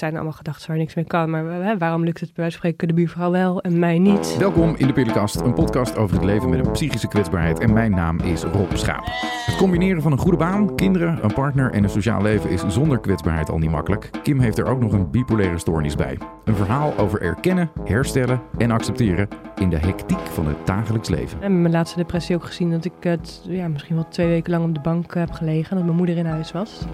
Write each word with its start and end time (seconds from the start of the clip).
zijn 0.00 0.14
allemaal 0.14 0.32
gedachten 0.32 0.68
waar 0.68 0.78
niks 0.78 0.94
mee 0.94 1.04
kan. 1.04 1.30
Maar 1.30 1.44
hè, 1.44 1.78
waarom 1.78 2.04
lukt 2.04 2.20
het 2.20 2.32
bij 2.32 2.44
wijze 2.44 2.58
van 2.58 2.68
spreken 2.68 2.88
de 2.88 2.94
buurvrouw 2.94 3.30
wel 3.30 3.60
en 3.60 3.78
mij 3.78 3.98
niet? 3.98 4.36
Welkom 4.38 4.74
in 4.76 4.86
de 4.86 4.92
Pillenkast, 4.92 5.40
een 5.40 5.54
podcast 5.54 5.96
over 5.96 6.16
het 6.16 6.24
leven 6.24 6.50
met 6.50 6.66
een 6.66 6.72
psychische 6.72 7.08
kwetsbaarheid. 7.08 7.58
En 7.58 7.72
mijn 7.72 7.90
naam 7.90 8.18
is 8.18 8.42
Rob 8.42 8.74
Schaap. 8.74 9.04
Het 9.46 9.56
combineren 9.56 10.02
van 10.02 10.12
een 10.12 10.18
goede 10.18 10.36
baan, 10.36 10.76
kinderen, 10.76 11.18
een 11.24 11.32
partner 11.32 11.72
en 11.72 11.84
een 11.84 11.90
sociaal 11.90 12.22
leven 12.22 12.50
is 12.50 12.64
zonder 12.66 13.00
kwetsbaarheid 13.00 13.48
al 13.48 13.58
niet 13.58 13.70
makkelijk. 13.70 14.10
Kim 14.22 14.40
heeft 14.40 14.58
er 14.58 14.66
ook 14.66 14.80
nog 14.80 14.92
een 14.92 15.10
bipolaire 15.10 15.58
stoornis 15.58 15.94
bij. 15.94 16.18
Een 16.44 16.54
verhaal 16.54 16.96
over 16.98 17.22
erkennen, 17.22 17.70
herstellen 17.84 18.40
en 18.58 18.70
accepteren 18.70 19.28
in 19.56 19.70
de 19.70 19.78
hectiek 19.78 20.18
van 20.18 20.46
het 20.46 20.66
dagelijks 20.66 21.08
leven. 21.08 21.42
En 21.42 21.60
mijn 21.60 21.72
laatste 21.72 21.98
depressie 21.98 22.36
ook 22.36 22.44
gezien 22.44 22.70
dat 22.70 22.84
ik 22.84 22.92
het 23.00 23.42
ja, 23.44 23.68
misschien 23.68 23.94
wel 23.94 24.08
twee 24.08 24.28
weken 24.28 24.50
lang 24.50 24.64
op 24.64 24.74
de 24.74 24.80
bank 24.80 25.14
heb 25.14 25.30
gelegen. 25.30 25.76
Dat 25.76 25.84
mijn 25.84 25.96
moeder 25.96 26.16
in 26.16 26.26
huis 26.26 26.52
was. 26.52 26.84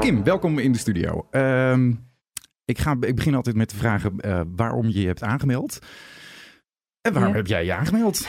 Kim, 0.00 0.24
welkom 0.24 0.58
in 0.58 0.72
de 0.72 0.78
studio. 0.78 1.26
Ehm, 1.30 1.92
ik, 2.66 2.78
ga, 2.78 2.96
ik 3.00 3.14
begin 3.14 3.34
altijd 3.34 3.56
met 3.56 3.70
de 3.70 3.76
vragen 3.76 4.20
eh, 4.20 4.40
waarom 4.56 4.88
je 4.88 5.00
je 5.00 5.06
hebt 5.06 5.22
aangemeld. 5.22 5.78
En 7.00 7.12
waarom 7.12 7.30
Ja. 7.30 7.36
heb 7.36 7.46
jij 7.46 7.64
je 7.64 7.74
aangemeld? 7.74 8.28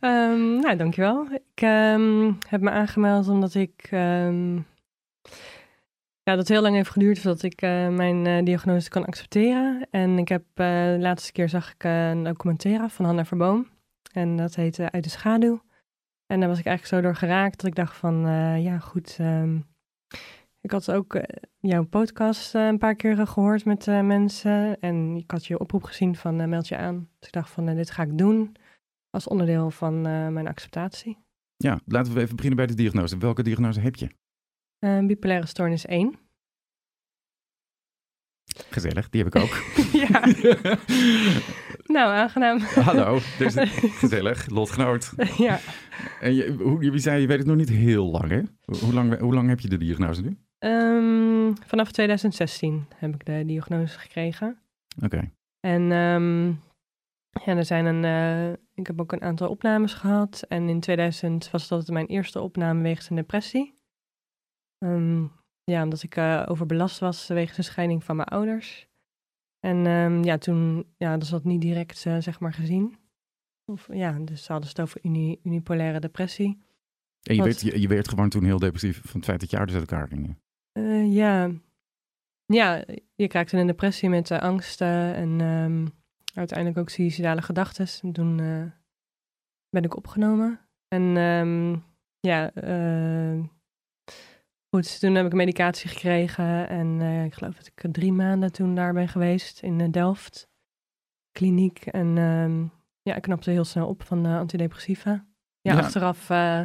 Ehm, 0.00 0.56
nou, 0.56 0.76
dankjewel. 0.76 1.26
Ik 1.32 1.62
ehm, 1.62 2.32
heb 2.48 2.60
me 2.60 2.70
aangemeld 2.70 3.28
omdat 3.28 3.54
ik... 3.54 3.88
ehm, 3.90 4.54
ja, 6.22 6.36
dat 6.36 6.48
heel 6.48 6.62
lang 6.62 6.74
heeft 6.74 6.90
geduurd 6.90 7.18
voordat 7.18 7.42
ik 7.42 7.62
eh, 7.62 7.88
mijn 7.88 8.26
eh, 8.26 8.44
diagnose 8.44 8.88
kan 8.88 9.04
accepteren. 9.04 9.86
En 9.90 10.18
ik 10.18 10.28
heb, 10.28 10.42
de 10.54 10.96
laatste 11.00 11.32
keer 11.32 11.48
zag 11.48 11.72
ik 11.72 11.84
een 11.84 12.22
documentaire 12.24 12.88
van 12.88 13.04
Hanna 13.04 13.24
Verboom. 13.24 13.68
En 14.12 14.36
dat 14.36 14.54
heette 14.54 14.90
Uit 14.90 15.04
de 15.04 15.10
Schaduw. 15.10 15.62
En 16.26 16.40
daar 16.40 16.48
was 16.48 16.58
ik 16.58 16.66
eigenlijk 16.66 16.96
zo 16.96 17.08
door 17.08 17.16
geraakt 17.16 17.56
dat 17.56 17.66
ik 17.66 17.74
dacht 17.74 17.96
van, 17.96 18.20
ja 18.62 18.78
goed... 18.78 19.18
ik 20.60 20.70
had 20.70 20.90
ook 20.92 21.14
eh, 21.14 21.22
jouw 21.60 21.84
podcast 21.84 22.54
eh, 22.54 22.66
een 22.66 22.78
paar 22.78 22.94
keer 22.94 23.26
gehoord 23.26 23.64
met 23.64 23.88
eh, 23.88 24.00
mensen. 24.00 24.80
En 24.80 25.16
ik 25.16 25.30
had 25.30 25.46
je 25.46 25.58
oproep 25.58 25.82
gezien 25.82 26.16
van 26.16 26.40
eh, 26.40 26.46
meld 26.48 26.68
je 26.68 26.76
aan. 26.76 27.08
Dus 27.18 27.28
ik 27.28 27.34
dacht 27.34 27.50
van, 27.50 27.68
eh, 27.68 27.74
dit 27.76 27.90
ga 27.90 28.02
ik 28.02 28.18
doen 28.18 28.56
als 29.10 29.28
onderdeel 29.28 29.70
van 29.70 29.94
eh, 30.06 30.28
mijn 30.28 30.48
acceptatie. 30.48 31.18
Ja, 31.56 31.80
laten 31.86 32.12
we 32.14 32.20
even 32.20 32.36
beginnen 32.36 32.58
bij 32.58 32.66
de 32.66 32.74
diagnose. 32.82 33.18
Welke 33.18 33.42
diagnose 33.42 33.80
heb 33.80 33.96
je? 33.96 34.08
Eh, 34.78 35.06
bipolaire 35.06 35.46
stoornis 35.46 35.86
1. 35.86 36.18
Gezellig, 38.70 39.08
die 39.08 39.22
heb 39.24 39.34
ik 39.34 39.42
ook. 39.42 39.54
ja, 40.08 40.20
nou 41.96 42.12
aangenaam. 42.14 42.58
Hallo, 42.58 43.18
dus 43.38 43.54
gezellig, 44.02 44.48
lotgenoot. 44.48 45.12
ja, 45.36 45.58
En 46.20 46.34
je, 46.34 46.52
hoe, 46.52 46.82
je 46.84 46.98
zei, 46.98 47.20
je 47.20 47.26
weet 47.26 47.38
het 47.38 47.46
nog 47.46 47.56
niet 47.56 47.68
heel 47.68 48.10
lang, 48.10 48.30
hè? 48.30 48.40
Hoe 48.64 48.92
lang, 48.92 49.18
hoe 49.18 49.34
lang 49.34 49.48
heb 49.48 49.60
je 49.60 49.68
de 49.68 49.76
diagnose 49.76 50.22
nu? 50.22 50.38
Ehm, 50.60 51.54
vanaf 51.66 51.92
2016 51.92 52.86
heb 52.94 53.14
ik 53.14 53.24
de 53.24 53.44
diagnose 53.46 53.98
gekregen. 53.98 54.58
Oké. 55.02 55.30
En 55.60 55.92
ehm, 55.92 56.46
ja, 57.44 57.56
er 57.56 57.64
zijn 57.64 57.86
een, 57.86 58.04
eh, 58.04 58.52
ik 58.74 58.86
heb 58.86 59.00
ook 59.00 59.12
een 59.12 59.22
aantal 59.22 59.48
opnames 59.48 59.94
gehad. 59.94 60.42
En 60.48 60.68
in 60.68 60.80
2000 60.80 61.50
was 61.50 61.68
dat 61.68 61.88
mijn 61.88 62.06
eerste 62.06 62.40
opname 62.40 62.82
wegens 62.82 63.10
een 63.10 63.16
depressie. 63.16 63.74
Ehm, 64.78 65.24
ja, 65.64 65.82
omdat 65.82 66.02
ik 66.02 66.16
eh, 66.16 66.44
overbelast 66.48 66.98
was 66.98 67.26
wegens 67.26 67.58
een 67.58 67.64
scheiding 67.64 68.04
van 68.04 68.16
mijn 68.16 68.28
ouders. 68.28 68.88
En 69.60 69.84
ja, 70.24 70.38
toen, 70.38 70.86
ja, 70.96 71.12
dat 71.12 71.22
is 71.22 71.28
dat 71.28 71.44
niet 71.44 71.60
direct, 71.60 72.06
eh, 72.06 72.16
zeg 72.18 72.40
maar, 72.40 72.52
gezien. 72.52 72.96
Of, 73.64 73.88
ja, 73.92 74.18
dus 74.18 74.44
ze 74.44 74.52
hadden 74.52 74.70
het 74.70 74.80
over 74.80 75.00
uni, 75.02 75.40
unipolaire 75.42 76.00
depressie. 76.00 76.58
En 77.22 77.34
je 77.34 77.42
werd, 77.42 77.60
je, 77.60 77.80
je 77.80 77.88
werd 77.88 78.08
gewoon 78.08 78.28
toen 78.28 78.44
heel 78.44 78.58
depressief 78.58 79.00
van 79.02 79.20
het 79.20 79.24
feit 79.24 79.40
dat 79.40 79.50
je 79.50 79.56
ouders 79.56 79.78
uit 79.78 79.90
elkaar 79.90 80.08
gingen. 80.08 80.38
Eh, 80.86 81.14
ja. 81.14 81.50
ja, 82.46 82.84
je 83.14 83.28
krijgt 83.28 83.52
een 83.52 83.66
depressie 83.66 84.08
met 84.08 84.30
eh, 84.30 84.38
angsten 84.38 85.14
en 85.14 85.40
ehm, 85.40 85.86
uiteindelijk 86.34 86.78
ook 86.78 86.88
suïcidale 86.88 87.42
gedachten. 87.42 87.86
En 88.02 88.12
toen 88.12 88.40
eh, 88.40 88.64
ben 89.70 89.82
ik 89.84 89.96
opgenomen. 89.96 90.60
En 90.88 91.16
ehm, 91.16 91.76
ja, 92.20 92.50
goed, 94.68 95.00
toen 95.00 95.14
heb 95.14 95.26
ik 95.26 95.32
medicatie 95.32 95.88
gekregen. 95.88 96.68
En 96.68 97.00
ik 97.24 97.34
geloof 97.34 97.54
dat 97.54 97.66
ik 97.66 97.92
drie 97.92 98.12
maanden 98.12 98.52
toen 98.52 98.74
daar 98.74 98.92
ben 98.92 99.08
geweest 99.08 99.62
in 99.62 99.90
Delft. 99.90 100.48
Kliniek. 101.32 101.86
En 101.86 102.18
ehm, 102.18 102.64
ja, 103.02 103.14
ik 103.14 103.22
knapte 103.22 103.50
heel 103.50 103.64
snel 103.64 103.88
op 103.88 104.02
van 104.02 104.22
de 104.22 104.28
antidepressiva. 104.28 105.10
Ja, 105.62 105.72
Ja. 105.72 105.78
achteraf 105.78 106.30
eh, 106.30 106.62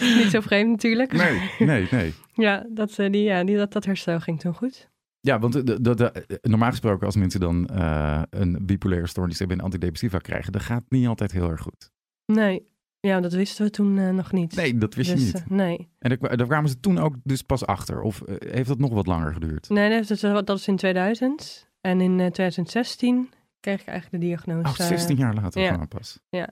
niet 0.18 0.30
zo 0.30 0.40
vreemd 0.40 0.70
natuurlijk. 0.70 1.12
Nee, 1.12 1.50
nee, 1.58 1.88
nee. 1.90 2.14
Ja, 2.34 2.66
dat, 2.70 2.98
eh, 2.98 3.10
die, 3.10 3.22
ja 3.22 3.44
die, 3.44 3.56
dat, 3.56 3.72
dat 3.72 3.84
herstel 3.84 4.20
ging 4.20 4.40
toen 4.40 4.54
goed. 4.54 4.90
Ja, 5.20 5.38
want 5.38 5.52
de, 5.52 5.80
de, 5.80 5.94
de- 5.94 6.38
normaal 6.42 6.70
gesproken 6.70 7.06
als 7.06 7.16
mensen 7.16 7.40
dan 7.40 7.66
eh, 7.66 8.22
een 8.30 8.58
bipolaire 8.66 9.06
stoornis 9.08 9.38
hebben 9.38 9.58
en 9.58 9.64
antidepressiva 9.64 10.18
krijgen, 10.18 10.52
dat 10.52 10.62
gaat 10.62 10.82
niet 10.88 11.06
altijd 11.06 11.32
heel 11.32 11.50
erg 11.50 11.60
goed. 11.60 11.90
Nee, 12.26 12.66
ja, 13.00 13.20
dat 13.20 13.32
wisten 13.32 13.64
we 13.64 13.70
toen 13.70 13.98
eh, 13.98 14.10
nog 14.10 14.32
niet. 14.32 14.56
Nee, 14.56 14.78
dat 14.78 14.94
wist 14.94 15.10
Dus, 15.10 15.20
je 15.20 15.24
niet. 15.26 15.34
eh, 15.34 15.48
nee, 15.50 15.88
En 15.98 16.08
daar, 16.08 16.18
kwa- 16.18 16.36
daar 16.36 16.46
kwamen 16.46 16.70
ze 16.70 16.80
toen 16.80 16.98
ook 16.98 17.16
dus 17.22 17.42
pas 17.42 17.66
achter. 17.66 18.00
Of 18.00 18.22
eh, 18.22 18.52
heeft 18.52 18.68
dat 18.68 18.78
nog 18.78 18.90
wat 18.92 19.06
langer 19.06 19.32
geduurd? 19.32 19.68
nee 19.68 19.90
dat, 20.00 20.10
is, 20.10 20.20
dat 20.20 20.50
is 20.58 20.68
in 20.68 20.76
2000. 20.76 21.68
En 21.80 22.00
in 22.00 22.10
eh, 22.20 22.26
2016 22.30 23.28
kreeg 23.60 23.80
ik 23.80 23.86
eigenlijk 23.86 24.22
de 24.22 24.28
diagnose. 24.28 24.68
Oh, 24.82 24.88
16 24.88 25.16
jaar 25.16 25.34
later 25.34 25.62
ja. 25.62 25.84
pas. 25.86 26.20
Ja. 26.28 26.48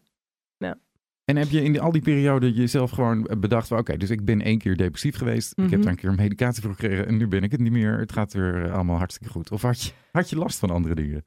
Ja. 0.57 0.79
En 1.25 1.37
heb 1.37 1.49
je 1.49 1.63
in 1.63 1.81
al 1.81 1.93
die 1.93 2.03
periode 2.03 2.53
jezelf 2.53 2.91
gewoon 2.91 3.29
bedacht 3.39 3.69
van... 3.69 3.79
oké, 3.79 3.97
dus 3.97 4.11
ik 4.11 4.25
ben 4.25 4.41
één 4.43 4.59
keer 4.59 4.77
depressief 4.77 5.17
geweest. 5.17 5.51
Ik 5.51 5.57
heb 5.59 5.71
Mhm. 5.71 5.81
daar 5.81 5.91
een 5.91 5.97
keer 5.99 6.15
medicatie 6.15 6.63
voor 6.63 6.71
gekregen... 6.71 7.07
en 7.07 7.17
nu 7.17 7.29
ben 7.29 7.43
ik 7.43 7.51
het 7.51 7.61
niet 7.61 7.73
meer. 7.73 7.99
Het 7.99 8.13
gaat 8.13 8.33
weer 8.33 8.65
eh, 8.65 8.73
allemaal 8.75 8.97
hartstikke 8.97 9.33
goed. 9.33 9.51
Of 9.51 9.63
had 9.63 9.83
je, 9.83 9.93
had 10.13 10.31
je 10.31 10.37
last 10.37 10.59
van 10.59 10.71
andere 10.71 10.95
dingen? 10.95 11.25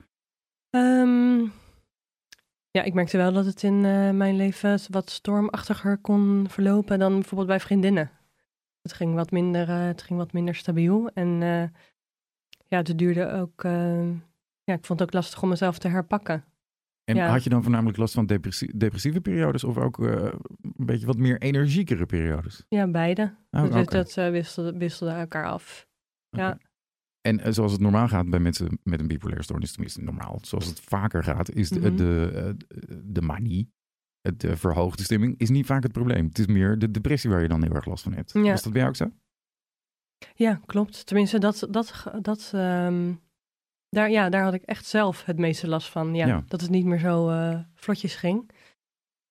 Ehm, 0.69 1.39
ja, 2.72 2.84
ik 2.84 2.94
merkte 2.94 3.17
wel 3.17 3.34
dat 3.34 3.45
het 3.45 3.63
in 3.63 3.85
eh, 3.85 4.09
mijn 4.11 4.35
leven 4.35 4.79
wat 4.89 5.09
stormachtiger 5.09 5.97
kon 5.97 6.45
verlopen 6.50 7.00
dan 7.00 7.13
bijvoorbeeld 7.13 7.47
bij 7.50 7.59
vriendinnen. 7.59 8.11
Het 8.81 8.94
ging 8.94 9.13
wat 9.13 9.31
minder, 9.31 9.69
eh, 9.69 9.85
het 9.85 10.01
ging 10.01 10.19
wat 10.19 10.34
minder 10.34 10.55
stabiel. 10.55 11.09
En 11.13 11.28
ja, 12.67 12.78
het 12.78 12.97
duurde 12.97 13.31
ook... 13.31 13.61
ja, 14.63 14.73
ik 14.73 14.85
vond 14.85 15.00
het 15.00 15.01
ook 15.01 15.13
lastig 15.13 15.41
om 15.44 15.50
mezelf 15.50 15.78
te 15.78 15.88
herpakken. 15.88 16.44
En 17.05 17.16
Ja. 17.16 17.29
had 17.29 17.43
je 17.43 17.49
dan 17.49 17.61
voornamelijk 17.61 17.97
last 17.97 18.13
van 18.13 18.25
depressie- 18.25 18.77
depressieve 18.77 19.21
periodes... 19.21 19.63
of 19.63 19.77
ook 19.77 19.99
eh, 20.05 20.23
een 20.61 20.85
beetje 20.85 21.05
wat 21.05 21.17
meer 21.17 21.41
energiekere 21.41 22.05
periodes? 22.05 22.66
Ja, 22.69 22.88
beide. 22.88 23.35
Oh, 23.51 23.71
dus 23.71 23.85
dat 23.88 24.17
eh, 24.17 24.29
wisselde, 24.29 24.77
wisselde 24.77 25.13
elkaar 25.13 25.45
af. 25.45 25.88
ja. 26.29 26.57
En 27.21 27.39
eh, 27.39 27.51
zoals 27.51 27.71
het 27.71 27.81
normaal 27.81 28.07
gaat 28.07 28.29
bij 28.29 28.39
mensen 28.39 28.79
met 28.83 28.99
een 28.99 29.07
bipolaire 29.07 29.43
stoornis, 29.43 29.71
tenminste 29.71 30.01
normaal, 30.01 30.39
zoals 30.41 30.66
het 30.66 30.79
vaker 30.79 31.23
gaat, 31.23 31.51
is 31.51 31.69
de, 31.69 31.79
Mhm. 31.79 31.95
de, 31.95 32.55
de 33.03 33.22
manie, 33.22 33.72
het, 34.22 34.39
de 34.39 34.57
verhoogde 34.57 35.03
stemming, 35.03 35.37
is 35.39 35.49
niet 35.49 35.66
vaak 35.66 35.83
het 35.83 35.91
probleem. 35.91 36.25
Het 36.27 36.39
is 36.39 36.47
meer 36.47 36.79
de 36.79 36.91
depressie 36.91 37.29
waar 37.29 37.41
je 37.41 37.47
dan 37.47 37.63
heel 37.63 37.73
erg 37.75 37.85
last 37.85 38.03
van 38.03 38.13
hebt. 38.13 38.33
Ja. 38.33 38.41
Was 38.41 38.63
dat 38.63 38.72
bij 38.73 38.81
jou 38.81 38.93
ook 38.93 38.97
zo? 38.97 39.11
Ja, 40.35 40.61
klopt. 40.66 41.05
Tenminste, 41.05 41.39
dat, 41.39 41.67
dat, 41.69 42.03
dat, 42.22 42.51
ehm, 42.53 43.13
daar, 43.90 44.12
ja, 44.12 44.29
daar 44.29 44.44
had 44.44 44.53
ik 44.53 44.63
echt 44.63 44.85
zelf 44.85 45.25
het 45.25 45.38
meeste 45.38 45.68
last 45.68 45.90
van. 45.90 46.16
Ja, 46.16 46.28
Ja. 46.28 46.44
Dat 46.47 46.62
het 46.62 46.69
niet 46.69 46.85
meer 46.85 47.00
zo 47.00 47.29
eh, 47.29 47.59
vlotjes 47.73 48.16
ging. 48.16 48.51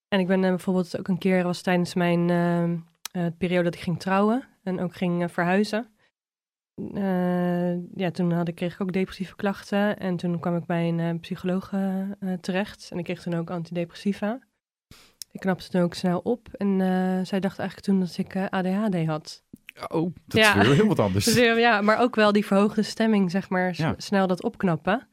En 0.09 0.21
ik 0.21 0.27
ben 0.27 0.45
eh, 0.45 0.51
bijvoorbeeld 0.51 0.99
ook 0.99 1.09
een 1.09 1.19
keer, 1.19 1.43
was 1.43 1.63
tijdens 1.63 1.95
mijn 1.95 2.31
ehm, 2.31 2.77
eh, 3.11 3.27
periode 3.39 3.65
dat 3.65 3.75
ik 3.75 3.81
ging 3.81 4.01
trouwen 4.01 4.49
en 4.63 4.81
ook 4.81 4.95
ging 4.95 5.33
verhuizen. 5.33 5.89
Ja, 7.95 8.11
toen 8.11 8.33
had 8.33 8.49
ik, 8.49 8.55
kreeg 8.55 8.75
ik 8.75 8.81
ook 8.81 8.93
depressieve 8.93 9.37
klachten 9.37 9.99
en 9.99 10.17
toen 10.17 10.41
kwam 10.41 10.57
ik 10.57 10.67
bij 10.67 10.89
een 10.89 11.21
psycholoog 11.21 11.73
terecht 12.41 12.89
en 12.91 12.99
ik 12.99 13.05
kreeg 13.05 13.23
toen 13.23 13.35
ook 13.35 13.51
antidepressiva. 13.51 14.39
Ik 15.31 15.41
knapte 15.41 15.69
toen 15.69 15.83
ook 15.83 15.95
snel 15.95 16.19
op 16.19 16.49
en 16.49 16.79
zij 17.27 17.41
dacht 17.41 17.59
eigenlijk 17.59 17.89
toen 17.89 18.01
dat 18.01 18.17
ik 18.17 18.37
ADHD 18.37 19.07
had. 19.07 19.45
Oh, 19.89 20.15
dat 20.27 20.41
Ja. 20.41 20.61
is 20.61 20.67
weer 20.67 20.77
heel 20.77 20.87
wat 20.87 20.99
anders. 20.99 21.25
Dus, 21.35 21.59
ja, 21.59 21.81
maar 21.81 21.99
ook 21.99 22.15
wel 22.15 22.33
die 22.33 22.47
verhoogde 22.47 22.83
stemming, 22.83 23.31
zeg 23.31 23.49
maar, 23.49 23.73
Ja. 23.77 23.95
snel 23.97 24.27
dat 24.27 24.43
opknappen. 24.43 25.09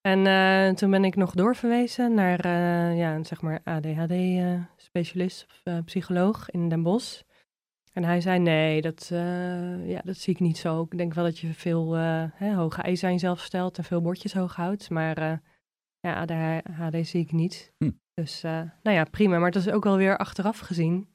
En 0.00 0.26
eh, 0.26 0.74
toen 0.74 0.90
ben 0.90 1.04
ik 1.04 1.16
nog 1.16 1.34
doorverwezen 1.34 2.14
naar, 2.14 2.40
eh, 2.40 2.98
ja, 2.98 3.24
zeg 3.24 3.40
maar, 3.40 3.60
ADHD-specialist 3.64 5.44
of 5.48 5.60
eh, 5.64 5.78
psycholoog 5.84 6.50
in 6.50 6.68
Den 6.68 6.82
Bosch. 6.82 7.20
En 7.92 8.04
hij 8.04 8.20
zei, 8.20 8.38
nee, 8.38 8.80
dat, 8.80 9.06
ja, 9.84 10.00
dat 10.04 10.16
zie 10.16 10.34
ik 10.34 10.40
niet 10.40 10.58
zo. 10.58 10.82
Ik 10.90 10.98
denk 10.98 11.14
wel 11.14 11.24
dat 11.24 11.38
je 11.38 11.54
veel 11.54 11.92
hè, 12.34 12.54
hoge 12.54 12.82
eisen 12.82 13.10
jezelf 13.12 13.40
stelt 13.40 13.78
en 13.78 13.84
veel 13.84 14.00
bordjes 14.00 14.32
hoog 14.32 14.56
houdt. 14.56 14.90
Maar 14.90 15.40
ja, 16.00 16.14
ADHD 16.20 17.06
zie 17.06 17.20
ik 17.20 17.32
niet. 17.32 17.72
Hm. 17.78 17.90
Dus, 18.14 18.42
nou 18.82 18.96
ja, 18.96 19.04
prima. 19.04 19.38
Maar 19.38 19.50
het 19.50 19.66
is 19.66 19.70
ook 19.70 19.84
wel 19.84 19.96
weer 19.96 20.16
achteraf 20.18 20.58
gezien. 20.58 21.10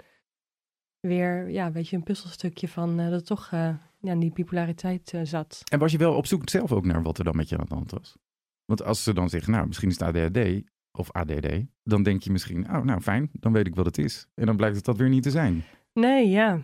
Weer, 1.07 1.49
ja, 1.49 1.71
weet 1.71 1.87
je, 1.89 1.95
een 1.95 2.03
puzzelstukje 2.03 2.67
van 2.67 2.99
eh, 2.99 3.05
dat 3.05 3.13
het 3.13 3.25
toch 3.25 3.49
eh, 3.51 3.75
ja, 3.99 4.11
in 4.11 4.19
die 4.19 4.31
bipolariteit 4.31 5.13
eh, 5.13 5.21
zat. 5.23 5.61
En 5.71 5.79
was 5.79 5.91
je 5.91 5.97
wel 5.97 6.15
op 6.15 6.25
zoek 6.25 6.49
zelf 6.49 6.71
ook 6.71 6.85
naar 6.85 7.03
wat 7.03 7.17
er 7.17 7.23
dan 7.23 7.35
met 7.35 7.49
je 7.49 7.57
aan 7.57 7.65
de 7.67 7.75
hand 7.75 7.91
was? 7.91 8.17
Want 8.65 8.83
als 8.83 9.03
ze 9.03 9.13
dan 9.13 9.29
zeggen, 9.29 9.51
nou, 9.51 9.67
misschien 9.67 9.89
is 9.89 9.99
het 9.99 10.07
ADHD 10.07 10.63
of 10.91 11.11
ADD, 11.11 11.47
dan 11.83 12.03
denk 12.03 12.23
je 12.23 12.31
misschien, 12.31 12.69
oh, 12.69 12.81
nou 12.81 13.01
fijn, 13.01 13.29
dan 13.33 13.53
weet 13.53 13.67
ik 13.67 13.75
wat 13.75 13.85
het 13.85 13.97
is. 13.97 14.27
En 14.33 14.45
dan 14.45 14.55
blijkt 14.55 14.75
het 14.75 14.85
dat 14.85 14.97
weer 14.97 15.09
niet 15.09 15.23
te 15.23 15.31
zijn. 15.31 15.63
Nee, 15.93 16.29
ja. 16.29 16.63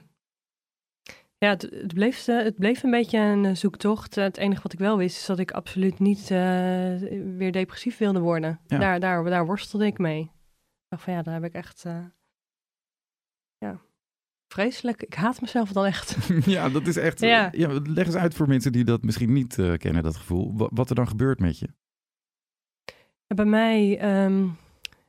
Ja, 1.37 1.49
het, 1.49 1.61
het, 1.61 1.93
bleef, 1.93 2.25
het 2.25 2.55
bleef 2.55 2.83
een 2.83 2.91
beetje 2.91 3.19
een 3.19 3.57
zoektocht. 3.57 4.15
Het 4.15 4.37
enige 4.37 4.61
wat 4.61 4.73
ik 4.73 4.79
wel 4.79 4.97
wist, 4.97 5.17
is 5.17 5.25
dat 5.25 5.39
ik 5.39 5.51
absoluut 5.51 5.99
niet 5.99 6.27
weer 7.37 7.51
depressief 7.51 7.97
wilde 7.97 8.19
worden. 8.19 8.59
Ja. 8.67 8.77
Daar, 8.77 8.99
daar, 8.99 9.23
daar 9.23 9.45
worstelde 9.45 9.85
ik 9.85 9.97
mee. 9.97 10.21
Ik 10.21 10.29
dacht 10.87 11.03
van 11.03 11.13
ja, 11.13 11.21
daar 11.21 11.33
heb 11.33 11.43
ik 11.43 11.53
echt... 11.53 11.83
ja, 13.57 13.81
vreselijk. 14.51 15.03
Ik 15.03 15.13
haat 15.13 15.41
mezelf 15.41 15.71
dan 15.71 15.85
echt. 15.85 16.17
ja, 16.45 16.69
dat 16.69 16.87
is 16.87 16.97
echt... 16.97 17.19
Ja. 17.19 17.49
Ja. 17.51 17.79
leg 17.83 18.05
eens 18.05 18.15
uit 18.15 18.33
voor 18.33 18.47
mensen 18.47 18.71
die 18.71 18.83
dat 18.83 19.03
misschien 19.03 19.33
niet 19.33 19.59
eh, 19.59 19.73
kennen, 19.77 20.03
dat 20.03 20.15
gevoel. 20.15 20.57
Wa- 20.57 20.69
wat 20.73 20.89
er 20.89 20.95
dan 20.95 21.07
gebeurt 21.07 21.39
met 21.39 21.59
je. 21.59 21.67
Ja, 23.27 23.35
Bij 23.35 23.45
mij, 23.45 23.99
ehm, 23.99 24.47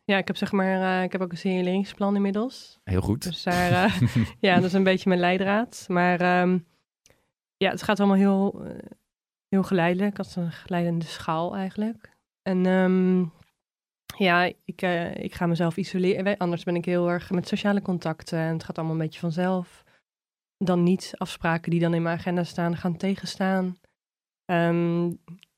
ja, 0.04 0.18
ik 0.18 0.26
heb 0.26 0.36
zeg 0.36 0.52
maar, 0.52 0.98
eh, 0.98 1.02
ik 1.02 1.12
heb 1.12 1.20
ook 1.20 1.30
een 1.32 1.38
signaleringsplan 1.38 2.16
inmiddels. 2.16 2.78
Heel 2.84 3.00
goed. 3.00 3.22
Dus 3.22 3.42
daar, 3.42 3.70
eh, 3.84 4.00
ja, 4.40 4.54
dat 4.54 4.64
is 4.64 4.72
een 4.72 4.82
beetje 4.84 5.08
mijn 5.08 5.20
leidraad. 5.20 5.84
Maar 5.88 6.20
ehm, 6.20 6.58
ja, 7.56 7.70
het 7.70 7.82
gaat 7.82 7.98
allemaal 8.00 8.16
heel, 8.16 8.64
eh, 8.64 8.88
heel 9.48 9.62
geleidelijk, 9.62 10.18
als 10.18 10.36
een 10.36 10.52
geleidende 10.52 11.04
schaal 11.04 11.56
eigenlijk. 11.56 12.16
En 12.42 12.66
ehm, 12.66 13.24
ja, 14.16 14.52
ik, 14.64 14.82
eh, 14.82 15.14
ik 15.14 15.34
ga 15.34 15.46
mezelf 15.46 15.76
isoleren. 15.76 16.36
Anders 16.36 16.64
ben 16.64 16.76
ik 16.76 16.84
heel 16.84 17.10
erg 17.10 17.30
met 17.30 17.48
sociale 17.48 17.82
contacten 17.82 18.38
en 18.38 18.52
het 18.52 18.64
gaat 18.64 18.76
allemaal 18.78 18.96
een 18.96 19.02
beetje 19.02 19.20
vanzelf. 19.20 19.84
Dan 20.56 20.82
niet 20.82 21.12
afspraken 21.16 21.70
die 21.70 21.80
dan 21.80 21.94
in 21.94 22.02
mijn 22.02 22.18
agenda 22.18 22.44
staan, 22.44 22.76
gaan 22.76 22.96
tegenstaan. 22.96 23.76
Ehm, 24.44 25.10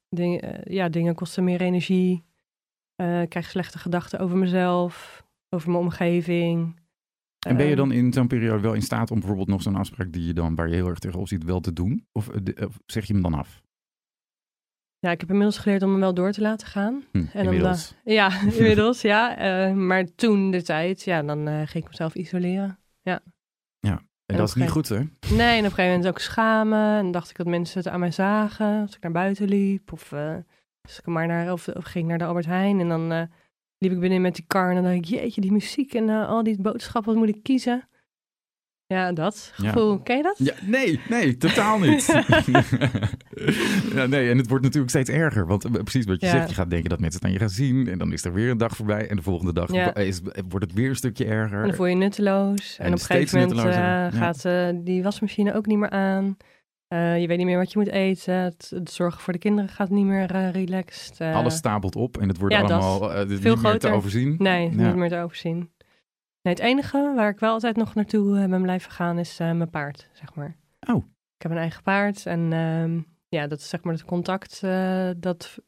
ding- 0.09 0.41
eh, 0.41 0.75
ja, 0.75 0.89
dingen 0.89 1.15
kosten 1.15 1.45
meer 1.45 1.61
energie. 1.61 2.25
Eh, 2.97 3.23
ik 3.23 3.29
krijg 3.29 3.51
slechte 3.51 3.79
gedachten 3.79 4.19
over 4.19 4.37
mezelf, 4.37 5.25
over 5.49 5.71
mijn 5.71 5.83
omgeving. 5.83 6.83
En 7.47 7.57
ben 7.57 7.65
je 7.65 7.71
Ehm, 7.71 7.81
dan 7.81 7.93
in 7.93 8.13
zo'n 8.13 8.27
periode 8.27 8.61
wel 8.63 8.75
in 8.75 8.83
staat 8.83 9.11
om 9.11 9.19
bijvoorbeeld 9.19 9.49
nog 9.49 9.63
zo'n 9.63 9.77
afspraak 9.77 10.13
die 10.13 10.27
je 10.27 10.33
dan, 10.33 10.55
waar 10.55 10.69
je 10.69 10.75
heel 10.75 10.89
erg 10.89 10.99
tegenop 10.99 11.29
ziet, 11.29 11.45
wel 11.45 11.61
te 11.61 11.73
doen? 11.73 12.07
Of 12.13 12.31
zeg 12.87 13.07
je 13.07 13.13
hem 13.13 13.23
dan 13.23 13.35
af? 13.35 13.63
Ja, 15.05 15.11
ik 15.11 15.21
heb 15.21 15.29
inmiddels 15.31 15.59
geleerd 15.59 15.83
om 15.83 15.91
hem 15.91 16.01
wel 16.01 16.15
door 16.15 16.33
te 16.33 16.41
laten 16.41 16.67
gaan. 16.67 17.05
Hm, 17.13 17.19
En 17.19 17.29
dan, 17.33 17.43
inmiddels. 17.45 17.95
eh, 18.05 18.15
ja, 18.19 18.41
inmiddels, 18.57 19.01
ja. 19.01 19.37
Eh, 19.37 19.73
maar 19.75 20.05
toen 20.15 20.51
de 20.51 20.63
tijd, 20.63 21.03
ja, 21.03 21.23
dan 21.23 21.49
eh, 21.49 21.55
ging 21.57 21.85
ik 21.85 21.89
mezelf 21.89 22.15
isoleren. 22.15 22.79
en 24.27 24.37
dat 24.37 24.49
is 24.49 24.55
niet 24.55 24.71
goed, 24.71 24.89
hè? 24.89 24.97
Nee, 24.97 25.09
en 25.53 25.59
op 25.59 25.65
een 25.65 25.71
gegeven 25.71 25.85
moment 25.85 26.07
ook 26.07 26.19
schamen. 26.19 26.99
En 26.99 27.11
dacht 27.11 27.31
ik 27.31 27.37
dat 27.37 27.47
mensen 27.47 27.79
het 27.79 27.89
aan 27.89 28.01
mij 28.01 28.11
zagen 28.11 28.81
als 28.81 28.97
ik 28.97 29.03
naar 29.03 29.13
buiten 29.13 29.49
liep. 29.49 29.93
Of 29.93 30.13
eh, 30.13 30.35
als 30.83 30.99
ik 30.99 31.07
maar 31.07 31.27
naar, 31.27 31.53
of, 31.53 31.69
of 31.69 31.85
ging 31.85 32.09
naar 32.09 32.19
de 32.19 32.25
Albert 32.25 32.47
Heijn. 32.47 32.81
En 32.81 32.89
dan 32.89 33.29
liep 33.79 33.93
ik 33.93 34.01
binnen 34.01 34.21
met 34.21 34.35
die 34.35 34.45
kar 34.47 34.69
en 34.69 34.75
dan 34.75 34.85
dacht 34.85 34.97
ik, 34.97 35.05
jeetje, 35.05 35.41
die 35.41 35.53
muziek 35.53 35.95
en 35.95 36.09
al 36.09 36.43
die 36.43 36.61
boodschappen, 36.61 37.13
wat 37.13 37.25
moet 37.25 37.37
ik 37.37 37.43
kiezen? 37.43 37.89
Ja, 38.87 39.13
dat 39.13 39.53
Ja. 39.57 39.69
gevoel. 39.69 39.99
Ken 39.99 40.17
je 40.17 40.23
dat? 40.23 40.35
Ja, 40.39 40.55
nee, 40.63 41.01
nee, 41.09 41.37
totaal 41.37 41.79
niet. 41.79 42.07
ja, 43.95 44.07
nee, 44.07 44.31
en 44.31 44.39
het 44.39 44.49
wordt 44.49 44.65
natuurlijk 44.65 44.91
steeds 44.91 45.11
erger. 45.11 45.47
Want 45.47 45.65
eh, 45.65 45.71
precies 45.73 46.05
wat 46.05 46.21
je 46.21 46.27
Ja. 46.27 46.33
zegt, 46.33 46.49
je 46.49 46.55
gaat 46.55 46.71
denken 46.71 46.91
dat 46.91 47.01
mensen 47.01 47.19
het 47.21 47.29
aan 47.29 47.35
je 47.35 47.41
gaan 47.41 47.49
zien. 47.51 47.89
En 47.89 47.99
dan 47.99 48.13
is 48.13 48.25
er 48.25 48.33
weer 48.33 48.51
een 48.51 48.59
dag 48.59 48.77
voorbij. 48.77 49.09
En 49.09 49.17
de 49.17 49.23
volgende 49.23 49.53
dag 49.53 49.73
Ja. 49.73 49.95
is, 49.95 50.21
wordt 50.49 50.67
het 50.67 50.75
weer 50.75 50.89
een 50.89 50.97
stukje 50.97 51.25
erger. 51.25 51.61
En 51.61 51.67
dan 51.67 51.75
voel 51.77 51.87
je 51.87 51.95
nutteloos. 51.97 52.77
En, 52.79 52.85
En 52.87 52.93
op 52.93 52.99
een 52.99 53.05
gegeven 53.05 53.41
moment 53.41 53.75
eh, 53.75 54.07
gaat 54.21 54.45
eh, 54.45 54.69
die 54.75 55.03
wasmachine 55.03 55.55
ook 55.55 55.67
niet 55.67 55.79
meer 55.79 55.91
aan. 55.91 56.37
Eh, 56.89 57.21
je 57.21 57.27
weet 57.27 57.37
niet 57.39 57.47
meer 57.47 57.59
wat 57.59 57.73
je 57.73 57.79
moet 57.79 57.89
eten. 57.91 58.35
Het, 58.35 58.71
het 58.75 58.91
zorgen 58.91 59.21
voor 59.21 59.33
de 59.33 59.39
kinderen 59.39 59.71
gaat 59.71 59.91
niet 59.91 60.05
meer 60.05 60.31
eh, 60.31 60.51
relaxed. 60.51 61.21
Eh, 61.21 61.35
Alles 61.35 61.55
stapelt 61.57 61.97
op 61.97 62.19
en 62.21 62.29
het 62.29 62.39
wordt 62.39 62.55
ja, 62.55 62.61
allemaal 62.61 63.13
eh, 63.15 63.27
niet 63.29 63.41
Veel 63.41 63.55
meer 63.55 63.63
te 63.63 63.69
groter. 63.69 63.93
overzien. 63.93 64.35
Nee, 64.39 64.71
Ja. 64.77 64.87
niet 64.87 64.95
meer 64.97 65.09
te 65.09 65.19
overzien. 65.19 65.71
Nee, 66.45 66.55
het 66.55 66.63
enige 66.63 67.13
waar 67.17 67.29
ik 67.31 67.39
wel 67.39 67.53
altijd 67.53 67.77
nog 67.77 67.95
naartoe 67.95 68.39
eh, 68.39 68.49
ben 68.49 68.63
blijven 68.63 68.91
gaan 68.91 69.19
is 69.19 69.39
eh, 69.41 69.53
mijn 69.53 69.71
paard, 69.71 70.09
zeg 70.13 70.35
maar. 70.35 70.57
Oh. 70.91 70.97
Ik 71.37 71.43
heb 71.43 71.51
een 71.51 71.57
eigen 71.59 71.83
paard 71.83 72.27
en 72.27 72.53
ehm, 72.53 73.01
ja, 73.29 73.47
dat 73.47 73.59
is 73.59 73.69
zeg 73.69 73.83
maar 73.83 73.93
het 73.95 74.05
contact, 74.05 74.61
eh, 74.63 75.11
dat 75.17 75.59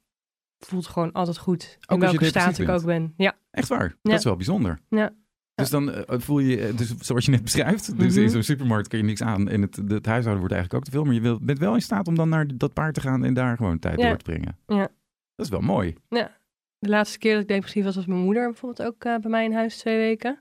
voelt 0.59 0.87
gewoon 0.87 1.13
altijd 1.13 1.39
goed. 1.39 1.77
als 1.81 1.95
in 1.99 2.01
welke 2.07 2.25
staat 2.25 2.59
ik 2.59 2.67
bent? 2.67 2.79
ook 2.81 2.87
ben. 2.87 3.15
Ja, 3.17 3.35
Echt 3.51 3.69
waar? 3.69 3.89
Ja. 3.89 3.97
Dat 4.03 4.19
is 4.19 4.25
wel 4.25 4.37
bijzonder. 4.37 4.79
Ja. 4.89 5.15
Dus 5.55 5.71
dan 5.71 6.05
voel 6.07 6.39
je, 6.39 6.75
dus 6.75 6.95
zoals 6.99 7.25
je 7.25 7.31
net 7.31 7.43
beschrijft, 7.43 7.99
dus 7.99 8.15
Mhm. 8.15 8.23
in 8.23 8.31
zo'n 8.31 8.43
supermarkt 8.43 8.89
kun 8.89 8.99
je 8.99 9.05
niks 9.05 9.23
aan 9.23 9.49
en 9.49 9.61
het, 9.63 9.77
het 9.77 10.07
huishouden 10.07 10.39
wordt 10.39 10.55
eigenlijk 10.55 10.75
ook 10.75 10.85
te 10.85 10.91
veel, 10.91 11.05
maar 11.05 11.15
je 11.15 11.21
wil, 11.21 11.39
bent 11.43 11.59
wel 11.59 11.75
in 11.75 11.81
staat 11.83 12.09
om 12.09 12.15
dan 12.15 12.29
naar 12.29 12.47
dat 12.57 12.73
paard 12.73 12.95
te 12.95 13.01
gaan 13.01 13.25
en 13.25 13.35
daar 13.35 13.57
gewoon 13.57 13.79
tijd 13.79 14.01
Ja. 14.01 14.09
door 14.09 14.17
te 14.17 14.25
brengen. 14.25 14.59
Ja. 14.67 14.89
Dat 15.35 15.47
is 15.47 15.49
wel 15.49 15.61
mooi. 15.61 15.95
de 16.79 16.89
laatste 16.89 17.19
keer 17.19 17.33
dat 17.33 17.43
ik 17.43 17.49
depressief 17.49 17.85
was, 17.85 17.97
was 17.97 18.07
mijn 18.07 18.21
moeder 18.21 18.45
bijvoorbeeld 18.47 18.89
ook 18.89 18.99
bij 18.99 19.31
mij 19.31 19.45
in 19.45 19.53
huis 19.53 19.77
twee 19.79 19.97
weken. 19.97 20.41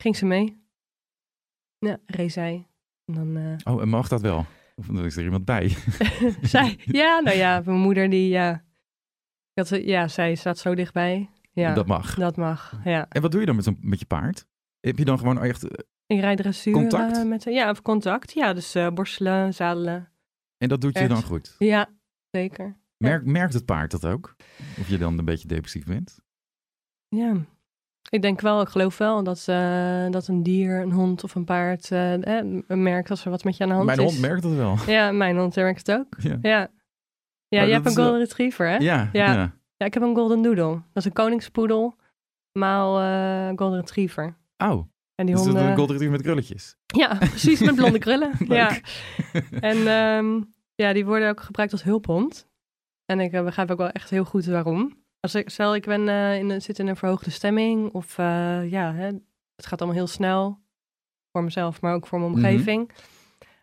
Ging 0.00 0.16
ze 0.16 0.26
mee. 0.26 0.62
Ja, 1.78 1.98
reed 2.06 2.32
zij. 2.32 2.66
En 3.04 3.14
dan 3.14 3.36
eh, 3.36 3.72
Oh, 3.74 3.80
en 3.82 3.88
mag 3.88 4.08
dat 4.08 4.20
wel? 4.20 4.46
Of 4.76 4.86
dan 4.86 5.04
is 5.04 5.16
er 5.16 5.24
iemand 5.24 5.44
bij? 5.44 5.68
zij, 6.42 6.78
ja, 6.84 7.20
nou 7.20 7.36
ja, 7.36 7.62
mijn 7.64 7.78
moeder 7.78 8.10
die, 8.10 8.28
ja, 8.28 8.64
had, 9.54 9.68
ja, 9.68 10.08
zij 10.08 10.34
staat 10.34 10.58
zo 10.58 10.74
dichtbij. 10.74 11.30
Ja, 11.52 11.74
Dat 11.74 11.86
mag. 11.86 12.14
dat 12.14 12.36
mag, 12.36 12.80
ja. 12.84 13.06
En 13.08 13.22
wat 13.22 13.30
doe 13.30 13.40
je 13.40 13.46
dan 13.46 13.56
met, 13.56 13.82
met 13.84 13.98
je 13.98 14.06
paard? 14.06 14.46
Heb 14.80 14.98
je 14.98 15.04
dan 15.04 15.18
gewoon 15.18 15.42
echt... 15.42 15.68
eh, 15.68 15.84
Ik 16.06 16.20
rijd 16.20 16.38
dressuur 16.38 16.72
Contact? 16.74 17.16
eh, 17.16 17.24
met 17.24 17.44
Ja, 17.44 17.70
of 17.70 17.82
contact. 17.82 18.32
Ja, 18.32 18.52
dus 18.52 18.76
borstelen, 18.94 19.54
zadelen. 19.54 20.12
En 20.58 20.68
dat 20.68 20.80
doet 20.80 20.98
je 20.98 21.08
dan 21.08 21.22
goed? 21.22 21.54
Ja, 21.58 21.88
zeker. 22.30 22.76
Merk, 22.96 23.24
merkt 23.24 23.54
het 23.54 23.64
paard 23.64 23.90
dat 23.90 24.04
ook? 24.06 24.36
Of 24.78 24.88
je 24.88 24.98
dan 24.98 25.18
een 25.18 25.24
beetje 25.24 25.48
depressief 25.48 25.84
bent? 25.84 26.18
Ja. 27.08 27.44
Ik 28.08 28.22
denk 28.22 28.40
wel, 28.40 28.60
ik 28.60 28.68
geloof 28.68 28.98
wel 28.98 29.22
dat, 29.22 29.44
eh, 29.48 30.06
dat 30.10 30.28
een 30.28 30.42
dier, 30.42 30.80
een 30.80 30.92
hond 30.92 31.24
of 31.24 31.34
een 31.34 31.44
paard 31.44 31.90
eh, 31.90 32.40
merkt 32.66 33.10
als 33.10 33.24
er 33.24 33.30
wat 33.30 33.44
met 33.44 33.56
je 33.56 33.62
aan 33.62 33.68
de 33.68 33.74
hand 33.74 33.86
Mijn 33.86 33.98
is. 33.98 34.04
hond 34.04 34.20
merkt 34.20 34.42
dat 34.42 34.52
wel. 34.52 34.76
Ja, 34.86 35.12
mijn 35.12 35.36
hond 35.38 35.56
merkt 35.56 35.86
het 35.86 35.98
ook. 35.98 36.16
Ja, 36.22 36.38
Ja. 36.42 36.68
Ja, 37.48 37.64
hebt 37.66 37.86
een 37.86 37.94
wel- 37.94 38.04
golden 38.04 38.20
retriever, 38.20 38.68
hè? 38.68 38.76
ja. 38.76 39.08
Ja. 39.12 39.32
ja. 39.32 39.52
Ja, 39.76 39.86
ik 39.86 39.94
heb 39.94 40.02
een 40.02 40.14
golden 40.14 40.42
doodle. 40.42 40.70
Dat 40.72 40.82
is 40.94 41.04
een 41.04 41.12
koningspoedel, 41.12 41.94
maal 42.52 43.00
eh, 43.00 43.56
golden 43.56 43.80
retriever. 43.80 44.36
Oh, 44.58 44.88
En 45.14 45.26
die 45.26 45.34
dus 45.34 45.44
honden... 45.44 45.62
een 45.62 45.76
golden 45.76 45.86
retriever 45.96 46.10
met 46.16 46.22
krulletjes. 46.22 46.76
Ja, 46.86 47.14
precies, 47.30 47.60
met 47.60 47.74
blonde 47.74 47.98
krullen. 47.98 48.30
Ja. 48.48 48.78
En 49.60 49.76
ehm, 49.86 50.40
ja, 50.74 50.92
die 50.92 51.04
worden 51.04 51.28
ook 51.28 51.40
gebruikt 51.40 51.72
als 51.72 51.82
hulphond. 51.82 52.48
En 53.04 53.20
ik 53.20 53.30
begrijp 53.30 53.70
ook 53.70 53.78
wel 53.78 53.90
echt 53.90 54.10
heel 54.10 54.24
goed 54.24 54.44
waarom. 54.46 54.99
Als 55.20 55.34
ik, 55.34 55.50
stel, 55.50 55.74
ik 55.74 55.84
ben, 55.84 56.08
eh, 56.08 56.38
in, 56.38 56.50
een- 56.50 56.62
zit 56.62 56.78
in 56.78 56.86
een 56.86 56.96
verhoogde 56.96 57.30
stemming 57.30 57.90
of 57.92 58.18
eh, 58.18 58.70
ja, 58.70 58.94
hè, 58.94 59.06
het 59.56 59.66
gaat 59.66 59.78
allemaal 59.80 59.98
heel 59.98 60.06
snel. 60.06 60.58
Voor 61.32 61.44
mezelf, 61.44 61.80
maar 61.80 61.94
ook 61.94 62.06
voor 62.06 62.18
mijn 62.20 62.30
Mhm. 62.32 62.40
omgeving. 62.44 62.90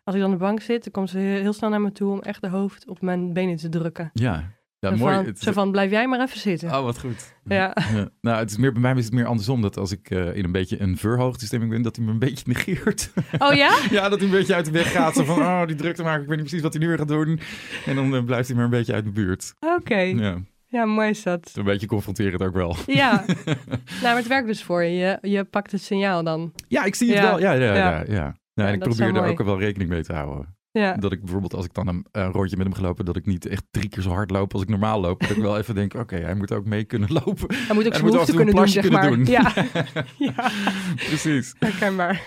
Als 0.04 0.14
ik 0.16 0.20
dan 0.22 0.32
op 0.32 0.38
de 0.38 0.44
bank 0.44 0.60
zit, 0.60 0.82
dan 0.84 0.92
komt 0.92 1.10
ze 1.10 1.18
heel 1.18 1.52
snel 1.52 1.70
naar 1.70 1.80
me 1.80 1.92
toe 1.92 2.12
om 2.12 2.20
echt 2.20 2.40
de 2.40 2.48
hoofd 2.48 2.88
op 2.88 3.00
mijn 3.00 3.32
benen 3.32 3.56
te 3.56 3.68
drukken. 3.68 4.10
Ja, 4.12 4.52
ja 4.78 4.90
Zo 4.90 4.96
mooi. 4.96 5.14
van, 5.14 5.24
Het- 5.24 5.38
zo 5.40 5.52
van, 5.52 5.70
blijf 5.70 5.90
jij 5.90 6.08
maar 6.08 6.20
even 6.20 6.40
zitten. 6.40 6.68
Oh, 6.68 6.82
wat 6.82 6.98
goed. 7.00 7.34
Ja. 7.44 7.76
Ja. 7.92 8.08
Nou, 8.20 8.38
het 8.38 8.50
is 8.50 8.56
meer, 8.56 8.72
bij 8.72 8.80
mij 8.80 8.94
is 8.94 9.04
het 9.04 9.14
meer 9.14 9.26
andersom. 9.26 9.60
Dat 9.62 9.76
als 9.76 9.92
ik 9.92 10.10
eh, 10.10 10.36
in 10.36 10.44
een 10.44 10.52
beetje 10.52 10.80
een 10.80 10.96
verhoogde 10.96 11.46
stemming 11.46 11.70
ben, 11.72 11.82
dat 11.82 11.96
hij 11.96 12.04
me 12.04 12.10
een 12.10 12.18
beetje 12.18 12.44
negeert. 12.48 13.12
Oh 13.38 13.52
ja? 13.54 13.78
ja, 13.90 14.08
dat 14.08 14.18
hij 14.18 14.28
een 14.28 14.34
beetje 14.34 14.54
uit 14.54 14.64
de 14.64 14.70
weg 14.70 14.92
gaat. 14.92 15.14
Zo 15.14 15.24
van, 15.24 15.38
oh, 15.38 15.66
die 15.66 15.76
drukte 15.76 16.02
maken. 16.02 16.22
Ik 16.22 16.28
weet 16.28 16.36
niet 16.36 16.46
precies 16.46 16.62
wat 16.64 16.72
hij 16.72 16.82
nu 16.82 16.88
weer 16.88 16.98
gaat 16.98 17.08
doen. 17.08 17.40
En 17.86 17.94
dan 17.96 18.24
blijft 18.24 18.46
hij 18.48 18.56
maar 18.56 18.64
een 18.64 18.70
beetje 18.70 18.92
uit 18.94 19.04
de 19.04 19.10
buurt. 19.12 19.54
Oké. 19.60 19.98
Ja. 20.00 20.38
Ja, 20.70 20.84
mooi 20.84 21.08
is 21.08 21.22
dat. 21.22 21.50
een 21.54 21.64
beetje 21.64 21.86
confronterend 21.86 22.42
ook 22.42 22.54
wel. 22.54 22.76
Ja, 22.86 23.24
nou, 23.34 23.56
maar 24.02 24.16
het 24.16 24.26
werkt 24.26 24.46
dus 24.46 24.62
voor 24.62 24.82
je. 24.84 24.90
Je, 24.90 25.18
je 25.30 25.44
pakt 25.44 25.72
het 25.72 25.82
signaal 25.82 26.24
dan. 26.24 26.52
Ja, 26.68 26.84
ik 26.84 26.94
zie 26.94 27.08
het 27.08 27.16
Ja. 27.18 27.22
wel. 27.24 27.40
Ja, 27.40 27.52
ja, 27.52 27.74
ja. 27.74 28.04
Ja. 28.08 28.36
Nou, 28.54 28.68
en 28.68 28.74
ik 28.74 28.80
probeer 28.80 29.06
er 29.06 29.12
mooi. 29.12 29.30
ook 29.30 29.42
wel 29.42 29.58
rekening 29.58 29.90
mee 29.90 30.02
te 30.02 30.12
houden. 30.12 30.56
Ja, 30.70 30.94
Dat 30.94 31.12
ik 31.12 31.20
bijvoorbeeld 31.20 31.54
als 31.54 31.64
ik 31.64 31.74
dan 31.74 31.88
een, 31.88 32.06
een 32.12 32.32
rondje 32.32 32.56
met 32.56 32.66
hem 32.66 32.74
gelopen, 32.74 33.04
dat 33.04 33.16
ik 33.16 33.26
niet 33.26 33.46
echt 33.46 33.62
drie 33.70 33.88
keer 33.88 34.02
zo 34.02 34.10
hard 34.10 34.30
loop 34.30 34.52
als 34.52 34.62
ik 34.62 34.68
normaal 34.68 35.00
loop. 35.00 35.20
Dat 35.20 35.30
ik 35.30 35.36
wel 35.36 35.58
even 35.58 35.74
denk, 35.74 35.94
oké, 35.94 36.16
hij 36.16 36.34
moet 36.34 36.52
ook 36.52 36.64
mee 36.64 36.84
kunnen 36.84 37.12
lopen. 37.12 37.54
hij 37.66 37.74
moet 37.74 37.86
ook 37.86 37.94
zijn 37.94 38.06
een 38.06 38.34
kunnen 38.34 38.54
doen, 38.54 38.68
zeg 38.68 38.90
maar. 38.90 39.08
doen. 39.10 39.24
Ja, 39.24 39.52
ja, 40.34 40.50
Precies. 40.94 41.54
herkenbaar. 41.58 42.22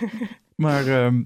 Maar 0.56 0.86
ehm, 0.86 1.22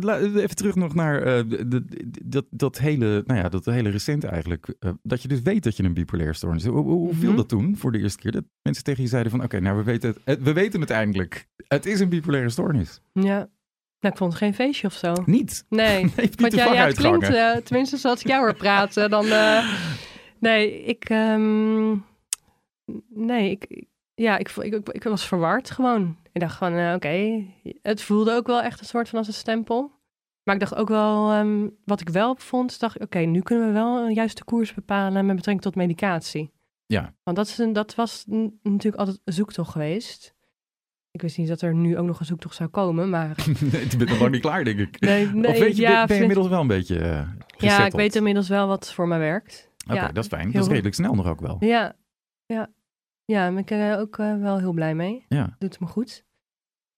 la- 0.00 0.18
even 0.18 0.54
terug 0.56 0.74
nog 0.74 0.94
naar 0.94 1.22
eh, 1.22 1.42
de- 1.48 1.68
de- 1.68 2.10
dat, 2.24 2.44
dat, 2.50 2.78
hele, 2.78 3.22
nou 3.26 3.40
ja, 3.40 3.48
dat 3.48 3.64
hele 3.64 3.88
recent 3.90 4.24
eigenlijk. 4.24 4.74
eh, 4.80 4.90
dat 5.02 5.22
je 5.22 5.28
dus 5.28 5.40
weet 5.42 5.62
dat 5.64 5.76
je 5.76 5.82
een 5.82 5.94
bipolair 5.94 6.34
stoornis 6.34 6.62
hebt. 6.62 6.74
Hoe, 6.74 6.84
hoe 6.84 7.14
viel 7.14 7.28
Mhm. 7.28 7.36
dat 7.36 7.48
toen 7.48 7.76
voor 7.76 7.92
de 7.92 7.98
eerste 7.98 8.18
keer? 8.18 8.32
Dat 8.32 8.44
mensen 8.62 8.84
tegen 8.84 9.02
je 9.02 9.08
zeiden 9.08 9.30
van, 9.32 9.42
oké, 9.42 9.60
nou 9.60 9.76
we 9.76 9.82
weten 9.82 10.14
het, 10.24 10.42
we 10.42 10.52
weten 10.52 10.80
het 10.80 10.90
eindelijk. 10.90 11.48
Het 11.68 11.86
is 11.86 12.00
een 12.00 12.08
bipolaire 12.08 12.50
stoornis. 12.50 13.00
Ja, 13.12 13.48
nou, 14.00 14.12
ik 14.14 14.16
vond 14.16 14.32
het 14.32 14.42
geen 14.42 14.54
feestje 14.54 14.86
of 14.86 14.92
zo. 14.94 15.12
Niet. 15.26 15.64
Nee, 15.68 16.00
want 16.40 16.52
ja, 16.54 16.74
het 16.86 16.96
klinkt, 16.96 17.66
tenminste 17.66 17.96
zoals 17.96 18.20
ik 18.20 18.26
jou 18.26 18.40
hoor 18.40 18.54
praten, 18.56 19.10
dan... 19.10 19.26
nee, 20.40 20.84
ik... 20.84 21.04
ehm, 21.04 21.96
nee, 23.08 23.50
ik... 23.50 23.84
Ja, 24.18 24.38
ik, 24.38 24.50
ik, 24.50 24.74
ik, 24.74 24.88
ik 24.88 25.02
was 25.02 25.26
verward 25.26 25.70
gewoon. 25.70 26.16
Ik 26.32 26.40
dacht 26.40 26.56
van, 26.56 26.74
eh, 26.74 26.94
oké, 26.94 27.44
het 27.82 28.02
voelde 28.02 28.32
ook 28.32 28.46
wel 28.46 28.62
echt 28.62 28.80
een 28.80 28.86
soort 28.86 29.08
van 29.08 29.18
als 29.18 29.26
een 29.26 29.32
stempel. 29.32 29.92
Maar 30.42 30.54
ik 30.54 30.60
dacht 30.60 30.74
ook 30.74 30.88
wel, 30.88 31.32
ehm, 31.32 31.68
wat 31.84 32.00
ik 32.00 32.08
wel 32.08 32.36
vond, 32.36 32.80
dacht 32.80 32.96
ik, 32.96 33.02
oké, 33.02 33.18
nu 33.18 33.40
kunnen 33.40 33.66
we 33.66 33.72
wel 33.72 33.98
een 33.98 34.14
juiste 34.14 34.44
koers 34.44 34.74
bepalen 34.74 35.26
met 35.26 35.36
betrekking 35.36 35.64
tot 35.64 35.74
medicatie. 35.74 36.52
Ja. 36.86 37.14
Want 37.22 37.36
dat, 37.36 37.46
is 37.46 37.58
een, 37.58 37.72
dat 37.72 37.94
was 37.94 38.24
natuurlijk 38.62 38.96
altijd 38.96 39.20
een 39.24 39.32
zoektocht 39.32 39.70
geweest. 39.70 40.34
Ik 41.10 41.22
wist 41.22 41.38
niet 41.38 41.48
dat 41.48 41.60
er 41.60 41.74
nu 41.74 41.98
ook 41.98 42.06
nog 42.06 42.20
een 42.20 42.26
zoektocht 42.26 42.54
zou 42.54 42.68
komen, 42.68 43.10
maar... 43.10 43.36
nee, 43.72 43.88
je 43.88 43.96
bent 43.96 44.10
nog 44.10 44.20
lang 44.20 44.32
niet 44.32 44.40
klaar, 44.40 44.64
denk 44.64 44.78
ik. 44.78 45.00
Nee, 45.00 45.26
nee, 45.26 45.52
of 45.52 45.58
weet 45.58 45.76
je, 45.76 45.82
ja, 45.82 45.98
ben, 45.98 46.06
ben 46.06 46.16
je 46.16 46.22
inmiddels 46.22 46.48
wel 46.48 46.60
een 46.60 46.66
beetje 46.66 46.98
uh, 46.98 47.28
Ja, 47.56 47.86
ik 47.86 47.92
weet 47.92 48.16
inmiddels 48.16 48.48
wel 48.48 48.66
wat 48.66 48.92
voor 48.92 49.08
mij 49.08 49.18
werkt. 49.18 49.70
Oké, 49.86 49.94
ja, 49.94 50.12
dat 50.12 50.24
is 50.24 50.30
fijn. 50.30 50.52
Dat 50.52 50.62
is 50.62 50.68
redelijk 50.68 50.94
snel 50.94 51.14
nog 51.14 51.26
ook 51.26 51.40
wel. 51.40 51.56
Ja, 51.60 51.96
ja. 52.46 52.70
Ja, 53.32 53.48
ben 53.48 53.58
ik 53.58 53.70
er 53.70 53.98
ook 53.98 54.18
eh, 54.18 54.36
wel 54.40 54.58
heel 54.58 54.72
blij 54.72 54.94
mee. 54.94 55.24
Ja. 55.28 55.56
Doet 55.58 55.80
me 55.80 55.86
goed. 55.86 56.26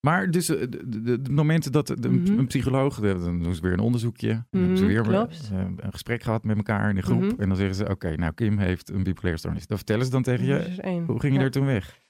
Maar 0.06 0.30
dus 0.30 0.48
eh, 0.48 0.60
de, 0.70 1.02
de, 1.02 1.22
de 1.22 1.30
momenten 1.30 1.72
dat 1.72 1.86
de, 1.86 2.08
Mhm. 2.08 2.38
een 2.38 2.46
psycholoog, 2.46 3.00
dan 3.00 3.42
doen 3.42 3.54
ze 3.54 3.60
weer 3.62 3.72
een 3.72 3.78
onderzoekje, 3.80 4.28
dan 4.50 4.60
hebben 4.60 4.78
ze 4.78 4.84
Mhm, 4.84 4.92
weer 4.92 5.02
klopt. 5.02 5.50
eh, 5.52 5.58
een 5.58 5.92
gesprek 5.92 6.22
gehad 6.22 6.44
met 6.44 6.56
elkaar 6.56 6.88
in 6.88 6.94
de 6.94 7.02
groep. 7.02 7.20
Mhm. 7.22 7.40
En 7.40 7.48
dan 7.48 7.56
zeggen 7.56 7.74
ze, 7.74 7.88
oké, 7.88 8.16
nou 8.16 8.32
Kim 8.32 8.58
heeft 8.58 8.90
een 8.90 9.02
bipolaire 9.02 9.38
stoornis. 9.40 9.66
Dan 9.66 9.76
vertellen 9.76 10.04
ze 10.04 10.10
dan 10.10 10.22
tegen 10.22 10.46
Dat 10.48 10.74
je, 10.74 11.02
hoe 11.06 11.20
ging 11.20 11.22
je 11.22 11.32
ja. 11.32 11.38
daar 11.38 11.50
toen 11.50 11.66
weg? 11.66 12.00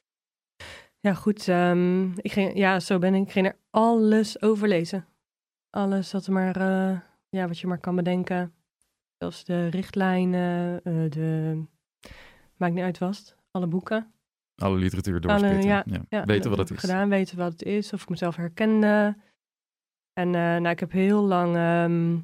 Ja, 1.00 1.14
goed. 1.14 1.48
ehm, 1.48 2.10
ik 2.16 2.32
ging, 2.32 2.54
ja, 2.58 2.80
zo 2.80 2.98
ben 2.98 3.14
ik. 3.14 3.22
Ik 3.22 3.30
ging 3.32 3.46
er 3.46 3.56
alles 3.70 4.42
over 4.42 4.68
lezen. 4.68 5.06
Alles 5.70 6.12
wat, 6.12 6.26
er 6.26 6.32
maar, 6.32 6.56
eh, 6.56 6.98
ja, 7.28 7.46
wat 7.46 7.58
je 7.58 7.66
maar 7.66 7.78
kan 7.80 7.96
bedenken. 7.96 8.52
Zelfs 9.18 9.44
de 9.44 9.66
richtlijnen, 9.66 10.80
eh, 10.84 11.10
de... 11.10 11.62
Maakt 12.56 12.74
niet 12.74 12.84
uit 12.84 12.98
wat. 12.98 13.36
Alle 13.50 13.66
boeken. 13.66 14.12
Alle 14.57 14.76
literatuur 14.78 15.21
doorspitten. 15.21 15.62
ja, 15.62 15.83
ja. 15.87 16.02
Ja, 16.09 16.25
Weten 16.25 16.50
wat 16.50 16.59
het 16.59 16.71
is. 16.71 16.78
Gedaan, 16.78 17.09
weten 17.09 17.37
wat 17.37 17.52
het 17.52 17.62
is, 17.62 17.92
of 17.92 18.02
ik 18.02 18.09
mezelf 18.09 18.37
herkende. 18.37 19.16
En 20.12 20.26
eh, 20.26 20.40
nou, 20.40 20.69
ik 20.69 20.80
heb 20.80 20.92
heel 20.92 21.23
lang, 21.23 21.57
ehm, 21.57 22.19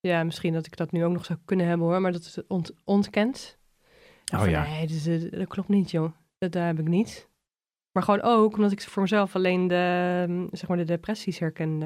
ja, 0.00 0.24
misschien 0.24 0.52
dat 0.52 0.66
ik 0.66 0.76
dat 0.76 0.92
nu 0.92 1.04
ook 1.04 1.12
nog 1.12 1.24
zou 1.24 1.38
kunnen 1.44 1.66
hebben 1.66 1.86
hoor, 1.86 2.00
maar 2.00 2.12
dat 2.12 2.20
is 2.20 2.46
ont 2.46 2.72
ontkend. 2.84 3.58
Oh, 4.32 4.38
van, 4.40 4.50
ja. 4.50 4.62
Nee, 4.62 4.86
dus, 4.86 5.06
eh, 5.06 5.30
dat 5.30 5.48
klopt 5.48 5.68
niet 5.68 5.90
joh, 5.90 6.12
dat 6.38 6.52
daar 6.52 6.66
heb 6.66 6.78
ik 6.78 6.88
niet. 6.88 7.28
Maar 7.92 8.02
gewoon 8.02 8.22
ook 8.22 8.54
omdat 8.54 8.72
ik 8.72 8.80
voor 8.82 9.02
mezelf 9.02 9.34
alleen 9.34 9.68
de, 9.68 10.24
ehm, 10.28 10.46
zeg 10.50 10.68
maar 10.68 10.76
de 10.78 10.84
depressies 10.84 11.38
herkende. 11.38 11.84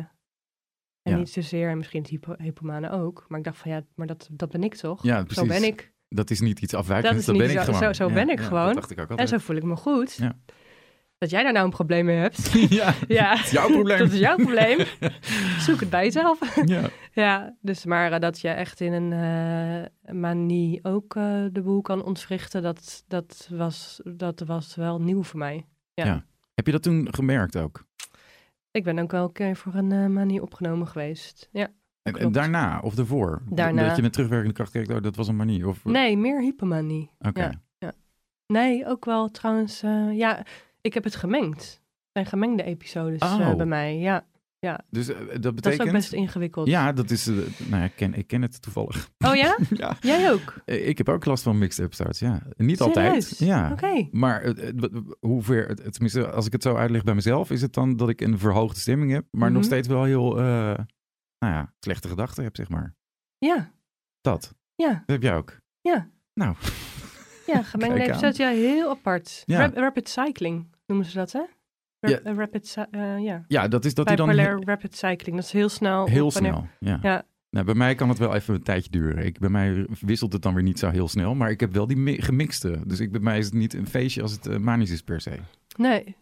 En 1.02 1.12
Ja. 1.12 1.18
niet 1.18 1.30
zozeer, 1.30 1.68
en 1.70 1.76
misschien 1.76 2.00
het 2.00 2.10
hypo 2.10 2.34
hypomane 2.38 2.90
ook, 2.90 3.24
maar 3.28 3.38
ik 3.38 3.44
dacht 3.44 3.58
van 3.58 3.70
ja, 3.70 3.84
maar 3.94 4.06
dat, 4.06 4.28
dat 4.32 4.50
ben 4.50 4.62
ik 4.62 4.74
toch? 4.74 5.02
Ja, 5.02 5.18
Zo 5.18 5.24
precies. 5.24 5.48
ben 5.48 5.62
ik. 5.64 5.92
Dat 6.08 6.30
is 6.30 6.40
niet 6.40 6.60
iets 6.60 6.74
afwijkends, 6.74 7.10
Dat 7.10 7.20
is 7.20 7.26
dat 7.26 7.34
niet 7.34 7.44
ben 7.44 7.52
ik 7.54 7.58
zo- 7.58 7.72
gewoon. 7.72 7.94
zo- 7.94 8.02
zo 8.02 8.08
Ja, 8.08 8.14
ben 8.14 8.28
ik 8.30 8.38
ja, 8.38 8.44
gewoon. 8.44 8.64
Dat 8.66 8.74
dacht 8.74 8.90
ik 8.90 8.98
ook 9.00 9.18
En 9.18 9.28
zo 9.28 9.38
voel 9.38 9.56
ik 9.56 9.62
me 9.62 9.76
goed. 9.76 10.14
Ja. 10.14 10.36
Dat 11.18 11.30
jij 11.30 11.42
daar 11.42 11.52
nou 11.52 11.64
een 11.64 11.70
probleem 11.70 12.04
mee 12.04 12.16
hebt. 12.16 12.52
ja, 12.80 12.94
Ja, 13.08 13.34
dat 13.34 13.44
is 13.44 13.50
jouw 13.50 13.68
probleem. 13.68 13.98
dat 13.98 14.12
is 14.12 14.18
jouw 14.18 14.36
probleem. 14.36 14.78
Zoek 15.66 15.80
het 15.80 15.90
bij 15.90 16.04
jezelf. 16.04 16.38
ja. 16.64 16.88
ja, 17.12 17.56
dus 17.60 17.84
maar 17.84 18.12
eh, 18.12 18.20
dat 18.20 18.40
je 18.40 18.48
echt 18.48 18.80
in 18.80 18.92
een 18.92 19.12
eh, 19.12 20.14
manie 20.14 20.84
ook 20.84 21.16
eh, 21.16 21.44
de 21.52 21.62
boel 21.62 21.80
kan 21.80 22.04
ontwrichten, 22.04 22.62
dat, 22.62 23.04
dat, 23.06 23.48
was, 23.50 24.00
dat 24.04 24.40
was 24.46 24.74
wel 24.74 25.00
nieuw 25.00 25.22
voor 25.22 25.38
mij. 25.38 25.66
Ja. 25.94 26.24
Heb 26.54 26.66
je 26.66 26.72
dat 26.72 26.82
toen 26.82 27.08
gemerkt 27.14 27.56
ook? 27.56 27.84
Ik 28.70 28.84
ben 28.84 28.98
ook 28.98 29.10
wel 29.10 29.24
een 29.24 29.32
keer 29.32 29.56
voor 29.56 29.74
een 29.74 29.92
eh, 29.92 30.06
manie 30.06 30.42
opgenomen 30.42 30.86
geweest. 30.86 31.48
Ja. 31.52 31.68
En, 32.08 32.20
Klopt. 32.20 32.34
daarna 32.34 32.80
of 32.80 32.94
daarvoor? 32.94 33.42
Daarna. 33.50 33.86
Dat 33.86 33.96
je 33.96 34.02
met 34.02 34.12
terugwerkende 34.12 34.54
kracht 34.54 34.72
kijkt, 34.72 34.90
oh, 34.90 35.02
dat 35.02 35.16
was 35.16 35.28
een 35.28 35.36
manie? 35.36 35.68
Of... 35.68 35.84
Nee, 35.84 36.16
meer 36.16 36.40
hypomanie. 36.40 37.10
Oké. 37.18 37.50
Ja. 37.78 37.92
Nee, 38.46 38.86
ook 38.86 39.04
wel 39.04 39.30
trouwens. 39.30 39.82
eh, 39.82 40.16
ja, 40.16 40.44
ik 40.80 40.94
heb 40.94 41.04
het 41.04 41.16
gemengd. 41.16 41.60
Het 41.62 41.80
zijn 42.12 42.26
gemengde 42.26 42.62
episodes 42.62 43.20
eh, 43.20 43.48
Oh. 43.50 43.56
bij 43.56 43.66
mij. 43.66 43.98
Ja, 43.98 44.24
Dus 44.90 45.08
eh, 45.08 45.16
dat 45.18 45.26
betekent... 45.28 45.62
dat 45.62 45.72
is 45.72 45.80
ook 45.80 45.92
best 45.92 46.12
ingewikkeld. 46.12 46.66
Ja, 46.68 46.92
dat 46.92 47.10
is... 47.10 47.26
nou 47.26 47.46
ja, 47.70 47.82
ik 47.84 47.92
ken, 47.96 48.14
ik 48.14 48.26
ken 48.26 48.42
het 48.42 48.62
toevallig. 48.62 49.10
Oh 49.18 49.34
ja? 49.34 49.58
ja. 49.76 49.96
Jij 50.00 50.32
ook? 50.32 50.54
Ik 50.64 50.98
heb 50.98 51.08
ook 51.08 51.24
last 51.24 51.42
van 51.42 51.58
mixed 51.58 51.84
episodes, 51.84 52.18
ja. 52.18 52.42
Niet 52.56 52.76
Serieus? 52.78 52.96
altijd. 52.96 53.38
Ja. 53.38 53.70
Oké. 53.72 54.08
Maar 54.10 54.54
hoe 55.20 55.42
ver, 55.42 55.74
tenminste, 55.90 56.30
als 56.30 56.46
ik 56.46 56.52
het 56.52 56.62
zo 56.62 56.74
uitleg 56.74 57.04
bij 57.04 57.14
mezelf, 57.14 57.50
is 57.50 57.62
het 57.62 57.72
dan 57.72 57.96
dat 57.96 58.08
ik 58.08 58.20
een 58.20 58.38
verhoogde 58.38 58.80
stemming 58.80 59.12
heb, 59.12 59.24
maar 59.30 59.48
nog 59.50 59.58
Mhm. 59.62 59.66
steeds 59.70 59.88
wel 59.88 60.04
heel, 60.04 60.36
nou 61.38 61.52
ja, 61.54 61.72
slechte 61.80 62.08
gedachten 62.08 62.44
heb, 62.44 62.56
zeg 62.56 62.68
maar. 62.68 62.94
Ja, 63.38 63.72
Dat. 64.20 64.54
ja, 64.74 64.88
Dat 64.92 65.02
heb 65.06 65.22
jij 65.22 65.34
ook. 65.36 65.56
Ja. 65.80 66.10
Nou, 66.34 66.56
ja. 67.46 67.62
Gemengde 67.62 68.00
episodes, 68.04 68.36
ja, 68.36 68.48
heel 68.48 68.90
apart. 68.90 69.42
Ja. 69.46 69.58
Rap- 69.60 69.74
rapid 69.76 70.08
cycling 70.08 70.66
noemen 70.86 71.06
ze 71.06 71.14
dat, 71.16 71.32
hè? 71.32 71.42
Rap- 72.00 72.10
Ja. 72.10 72.18
eh, 72.30 72.36
Rapid, 72.36 72.76
eh, 72.90 73.18
ja. 73.18 73.44
ja, 73.48 73.68
dat 73.68 73.84
is 73.84 73.94
dat 73.94 74.06
hij 74.06 74.16
dan 74.16 74.30
rapid 74.64 74.96
cycling. 74.96 75.36
Dat 75.36 75.44
is 75.44 75.52
heel 75.52 75.68
snel. 75.68 76.06
heel 76.06 76.30
snel. 76.30 76.66
Ja. 76.78 76.98
Ja. 77.02 77.26
Nou, 77.50 77.64
bij 77.66 77.74
mij 77.74 77.94
kan 77.94 78.08
het 78.08 78.18
wel 78.18 78.34
even 78.34 78.54
een 78.54 78.62
tijdje 78.62 78.90
duren. 78.90 79.24
Ik, 79.24 79.38
bij 79.38 79.48
mij 79.48 79.86
wisselt 80.00 80.32
het 80.32 80.42
dan 80.42 80.54
weer 80.54 80.62
niet 80.62 80.78
zo 80.78 80.90
heel 80.90 81.08
snel, 81.08 81.34
maar 81.34 81.50
ik 81.50 81.60
heb 81.60 81.72
wel 81.72 81.86
die 81.86 81.96
mi- 81.96 82.20
gemixte. 82.22 82.80
Dus 82.86 83.00
ik, 83.00 83.10
bij 83.12 83.20
mij 83.20 83.38
is 83.38 83.44
het 83.44 83.54
niet 83.54 83.74
een 83.74 83.86
feestje 83.86 84.22
als 84.22 84.32
het 84.32 84.46
eh, 84.46 84.56
manisch 84.58 84.90
is 84.90 85.02
per 85.02 85.20
se. 85.20 85.38
Nee. 85.76 86.16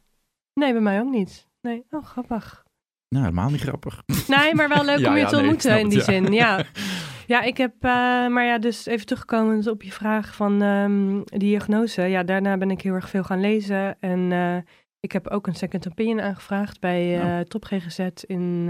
Nee, 0.54 0.73
bij 0.73 0.80
mij 0.82 1.00
ook 1.00 1.11
niet. 1.11 1.46
Nee, 1.61 1.85
oh, 1.90 2.04
grappig. 2.04 2.65
Nou, 3.08 3.25
helemaal 3.25 3.50
niet 3.50 3.60
grappig. 3.60 4.02
Nee, 4.26 4.54
maar 4.54 4.68
wel 4.68 4.84
leuk 4.84 4.98
Ja, 5.04 5.08
om 5.08 5.14
je 5.14 5.20
ja, 5.20 5.28
te 5.28 5.36
ontmoeten 5.36 5.80
in 5.80 5.88
die 5.88 6.02
zin. 6.02 6.32
Ja. 6.32 6.64
ja, 7.26 7.42
ik 7.42 7.56
heb, 7.56 7.75
eh, 7.80 7.90
maar 8.26 8.44
ja, 8.44 8.58
dus 8.58 8.86
even 8.86 9.06
terugkomend 9.06 9.66
op 9.66 9.82
je 9.82 9.92
vraag 9.92 10.34
van 10.34 10.62
ehm 10.62 11.22
diagnose. 11.38 12.02
Ja, 12.02 12.22
daarna 12.22 12.56
ben 12.56 12.70
ik 12.70 12.80
heel 12.80 12.94
erg 12.94 13.10
veel 13.10 13.25
gaan 13.25 13.40
lezen. 13.40 14.00
En 14.00 14.32
eh, 14.32 14.56
ik 15.00 15.12
heb 15.12 15.28
ook 15.28 15.46
een 15.46 15.54
second 15.54 15.88
opinion 15.88 16.20
aangevraagd 16.20 16.80
bij 16.80 17.20
Oh. 17.22 17.40
Top 17.40 17.64
GGZ 17.64 17.98
in, 18.26 18.66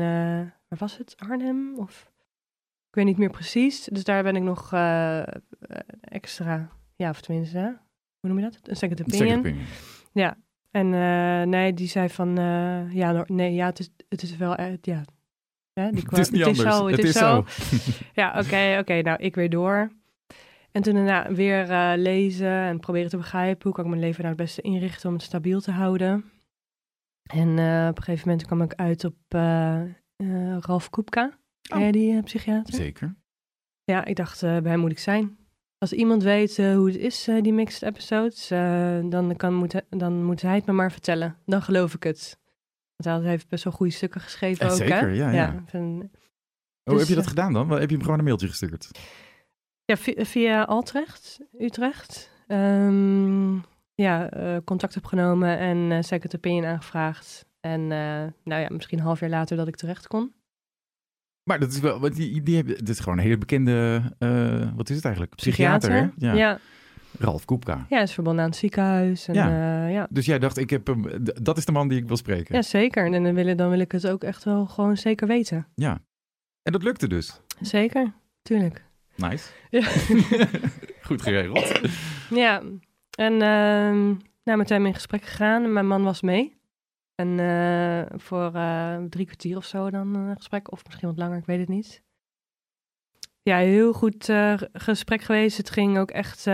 waar 0.69 0.79
was 0.79 0.99
het? 0.99 1.15
Arnhem? 1.29 1.73
Of 1.77 2.11
ik 2.89 2.95
weet 2.95 3.05
niet 3.05 3.19
meer 3.19 3.31
precies. 3.31 3.85
Dus 3.85 4.05
daar 4.05 4.23
ben 4.23 4.37
ik 4.37 4.43
nog 4.43 4.73
extra, 6.01 6.69
ja, 6.97 7.11
of 7.11 7.21
tenminste, 7.21 7.79
hoe 8.21 8.31
noem 8.31 8.39
je 8.39 8.45
dat? 8.45 8.59
Een 8.63 8.77
second 8.77 9.01
opinion. 9.01 9.29
Second 9.29 9.47
opinion. 9.47 9.67
Ja, 10.13 10.37
en 10.71 10.95
eh, 10.95 11.47
nee, 11.47 11.75
die 11.75 11.89
zei 11.89 12.09
van, 12.09 12.35
ja, 12.91 13.25
nee, 13.27 13.55
ja, 13.55 13.67
het 13.67 13.79
is, 13.79 13.91
het 14.09 14.23
is 14.23 14.37
wel, 14.37 14.61
ja. 14.81 15.05
Hè, 15.73 15.91
die 15.91 16.05
Het 16.09 16.19
is 16.19 16.31
niet 16.31 16.45
anders. 16.45 16.77
zo, 16.77 16.87
het, 16.87 17.05
is, 17.05 17.13
zo. 17.13 17.45
Ja, 18.21 18.39
oké, 18.39 18.77
oké, 18.81 19.03
nou, 19.03 19.23
ik 19.23 19.35
weer 19.35 19.51
door. 19.51 19.91
En 20.77 20.83
toen 20.83 20.95
daarna 20.95 21.33
weer 21.33 21.71
eh, 21.71 21.93
lezen 21.97 22.51
en 22.51 22.81
proberen 22.81 23.11
te 23.11 23.17
begrijpen 23.17 23.63
hoe 23.63 23.73
kan 23.73 23.85
ik 23.85 23.91
mijn 23.91 24.03
leven 24.03 24.23
nou 24.23 24.35
het 24.35 24.43
beste 24.43 24.63
inrichten 24.63 25.09
om 25.09 25.15
het 25.15 25.25
stabiel 25.25 25.61
te 25.61 25.71
houden. 25.71 26.25
En 27.23 27.59
eh, 27.59 27.87
op 27.91 27.97
een 27.97 28.03
gegeven 28.03 28.29
moment 28.29 28.47
kwam 28.47 28.63
ik 28.63 28.75
uit 28.75 29.05
op 29.05 29.17
eh, 29.29 29.83
Ralf 30.61 30.91
Koepka, 30.91 31.39
jij 31.61 31.93
die 31.93 32.23
psychiater? 32.23 32.75
Zeker. 32.75 33.17
Ja, 33.85 34.05
ik 34.05 34.17
dacht, 34.17 34.41
bij 34.41 34.61
hem 34.63 34.81
moet 34.81 34.91
ik 34.91 34.99
zijn. 34.99 35.37
Als 35.79 35.93
iemand 35.93 36.23
weet 36.23 36.57
hoe 36.57 36.87
het 36.87 36.97
is, 36.97 37.29
die 37.41 37.53
mixed 37.53 37.83
episodes, 37.83 38.49
dan, 39.11 39.37
kan, 39.37 39.55
moet, 39.55 39.83
dan 39.89 40.25
moet 40.25 40.43
hij 40.43 40.55
het 40.55 40.67
me 40.67 40.73
maar 40.73 40.93
vertellen. 40.93 41.37
Dan 41.45 41.63
geloof 41.63 41.95
ik 41.95 42.03
het. 42.03 42.39
Want 42.97 43.23
hij 43.23 43.31
heeft 43.31 43.49
best 43.49 43.65
wel 43.65 43.73
goede 43.73 43.93
stukken 43.93 44.21
geschreven 44.21 44.67
Ja, 44.67 44.73
ook, 44.73 44.79
hè? 44.79 44.87
zeker, 44.87 45.15
ja, 45.15 45.31
ja. 45.31 45.63
van- 45.67 46.11
Hoe 46.83 46.95
Dus, 46.95 46.99
heb 46.99 47.09
je 47.09 47.15
dat 47.15 47.23
eh, 47.25 47.29
gedaan 47.31 47.53
dan? 47.53 47.71
Heb 47.71 47.89
je 47.91 47.95
hem 47.95 48.05
gewoon 48.05 48.19
een 48.19 48.25
mailtje 48.25 48.49
gestuurd? 48.49 48.91
ja, 49.85 49.97
vi- 49.97 50.25
via 50.25 50.63
Altrecht, 50.63 51.41
Utrecht. 51.59 52.31
Ehm, 52.47 53.55
ja, 53.95 54.31
eh, 54.31 54.57
contact 54.65 54.97
opgenomen 54.97 55.59
en 55.59 55.93
eh 55.93 56.03
second 56.03 56.37
opinion 56.37 56.65
aangevraagd. 56.65 57.47
En 57.61 57.87
nou 57.87 58.33
ja, 58.63 58.69
misschien 58.71 58.99
een 58.99 59.05
half 59.05 59.21
jaar 59.21 59.31
later 59.31 59.57
dat 59.57 59.69
ik 59.69 59.77
terecht 59.77 60.07
kon. 60.07 60.35
Maar 61.43 61.59
dat 61.61 61.73
is 61.73 61.81
wel, 61.81 62.01
want 62.01 62.15
die, 62.17 62.43
die 62.43 62.57
hebben, 62.57 62.75
dit 62.79 62.89
is 62.89 62.99
gewoon 63.01 63.19
een 63.19 63.25
hele 63.25 63.39
bekende, 63.39 64.03
wat 64.77 64.89
is 64.91 64.97
het 64.97 65.05
eigenlijk? 65.05 65.35
Psychiater, 65.35 65.93
hè? 65.93 66.09
Ja. 66.17 66.33
ja. 66.33 66.59
Ralf 67.19 67.45
Koepka. 67.45 67.87
Ja, 67.89 68.01
is 68.01 68.13
verbonden 68.13 68.43
aan 68.45 68.51
het 68.51 68.59
ziekenhuis. 68.59 69.29
En, 69.29 69.35
Ja. 69.35 69.49
ja. 69.49 69.87
ja. 69.87 70.07
Dus 70.11 70.27
jij 70.27 70.39
dacht, 70.39 70.57
ik 70.57 70.71
heb 70.71 70.87
hem, 70.87 71.05
dat 71.43 71.57
is 71.57 71.65
de 71.65 71.73
man 71.73 71.89
die 71.89 71.99
ik 71.99 72.07
wil 72.07 72.17
spreken. 72.17 72.55
Ja, 72.55 72.63
zeker. 72.63 73.05
En 73.13 73.23
dan 73.23 73.35
wil, 73.35 73.47
ik- 73.47 73.59
dan 73.59 73.71
wil 73.71 73.79
ik 73.81 73.93
het 73.93 74.07
ook 74.09 74.25
echt 74.25 74.45
wel 74.45 74.67
gewoon 74.67 74.97
zeker 74.97 75.27
weten. 75.27 75.67
Ja. 75.75 75.99
En 76.63 76.73
dat 76.73 76.83
lukte 76.83 77.09
dus. 77.09 77.41
Zeker, 77.61 78.13
tuurlijk. 78.43 78.85
Nice. 79.15 79.49
Ja, 79.71 79.83
Goed 81.07 81.23
geregeld. 81.23 81.81
ja. 82.45 82.63
en 83.19 83.33
ehm 83.43 84.15
nou, 84.45 84.59
met 84.59 84.69
hem 84.69 84.87
in 84.87 84.95
gesprek 84.95 85.23
gegaan. 85.25 85.63
En 85.65 85.73
mijn 85.73 85.87
man 85.87 86.03
was 86.03 86.21
mee. 86.23 86.55
En 87.15 87.39
eh, 87.41 88.19
voor 88.19 88.55
eh, 88.55 88.97
drie 89.09 89.25
kwartier 89.25 89.57
of 89.57 89.65
zo 89.65 89.91
dan 89.91 90.15
een 90.15 90.37
gesprek. 90.37 90.73
Of 90.73 90.85
misschien 90.87 91.09
wat 91.09 91.19
langer, 91.19 91.39
ik 91.39 91.47
weet 91.47 91.59
het 91.61 91.69
niet. 91.69 92.03
Ja, 93.43 93.57
heel 93.57 93.93
goed 93.93 94.29
eh, 94.29 94.55
gesprek 94.73 95.23
geweest. 95.23 95.57
Het 95.57 95.71
ging 95.71 95.99
ook 95.99 96.11
echt... 96.11 96.47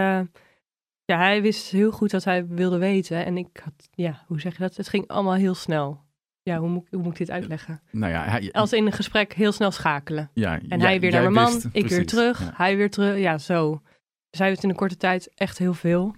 eh, 1.04 1.16
ja, 1.16 1.22
hij 1.22 1.42
wist 1.42 1.70
heel 1.70 1.90
goed 1.90 2.12
wat 2.12 2.24
hij 2.24 2.46
wilde 2.46 2.78
weten. 2.78 3.24
En 3.24 3.36
ik 3.36 3.60
had... 3.64 3.88
Ja, 3.90 4.24
hoe 4.26 4.40
zeg 4.40 4.52
je 4.52 4.58
dat? 4.62 4.76
Het 4.76 4.88
ging 4.88 5.06
allemaal 5.08 5.34
heel 5.34 5.54
snel. 5.54 6.00
Ja, 6.42 6.58
hoe 6.58 6.68
moet, 6.68 6.88
hoe 6.90 7.02
moet 7.02 7.12
ik 7.12 7.18
dit 7.18 7.30
uitleggen? 7.30 7.82
Nou 7.90 8.12
ja, 8.12 8.24
hij, 8.24 8.52
Als 8.52 8.72
in 8.72 8.86
een 8.86 8.92
gesprek 8.92 9.32
heel 9.32 9.52
snel 9.52 9.70
schakelen. 9.70 10.30
ja, 10.34 10.54
En 10.60 10.66
jij- 10.68 10.78
hij 10.78 11.00
weer 11.00 11.10
naar 11.10 11.22
mijn 11.22 11.34
man, 11.44 11.52
wist, 11.52 11.66
ik 11.72 11.88
weer 11.88 12.06
terug, 12.06 12.40
Ja. 12.40 12.50
hij 12.54 12.76
weer 12.76 12.90
terug. 12.90 13.18
Ja, 13.18 13.38
zo. 13.38 13.82
Dus 14.30 14.38
hij 14.40 14.48
wist 14.50 14.62
in 14.62 14.68
een 14.68 14.76
korte 14.76 14.96
tijd 14.96 15.30
echt 15.34 15.58
heel 15.58 15.74
veel. 15.74 16.14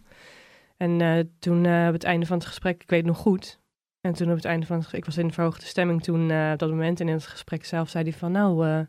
En 0.77 1.01
eh, 1.01 1.25
toen 1.39 1.65
eh, 1.67 1.87
op 1.87 1.93
het 1.93 2.05
einde 2.05 2.27
van 2.27 2.37
het 2.39 2.47
gesprek, 2.47 2.83
ik 2.83 2.91
weet 2.91 2.99
het 2.99 3.09
nog 3.09 3.19
goed. 3.19 3.61
En 4.01 4.13
toen 4.13 4.29
op 4.31 4.37
het 4.37 4.45
einde 4.45 4.67
van 4.67 4.75
het 4.77 4.85
gesprek, 4.85 5.05
ik 5.07 5.15
was 5.15 5.25
in 5.25 5.33
verhoogde 5.33 5.67
stemming 5.67 6.03
toen 6.03 6.31
eh, 6.31 6.51
op 6.53 6.59
dat 6.59 6.71
moment. 6.71 7.01
En 7.01 7.09
in 7.09 7.15
het 7.15 7.27
gesprek 7.27 7.65
zelf 7.65 7.89
zei 7.89 8.05
hij 8.05 8.13
van, 8.13 8.33
nou... 8.33 8.67
eh, 8.67 8.81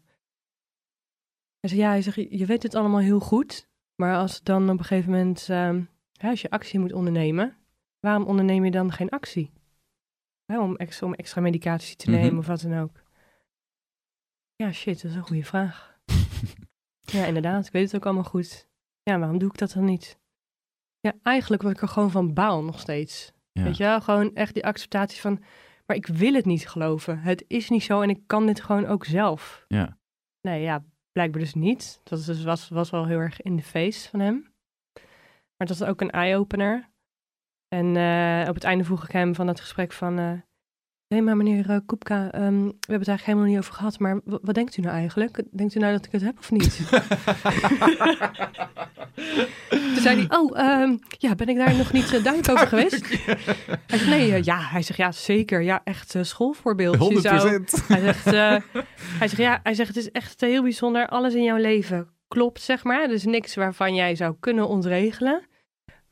hij 1.59 1.69
zei, 1.69 1.79
ja, 1.81 1.89
hij 1.89 2.01
zegt, 2.01 2.15
je 2.29 2.45
weet 2.45 2.63
het 2.63 2.75
allemaal 2.75 2.99
heel 2.99 3.19
goed. 3.19 3.67
Maar 3.95 4.15
als 4.17 4.43
dan 4.43 4.69
op 4.69 4.77
een 4.79 4.85
gegeven 4.85 5.11
moment, 5.11 5.49
ehm, 5.49 5.83
als 6.17 6.41
je 6.41 6.49
actie 6.49 6.79
moet 6.79 6.93
ondernemen... 6.93 7.57
waarom 7.99 8.23
onderneem 8.25 8.65
je 8.65 8.71
dan 8.71 8.91
geen 8.91 9.09
actie? 9.09 9.53
hè, 10.45 10.59
om, 10.59 10.75
extra, 10.75 11.07
om 11.07 11.13
extra 11.13 11.41
medicatie 11.41 11.95
te 11.95 12.09
Mhm. 12.11 12.19
nemen 12.19 12.37
of 12.39 12.47
wat 12.47 12.61
dan 12.61 12.77
ook? 12.79 13.03
Ja, 14.55 14.71
shit, 14.71 15.01
dat 15.01 15.11
is 15.11 15.17
een 15.17 15.23
goede 15.23 15.43
vraag. 15.43 15.99
ja, 17.15 17.25
inderdaad, 17.25 17.65
ik 17.65 17.71
weet 17.71 17.85
het 17.85 17.95
ook 17.95 18.05
allemaal 18.05 18.23
goed. 18.23 18.67
Ja, 19.03 19.19
waarom 19.19 19.37
doe 19.37 19.49
ik 19.49 19.57
dat 19.57 19.71
dan 19.71 19.85
niet? 19.85 20.19
Ja, 20.99 21.13
eigenlijk 21.23 21.61
wat 21.61 21.71
ik 21.71 21.81
er 21.81 21.87
gewoon 21.87 22.11
van 22.11 22.33
baal 22.33 22.63
nog 22.63 22.79
steeds. 22.79 23.31
Ja. 23.51 23.63
Weet 23.63 23.77
je 23.77 23.83
wel, 23.83 24.01
gewoon 24.01 24.35
echt 24.35 24.53
die 24.53 24.65
acceptatie 24.65 25.21
van, 25.21 25.43
maar 25.85 25.95
ik 25.95 26.07
wil 26.07 26.33
het 26.33 26.45
niet 26.45 26.67
geloven. 26.69 27.19
Het 27.19 27.43
is 27.47 27.69
niet 27.69 27.83
zo 27.83 28.01
en 28.01 28.09
ik 28.09 28.19
kan 28.27 28.45
dit 28.45 28.61
gewoon 28.61 28.85
ook 28.85 29.05
zelf. 29.05 29.65
Ja. 29.67 29.97
Nee, 30.41 30.61
ja, 30.61 30.83
blijkbaar 31.15 31.41
dus 31.41 31.53
niet. 31.53 31.99
Dat 32.03 32.25
dus, 32.25 32.43
was, 32.43 32.69
was 32.69 32.89
wel 32.89 33.05
heel 33.05 33.19
erg 33.19 33.41
in 33.41 33.55
de 33.55 33.63
face 33.63 34.09
van 34.09 34.19
hem. 34.19 34.53
Maar 35.57 35.67
het 35.67 35.77
was 35.77 35.83
ook 35.83 36.01
een 36.01 36.11
eye-opener. 36.11 36.89
En 37.67 37.95
eh, 37.95 38.49
op 38.49 38.55
het 38.55 38.63
einde 38.63 38.83
vroeg 38.83 39.03
ik 39.03 39.11
hem 39.11 39.35
van 39.35 39.45
dat 39.45 39.59
gesprek 39.59 39.91
van... 39.91 40.43
Hé, 41.07 41.21
maar 41.21 41.37
meneer 41.37 41.69
eh, 41.69 41.77
Koepka, 41.85 42.31
ehm, 42.31 42.43
we 42.65 42.71
hebben 42.71 42.73
het 42.87 42.89
eigenlijk 42.89 43.25
helemaal 43.25 43.45
niet 43.47 43.57
over 43.57 43.73
gehad. 43.73 43.99
Maar 43.99 44.19
wat 44.23 44.55
denkt 44.55 44.77
u 44.77 44.81
nou 44.81 44.95
eigenlijk? 44.95 45.43
Denkt 45.51 45.75
u 45.75 45.79
nou 45.79 45.91
dat 45.91 46.05
ik 46.05 46.11
het 46.11 46.21
heb 46.21 46.37
of 46.39 46.51
niet? 46.51 46.77
Toen 49.69 50.01
zei 50.03 50.15
hij, 50.27 50.37
oh, 50.39 50.59
ehm, 50.59 50.97
ja, 51.07 51.35
ben 51.35 51.47
ik 51.47 51.57
daar 51.57 51.75
nog 51.75 51.91
niet 51.91 52.13
eh, 52.13 52.23
duidelijk 52.23 52.49
over 52.49 52.67
geweest? 52.67 53.07
Hij 53.25 53.37
zegt, 53.87 54.07
nee, 54.07 54.33
eh, 54.33 54.43
ja. 54.43 54.59
Hij 54.59 54.81
zegt, 54.81 54.99
ja, 54.99 55.11
zeker. 55.11 55.61
Ja, 55.61 55.81
echt 55.83 56.15
schoolvoorbeeld. 56.21 56.95
Je 56.95 57.01
100 57.01 57.21
zou- 57.21 57.49
hij 57.87 57.99
zegt, 58.01 58.25
hij 59.19 59.27
zegt, 59.27 59.37
ja, 59.37 59.59
hij 59.63 59.73
zegt, 59.73 59.87
het 59.87 59.97
is 59.97 60.11
echt 60.11 60.41
heel 60.41 60.61
bijzonder. 60.61 61.07
Alles 61.07 61.33
in 61.33 61.43
jouw 61.43 61.57
leven 61.57 62.07
klopt, 62.27 62.61
zeg 62.61 62.83
maar. 62.83 63.03
Er 63.03 63.11
is 63.11 63.25
niks 63.25 63.55
waarvan 63.55 63.95
jij 63.95 64.15
zou 64.15 64.35
kunnen 64.39 64.67
ontregelen. 64.67 65.41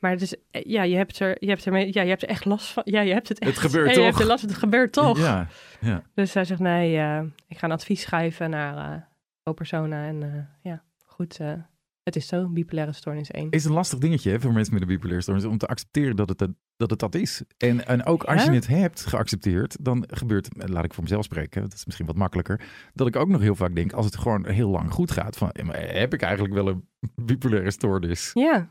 Maar 0.03 0.11
het 0.11 0.21
is, 0.21 0.35
eh, 0.51 0.61
ja, 0.65 0.83
je 0.83 0.95
hebt 0.95 1.19
er, 1.19 1.35
je 1.39 1.47
hebt 1.47 1.65
er, 1.65 1.77
ja, 1.77 2.01
je 2.01 2.09
hebt 2.09 2.21
er 2.23 2.29
echt 2.29 2.45
last 2.45 2.67
van. 2.71 2.83
Ja, 2.85 3.01
je 3.01 3.13
hebt 3.13 3.29
het 3.29 3.39
echt. 3.39 3.51
Het 3.51 3.59
gebeurt 3.59 3.85
Ja, 3.85 3.91
Je 3.91 3.97
toch? 3.97 4.05
hebt 4.05 4.19
er 4.19 4.25
last 4.25 4.39
van, 4.39 4.49
het 4.49 4.59
gebeurt 4.59 4.91
toch. 4.91 5.17
Ja, 5.17 5.47
ja. 5.81 6.03
Dus 6.13 6.33
hij 6.33 6.45
zegt, 6.45 6.59
nee, 6.59 6.97
eh, 6.97 7.21
ik 7.47 7.57
ga 7.57 7.65
een 7.67 7.73
advies 7.73 8.01
schrijven 8.01 8.49
naar 8.49 9.07
uh, 9.43 9.53
persona. 9.53 10.05
En 10.07 10.23
eh, 10.23 10.71
ja, 10.71 10.83
goed, 11.05 11.39
eh, 11.39 11.53
het 12.03 12.15
is 12.15 12.27
zo, 12.27 12.47
bipolaire 12.47 12.93
stoornis 12.93 13.31
1. 13.31 13.49
Is 13.49 13.65
een 13.65 13.71
lastig 13.73 13.99
dingetje 13.99 14.31
hè, 14.31 14.39
voor 14.39 14.53
mensen 14.53 14.73
met 14.73 14.81
een 14.81 14.87
bipolaire 14.87 15.21
stoornis 15.21 15.45
om 15.45 15.57
te 15.57 15.67
accepteren 15.67 16.15
dat 16.15 16.29
het 16.29 16.37
dat, 16.37 16.49
dat, 16.75 16.89
het 16.89 16.99
dat 16.99 17.15
is. 17.15 17.43
En, 17.57 17.87
en 17.87 18.05
ook 18.05 18.23
als 18.23 18.43
Ja. 18.43 18.49
je 18.49 18.55
het 18.55 18.67
hebt 18.67 19.05
geaccepteerd, 19.05 19.77
dan 19.81 20.03
gebeurt, 20.07 20.57
eh, 20.57 20.67
laat 20.67 20.83
ik 20.83 20.93
voor 20.93 21.03
mezelf 21.03 21.23
spreken, 21.23 21.61
dat 21.61 21.73
is 21.73 21.85
misschien 21.85 22.07
wat 22.07 22.15
makkelijker, 22.15 22.61
dat 22.93 23.07
ik 23.07 23.15
ook 23.15 23.27
nog 23.27 23.41
heel 23.41 23.55
vaak 23.55 23.75
denk, 23.75 23.93
als 23.93 24.05
het 24.05 24.17
gewoon 24.17 24.47
heel 24.47 24.69
lang 24.69 24.91
goed 24.91 25.11
gaat, 25.11 25.37
van 25.37 25.51
eh, 25.51 25.99
heb 25.99 26.13
ik 26.13 26.21
eigenlijk 26.21 26.53
wel 26.53 26.67
een 26.67 26.87
bipolaire 27.15 27.71
stoornis? 27.71 28.31
Ja, 28.33 28.69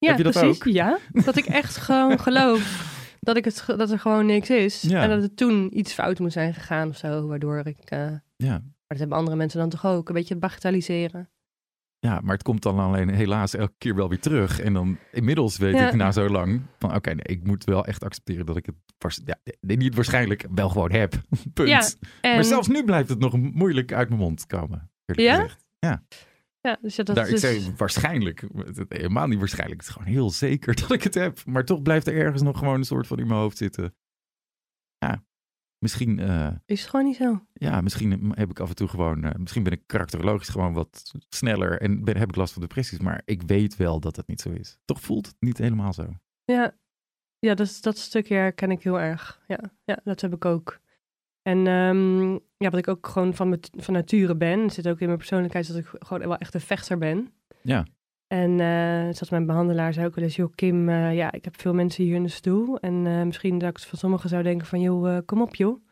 ja 0.00 0.08
Heb 0.08 0.16
je 0.16 0.22
dat 0.22 0.32
precies. 0.32 0.58
ook? 0.60 0.64
Ja, 0.72 0.98
dat 1.12 1.36
ik 1.36 1.44
echt 1.46 1.76
gewoon 1.76 2.18
geloof 2.28 2.88
dat, 3.20 3.36
ik 3.36 3.44
het, 3.44 3.64
dat 3.66 3.90
er 3.90 3.98
gewoon 3.98 4.26
niks 4.26 4.50
is. 4.50 4.80
Ja. 4.82 5.02
En 5.02 5.08
dat 5.08 5.22
het 5.22 5.36
toen 5.36 5.78
iets 5.78 5.92
fout 5.92 6.18
moet 6.18 6.32
zijn 6.32 6.54
gegaan 6.54 6.88
of 6.88 6.96
zo, 6.96 7.26
waardoor 7.26 7.66
ik... 7.66 7.78
eh, 7.84 7.98
Ja. 8.36 8.50
maar 8.50 8.62
dat 8.86 8.98
hebben 8.98 9.16
andere 9.16 9.36
mensen 9.36 9.60
dan 9.60 9.68
toch 9.68 9.86
ook, 9.86 10.08
een 10.08 10.14
beetje 10.14 10.34
het 10.34 10.42
bagatelliseren. 10.42 11.30
Ja, 11.98 12.20
maar 12.22 12.32
het 12.34 12.42
komt 12.42 12.62
dan 12.62 12.78
alleen 12.78 13.08
helaas 13.14 13.54
elke 13.54 13.74
keer 13.78 13.94
wel 13.94 14.08
weer 14.08 14.20
terug. 14.20 14.60
En 14.60 14.72
dan 14.72 14.98
inmiddels 15.12 15.56
weet 15.58 15.74
Ja. 15.74 15.88
ik 15.88 15.94
na 15.94 16.12
zo 16.12 16.28
lang 16.28 16.62
van 16.78 16.94
oké, 16.94 17.10
nee, 17.10 17.22
ik 17.36 17.46
moet 17.46 17.64
wel 17.64 17.84
echt 17.84 18.04
accepteren 18.04 18.46
dat 18.46 18.56
ik 18.56 18.66
het 18.66 18.74
ja, 19.24 19.36
niet 19.76 19.94
waarschijnlijk 19.94 20.46
wel 20.54 20.68
gewoon 20.68 20.90
heb. 20.92 21.14
Punt. 21.54 21.68
Ja, 21.68 21.82
En, 22.20 22.34
Maar 22.34 22.44
zelfs 22.44 22.68
nu 22.68 22.84
blijft 22.84 23.08
het 23.08 23.18
nog 23.18 23.36
moeilijk 23.38 23.92
uit 23.92 24.08
mijn 24.08 24.20
mond 24.20 24.46
komen. 24.46 24.90
Ja? 25.04 25.34
gezegd. 25.34 25.64
ja, 25.78 26.02
dus 26.60 26.96
ja, 26.96 27.02
dat 27.02 27.16
Daar, 27.16 27.28
is 27.28 27.42
Ik 27.42 27.50
dus- 27.50 27.64
zeg 27.64 27.76
waarschijnlijk, 27.76 28.44
helemaal 28.88 29.26
niet 29.26 29.38
waarschijnlijk. 29.38 29.80
Het 29.80 29.88
is 29.88 29.94
gewoon 29.96 30.12
heel 30.12 30.30
zeker 30.30 30.74
dat 30.80 30.92
ik 30.92 31.02
het 31.02 31.14
heb. 31.14 31.44
Maar 31.44 31.64
toch 31.64 31.82
blijft 31.82 32.06
er 32.06 32.14
ergens 32.16 32.42
nog 32.42 32.58
gewoon 32.58 32.74
een 32.74 32.84
soort 32.84 33.06
van 33.06 33.18
in 33.18 33.26
mijn 33.26 33.40
hoofd 33.40 33.56
zitten. 33.56 33.94
Ja, 34.98 35.24
misschien, 35.78 36.18
eh, 36.18 36.54
is 36.66 36.80
het 36.80 36.90
gewoon 36.90 37.06
niet 37.06 37.16
zo. 37.16 37.46
ja, 37.52 37.80
misschien 37.80 38.32
heb 38.34 38.50
ik 38.50 38.60
af 38.60 38.68
en 38.68 38.74
toe 38.74 38.88
gewoon, 38.88 39.24
eh, 39.24 39.34
misschien 39.34 39.62
ben 39.62 39.72
ik 39.72 39.82
karakterologisch 39.86 40.48
gewoon 40.48 40.72
wat 40.72 41.12
sneller 41.28 41.80
en 41.80 42.04
ben, 42.04 42.16
heb 42.16 42.28
ik 42.28 42.36
last 42.36 42.52
van 42.52 42.62
depressies. 42.62 42.98
Maar 42.98 43.22
ik 43.24 43.42
weet 43.42 43.76
wel 43.76 44.00
dat 44.00 44.16
het 44.16 44.26
niet 44.26 44.40
zo 44.40 44.50
is. 44.50 44.78
Toch 44.84 45.00
voelt 45.00 45.26
het 45.26 45.36
niet 45.38 45.58
helemaal 45.58 45.92
zo. 45.92 46.14
Ja, 46.44 46.78
ja 47.38 47.54
dat, 47.54 47.78
dat 47.80 47.98
stukje 47.98 48.34
herken 48.34 48.70
ik 48.70 48.82
heel 48.82 49.00
erg. 49.00 49.40
Ja, 49.46 49.72
ja 49.84 50.00
dat 50.04 50.20
heb 50.20 50.34
ik 50.34 50.44
ook. 50.44 50.80
En 51.42 51.66
ehm, 51.66 52.30
ja, 52.32 52.70
wat 52.70 52.76
ik 52.78 52.88
ook 52.88 53.06
gewoon 53.06 53.34
van, 53.34 53.48
met- 53.48 53.70
van 53.76 53.94
nature 53.94 54.36
ben, 54.36 54.70
zit 54.70 54.88
ook 54.88 55.00
in 55.00 55.06
mijn 55.06 55.18
persoonlijkheid 55.18 55.66
dat 55.68 55.76
ik 55.76 55.86
gewoon 55.98 56.28
wel 56.28 56.36
echt 56.36 56.54
een 56.54 56.60
vechter 56.60 56.98
ben. 56.98 57.32
Ja. 57.62 57.86
En 58.26 58.50
eh 58.60 59.02
zoals 59.02 59.30
mijn 59.30 59.46
behandelaar 59.46 59.92
zei 59.92 60.06
ook 60.06 60.14
wel 60.14 60.24
eens, 60.24 60.36
joh 60.36 60.52
Kim, 60.54 60.88
eh, 60.88 61.14
ja, 61.14 61.32
ik 61.32 61.44
heb 61.44 61.60
veel 61.60 61.74
mensen 61.74 62.04
hier 62.04 62.14
in 62.14 62.22
de 62.22 62.28
stoel. 62.28 62.78
En 62.78 63.06
eh, 63.06 63.22
misschien 63.22 63.58
dat 63.58 63.70
ik 63.70 63.78
van 63.78 63.98
sommigen 63.98 64.28
zou 64.28 64.42
denken 64.42 64.66
van, 64.66 64.80
joh, 64.80 65.18
kom 65.26 65.42
op 65.42 65.54
joh. 65.54 65.84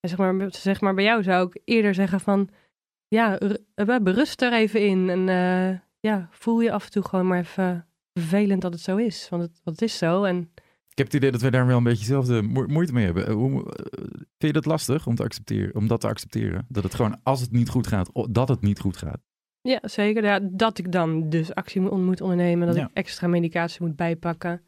En 0.00 0.08
zeg 0.08 0.18
maar, 0.18 0.46
zeg 0.48 0.80
maar, 0.80 0.94
bij 0.94 1.04
jou 1.04 1.22
zou 1.22 1.46
ik 1.46 1.60
eerder 1.64 1.94
zeggen 1.94 2.20
van, 2.20 2.48
ja, 3.08 3.36
ru- 3.74 4.00
berust 4.00 4.42
er 4.42 4.52
even 4.52 4.86
in. 4.86 5.08
En 5.10 5.26
ja, 6.00 6.28
voel 6.30 6.60
je 6.60 6.72
af 6.72 6.84
en 6.84 6.90
toe 6.90 7.02
gewoon 7.04 7.26
maar 7.26 7.38
even 7.38 7.86
vervelend 8.12 8.62
dat 8.62 8.72
het 8.72 8.82
zo 8.82 8.96
is. 8.96 9.28
Want 9.28 9.42
het, 9.42 9.60
want 9.64 9.80
het 9.80 9.88
is 9.88 9.98
zo 9.98 10.24
en... 10.24 10.50
Ik 10.94 11.00
heb 11.00 11.06
het 11.06 11.14
idee 11.16 11.30
dat 11.30 11.40
we 11.40 11.50
daar 11.50 11.66
wel 11.66 11.76
een 11.76 11.82
beetje 11.82 11.98
dezelfde 12.06 12.42
mo- 12.42 12.66
moeite 12.66 12.92
mee 12.92 13.04
hebben. 13.04 13.26
Eh, 13.26 13.32
Hoe, 13.34 13.74
eh, 13.74 13.84
vind 14.12 14.36
je 14.38 14.52
dat 14.52 14.64
lastig 14.66 15.06
om, 15.06 15.14
te 15.14 15.22
accepteren, 15.22 15.74
om 15.74 15.86
dat 15.88 16.00
te 16.00 16.06
accepteren? 16.06 16.66
Dat 16.68 16.82
het 16.82 16.94
gewoon, 16.94 17.20
als 17.22 17.40
het 17.40 17.52
niet 17.52 17.68
goed 17.68 17.86
gaat, 17.86 18.10
dat 18.30 18.48
het 18.48 18.60
niet 18.60 18.78
goed 18.80 18.96
gaat. 18.96 19.20
Ja, 19.60 19.78
zeker. 19.82 20.24
Ja, 20.24 20.40
dat 20.42 20.78
ik 20.78 20.92
dan 20.92 21.28
dus 21.28 21.54
actie 21.54 21.80
moet, 21.80 22.20
ondernemen, 22.20 22.66
dat 22.66 22.76
Ja. 22.76 22.84
ik 22.84 22.90
extra 22.92 23.26
medicatie 23.26 23.82
moet 23.86 23.96
bijpakken. 23.96 24.62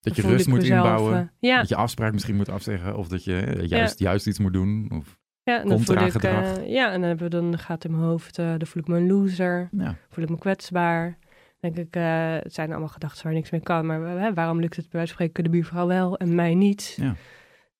Dat 0.00 0.16
je 0.16 0.22
rust 0.22 0.46
moet 0.48 0.58
mezelf, 0.58 0.84
inbouwen. 0.86 1.18
eh, 1.18 1.24
ja, 1.50 1.58
Dat 1.58 1.68
je 1.68 1.76
afspraak 1.76 2.12
misschien 2.12 2.36
moet 2.36 2.48
afzeggen. 2.48 2.96
Of 2.96 3.08
dat 3.08 3.24
je 3.24 3.62
juist, 3.66 3.98
juist 3.98 4.26
iets 4.26 4.38
moet 4.38 4.52
doen. 4.52 4.90
Of, 4.94 5.18
ja, 5.42 5.60
en 5.62 5.68
dan 5.68 5.80
voel 5.80 5.94
ik, 5.96 6.00
contragedrag. 6.02 6.58
eh, 6.58 6.68
ja, 6.72 6.86
en 6.92 7.00
dan, 7.00 7.08
hebben 7.08 7.30
we, 7.30 7.36
dan 7.36 7.58
gaat 7.58 7.84
in 7.84 7.90
mijn 7.90 8.02
hoofd, 8.02 8.38
eh, 8.38 8.46
dan 8.46 8.66
voel 8.66 8.82
ik 8.82 8.88
me 8.88 8.96
een 8.96 9.06
loser, 9.06 9.68
ja. 9.72 9.96
voel 10.08 10.24
ik 10.24 10.30
me 10.30 10.38
kwetsbaar. 10.38 11.18
Denk 11.62 11.76
ik, 11.76 11.96
eh, 11.96 12.34
het 12.34 12.54
zijn 12.54 12.70
allemaal 12.70 12.88
gedachten 12.88 13.24
waar 13.24 13.32
niks 13.34 13.50
mee 13.50 13.60
kan, 13.60 13.86
maar 13.86 14.16
eh, 14.16 14.34
waarom 14.34 14.60
lukt 14.60 14.76
het 14.76 14.88
bij 14.88 14.98
wijze 14.98 15.14
van 15.14 15.24
spreken 15.26 15.44
de 15.44 15.50
buurvrouw 15.50 15.86
wel 15.86 16.16
en 16.16 16.34
mij 16.34 16.54
niet? 16.54 16.94
Ja. 17.00 17.14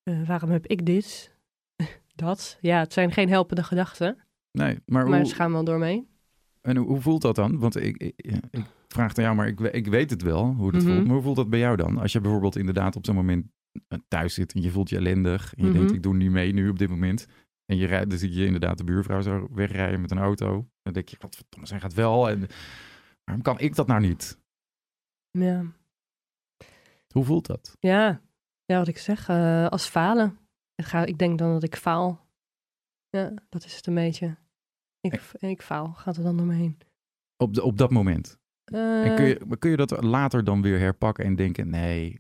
Eh, 0.02 0.26
waarom 0.26 0.50
heb 0.50 0.66
ik 0.66 0.86
dit? 0.86 1.34
dat? 2.14 2.58
Ja, 2.60 2.78
het 2.78 2.92
zijn 2.92 3.12
geen 3.12 3.28
helpende 3.28 3.62
gedachten, 3.62 4.16
Nee, 4.58 4.78
maar, 4.86 5.08
maar 5.08 5.18
hoe, 5.18 5.28
ze 5.28 5.34
gaan 5.34 5.52
wel 5.52 5.64
door 5.64 5.78
mee. 5.78 6.06
en 6.60 6.76
hoe, 6.76 6.86
hoe 6.86 7.00
voelt 7.00 7.22
dat 7.22 7.34
dan? 7.34 7.58
Want 7.58 7.76
ik, 7.76 7.96
ik, 7.96 8.64
vraag 8.88 9.16
aan 9.16 9.24
jou, 9.24 9.36
maar 9.36 9.46
ik, 9.46 9.60
ik 9.60 9.86
weet 9.86 10.10
het 10.10 10.22
wel 10.22 10.44
hoe 10.54 10.66
het 10.66 10.76
Mhm. 10.82 10.86
voelt. 10.92 11.04
Maar 11.04 11.14
hoe 11.14 11.22
voelt 11.22 11.36
dat 11.36 11.50
bij 11.50 11.58
jou 11.58 11.76
dan? 11.76 11.98
Als 11.98 12.12
je 12.12 12.20
bijvoorbeeld 12.20 12.56
inderdaad 12.56 12.96
op 12.96 13.06
zo'n 13.06 13.14
moment 13.14 13.46
thuis 14.08 14.34
zit 14.34 14.52
en 14.54 14.62
je 14.62 14.70
voelt 14.70 14.88
je 14.88 14.96
ellendig. 14.96 15.54
En 15.54 15.62
je 15.64 15.68
Mhm. 15.68 15.78
denkt, 15.78 15.92
ik 15.92 16.02
doe 16.02 16.14
niet 16.14 16.30
mee 16.30 16.52
nu 16.52 16.68
op 16.68 16.78
dit 16.78 16.88
moment. 16.88 17.26
En 17.66 17.76
je 17.76 17.86
rijdt, 17.86 18.10
dan 18.10 18.18
zie 18.18 18.32
je 18.34 18.44
inderdaad 18.46 18.78
de 18.78 18.84
buurvrouw 18.84 19.20
zo 19.20 19.48
wegrijden 19.52 20.00
met 20.00 20.10
een 20.10 20.18
auto. 20.18 20.68
Dan 20.82 20.92
denk 20.92 21.08
je, 21.08 21.16
wat 21.20 21.34
verdomme, 21.36 21.66
zij 21.66 21.80
gaat 21.80 21.94
wel. 21.94 22.28
En 22.28 22.46
waarom 23.24 23.42
kan 23.44 23.58
ik 23.58 23.74
dat 23.74 23.86
nou 23.86 24.00
niet? 24.00 24.38
Ja. 25.30 25.64
Hoe 27.12 27.24
voelt 27.24 27.46
dat? 27.46 27.76
Ja, 27.80 28.20
ja 28.64 28.78
wat 28.78 28.88
ik 28.88 28.98
zeg, 28.98 29.28
eh, 29.28 29.66
als 29.68 29.86
falen. 29.86 30.38
Ik, 30.74 30.84
ga, 30.84 31.04
ik 31.04 31.18
denk 31.18 31.38
dan 31.38 31.52
dat 31.52 31.62
ik 31.62 31.76
faal. 31.76 32.26
Ja, 33.08 33.34
dat 33.48 33.64
is 33.64 33.76
het 33.76 33.86
een 33.86 33.94
beetje. 33.94 34.36
Ik, 35.00 35.12
ik 35.38 35.62
faal, 35.62 35.92
gaat 35.92 36.16
er 36.16 36.22
dan 36.22 36.36
door 36.36 36.46
me 36.46 36.54
heen. 36.54 36.78
Op, 37.36 37.54
de, 37.54 37.62
op 37.62 37.78
dat 37.78 37.90
moment. 37.90 38.40
En 38.64 39.04
Eh, 39.04 39.14
kun 39.16 39.24
je, 39.24 39.40
maar 39.46 39.58
kun 39.58 39.70
je 39.70 39.76
dat 39.76 40.02
later 40.04 40.44
dan 40.44 40.62
weer 40.62 40.78
herpakken 40.78 41.24
en 41.24 41.36
denken: 41.36 41.68
nee, 41.70 42.18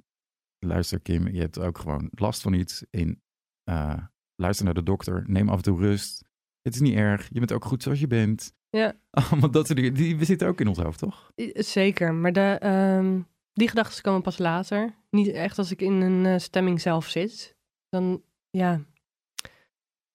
luister 0.58 1.00
Kim, 1.00 1.28
je 1.28 1.40
hebt 1.40 1.58
ook 1.58 1.78
gewoon 1.78 2.10
last 2.14 2.42
van 2.42 2.52
iets. 2.52 2.84
In, 2.90 3.22
eh, 3.64 4.06
luister 4.34 4.64
naar 4.64 4.74
de 4.74 4.82
dokter, 4.82 5.30
neem 5.30 5.48
af 5.48 5.56
en 5.56 5.62
toe 5.62 5.78
rust. 5.78 6.24
Het 6.60 6.74
is 6.74 6.80
niet 6.80 6.94
erg, 6.94 7.28
je 7.28 7.38
bent 7.38 7.52
ook 7.52 7.64
goed 7.64 7.82
zoals 7.82 8.00
je 8.00 8.06
bent. 8.06 8.54
Ja. 8.72 8.92
Allemaal 9.10 9.50
dat 9.50 9.66
soort 9.66 9.78
dingen, 9.78 9.94
die, 9.94 10.16
we 10.16 10.24
zitten 10.24 10.48
ook 10.48 10.60
in 10.60 10.68
ons 10.68 10.78
hoofd, 10.78 10.98
toch? 10.98 11.32
Zeker, 11.54 12.14
maar 12.14 12.32
de, 12.32 12.56
ehm, 12.60 13.20
die 13.52 13.68
gedachten 13.68 14.02
komen 14.02 14.22
pas 14.22 14.38
later. 14.38 14.94
Niet 15.10 15.28
echt 15.28 15.58
als 15.58 15.70
ik 15.70 15.80
in 15.80 15.92
een 15.92 16.26
eh, 16.26 16.38
stemming 16.38 16.80
zelf 16.80 17.08
zit. 17.08 17.56
Dan, 17.88 18.22
ja, 18.50 18.84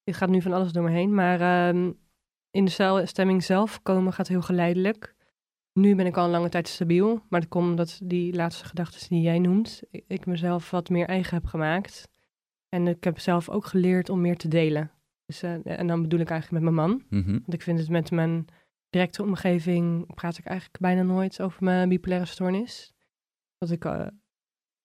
het 0.04 0.16
gaat 0.16 0.30
nu 0.30 0.42
van 0.42 0.54
alles 0.54 0.72
door 0.72 0.84
me 0.84 0.90
heen. 0.90 1.14
Maar 1.14 1.42
ehm, 1.42 1.92
in 2.52 2.66
de 2.66 2.72
cel- 2.72 3.08
stemming 3.08 3.44
zelf 3.44 3.82
komen 3.82 4.14
gaat 4.14 4.28
heel 4.28 4.42
geleidelijk. 4.42 5.16
Nu 5.74 5.96
ben 5.96 6.06
ik 6.06 6.18
al 6.18 6.26
een 6.26 6.32
lange 6.32 6.50
tijd 6.50 6.68
stabiel. 6.68 7.22
Maar 7.30 7.40
dat 7.40 7.50
komt 7.50 7.70
omdat 7.70 8.00
die 8.04 8.34
laatste 8.34 8.66
gedachten 8.66 9.10
die 9.10 9.22
jij 9.22 9.40
noemt, 9.40 9.82
ik 10.08 10.26
mezelf 10.26 10.72
wat 10.72 10.90
meer 10.90 11.08
eigen 11.08 11.36
heb 11.36 11.46
gemaakt. 11.46 12.08
En 12.70 12.88
ik 12.88 13.04
heb 13.04 13.20
zelf 13.20 13.50
ook 13.50 13.66
geleerd 13.66 14.10
om 14.10 14.22
meer 14.22 14.38
te 14.38 14.48
delen. 14.48 14.92
Dus, 15.28 15.44
eh, 15.44 15.80
en 15.80 15.88
dan 15.88 16.02
bedoel 16.02 16.20
ik 16.20 16.30
eigenlijk 16.30 16.64
met 16.64 16.74
mijn 16.74 16.88
man. 16.88 17.04
Mhm. 17.10 17.32
Want 17.32 17.54
ik 17.54 17.62
vind 17.62 17.80
het 17.80 17.90
met 17.90 18.12
mijn 18.12 18.46
directe 18.90 19.24
omgeving 19.24 20.14
praat 20.14 20.38
ik 20.38 20.46
eigenlijk 20.46 20.80
bijna 20.80 21.02
nooit 21.02 21.42
over 21.42 21.64
mijn 21.64 21.90
bipolaire 21.90 22.26
stoornis. 22.28 22.94
Dat 23.58 23.72
ik 23.72 23.86
eh, 23.86 24.08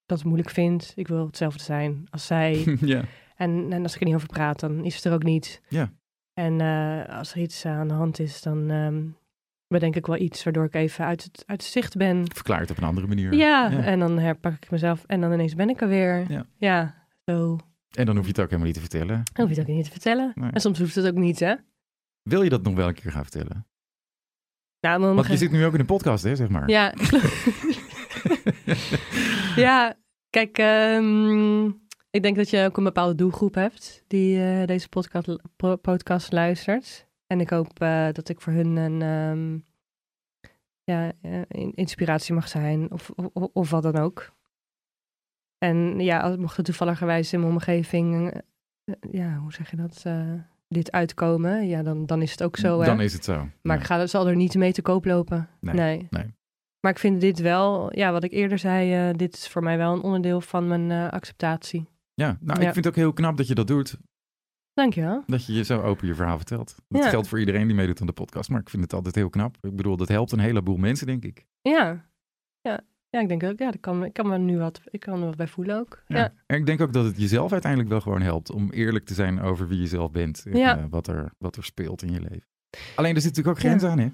dat 0.07 0.25
moeilijk 0.25 0.51
vind. 0.51 0.93
Ik 0.97 1.09
wil 1.09 1.27
hetzelfde 1.27 1.63
zijn 1.63 2.07
als 2.11 2.27
zij. 2.27 2.55
ja. 2.81 3.03
en, 3.37 3.73
en 3.73 3.83
als 3.83 3.95
ik 3.95 4.01
er 4.01 4.07
niet 4.07 4.15
over 4.15 4.29
praat, 4.29 4.61
dan 4.61 4.85
is 4.85 4.95
het 4.95 5.05
er 5.05 5.13
ook 5.13 5.23
niet. 5.23 5.63
Ja. 5.69 5.93
En 6.35 6.61
eh, 6.61 7.19
als 7.19 7.33
er 7.33 7.41
iets 7.41 7.67
aan 7.67 7.89
de 7.89 7.95
hand 7.95 8.19
is, 8.19 8.43
dan 8.43 8.71
ehm, 8.71 9.05
bedenk 9.67 9.97
ik 9.97 10.07
wel 10.07 10.17
iets 10.17 10.45
waardoor 10.45 10.65
ik 10.65 10.75
even 10.75 11.05
uit 11.05 11.23
het, 11.23 11.45
uit 11.47 11.63
het 11.63 11.71
zicht 11.71 11.97
ben. 11.97 12.33
Verklaart 12.35 12.71
op 12.71 12.77
een 12.77 12.85
andere 12.85 13.07
manier. 13.07 13.33
Ja, 13.35 13.71
Ja. 13.71 13.85
en 13.85 13.99
dan 13.99 14.19
herpak 14.19 14.53
ik 14.53 14.71
mezelf 14.71 15.05
en 15.07 15.21
dan 15.21 15.33
ineens 15.33 15.55
ben 15.55 15.69
ik 15.69 15.81
er 15.81 15.89
weer. 15.89 16.31
Ja. 16.31 16.47
ja 16.57 16.95
zo 17.25 17.59
En 17.97 18.07
dan 18.07 18.15
hoef 18.17 18.25
je 18.25 18.31
het 18.31 18.41
ook 18.41 18.45
helemaal 18.47 18.67
niet 18.67 18.75
te 18.75 18.81
vertellen. 18.81 19.23
Dan 19.33 19.47
hoef 19.47 19.55
je 19.55 19.61
het 19.61 19.71
ook 19.71 19.77
niet 19.77 19.85
te 19.85 19.91
vertellen. 19.91 20.33
Nee. 20.35 20.51
En 20.51 20.61
soms 20.61 20.79
hoeft 20.79 20.95
het 20.95 21.07
ook 21.07 21.15
niet, 21.15 21.41
hè? 21.41 21.55
Wil 22.23 22.43
je 22.43 22.51
dat 22.51 22.63
nog 22.63 22.75
wel 22.75 22.89
een 22.89 22.95
keer 22.95 23.13
gaan 23.13 23.23
vertellen? 23.23 23.67
Nou, 24.81 25.01
maar 25.01 25.15
Want 25.15 25.27
je 25.27 25.37
zit 25.37 25.51
nu 25.51 25.65
ook 25.65 25.75
in 25.75 25.81
een 25.81 25.87
podcast, 25.87 26.25
hè, 26.25 26.37
zeg 26.37 26.49
maar. 26.49 26.69
Ja. 26.69 26.95
ja, 29.57 29.97
kijk, 30.31 30.59
ehm, 30.59 31.67
ik 32.11 32.23
denk 32.23 32.37
dat 32.37 32.51
je 32.51 32.65
ook 32.65 32.77
een 32.77 32.85
bepaalde 32.85 33.15
doelgroep 33.15 33.55
hebt 33.55 34.05
die 34.07 34.43
eh, 34.45 34.67
deze 34.67 34.89
podcast, 34.89 35.37
podcast 35.81 36.33
luistert. 36.33 37.07
En 37.27 37.41
ik 37.41 37.51
hoop 37.51 37.81
eh, 37.81 38.09
dat 38.13 38.29
ik 38.29 38.41
voor 38.41 38.53
hun 38.53 38.77
een 38.77 39.03
ehm, 39.03 39.59
ja, 40.85 41.13
eh, 41.23 41.41
in- 41.49 41.75
inspiratie 41.75 42.35
mag 42.35 42.49
zijn 42.49 42.91
of, 42.91 43.11
of, 43.11 43.49
of 43.53 43.71
wat 43.71 43.83
dan 43.83 43.97
ook. 43.97 44.33
En 45.63 46.01
ja, 46.01 46.21
als, 46.21 46.37
mocht 46.37 46.57
er 46.57 46.65
toevalligerwijs 46.65 47.33
in 47.33 47.41
mijn 47.41 47.53
omgeving, 47.53 48.31
eh, 48.31 48.39
eh, 48.85 48.95
ja, 49.13 49.37
hoe 49.37 49.53
zeg 49.53 49.71
je 49.71 49.77
dat, 49.77 50.03
eh, 50.05 50.33
dit 50.69 50.93
uitkomen, 50.93 51.67
ja, 51.67 51.83
dan, 51.83 52.07
dan 52.07 52.23
is 52.23 52.31
het 52.31 52.43
ook 52.43 52.57
zo. 52.57 52.79
hè? 52.81 52.87
Dan 52.87 53.01
is 53.01 53.13
het 53.13 53.25
zo. 53.25 53.49
Maar 53.63 53.77
Ja. 53.77 53.83
ik 53.83 53.87
ga, 53.87 54.07
zal 54.07 54.29
er 54.29 54.37
niet 54.37 54.55
mee 54.55 54.73
te 54.73 54.83
koop 54.83 55.05
lopen. 55.05 55.49
Nee, 55.61 55.75
Nee. 55.75 56.07
nee. 56.11 56.35
Maar 56.81 56.91
ik 56.93 56.99
vind 56.99 57.21
dit 57.21 57.39
wel, 57.41 57.97
ja, 57.99 58.13
wat 58.13 58.25
ik 58.25 58.33
eerder 58.33 58.59
zei, 58.59 59.13
dit 59.17 59.35
is 59.35 59.49
voor 59.49 59.63
mij 59.63 59.77
wel 59.77 59.93
een 59.93 60.03
onderdeel 60.03 60.41
van 60.41 60.69
mijn 60.69 61.11
acceptatie. 61.11 61.89
Ja, 62.15 62.37
nou, 62.41 62.61
Ja. 62.61 62.67
ik 62.67 62.73
vind 62.73 62.85
het 62.85 62.87
ook 62.87 63.01
heel 63.01 63.13
knap 63.13 63.37
dat 63.37 63.47
je 63.47 63.55
dat 63.55 63.67
doet. 63.67 63.97
Dankjewel. 64.73 65.23
Dat 65.27 65.47
je 65.47 65.53
je 65.53 65.65
zo 65.65 65.81
open 65.81 66.07
je 66.07 66.15
verhaal 66.15 66.37
vertelt. 66.37 66.75
Dat 66.89 67.03
Ja. 67.03 67.09
geldt 67.09 67.29
voor 67.29 67.39
iedereen 67.41 67.67
die 67.67 67.77
meedoet 67.77 68.01
aan 68.01 68.07
de 68.07 68.13
podcast. 68.13 68.51
Maar 68.51 68.61
ik 68.61 68.71
vind 68.71 68.83
het 68.83 68.93
altijd 68.93 69.15
heel 69.15 69.31
knap. 69.31 69.57
Ik 69.61 69.77
bedoel, 69.77 69.97
dat 69.97 70.09
helpt 70.09 70.33
een 70.33 70.39
heleboel 70.39 70.77
mensen, 70.77 71.07
denk 71.07 71.25
ik. 71.25 71.47
Ja. 71.63 72.11
Ja, 72.61 72.81
ja 73.13 73.21
ik 73.21 73.29
denk 73.29 73.43
ook, 73.43 73.59
ja, 73.59 73.71
dat 73.71 73.81
kan, 73.81 74.05
ik 74.05 74.13
kan 74.13 74.29
me 74.29 74.39
nu 74.39 74.59
wat, 74.59 74.81
ik 74.91 75.01
kan 75.01 75.21
er 75.21 75.27
wat 75.27 75.37
bij 75.37 75.47
voelen 75.49 75.79
ook. 75.79 76.03
Ja. 76.07 76.17
Ja. 76.19 76.33
En 76.47 76.57
ik 76.57 76.67
denk 76.67 76.81
ook 76.81 76.93
dat 76.93 77.05
het 77.05 77.21
jezelf 77.21 77.53
uiteindelijk 77.53 77.91
wel 77.91 78.01
gewoon 78.01 78.23
helpt 78.23 78.51
om 78.51 78.71
eerlijk 78.71 79.05
te 79.05 79.15
zijn 79.15 79.41
over 79.41 79.69
wie 79.69 79.81
je 79.81 79.87
zelf 79.87 80.11
bent. 80.11 80.43
En 80.47 80.57
Ja. 80.57 80.79
eh, 80.79 80.85
wat, 80.91 81.07
er, 81.07 81.33
wat 81.39 81.57
er 81.57 81.65
speelt 81.65 82.03
in 82.03 82.13
je 82.13 82.21
leven. 82.21 82.47
Alleen 82.97 83.15
er 83.15 83.21
zit 83.21 83.31
natuurlijk 83.37 83.57
ook 83.57 83.63
Ja. 83.63 83.69
grenzen 83.69 83.91
aan, 83.91 83.99
hè? 83.99 84.09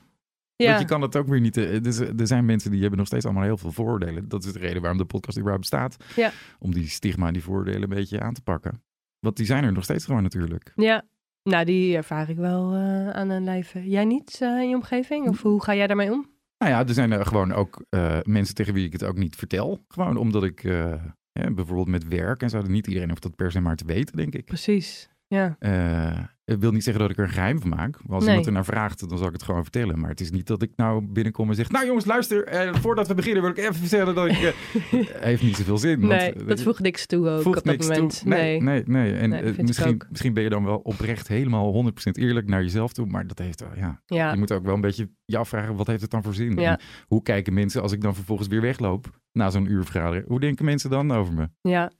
Ja. 0.56 0.66
Want 0.68 0.80
je 0.80 0.86
kan 0.86 1.00
het 1.02 1.16
ook 1.16 1.26
weer 1.28 1.40
niet. 1.40 1.56
eh, 1.56 1.82
dus, 1.82 1.98
er 1.98 2.26
zijn 2.26 2.44
mensen 2.44 2.70
die 2.70 2.80
hebben 2.80 2.98
nog 2.98 3.06
steeds 3.06 3.24
allemaal 3.24 3.42
heel 3.42 3.56
veel 3.56 3.72
vooroordelen. 3.72 4.28
Dat 4.28 4.44
is 4.44 4.52
de 4.52 4.58
reden 4.58 4.80
waarom 4.80 4.98
de 4.98 5.04
podcast 5.04 5.38
überhaupt 5.38 5.70
bestaat. 5.70 5.96
Ja. 6.16 6.30
Om 6.58 6.72
die 6.74 6.88
stigma 6.88 7.26
en 7.26 7.32
die 7.32 7.42
vooroordelen 7.42 7.82
een 7.82 7.88
beetje 7.88 8.20
aan 8.20 8.34
te 8.34 8.42
pakken. 8.42 8.82
Want 9.18 9.36
die 9.36 9.46
zijn 9.46 9.64
er 9.64 9.72
nog 9.72 9.84
steeds 9.84 10.04
gewoon 10.04 10.22
natuurlijk. 10.22 10.72
ja. 10.76 11.02
Nou, 11.42 11.64
die 11.64 11.96
ervaar 11.96 12.28
ik 12.30 12.36
wel 12.36 12.72
eh, 12.74 13.10
aan 13.10 13.30
een 13.30 13.44
lijve. 13.44 13.88
Jij 13.88 14.04
niet 14.04 14.38
in 14.40 14.68
je 14.68 14.74
omgeving? 14.74 15.28
Of 15.28 15.42
hoe 15.42 15.62
ga 15.62 15.74
jij 15.74 15.86
daarmee 15.86 16.12
om? 16.12 16.26
Nou 16.58 16.72
ja, 16.72 16.86
er 16.86 16.94
zijn 16.94 17.12
er 17.12 17.26
gewoon 17.26 17.52
ook 17.52 17.84
eh, 17.88 18.18
mensen 18.22 18.54
tegen 18.54 18.74
wie 18.74 18.86
ik 18.86 18.92
het 18.92 19.04
ook 19.04 19.16
niet 19.16 19.36
vertel. 19.36 19.84
Gewoon 19.88 20.16
omdat 20.16 20.44
ik 20.44 20.64
eh, 20.64 20.94
bijvoorbeeld 21.32 21.88
met 21.88 22.08
werk 22.08 22.42
en 22.42 22.50
zo. 22.50 22.62
Niet 22.62 22.86
iedereen 22.86 23.08
hoeft 23.08 23.22
dat 23.22 23.36
per 23.36 23.50
se 23.50 23.60
maar 23.60 23.76
te 23.76 23.86
weten, 23.86 24.16
denk 24.16 24.34
ik. 24.34 24.44
Precies. 24.44 25.08
Ja. 25.28 25.56
Eh, 25.58 26.18
ik 26.44 26.60
wil 26.60 26.72
niet 26.72 26.84
zeggen 26.84 27.02
dat 27.02 27.10
ik 27.10 27.18
er 27.18 27.24
een 27.24 27.30
geheim 27.30 27.60
van 27.60 27.70
maak. 27.70 27.96
Als 28.08 28.18
Nee. 28.20 28.28
iemand 28.28 28.46
er 28.46 28.52
naar 28.52 28.64
vraagt, 28.64 29.08
dan 29.08 29.18
zal 29.18 29.26
ik 29.26 29.32
het 29.32 29.42
gewoon 29.42 29.62
vertellen. 29.62 30.00
Maar 30.00 30.10
het 30.10 30.20
is 30.20 30.30
niet 30.30 30.46
dat 30.46 30.62
ik 30.62 30.70
nou 30.76 31.06
binnenkom 31.06 31.48
en 31.48 31.54
zeg... 31.54 31.70
Nou 31.70 31.86
jongens, 31.86 32.04
luister, 32.04 32.44
eh, 32.44 32.74
voordat 32.74 33.08
we 33.08 33.14
beginnen 33.14 33.42
wil 33.42 33.50
ik 33.50 33.56
even 33.58 33.74
vertellen 33.74 34.14
dat 34.14 34.26
ik... 34.28 34.36
het 34.36 35.20
heeft 35.24 35.42
niet 35.42 35.56
zoveel 35.56 35.78
zin. 35.78 36.06
nee, 36.06 36.32
dat 36.46 36.62
voegt 36.62 36.80
niks 36.80 37.06
toe 37.06 37.28
ook 37.28 37.44
op 37.44 37.54
dat 37.54 37.64
moment. 37.64 38.20
toe. 38.20 38.28
Nee, 38.28 38.62
nee, 38.62 38.82
nee. 38.86 39.14
En 39.14 39.30
Nee, 39.30 39.54
misschien, 39.62 40.00
misschien 40.10 40.34
ben 40.34 40.42
je 40.42 40.48
dan 40.48 40.64
wel 40.64 40.76
oprecht 40.78 41.28
helemaal 41.28 41.72
100% 41.72 41.90
eerlijk 42.12 42.48
naar 42.48 42.62
jezelf 42.62 42.92
toe. 42.92 43.06
Maar 43.06 43.26
dat 43.26 43.38
heeft 43.38 43.60
wel, 43.60 43.76
ja... 43.76 44.02
Ja. 44.06 44.32
Je 44.32 44.38
moet 44.38 44.52
ook 44.52 44.64
wel 44.64 44.74
een 44.74 44.80
beetje 44.80 45.10
je 45.24 45.36
afvragen, 45.36 45.76
wat 45.76 45.86
heeft 45.86 46.02
het 46.02 46.10
dan 46.10 46.22
voor 46.22 46.34
zin? 46.34 46.56
Ja. 46.56 46.78
Hoe 47.06 47.22
kijken 47.22 47.54
mensen 47.54 47.82
als 47.82 47.92
ik 47.92 48.00
dan 48.00 48.14
vervolgens 48.14 48.48
weer 48.48 48.60
wegloop 48.60 49.20
na 49.32 49.50
zo'n 49.50 49.70
uur? 49.70 50.24
Hoe 50.26 50.40
denken 50.40 50.64
mensen 50.64 50.90
dan 50.90 51.10
over 51.12 51.34
me? 51.34 51.48
Ja. 51.60 51.90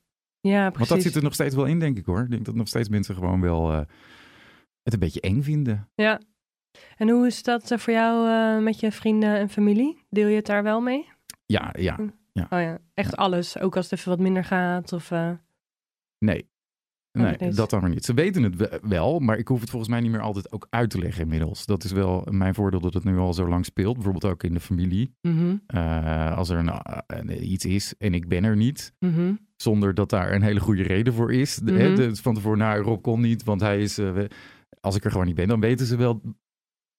Ja, 0.48 0.70
precies. 0.70 0.88
Want 0.88 0.88
dat 0.88 1.02
zit 1.02 1.14
er 1.14 1.22
nog 1.22 1.34
steeds 1.34 1.54
wel 1.54 1.64
in, 1.64 1.78
denk 1.78 1.98
ik 1.98 2.06
hoor. 2.06 2.22
Ik 2.22 2.30
denk 2.30 2.44
dat 2.44 2.54
nog 2.54 2.68
steeds 2.68 2.88
mensen 2.88 3.14
gewoon 3.14 3.40
wel 3.40 3.72
eh, 3.72 3.80
het 4.82 4.92
een 4.92 4.98
beetje 4.98 5.20
eng 5.20 5.42
vinden. 5.42 5.88
Ja. 5.94 6.20
En 6.96 7.08
hoe 7.08 7.26
is 7.26 7.42
dat 7.42 7.70
eh, 7.70 7.78
voor 7.78 7.92
jou 7.92 8.28
eh, 8.28 8.62
met 8.64 8.80
je 8.80 8.92
vrienden 8.92 9.36
en 9.36 9.48
familie? 9.48 10.04
Deel 10.10 10.28
je 10.28 10.36
het 10.36 10.46
daar 10.46 10.62
wel 10.62 10.80
mee? 10.80 11.08
Ja, 11.46 11.74
ja. 11.78 11.98
Oh 12.32 12.60
ja, 12.60 12.78
echt 12.94 13.16
alles. 13.16 13.58
Ook 13.58 13.76
als 13.76 13.90
het 13.90 13.98
even 13.98 14.10
wat 14.10 14.20
minder 14.20 14.44
gaat 14.44 14.92
of... 14.92 15.10
Nee. 16.18 16.48
Oh, 17.20 17.26
Nee, 17.26 17.36
dat 17.38 17.48
is- 17.48 17.56
dat 17.56 17.70
dan 17.70 17.80
weer 17.80 17.88
niet. 17.90 18.04
Ze 18.04 18.14
weten 18.14 18.42
het 18.42 18.56
we- 18.56 18.80
wel, 18.82 19.18
maar 19.18 19.38
ik 19.38 19.48
hoef 19.48 19.60
het 19.60 19.70
volgens 19.70 19.90
mij 19.90 20.00
niet 20.00 20.10
meer 20.10 20.20
altijd 20.20 20.52
ook 20.52 20.66
uit 20.70 20.90
te 20.90 20.98
leggen 20.98 21.22
inmiddels. 21.22 21.66
Dat 21.66 21.84
is 21.84 21.92
wel 21.92 22.26
mijn 22.30 22.54
voordeel 22.54 22.80
dat 22.80 22.94
het 22.94 23.04
nu 23.04 23.16
al 23.18 23.34
zo 23.34 23.48
lang 23.48 23.64
speelt. 23.64 23.94
Bijvoorbeeld 23.94 24.24
ook 24.32 24.42
in 24.42 24.52
de 24.54 24.60
familie. 24.60 25.14
mhm, 25.20 25.56
Eh, 25.66 26.36
als 26.36 26.48
er 26.48 26.58
een, 26.58 26.70
een- 27.06 27.50
iets 27.52 27.64
is 27.64 27.94
en 27.98 28.14
ik 28.14 28.28
ben 28.28 28.44
er 28.44 28.56
niet, 28.56 28.92
mhm. 28.98 29.32
zonder 29.56 29.94
dat 29.94 30.10
daar 30.10 30.32
een 30.32 30.42
hele 30.42 30.60
goede 30.60 30.82
reden 30.82 31.12
voor 31.12 31.32
is. 31.32 31.54
De, 31.56 31.72
Mhm. 31.72 31.94
de- 31.94 32.16
van 32.16 32.34
tevoren, 32.34 32.58
nou, 32.58 32.82
Rob 32.82 33.02
kon 33.02 33.20
niet, 33.20 33.44
want 33.44 33.60
hij 33.60 33.80
is... 33.80 33.98
eh, 33.98 34.10
als 34.80 34.96
ik 34.96 35.04
er 35.04 35.10
gewoon 35.10 35.26
niet 35.26 35.34
ben, 35.34 35.48
dan 35.48 35.60
weten 35.60 35.86
ze 35.86 35.96
wel 35.96 36.20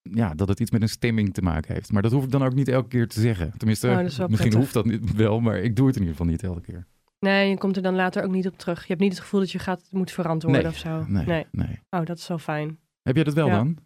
ja, 0.01 0.33
dat 0.33 0.47
het 0.47 0.59
iets 0.59 0.71
met 0.71 0.81
een 0.81 0.89
stemming 0.89 1.33
te 1.33 1.41
maken 1.41 1.73
heeft. 1.73 1.91
Maar 1.91 2.01
dat 2.01 2.11
hoef 2.11 2.23
ik 2.23 2.31
dan 2.31 2.43
ook 2.43 2.53
niet 2.53 2.67
elke 2.67 2.87
keer 2.87 3.07
te 3.07 3.19
zeggen. 3.21 3.53
Tenminste, 3.57 3.87
Oh, 3.87 3.97
misschien 3.97 4.27
prettig. 4.27 4.53
hoeft 4.53 4.73
dat 4.73 4.85
niet, 4.85 5.13
wel, 5.15 5.39
maar 5.39 5.57
ik 5.57 5.75
doe 5.75 5.87
het 5.87 5.95
in 5.95 6.01
ieder 6.01 6.17
geval 6.17 6.31
niet 6.31 6.43
elke 6.43 6.61
keer. 6.61 6.87
Nee, 7.19 7.49
je 7.49 7.57
komt 7.57 7.75
er 7.75 7.81
dan 7.81 7.95
later 7.95 8.23
ook 8.23 8.31
niet 8.31 8.47
op 8.47 8.57
terug. 8.57 8.81
Je 8.81 8.87
hebt 8.87 8.99
niet 8.99 9.11
het 9.11 9.19
gevoel 9.21 9.39
dat 9.39 9.51
je 9.51 9.59
gaat 9.59 9.87
moet 9.91 10.11
verantwoorden 10.11 10.61
Nee, 10.61 10.71
of 10.71 10.77
zo. 10.77 11.05
Nee, 11.07 11.25
nee. 11.25 11.45
nee. 11.51 11.79
Oh, 11.89 12.05
dat 12.05 12.17
is 12.17 12.27
wel 12.27 12.37
fijn. 12.37 12.79
Heb 13.01 13.15
jij 13.15 13.23
dat 13.23 13.33
wel 13.33 13.47
Ja. 13.47 13.55
dan? 13.55 13.77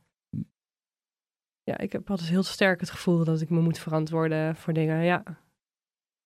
Ja, 1.63 1.77
ik 1.77 1.91
heb 1.91 2.09
altijd 2.09 2.29
heel 2.29 2.43
sterk 2.43 2.79
het 2.79 2.89
gevoel 2.89 3.23
dat 3.23 3.41
ik 3.41 3.49
me 3.49 3.61
moet 3.61 3.77
verantwoorden 3.79 4.55
voor 4.55 4.73
dingen. 4.73 5.03
Ja. 5.03 5.23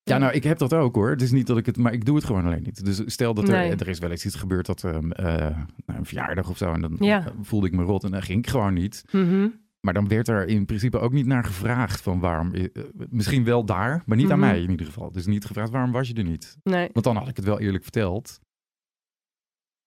Ja, 0.04 0.18
nou, 0.18 0.34
ik 0.34 0.44
heb 0.44 0.58
dat 0.58 0.74
ook 0.74 0.96
hoor. 0.96 1.10
Het 1.10 1.22
is 1.22 1.32
niet 1.32 1.48
dat 1.48 1.58
ik 1.58 1.66
het, 1.66 1.78
maar 1.78 1.94
ik 1.94 2.06
doe 2.06 2.16
het 2.16 2.26
gewoon 2.26 2.46
alleen 2.46 2.64
niet. 2.64 2.86
Dus 2.86 3.02
stel 3.06 3.34
dat 3.34 3.48
er, 3.48 3.56
Nee. 3.56 3.76
er 3.76 3.88
is 3.88 4.00
wel 4.00 4.12
eens 4.12 4.26
iets 4.26 4.36
gebeurd 4.36 4.66
dat 4.66 4.84
ehm, 4.84 5.12
eh, 5.12 5.58
een 5.86 6.06
verjaardag 6.06 6.50
of 6.50 6.58
zo, 6.58 6.74
en 6.74 6.82
dan 6.82 6.96
Ja. 7.00 7.34
voelde 7.42 7.68
ik 7.68 7.74
me 7.74 7.84
rot 7.84 8.04
en 8.04 8.12
dan 8.12 8.22
ging 8.22 8.40
ik 8.40 8.48
gewoon 8.50 8.74
niet. 8.74 9.04
Mhm. 9.12 9.48
Maar 9.80 9.94
dan 9.94 10.08
werd 10.08 10.28
er 10.28 10.48
in 10.48 10.66
principe 10.66 11.00
ook 11.00 11.12
niet 11.12 11.26
naar 11.26 11.44
gevraagd 11.44 12.02
van 12.02 12.20
waarom. 12.20 12.54
eh, 12.54 12.66
misschien 13.10 13.44
wel 13.44 13.66
daar, 13.66 14.04
maar 14.06 14.18
niet 14.18 14.32
aan 14.32 14.40
Mhm. 14.40 14.48
mij 14.50 14.62
in 14.62 14.70
ieder 14.70 14.86
geval. 14.86 15.12
Dus 15.12 15.26
niet 15.26 15.46
gevraagd 15.46 15.70
waarom 15.72 15.92
was 15.92 16.08
je 16.08 16.14
er 16.14 16.24
niet. 16.24 16.58
Nee. 16.64 16.90
Want 16.94 17.06
dan 17.06 17.16
had 17.16 17.28
ik 17.28 17.36
het 17.36 17.46
wel 17.46 17.60
eerlijk 17.60 17.84
verteld. 17.84 18.40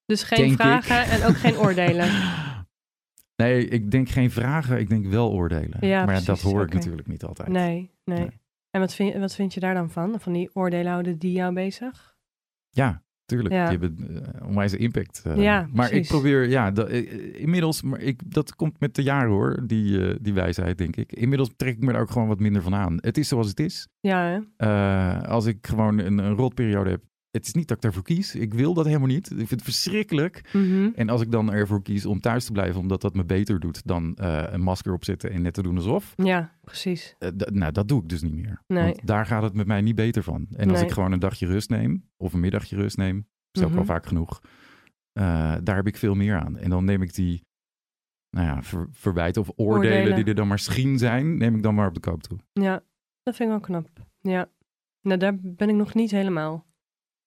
Dus 0.05 0.23
geen 0.23 0.39
Denk 0.39 0.51
ik. 0.53 0.57
vragen 0.61 1.05
en 1.21 1.29
ook 1.29 1.37
geen 1.37 1.57
oordelen. 1.57 2.09
Nee, 3.37 3.69
ik 3.69 3.91
denk 3.91 4.09
geen 4.09 4.31
vragen, 4.31 4.79
ik 4.79 4.89
denk 4.89 5.07
wel 5.07 5.31
oordelen. 5.31 5.87
Ja, 5.87 6.05
maar 6.05 6.15
ja, 6.15 6.21
dat 6.21 6.41
hoor 6.41 6.63
ik 6.63 6.73
natuurlijk 6.73 7.07
niet 7.07 7.25
altijd. 7.25 7.49
Nee, 7.49 7.91
nee. 8.05 8.19
Nee. 8.19 8.41
En 8.71 8.81
wat 8.81 8.95
vind, 8.95 9.17
wat 9.17 9.35
vind 9.35 9.55
je 9.55 9.61
daar 9.61 9.75
dan 9.75 9.91
van? 9.91 10.21
Van 10.21 10.33
die 10.33 10.55
oordelen 10.55 10.91
houden 10.91 11.19
die 11.19 11.33
jou 11.33 11.55
bezig? 11.55 12.17
Ja, 12.71 13.05
tuurlijk. 13.31 13.55
Ja. 13.55 13.69
Die 13.69 13.79
hebben 13.79 13.97
uh, 14.11 14.49
onwijze 14.49 14.77
impact. 14.77 15.23
eh. 15.25 15.37
Ja, 15.37 15.69
maar 15.73 15.93
ik 15.93 16.07
probeer, 16.07 16.49
ja, 16.49 16.71
dat, 16.71 16.89
eh, 16.89 17.41
inmiddels, 17.41 17.83
maar 17.83 18.01
ik, 18.01 18.21
dat 18.27 18.55
komt 18.57 18.81
met 18.81 18.95
de 18.95 19.03
jaren 19.03 19.31
hoor, 19.31 19.63
die, 19.67 20.07
eh, 20.09 20.17
die 20.21 20.33
wijsheid 20.33 20.79
denk 20.79 20.97
ik. 20.97 21.13
Inmiddels 21.13 21.51
trek 21.57 21.77
ik 21.77 21.83
me 21.83 21.93
er 21.93 22.01
ook 22.01 22.11
gewoon 22.11 22.29
wat 22.29 22.41
minder 22.41 22.63
van 22.63 22.75
aan. 22.75 22.99
Het 23.01 23.19
is 23.19 23.29
zoals 23.29 23.49
het 23.49 23.61
is. 23.61 23.89
Ja, 24.01 24.25
hè? 24.25 24.39
Eh, 24.67 25.23
als 25.29 25.47
ik 25.47 25.67
gewoon 25.67 25.99
een, 25.99 26.19
een 26.19 26.35
rotperiode 26.35 26.91
heb, 26.91 27.03
het 27.31 27.47
is 27.47 27.53
niet 27.55 27.69
dat 27.69 27.77
ik 27.77 27.83
daarvoor 27.83 28.03
kies. 28.03 28.35
Ik 28.35 28.55
wil 28.55 28.75
dat 28.75 28.85
helemaal 28.87 29.07
niet. 29.09 29.31
Ik 29.31 29.37
vind 29.37 29.51
het 29.51 29.63
verschrikkelijk. 29.63 30.49
Mhm. 30.53 30.91
En 30.95 31.09
als 31.09 31.21
ik 31.23 31.31
dan 31.31 31.53
ervoor 31.53 31.83
kies 31.83 32.07
om 32.07 32.21
thuis 32.21 32.45
te 32.45 32.53
blijven, 32.53 32.81
omdat 32.81 33.01
dat 33.01 33.15
me 33.15 33.25
beter 33.25 33.61
doet 33.61 33.87
dan 33.87 34.15
eh, 34.17 34.43
een 34.47 34.61
masker 34.63 34.93
opzetten 34.93 35.31
en 35.31 35.43
net 35.43 35.55
te 35.55 35.63
doen 35.63 35.77
alsof. 35.77 36.13
Ja, 36.17 36.59
precies. 36.61 37.15
eh, 37.19 37.29
nou, 37.35 37.73
dat 37.73 37.89
doe 37.89 38.03
ik 38.03 38.09
dus 38.09 38.23
niet 38.23 38.35
meer. 38.35 38.63
Nee. 38.67 38.83
Want 38.85 39.07
daar 39.07 39.27
gaat 39.27 39.43
het 39.43 39.55
met 39.55 39.67
mij 39.67 39.81
niet 39.81 39.95
beter 39.95 40.23
van. 40.23 40.47
En 40.57 40.69
als 40.71 40.79
Nee. 40.79 40.87
ik 40.89 40.95
gewoon 40.95 41.13
een 41.13 41.19
dagje 41.19 41.47
rust 41.47 41.71
neem, 41.71 42.09
of 42.17 42.33
een 42.33 42.41
middagje 42.41 42.77
rust 42.77 42.97
neem, 42.97 43.27
ook 43.59 43.65
Mhm. 43.65 43.75
wel 43.75 43.85
vaak 43.85 44.07
genoeg. 44.07 44.41
eh, 45.13 45.55
daar 45.63 45.77
heb 45.77 45.87
ik 45.87 45.97
veel 45.97 46.15
meer 46.15 46.39
aan. 46.41 46.57
En 46.59 46.71
dan 46.71 46.85
neem 46.85 47.03
ik 47.03 47.15
die, 47.15 47.45
nou 48.31 48.47
ja, 48.47 48.63
ver- 48.63 48.89
verwijten 48.93 49.43
of 49.43 49.51
oordelen, 49.57 49.97
Oordelen. 49.99 50.17
die 50.17 50.25
er 50.25 50.35
dan 50.35 50.49
misschien 50.49 50.99
zijn, 50.99 51.37
neem 51.37 51.55
ik 51.57 51.63
dan 51.63 51.75
maar 51.75 51.89
op 51.89 51.95
de 51.95 52.01
koop 52.01 52.23
toe. 52.23 52.39
Ja, 52.53 52.83
dat 53.23 53.37
vind 53.37 53.51
ik 53.53 53.57
wel 53.59 53.61
knap. 53.61 53.89
Ja. 54.21 54.51
Nou, 55.03 55.19
daar 55.19 55.37
ben 55.41 55.69
ik 55.69 55.75
nog 55.75 55.95
niet 55.95 56.11
helemaal. 56.11 56.67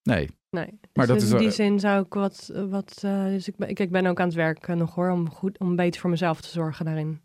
Nee, 0.03 0.29
Nee. 0.49 0.79
Maar 0.93 1.07
Dus 1.07 1.07
dat 1.07 1.15
is 1.17 1.31
in 1.31 1.37
die 1.37 1.47
wel- 1.47 1.55
zin 1.55 1.79
zou 1.79 2.05
ik 2.05 2.13
wat... 2.13 2.51
wat 2.69 3.01
eh, 3.03 3.25
dus 3.25 3.47
ik 3.47 3.55
ben, 3.55 3.69
ik, 3.69 3.79
ik 3.79 3.91
ben 3.91 4.05
ook 4.05 4.19
aan 4.19 4.25
het 4.27 4.35
werk 4.35 4.67
eh, 4.67 4.75
nog 4.75 4.95
hoor, 4.95 5.09
om, 5.11 5.29
goed, 5.29 5.59
om 5.59 5.75
beter 5.75 6.01
voor 6.01 6.09
mezelf 6.09 6.41
te 6.41 6.49
zorgen 6.49 6.85
daarin. 6.85 7.21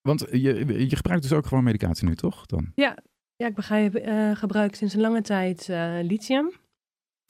want 0.00 0.26
je, 0.30 0.66
je 0.88 0.96
gebruikt 0.96 1.22
dus 1.22 1.32
ook 1.32 1.46
gewoon 1.46 1.64
medicatie 1.64 2.08
nu, 2.08 2.14
toch? 2.14 2.46
Dan? 2.46 2.72
Ja, 2.74 2.98
ik 3.36 3.54
begrijp, 3.54 3.94
eh, 3.94 4.36
gebruik 4.36 4.74
sinds 4.74 4.94
een 4.94 5.00
lange 5.00 5.20
tijd 5.22 5.68
eh, 5.68 5.98
lithium. 6.02 6.52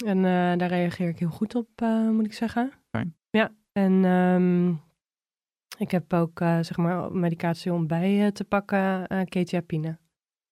En 0.06 0.22
daar 0.58 0.68
reageer 0.68 1.08
ik 1.08 1.18
heel 1.18 1.28
goed 1.30 1.54
op, 1.54 1.68
moet 2.12 2.26
ik 2.26 2.32
zeggen. 2.32 2.72
Fijn. 2.90 3.16
Ja, 3.30 3.54
en 3.72 4.04
ehm, 4.04 4.70
ik 5.78 5.90
heb 5.90 6.12
ook 6.12 6.38
zeg 6.38 6.76
maar 6.76 7.12
medicatie 7.12 7.72
om 7.72 7.86
bij 7.86 8.32
te 8.32 8.44
pakken, 8.44 9.06
eh 9.06 9.24
ketiapine. 9.24 9.98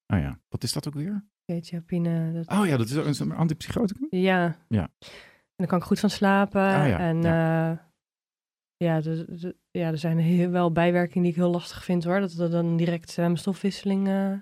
Oh 0.06 0.18
ja, 0.18 0.38
wat 0.48 0.62
is 0.62 0.72
dat 0.72 0.86
ook 0.88 0.94
weer? 0.94 1.24
Ketiapine, 1.44 2.33
dat, 2.33 2.59
Oh 2.59 2.66
ja, 2.66 2.76
dat 2.76 2.88
is 2.88 2.96
ook 2.96 3.28
een 3.28 3.33
antipsychoticum? 3.37 4.07
ja. 4.11 4.57
Ja. 4.68 4.88
En 5.57 5.57
dan 5.57 5.66
kan 5.66 5.78
ik 5.78 5.85
goed 5.85 6.00
van 6.00 6.11
slapen. 6.11 6.62
Ah, 6.62 6.88
ja, 6.88 6.98
En 6.98 7.22
ja, 7.22 7.90
ja, 8.76 9.00
de, 9.00 9.24
de- 9.28 9.57
ja, 9.70 9.88
er 9.90 9.98
zijn 9.98 10.18
heel, 10.18 10.50
wel 10.50 10.72
bijwerkingen 10.72 11.22
die 11.22 11.30
ik 11.30 11.37
heel 11.38 11.50
lastig 11.50 11.85
vind 11.85 12.04
hoor. 12.04 12.20
Dat 12.20 12.33
er 12.33 12.50
dan 12.50 12.76
direct 12.76 13.11
eh, 13.11 13.16
mijn 13.24 13.37
stofwisseling... 13.38 14.09
eh, 14.09 14.33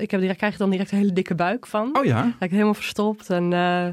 ik 0.00 0.10
heb 0.10 0.20
direct, 0.20 0.38
krijg 0.38 0.56
dan 0.56 0.70
direct 0.70 0.92
een 0.92 0.98
hele 0.98 1.12
dikke 1.12 1.34
buik 1.34 1.66
van. 1.66 1.96
Oh 1.96 2.04
ja? 2.04 2.22
Lijkt 2.38 2.54
helemaal 2.54 2.74
verstopt. 2.74 3.30
En 3.30 3.52
eh, 3.52 3.88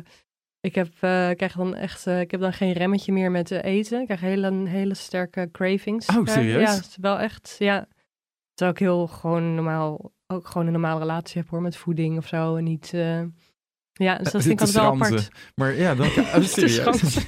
Ik 0.59 0.75
heb, 0.75 0.87
eh, 0.93 1.29
krijg 1.31 1.55
dan 1.55 1.75
echt, 1.75 2.07
eh, 2.07 2.19
ik 2.19 2.31
heb 2.31 2.39
dan 2.39 2.53
geen 2.53 2.71
remmetje 2.71 3.11
meer 3.11 3.31
met 3.31 3.51
eh, 3.51 3.63
eten. 3.63 3.99
Ik 3.99 4.05
krijg 4.05 4.21
hele, 4.21 4.67
hele 4.67 4.93
sterke 4.93 5.49
cravings. 5.51 6.07
Oh, 6.09 6.15
Eh, 6.27 6.33
serieus? 6.33 6.61
Ja, 6.69 6.75
het 6.75 6.85
is 6.85 6.97
wel 7.01 7.19
echt, 7.19 7.55
ja. 7.59 7.87
Terwijl 8.53 8.71
ik 8.77 8.79
heel 8.83 9.07
gewoon 9.07 9.55
normaal, 9.55 10.11
ook 10.35 10.47
gewoon 10.47 10.67
een 10.67 10.73
normale 10.73 10.99
relatie 10.99 11.41
heb 11.41 11.49
hoor, 11.49 11.61
met 11.61 11.77
voeding 11.77 12.17
of 12.17 12.27
zo. 12.27 12.55
En 12.55 12.63
niet, 12.63 12.91
eh, 12.93 13.21
ja, 13.93 14.17
dus 14.17 14.31
dat 14.31 14.41
vind 14.41 14.53
ik 14.53 14.59
altijd 14.59 14.83
wel 14.83 14.93
apart. 14.93 15.29
Maar 15.55 15.73
ja, 15.73 15.95
dan... 15.95 16.07
Oh, 16.35 16.41
serieus? 16.41 17.27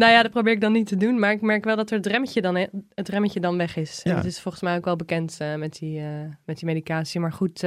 nou 0.00 0.12
ja, 0.12 0.22
dat 0.22 0.30
probeer 0.30 0.52
ik 0.52 0.60
dan 0.60 0.72
niet 0.72 0.86
te 0.86 0.96
doen. 0.96 1.18
Maar 1.18 1.32
ik 1.32 1.40
merk 1.40 1.64
wel 1.64 1.76
dat 1.76 1.90
er 1.90 1.96
het 1.96 2.06
remmetje 2.06 2.40
dan, 2.40 2.56
het 2.94 3.08
remmetje 3.08 3.40
dan 3.40 3.56
weg 3.56 3.76
is. 3.76 4.02
En 4.02 4.14
dat 4.14 4.24
is 4.24 4.40
volgens 4.40 4.62
mij 4.62 4.76
ook 4.76 4.84
wel 4.84 4.96
bekend 4.96 5.36
eh, 5.38 5.54
met, 5.54 5.78
die, 5.78 6.00
eh, 6.00 6.06
met 6.44 6.58
die 6.58 6.66
medicatie. 6.66 7.20
Maar 7.20 7.32
goed, 7.32 7.60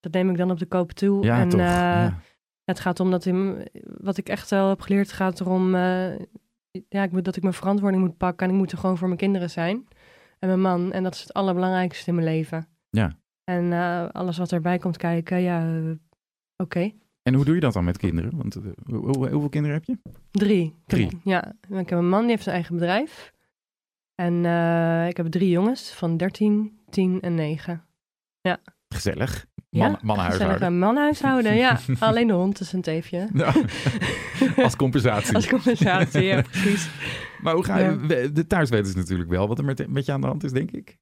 dat 0.00 0.12
neem 0.12 0.30
ik 0.30 0.36
dan 0.36 0.50
op 0.50 0.58
de 0.58 0.66
koop 0.66 0.92
toe. 0.92 1.24
Ja, 1.24 1.40
en, 1.40 1.48
toch. 1.48 1.60
ja. 1.60 2.20
Het 2.64 2.80
gaat 2.80 3.00
om 3.00 3.10
dat 3.10 3.26
in, 3.26 3.68
wat 3.82 4.16
ik 4.16 4.28
echt 4.28 4.50
wel 4.50 4.68
heb 4.68 4.80
geleerd, 4.80 5.12
gaat 5.12 5.40
erom 5.40 5.74
ja, 6.88 7.02
ik 7.02 7.12
moet, 7.12 7.24
dat 7.24 7.36
ik 7.36 7.42
mijn 7.42 7.54
verantwoording 7.54 8.02
moet 8.02 8.16
pakken 8.16 8.46
en 8.46 8.52
ik 8.52 8.58
moet 8.58 8.72
er 8.72 8.78
gewoon 8.78 8.98
voor 8.98 9.06
mijn 9.06 9.20
kinderen 9.20 9.50
zijn. 9.50 9.86
En 10.38 10.48
mijn 10.48 10.60
man. 10.60 10.92
En 10.92 11.02
dat 11.02 11.14
is 11.14 11.20
het 11.20 11.32
allerbelangrijkste 11.34 12.08
in 12.08 12.14
mijn 12.14 12.26
leven. 12.26 12.68
Ja. 12.90 13.18
En 13.44 13.72
eh, 13.72 14.08
alles 14.08 14.38
wat 14.38 14.52
erbij 14.52 14.78
komt 14.78 14.96
kijken, 14.96 15.40
ja, 15.40 15.66
eh, 15.76 15.90
oké. 16.56 16.90
En 17.22 17.34
hoe 17.34 17.44
doe 17.44 17.54
je 17.54 17.60
dat 17.60 17.72
dan 17.72 17.84
met 17.84 17.98
kinderen? 17.98 18.36
Want 18.36 18.56
eh, 18.56 18.62
hoe- 18.84 18.96
hoe- 18.98 19.28
hoeveel 19.30 19.48
kinderen 19.48 19.76
heb 19.76 19.84
je? 19.84 19.98
Drie. 20.30 20.64
Heb- 20.64 20.86
Drie. 20.86 21.20
ja, 21.24 21.52
ik 21.68 21.88
heb 21.88 21.98
een 21.98 22.08
man 22.08 22.20
die 22.20 22.30
heeft 22.30 22.42
zijn 22.42 22.54
eigen 22.54 22.74
bedrijf. 22.74 23.32
En 24.14 24.34
ik 25.08 25.16
heb 25.16 25.26
drie 25.26 25.50
jongens 25.50 25.92
van 25.92 26.16
13, 26.16 26.78
10 26.90 27.20
en 27.20 27.34
9. 27.34 27.84
Gezellig. 28.88 29.46
Ja, 29.70 29.88
Man, 29.88 29.98
mannenhuishouden. 30.02 30.58
Gezellige 30.58 30.78
mannenhuishouden, 30.78 31.54
ja. 31.54 31.78
Alleen 32.08 32.26
de 32.26 32.32
hond 32.32 32.60
is 32.60 32.72
een 32.72 32.82
teefje. 32.82 33.28
Ja. 33.34 33.52
Als 34.64 34.76
compensatie. 34.76 35.34
Als 35.34 35.46
compensatie, 35.48 36.22
ja, 36.22 36.42
precies. 36.42 36.90
Maar 37.42 37.54
hoe 37.54 37.64
ga 37.64 37.78
je... 37.78 37.98
Ja. 38.08 38.28
De 38.28 38.46
thuis 38.46 38.70
weten 38.70 38.90
ze 38.92 38.96
natuurlijk 38.96 39.30
wel 39.30 39.48
wat 39.48 39.58
er 39.58 39.64
met, 39.64 39.88
met 39.88 40.06
je 40.06 40.12
aan 40.12 40.20
de 40.20 40.26
hand 40.26 40.44
is, 40.44 40.52
denk 40.52 40.70
ik. 40.70 40.96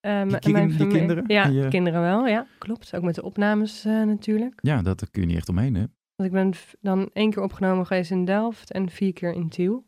Eh, 0.00 0.22
m- 0.22 0.36
Je 0.40 0.50
mijn 0.52 0.76
kinderen 0.88 1.24
Ja, 1.26 1.46
je- 1.46 1.68
kinderen 1.68 2.00
wel, 2.00 2.26
ja, 2.26 2.46
klopt. 2.58 2.94
Ook 2.94 3.02
met 3.02 3.14
de 3.14 3.22
opnames 3.22 3.84
eh, 3.84 4.02
natuurlijk. 4.02 4.58
Ja, 4.62 4.82
dat 4.82 5.10
kun 5.10 5.20
je 5.22 5.26
niet 5.28 5.36
echt 5.36 5.48
omheen, 5.48 5.74
hè? 5.74 5.84
Want 6.16 6.28
ik 6.28 6.32
ben 6.32 6.52
dan 6.80 7.10
één 7.12 7.30
keer 7.30 7.42
opgenomen 7.42 7.86
geweest 7.86 8.10
in 8.10 8.24
Delft 8.24 8.72
en 8.72 8.90
vier 8.90 9.12
keer 9.12 9.32
in 9.32 9.48
Tiel. 9.48 9.86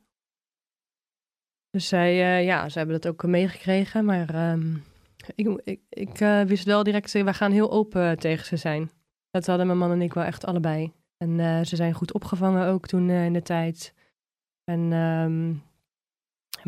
Dus 1.70 1.88
zij, 1.88 2.10
eh, 2.38 2.44
ja, 2.44 2.68
ze 2.68 2.78
hebben 2.78 3.00
dat 3.00 3.12
ook 3.12 3.22
meegekregen. 3.26 4.04
Maar 4.04 4.34
ehm, 4.34 4.74
ik, 5.34 5.60
ik, 5.64 5.80
ik 5.88 6.20
eh, 6.20 6.42
wist 6.42 6.64
wel 6.64 6.82
direct, 6.82 7.12
we 7.12 7.34
gaan 7.34 7.52
heel 7.52 7.70
open 7.70 8.18
tegen 8.18 8.46
ze 8.46 8.56
zijn. 8.56 8.90
Dat 9.30 9.46
hadden 9.46 9.66
mijn 9.66 9.78
man 9.78 9.90
en 9.90 10.02
ik 10.02 10.14
wel 10.14 10.24
echt 10.24 10.44
allebei. 10.44 10.92
En 11.16 11.40
eh, 11.40 11.64
ze 11.64 11.76
zijn 11.76 11.92
goed 11.92 12.12
opgevangen 12.12 12.66
ook 12.66 12.86
toen 12.86 13.10
eh, 13.10 13.24
in 13.24 13.32
de 13.32 13.42
tijd. 13.42 13.94
En 14.64 14.80
ehm, 14.80 15.54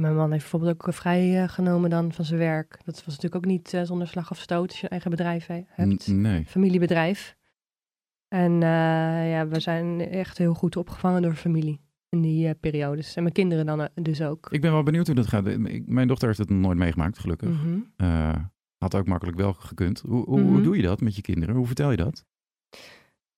mijn 0.01 0.15
man 0.15 0.31
heeft 0.31 0.51
bijvoorbeeld 0.51 0.87
ook 0.87 0.95
vrijgenomen 0.95 1.91
dan 1.91 2.13
van 2.13 2.25
zijn 2.25 2.39
werk. 2.39 2.81
Dat 2.85 2.95
was 2.95 3.07
natuurlijk 3.07 3.35
ook 3.35 3.51
niet 3.51 3.79
zonder 3.83 4.09
slag 4.09 4.31
of 4.31 4.39
stoot 4.39 4.69
als 4.69 4.77
je 4.79 4.85
een 4.85 4.91
eigen 4.91 5.11
bedrijf 5.11 5.47
he- 5.47 5.65
hebt 5.67 6.07
nee. 6.07 6.45
familiebedrijf. 6.47 7.37
En 8.29 8.61
ja, 8.61 9.47
we 9.47 9.61
zijn 9.61 10.01
echt 10.01 10.39
heel 10.39 10.55
goed 10.55 10.77
opgevangen 10.77 11.23
door 11.23 11.35
familie 11.35 11.81
in 12.11 12.21
die 12.21 12.49
eh, 12.49 12.55
periodes. 12.61 13.17
En 13.17 13.23
mijn 13.23 13.35
kinderen 13.35 13.67
dan 13.67 13.81
eh, 13.81 13.87
dus 13.95 14.23
ook. 14.23 14.49
Ik 14.51 14.61
ben 14.61 14.73
wel 14.73 14.83
benieuwd 14.83 15.07
hoe 15.07 15.17
dat 15.17 15.27
gaat. 15.27 15.47
Ik- 15.47 15.87
mijn 15.89 16.09
dochter 16.09 16.27
heeft 16.27 16.39
het 16.41 16.51
nog 16.51 16.59
nooit 16.61 16.79
meegemaakt, 16.79 17.19
gelukkig. 17.19 17.49
Mhm. 17.49 17.79
Eh, 17.97 18.35
had 18.79 18.95
ook 18.95 19.07
makkelijk 19.07 19.37
wel 19.39 19.53
gekund. 19.53 20.01
Hoe, 20.01 20.25
hoe, 20.25 20.41
hoe 20.41 20.51
Mhm. 20.51 20.63
doe 20.63 20.77
je 20.77 20.83
dat 20.83 21.01
met 21.01 21.17
je 21.17 21.23
kinderen? 21.23 21.55
Hoe 21.55 21.67
vertel 21.67 21.91
je 21.91 21.97
dat? 21.97 22.25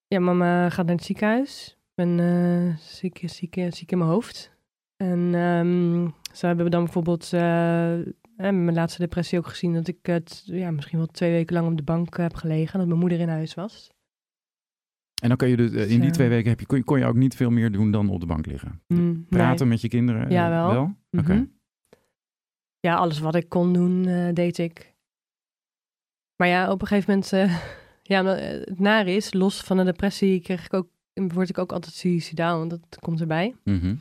Ja, 0.07 0.19
mama 0.21 0.71
gaat 0.71 0.87
naar 0.87 0.95
het 0.95 1.05
ziekenhuis. 1.05 1.77
Ik 1.79 1.93
ben 1.95 2.79
ziek, 2.79 3.23
ziek, 3.25 3.67
ziek 3.69 3.93
in 3.93 3.99
mijn 3.99 4.11
hoofd. 4.11 4.53
En 4.97 5.35
ehm 5.35 6.09
ze 6.33 6.47
hebben 6.47 6.71
dan 6.71 6.85
bijvoorbeeld 6.85 7.31
mijn 8.37 8.75
laatste 8.75 9.01
depressie 9.01 9.39
ook 9.39 9.47
gezien 9.47 9.73
dat 9.75 9.89
ik 9.89 9.97
het 10.03 10.43
ja, 10.45 10.71
misschien 10.71 10.99
wel 10.99 11.07
twee 11.07 11.31
weken 11.31 11.55
lang 11.55 11.69
op 11.71 11.77
de 11.77 11.83
bank 11.83 12.17
heb 12.17 12.35
gelegen. 12.35 12.79
Dat 12.79 12.89
mijn 12.89 13.01
moeder 13.01 13.21
in 13.21 13.29
huis 13.29 13.55
was. 13.55 13.91
En 15.23 15.29
dan 15.29 15.37
kan 15.37 15.49
je 15.49 15.57
dus, 15.57 15.73
eh, 15.73 15.91
in 15.91 16.01
die 16.01 16.11
twee 16.11 16.29
weken 16.29 16.51
heb 16.51 16.61
je, 16.61 16.67
kon, 16.67 16.79
je, 16.79 16.85
kon 16.85 16.99
je 16.99 17.05
ook 17.05 17.15
niet 17.15 17.37
veel 17.37 17.51
meer 17.51 17.73
doen 17.73 17.91
dan 17.91 18.09
op 18.09 18.21
de 18.21 18.27
bank 18.27 18.47
liggen. 18.47 18.83
Mm, 18.87 19.27
Praten 19.29 19.69
met 19.69 19.81
je 19.81 19.89
kinderen? 19.89 20.25
eh, 20.25 20.31
Ja, 20.31 20.49
wel. 20.51 20.95
Oké. 21.11 21.33
Mhm. 21.35 21.45
Ja, 22.81 22.95
alles 22.95 23.19
wat 23.19 23.35
ik 23.35 23.49
kon 23.49 23.73
doen, 23.73 24.07
eh, 24.07 24.33
deed 24.33 24.59
ik. 24.59 24.95
Maar 26.37 26.49
ja, 26.49 26.71
op 26.71 26.81
een 26.81 26.87
gegeven 26.87 27.11
moment, 27.13 27.31
ja, 28.13 28.25
het 28.25 28.81
nare 28.81 29.11
is, 29.11 29.33
los 29.33 29.61
van 29.61 29.77
de 29.77 29.85
depressie 29.85 30.41
kreeg 30.41 30.65
ik 30.65 30.73
ook, 30.75 30.89
word 31.15 31.49
ik 31.49 31.59
ook 31.59 31.73
altijd 31.73 31.95
suicidaal, 31.95 32.59
want 32.59 32.71
dat 32.71 32.97
komt 33.01 33.21
erbij. 33.21 33.55
Mhm. 33.65 33.95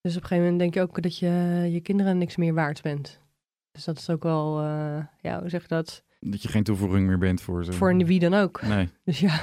Dus 0.00 0.16
op 0.16 0.22
een 0.22 0.28
gegeven 0.28 0.36
moment 0.36 0.58
denk 0.58 0.74
je 0.74 0.80
ook 0.80 1.02
dat 1.02 1.18
je 1.18 1.28
je 1.72 1.80
kinderen 1.80 2.18
niks 2.18 2.36
meer 2.36 2.54
waard 2.54 2.82
bent. 2.82 3.20
Dus 3.72 3.84
dat 3.84 3.98
is 3.98 4.10
ook 4.10 4.22
wel, 4.22 4.62
ja, 5.20 5.40
hoe 5.40 5.48
zeg 5.48 5.62
je 5.62 5.68
dat? 5.68 6.04
Dat 6.20 6.42
je 6.42 6.48
geen 6.48 6.62
toevoeging 6.62 7.06
meer 7.06 7.18
bent 7.18 7.40
voor 7.40 7.64
ze. 7.64 7.72
Voor 7.72 7.96
wie 7.96 8.18
dan 8.20 8.34
ook. 8.34 8.62
Nee, 8.62 8.88
Dus 9.04 9.20
ja, 9.20 9.40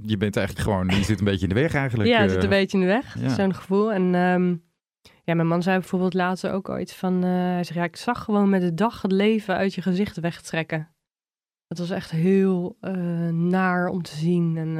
je 0.00 0.16
bent 0.16 0.36
eigenlijk 0.36 0.68
gewoon, 0.68 0.88
je 0.98 1.04
zit 1.04 1.18
een 1.18 1.24
beetje 1.24 1.46
in 1.48 1.54
de 1.54 1.60
weg 1.60 1.74
eigenlijk. 1.74 2.08
ja 2.08 2.20
het 2.20 2.28
eh. 2.28 2.34
zit 2.34 2.42
een 2.42 2.48
beetje 2.48 2.78
in 2.78 2.84
de 2.84 2.92
weg, 2.92 3.20
ja. 3.20 3.28
zo'n 3.28 3.54
gevoel. 3.54 3.92
En 3.92 4.14
ehm, 4.14 4.56
ja, 5.24 5.34
mijn 5.34 5.46
man 5.46 5.62
zei 5.62 5.78
bijvoorbeeld 5.78 6.14
later 6.14 6.52
ook 6.52 6.68
ooit 6.68 6.92
van, 6.92 7.24
eh, 7.24 7.30
hij 7.30 7.64
zegt, 7.64 7.78
ja, 7.78 7.84
ik 7.84 7.96
zag 7.96 8.24
gewoon 8.24 8.48
met 8.48 8.60
de 8.60 8.74
dag 8.74 9.02
het 9.02 9.12
leven 9.12 9.56
uit 9.56 9.74
je 9.74 9.82
gezicht 9.82 10.20
wegtrekken. 10.20 10.88
Dat 11.66 11.78
was 11.78 11.90
echt 11.90 12.10
heel 12.10 12.76
eh, 12.80 13.28
naar 13.28 13.88
om 13.88 14.02
te 14.02 14.16
zien. 14.16 14.56
En 14.56 14.70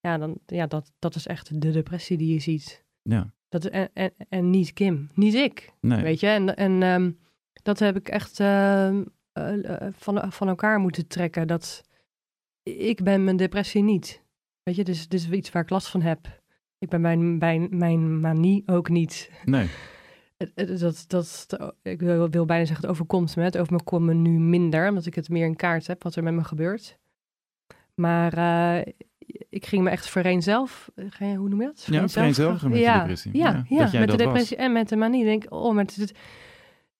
ja, 0.00 0.18
dan, 0.18 0.38
ja 0.46 0.66
dat, 0.66 0.92
dat 0.98 1.14
is 1.14 1.26
echt 1.26 1.60
de 1.60 1.70
depressie 1.70 2.16
die 2.16 2.32
je 2.32 2.40
ziet. 2.40 2.84
Ja, 3.02 3.32
Dat, 3.48 3.64
en, 3.64 3.90
en, 3.92 4.12
en 4.28 4.50
niet 4.50 4.72
Kim, 4.72 5.10
niet 5.14 5.34
ik, 5.34 5.72
nee. 5.80 6.02
weet 6.02 6.20
je. 6.20 6.26
En, 6.26 6.56
en 6.56 6.82
ehm, 6.82 7.10
dat 7.62 7.78
heb 7.78 7.96
ik 7.96 8.08
echt 8.08 8.40
ehm, 8.40 9.02
eh, 9.32 9.86
eh, 9.86 9.92
van, 9.92 10.32
van 10.32 10.48
elkaar 10.48 10.78
moeten 10.78 11.06
trekken. 11.06 11.46
Dat 11.46 11.82
ik 12.62 13.02
ben 13.02 13.24
mijn 13.24 13.36
depressie 13.36 13.82
niet. 13.82 14.22
Weet 14.62 14.76
je, 14.76 14.84
dus 14.84 15.08
dit 15.08 15.20
is 15.20 15.30
iets 15.30 15.50
waar 15.50 15.62
ik 15.62 15.70
last 15.70 15.88
van 15.88 16.02
heb. 16.02 16.40
Ik 16.78 16.88
ben 16.88 17.00
mijn, 17.00 17.38
mijn, 17.38 17.68
mijn 17.70 18.20
manie 18.20 18.62
ook 18.66 18.88
niet. 18.88 19.30
nee. 19.44 19.68
Dat, 20.54 21.04
dat, 21.06 21.46
ik 21.82 22.00
wil, 22.00 22.30
wil 22.30 22.44
bijna 22.44 22.64
zeggen, 22.64 22.82
het 22.86 22.94
overkomt 22.94 23.36
me. 23.36 23.42
Het 23.42 23.58
overkomt 23.58 24.04
me 24.06 24.14
nu 24.14 24.30
minder, 24.38 24.88
omdat 24.88 25.06
ik 25.06 25.14
het 25.14 25.28
meer 25.28 25.46
in 25.46 25.56
kaart 25.56 25.86
heb 25.86 26.02
wat 26.02 26.16
er 26.16 26.22
met 26.22 26.34
me 26.34 26.44
gebeurt. 26.44 26.98
Maar 27.94 28.32
eh, 28.32 28.92
ik 29.48 29.66
ging 29.66 29.82
me 29.84 29.90
echt 29.90 30.08
voorheen 30.08 30.42
zelf, 30.42 30.90
eh, 30.94 31.36
hoe 31.36 31.48
noem 31.48 31.60
je 31.60 31.66
dat? 31.66 31.86
Ja, 31.90 32.08
vereenzelvigen 32.08 32.70
met 32.70 32.78
ja, 32.78 32.98
depressie. 32.98 33.36
Ja, 33.36 33.64
Ja, 33.68 33.88
ja, 33.92 33.98
met 33.98 34.10
de 34.10 34.16
was. 34.16 34.16
depressie 34.16 34.56
en 34.56 34.72
met 34.72 34.88
de 34.88 34.96
manie. 34.96 35.20
Ik 35.20 35.26
denk, 35.26 35.52
oh, 35.54 35.74
maar 35.74 35.84
het, 35.84 35.96
het- 35.96 36.18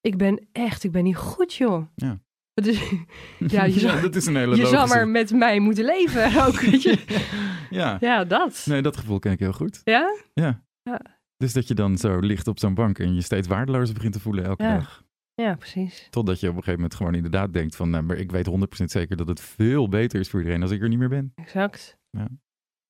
ik 0.01 0.17
ben 0.17 0.47
echt, 0.51 0.83
ik 0.83 0.91
ben 0.91 1.03
niet 1.03 1.15
goed, 1.17 1.53
joh. 1.53 1.85
Ja. 1.95 2.19
Is, 2.53 2.81
ja, 3.55 3.63
je 3.63 3.79
zou, 3.79 4.01
dat 4.01 4.15
is 4.15 4.25
een 4.25 4.35
hele 4.35 4.55
je 4.55 4.65
zou 4.65 4.87
maar 4.87 5.07
met 5.07 5.31
mij 5.31 5.59
moeten 5.59 5.85
leven 5.85 6.25
ook, 6.47 6.59
weet 6.59 6.81
je. 6.81 7.03
ja. 7.69 7.97
Ja, 7.99 8.23
dat. 8.23 8.63
Nee, 8.69 8.81
dat 8.81 8.97
gevoel 8.97 9.19
ken 9.19 9.31
ik 9.31 9.39
heel 9.39 9.53
goed. 9.53 9.81
Ja? 9.83 10.15
Ja. 10.33 10.63
Ja. 10.83 11.01
Dus 11.37 11.53
dat 11.53 11.67
je 11.67 11.73
dan 11.73 11.97
zo 11.97 12.19
ligt 12.19 12.47
op 12.47 12.59
zo'n 12.59 12.73
bank 12.73 12.99
en 12.99 13.15
je 13.15 13.21
steeds 13.21 13.47
waardelozer 13.47 13.93
begint 13.93 14.13
te 14.13 14.19
voelen 14.19 14.43
elke 14.43 14.63
Ja. 14.63 14.77
dag. 14.77 15.03
Ja, 15.33 15.55
precies. 15.55 16.07
Totdat 16.09 16.39
je 16.39 16.45
op 16.47 16.51
een 16.55 16.57
gegeven 16.63 16.79
moment 16.79 16.95
gewoon 16.95 17.15
inderdaad 17.15 17.53
denkt 17.53 17.75
van, 17.75 17.89
nou, 17.89 18.03
maar 18.03 18.17
ik 18.17 18.31
weet 18.31 18.47
100% 18.49 18.53
zeker 18.91 19.17
dat 19.17 19.27
het 19.27 19.39
veel 19.41 19.89
beter 19.89 20.19
is 20.19 20.29
voor 20.29 20.39
iedereen 20.39 20.61
als 20.61 20.71
ik 20.71 20.81
er 20.81 20.89
niet 20.89 20.99
meer 20.99 21.09
ben. 21.09 21.31
Exact. 21.35 21.97
Ja. 22.09 22.27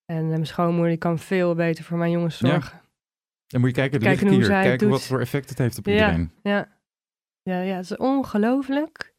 En 0.06 0.22
eh, 0.24 0.28
mijn 0.28 0.46
schoonmoeder 0.48 0.90
die 0.90 0.98
kan 0.98 1.20
veel 1.20 1.56
beter 1.56 1.84
voor 1.84 1.98
mijn 1.98 2.12
jongens 2.12 2.40
Ja. 2.40 2.50
zorgen. 2.50 2.82
En 3.48 3.60
moet 3.60 3.70
je 3.70 3.76
kijken, 3.76 3.94
het 4.00 4.08
Kijken 4.08 4.30
hier, 4.30 4.48
kijken 4.48 4.78
doet. 4.78 4.90
wat 4.90 5.04
voor 5.04 5.20
effect 5.20 5.50
het 5.50 5.58
heeft 5.58 5.78
op 5.78 5.86
Ja. 5.86 5.92
iedereen. 5.94 6.32
Ja. 6.44 6.80
Ja, 7.44 7.62
ja, 7.62 7.76
het 7.76 7.84
is 7.92 7.98
ongelooflijk. 7.98 9.11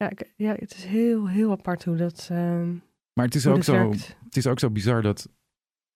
Ja, 0.00 0.10
ik- 0.10 0.32
ja, 0.36 0.54
het 0.58 0.74
is 0.74 0.84
heel, 0.84 1.28
heel 1.28 1.50
apart 1.50 1.84
hoe 1.84 1.96
dat, 1.96 2.28
ehm 2.30 2.70
Maar 3.12 3.24
het 3.24 3.34
is, 3.34 3.46
ook 3.46 3.54
dat 3.54 3.64
zo, 3.64 3.72
werkt. 3.72 4.16
het 4.24 4.36
is 4.36 4.46
ook 4.46 4.58
zo 4.58 4.70
bizar 4.70 5.02
dat 5.02 5.28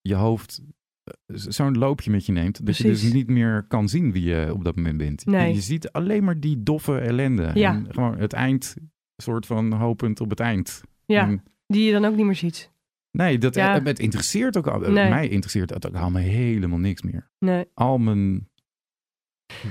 je 0.00 0.14
hoofd 0.14 0.62
eh, 1.04 1.14
zo'n 1.36 1.78
loopje 1.78 2.10
met 2.10 2.26
je 2.26 2.32
neemt. 2.32 2.66
Dat 2.66 2.76
je 2.76 2.82
dus 2.84 3.12
niet 3.12 3.28
meer 3.28 3.64
kan 3.68 3.88
zien 3.88 4.12
wie 4.12 4.22
je 4.24 4.52
op 4.52 4.64
dat 4.64 4.76
moment 4.76 4.96
bent. 4.98 5.26
Nee. 5.26 5.54
Je, 5.54 5.60
ziet 5.60 5.92
alleen 5.92 6.24
maar 6.24 6.40
die 6.40 6.62
doffe 6.62 6.98
ellende. 6.98 7.50
Ja. 7.54 7.74
En 7.74 7.86
gewoon 7.92 8.18
het 8.18 8.32
eind, 8.32 8.76
soort 9.16 9.46
van 9.46 9.72
hopend 9.72 10.20
op 10.20 10.30
het 10.30 10.40
eind. 10.40 10.80
Ja, 11.06 11.26
En 11.28 11.42
die 11.66 11.84
je 11.84 11.92
dan 11.92 12.04
ook 12.04 12.16
niet 12.16 12.24
meer 12.26 12.34
ziet. 12.34 12.70
nee, 13.10 13.38
dat, 13.38 13.54
Ja. 13.54 13.76
eh, 13.78 13.84
het 13.84 13.98
interesseert 13.98 14.56
ook 14.56 14.66
al. 14.66 14.78
Nee. 14.80 15.08
Mij 15.08 15.28
interesseert 15.28 15.70
het 15.70 15.86
ook 15.86 15.94
allemaal 15.94 16.22
helemaal 16.22 16.78
niks 16.78 17.02
meer. 17.02 17.30
Nee, 17.38 17.64
Al 17.74 17.98
mijn 17.98 18.48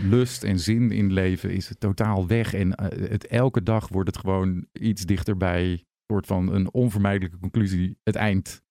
lust 0.03 0.43
en 0.43 0.59
zin 0.59 0.91
in 0.91 1.13
leven 1.13 1.51
is 1.51 1.71
totaal 1.77 2.27
weg. 2.27 2.53
En 2.53 2.75
eh, 2.75 3.09
het, 3.09 3.27
elke 3.27 3.63
dag 3.63 3.88
wordt 3.88 4.09
het 4.09 4.17
gewoon 4.17 4.65
iets 4.71 5.05
dichterbij. 5.05 5.71
Een 5.71 5.86
soort 6.07 6.25
van 6.25 6.53
een 6.53 6.73
onvermijdelijke 6.73 7.38
conclusie. 7.38 7.97
Het 8.03 8.15
eind. 8.15 8.62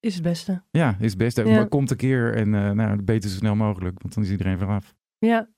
is 0.00 0.14
het 0.14 0.22
beste. 0.22 0.62
Ja, 0.70 0.96
is 1.00 1.10
het 1.10 1.18
beste. 1.18 1.44
Ja. 1.44 1.54
Maar 1.54 1.68
komt 1.68 1.90
een 1.90 1.96
keer 1.96 2.34
en 2.34 2.54
eh 2.54 2.70
nou, 2.70 3.02
beter 3.02 3.30
zo 3.30 3.36
snel 3.36 3.54
mogelijk. 3.54 4.02
Want 4.02 4.14
dan 4.14 4.22
is 4.24 4.30
iedereen 4.30 4.58
vanaf. 4.58 4.94
Ja, 5.18 5.48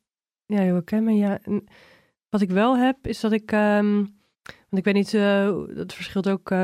ja 0.46 0.60
heel 0.60 0.82
me. 0.90 1.12
Ja. 1.12 1.40
En 1.42 1.64
wat 2.28 2.40
ik 2.40 2.50
wel 2.50 2.78
heb, 2.78 3.06
is 3.06 3.20
dat 3.20 3.32
ik, 3.32 3.52
ehm, 3.52 3.94
want 4.42 4.78
ik 4.78 4.84
weet 4.84 4.94
niet, 4.94 5.10
dat 5.76 5.94
verschilt 5.94 6.28
ook 6.28 6.54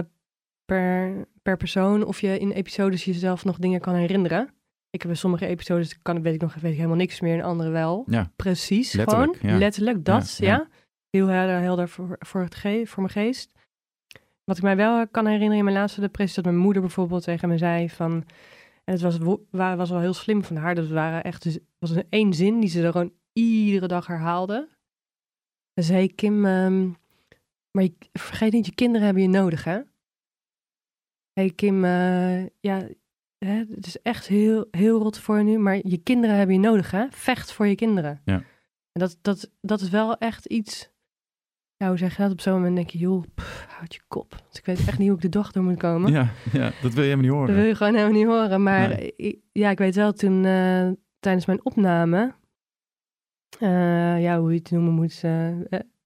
per, 0.64 1.26
per 1.42 1.56
persoon 1.56 2.04
of 2.04 2.20
je 2.20 2.38
in 2.38 2.50
episodes 2.50 3.04
jezelf 3.04 3.44
nog 3.44 3.58
dingen 3.58 3.80
kan 3.80 3.94
herinneren. 3.94 4.57
Ik 4.98 5.04
heb 5.04 5.12
in 5.12 5.18
sommige 5.18 5.46
episodes, 5.46 6.02
kan, 6.02 6.22
weet 6.22 6.34
ik 6.34 6.40
nog 6.40 6.54
weet 6.54 6.70
ik 6.70 6.76
helemaal 6.76 6.96
niks 6.96 7.20
meer, 7.20 7.38
en 7.38 7.44
andere 7.44 7.70
wel. 7.70 8.04
Ja. 8.06 8.32
Precies, 8.36 8.92
Letterlijk, 8.92 9.36
gewoon. 9.36 9.52
ja. 9.52 9.58
Letterlijk, 9.58 10.04
dat, 10.04 10.36
Ja, 10.36 10.46
ja. 10.46 10.68
Heel 11.10 11.26
helder, 11.26 11.60
helder 11.60 11.88
voor, 11.88 12.16
voor, 12.18 12.40
het 12.40 12.54
ge 12.54 12.82
voor 12.86 13.02
mijn 13.02 13.14
geest. 13.14 13.52
Wat 14.44 14.56
ik 14.56 14.62
mij 14.62 14.76
wel 14.76 15.08
kan 15.08 15.24
herinneren 15.24 15.58
in 15.58 15.64
mijn 15.64 15.76
laatste 15.76 16.00
depressie, 16.00 16.42
dat 16.42 16.52
mijn 16.52 16.64
moeder 16.64 16.82
bijvoorbeeld 16.82 17.22
tegen 17.22 17.48
me 17.48 17.58
zei 17.58 17.90
van... 17.90 18.24
En 18.84 18.94
het 18.94 19.00
was, 19.00 19.18
was 19.50 19.90
wel 19.90 20.00
heel 20.00 20.14
slim 20.14 20.44
van 20.44 20.56
haar. 20.56 20.74
Dat 20.74 20.88
waren 20.88 21.22
echt, 21.22 21.42
dus- 21.42 21.58
was 21.78 21.90
een 21.90 22.06
één 22.08 22.34
zin 22.34 22.60
die 22.60 22.68
ze 22.68 22.82
er 22.82 22.92
gewoon 22.92 23.12
iedere 23.32 23.86
dag 23.86 24.06
herhaalde. 24.06 24.68
Ze 25.74 25.82
zei, 25.82 26.14
Kim, 26.14 26.44
ehm, 26.44 26.88
maar 27.70 27.82
je, 27.82 27.94
vergeet 28.12 28.52
niet, 28.52 28.66
je 28.66 28.74
kinderen 28.74 29.04
hebben 29.04 29.22
je 29.22 29.28
nodig, 29.28 29.64
hè? 29.64 29.80
hey 31.38 31.50
Kim, 31.50 31.84
eh, 31.84 32.46
ja, 32.60 32.88
hè, 33.38 33.64
het 33.74 33.86
is 33.86 34.02
echt 34.02 34.26
heel, 34.26 34.66
heel 34.70 34.98
rot 35.02 35.18
voor 35.18 35.38
je 35.38 35.44
nu, 35.44 35.58
maar 35.58 35.78
je 35.82 35.98
kinderen 35.98 36.36
hebben 36.36 36.54
je 36.54 36.60
nodig, 36.60 36.90
hè? 36.90 37.06
Vecht 37.10 37.52
voor 37.52 37.66
je 37.66 37.74
kinderen. 37.74 38.20
Ja. 38.24 38.34
En 38.92 39.00
dat, 39.00 39.18
dat, 39.22 39.50
dat 39.60 39.80
is 39.80 39.88
wel 39.90 40.18
echt 40.18 40.44
iets, 40.46 40.90
ja, 41.76 41.88
hoe 41.88 41.96
zeg 41.98 42.16
je 42.16 42.22
dat? 42.22 42.32
Op 42.32 42.40
zo'n 42.40 42.52
moment 42.54 42.76
denk 42.76 42.90
je, 42.90 42.98
joh, 42.98 43.24
pff, 43.34 43.66
houd 43.68 43.94
je 43.94 44.00
kop. 44.08 44.30
Want 44.42 44.58
ik 44.58 44.64
weet 44.66 44.78
echt 44.86 44.98
niet 44.98 45.08
hoe 45.08 45.16
ik 45.16 45.22
de 45.22 45.28
dag 45.28 45.52
door 45.52 45.62
moet 45.62 45.76
komen. 45.78 46.12
Ja, 46.12 46.30
ja, 46.52 46.72
dat 46.82 46.92
wil 46.94 47.04
je 47.04 47.10
helemaal 47.10 47.22
niet 47.24 47.30
horen. 47.32 47.46
Dat 47.46 47.56
wil 47.56 47.64
je 47.66 47.74
gewoon 47.74 47.94
helemaal 47.94 48.16
niet 48.18 48.26
horen. 48.26 48.62
Maar 48.62 48.88
Nee. 48.88 49.12
ik- 49.16 49.38
ja, 49.52 49.70
ik 49.70 49.78
weet 49.78 49.94
wel 49.94 50.12
toen 50.12 50.44
eh, 50.44 50.88
tijdens 51.20 51.46
mijn 51.46 51.64
opname, 51.64 52.34
eh, 53.58 54.22
ja, 54.22 54.38
hoe 54.40 54.52
je 54.52 54.58
het 54.58 54.70
noemen 54.70 54.92
moet, 54.92 55.20
eh, 55.24 55.48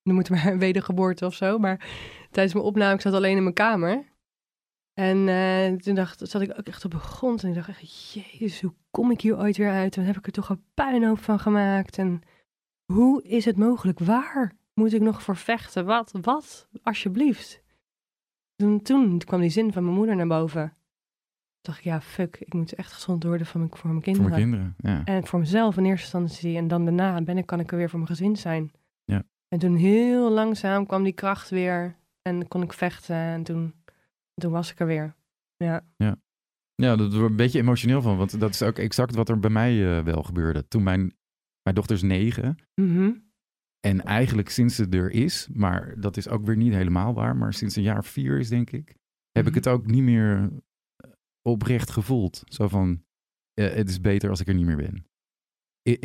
noem 0.03 0.17
het 0.17 0.29
maar 0.29 0.45
een 0.45 0.59
wedergeboorte 0.67 1.25
of 1.25 1.33
zo. 1.33 1.57
Maar 1.57 1.87
tijdens 2.31 2.53
mijn 2.53 2.65
opname, 2.65 2.93
ik 2.93 3.01
zat 3.01 3.13
alleen 3.13 3.37
in 3.37 3.43
mijn 3.43 3.55
kamer. 3.55 4.11
En 4.93 5.27
eh, 5.27 5.73
toen 5.73 5.95
dacht, 5.95 6.27
zat 6.27 6.41
ik 6.41 6.53
ook 6.59 6.67
echt 6.67 6.85
op 6.85 6.91
de 6.91 6.99
grond 6.99 7.43
en 7.43 7.49
ik 7.49 7.55
dacht 7.55 7.69
echt, 7.69 8.11
jezus, 8.13 8.61
hoe 8.61 8.73
kom 8.91 9.11
ik 9.11 9.21
hier 9.21 9.37
ooit 9.37 9.57
weer 9.57 9.69
uit? 9.71 9.95
Dan 9.95 10.03
heb 10.03 10.17
ik 10.17 10.25
er 10.25 10.31
toch 10.31 10.49
een 10.49 10.63
puinhoop 10.73 11.19
van 11.19 11.39
gemaakt. 11.39 11.97
En 11.97 12.21
hoe 12.85 13.23
is 13.23 13.45
het 13.45 13.57
mogelijk? 13.57 13.99
Waar 13.99 14.55
moet 14.73 14.93
ik 14.93 15.01
nog 15.01 15.23
voor 15.23 15.35
vechten? 15.35 15.85
Wat? 15.85 16.11
Wat? 16.21 16.67
Alsjeblieft. 16.83 17.61
Toen, 18.55 18.81
toen 18.81 19.17
kwam 19.17 19.41
die 19.41 19.49
zin 19.49 19.73
van 19.73 19.83
mijn 19.83 19.95
moeder 19.95 20.15
naar 20.15 20.27
boven. 20.27 20.67
Toen 20.69 21.73
dacht 21.73 21.77
ik, 21.77 21.83
ja, 21.83 22.01
fuck, 22.01 22.37
ik 22.39 22.53
moet 22.53 22.73
echt 22.73 22.93
gezond 22.93 23.23
worden 23.23 23.47
voor 23.47 23.59
mijn, 23.59 23.75
voor 23.75 23.89
mijn 23.89 24.03
Voor 24.03 24.13
kinderen. 24.13 24.49
mijn 24.49 24.73
kinderen, 24.75 24.75
ja. 24.77 25.13
En 25.13 25.25
voor 25.25 25.39
mezelf 25.39 25.77
in 25.77 25.85
eerste 25.85 26.17
instantie. 26.17 26.57
En 26.57 26.67
dan 26.67 26.83
daarna 26.85 27.21
ben 27.21 27.37
ik, 27.37 27.45
kan 27.45 27.59
ik 27.59 27.71
er 27.71 27.77
weer 27.77 27.89
voor 27.89 27.99
mijn 27.99 28.11
gezin 28.11 28.35
zijn. 28.35 28.71
Ja. 29.03 29.23
En 29.47 29.59
toen 29.59 29.75
heel 29.75 30.31
langzaam 30.31 30.85
kwam 30.85 31.03
die 31.03 31.13
kracht 31.13 31.49
weer. 31.49 31.95
En 32.21 32.47
kon 32.47 32.61
ik 32.61 32.73
vechten. 32.73 33.15
En 33.15 33.43
toen, 33.43 33.73
toen 34.33 34.51
was 34.51 34.71
ik 34.71 34.79
er 34.79 34.87
weer. 34.87 35.15
Ja. 35.57 35.85
Ja, 36.75 36.95
dat 36.95 37.13
wordt 37.13 37.29
een 37.29 37.35
beetje 37.35 37.59
emotioneel 37.59 38.01
van, 38.01 38.17
want 38.17 38.39
dat 38.39 38.49
is 38.49 38.61
ook 38.61 38.77
exact 38.77 39.15
wat 39.15 39.29
er 39.29 39.39
bij 39.39 39.49
mij 39.49 39.97
eh, 39.97 40.03
wel 40.03 40.23
gebeurde. 40.23 40.67
Toen 40.67 40.83
mijn, 40.83 40.99
mijn 41.61 41.75
dochter 41.75 41.95
is 41.95 42.01
negen 42.01 42.57
Mhm. 42.81 43.11
en 43.79 44.01
eigenlijk 44.03 44.49
sinds 44.49 44.75
ze 44.75 44.87
er 44.89 45.11
is, 45.11 45.47
maar 45.53 45.99
dat 45.99 46.17
is 46.17 46.27
ook 46.27 46.45
weer 46.45 46.57
niet 46.57 46.73
helemaal 46.73 47.13
waar, 47.13 47.35
maar 47.35 47.53
sinds 47.53 47.75
een 47.75 47.83
jaar 47.83 47.97
of 47.97 48.07
vier 48.07 48.39
is 48.39 48.49
denk 48.49 48.69
ik, 48.71 48.87
heb 49.31 49.45
ik 49.47 49.53
Mhm. 49.53 49.53
het 49.55 49.67
ook 49.67 49.85
niet 49.85 50.03
meer 50.03 50.51
eh, 50.95 51.09
oprecht 51.41 51.89
gevoeld. 51.89 52.41
Zo 52.45 52.67
van, 52.67 53.03
eh, 53.53 53.73
het 53.73 53.89
is 53.89 54.01
beter 54.01 54.29
als 54.29 54.39
ik 54.39 54.47
er 54.47 54.53
niet 54.53 54.65
meer 54.65 54.77
ben. 54.77 55.05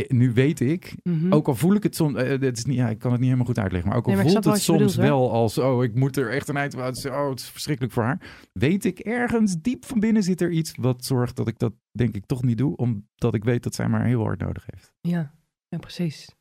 Nu 0.08 0.32
weet 0.32 0.60
ik, 0.60 0.94
Mhm. 1.02 1.32
ook 1.32 1.46
al 1.48 1.54
voel 1.54 1.74
ik 1.74 1.82
het 1.82 1.94
soms, 1.96 2.14
eh, 2.16 2.28
het 2.40 2.56
is 2.58 2.64
niet, 2.64 2.76
ja, 2.76 2.88
ik 2.88 2.98
kan 2.98 3.10
het 3.10 3.20
niet 3.20 3.28
helemaal 3.28 3.48
goed 3.54 3.58
uitleggen, 3.58 3.88
maar 3.88 3.98
ook 3.98 4.04
al 4.06 4.12
Nee, 4.12 4.22
maar 4.22 4.32
voelt 4.32 4.44
het 4.44 4.62
soms 4.62 4.78
bedoelt, 4.78 4.94
wel 4.94 5.32
als, 5.32 5.58
oh, 5.58 5.84
ik 5.84 5.94
moet 5.94 6.16
er 6.16 6.30
echt 6.30 6.48
een 6.48 6.56
eind 6.56 6.74
aan, 6.76 6.94
oh, 7.06 7.28
het 7.30 7.38
is 7.40 7.48
verschrikkelijk 7.50 7.94
voor 7.94 8.02
haar, 8.02 8.48
weet 8.52 8.84
ik 8.84 8.98
ergens 8.98 9.56
diep 9.60 9.84
van 9.84 10.00
binnen 10.00 10.22
zit 10.22 10.40
er 10.40 10.50
iets 10.50 10.72
wat 10.80 11.04
zorgt 11.04 11.36
dat 11.36 11.48
ik 11.48 11.58
dat 11.58 11.72
denk 11.90 12.14
ik 12.16 12.26
toch 12.26 12.42
niet 12.42 12.58
doe, 12.58 12.76
omdat 12.76 13.34
ik 13.34 13.44
weet 13.44 13.62
dat 13.62 13.74
zij 13.74 13.88
maar 13.88 14.04
heel 14.04 14.22
hard 14.22 14.40
nodig 14.40 14.66
heeft. 14.70 14.92
Ja. 15.00 15.34
ja, 15.68 15.78
precies. 15.78 16.34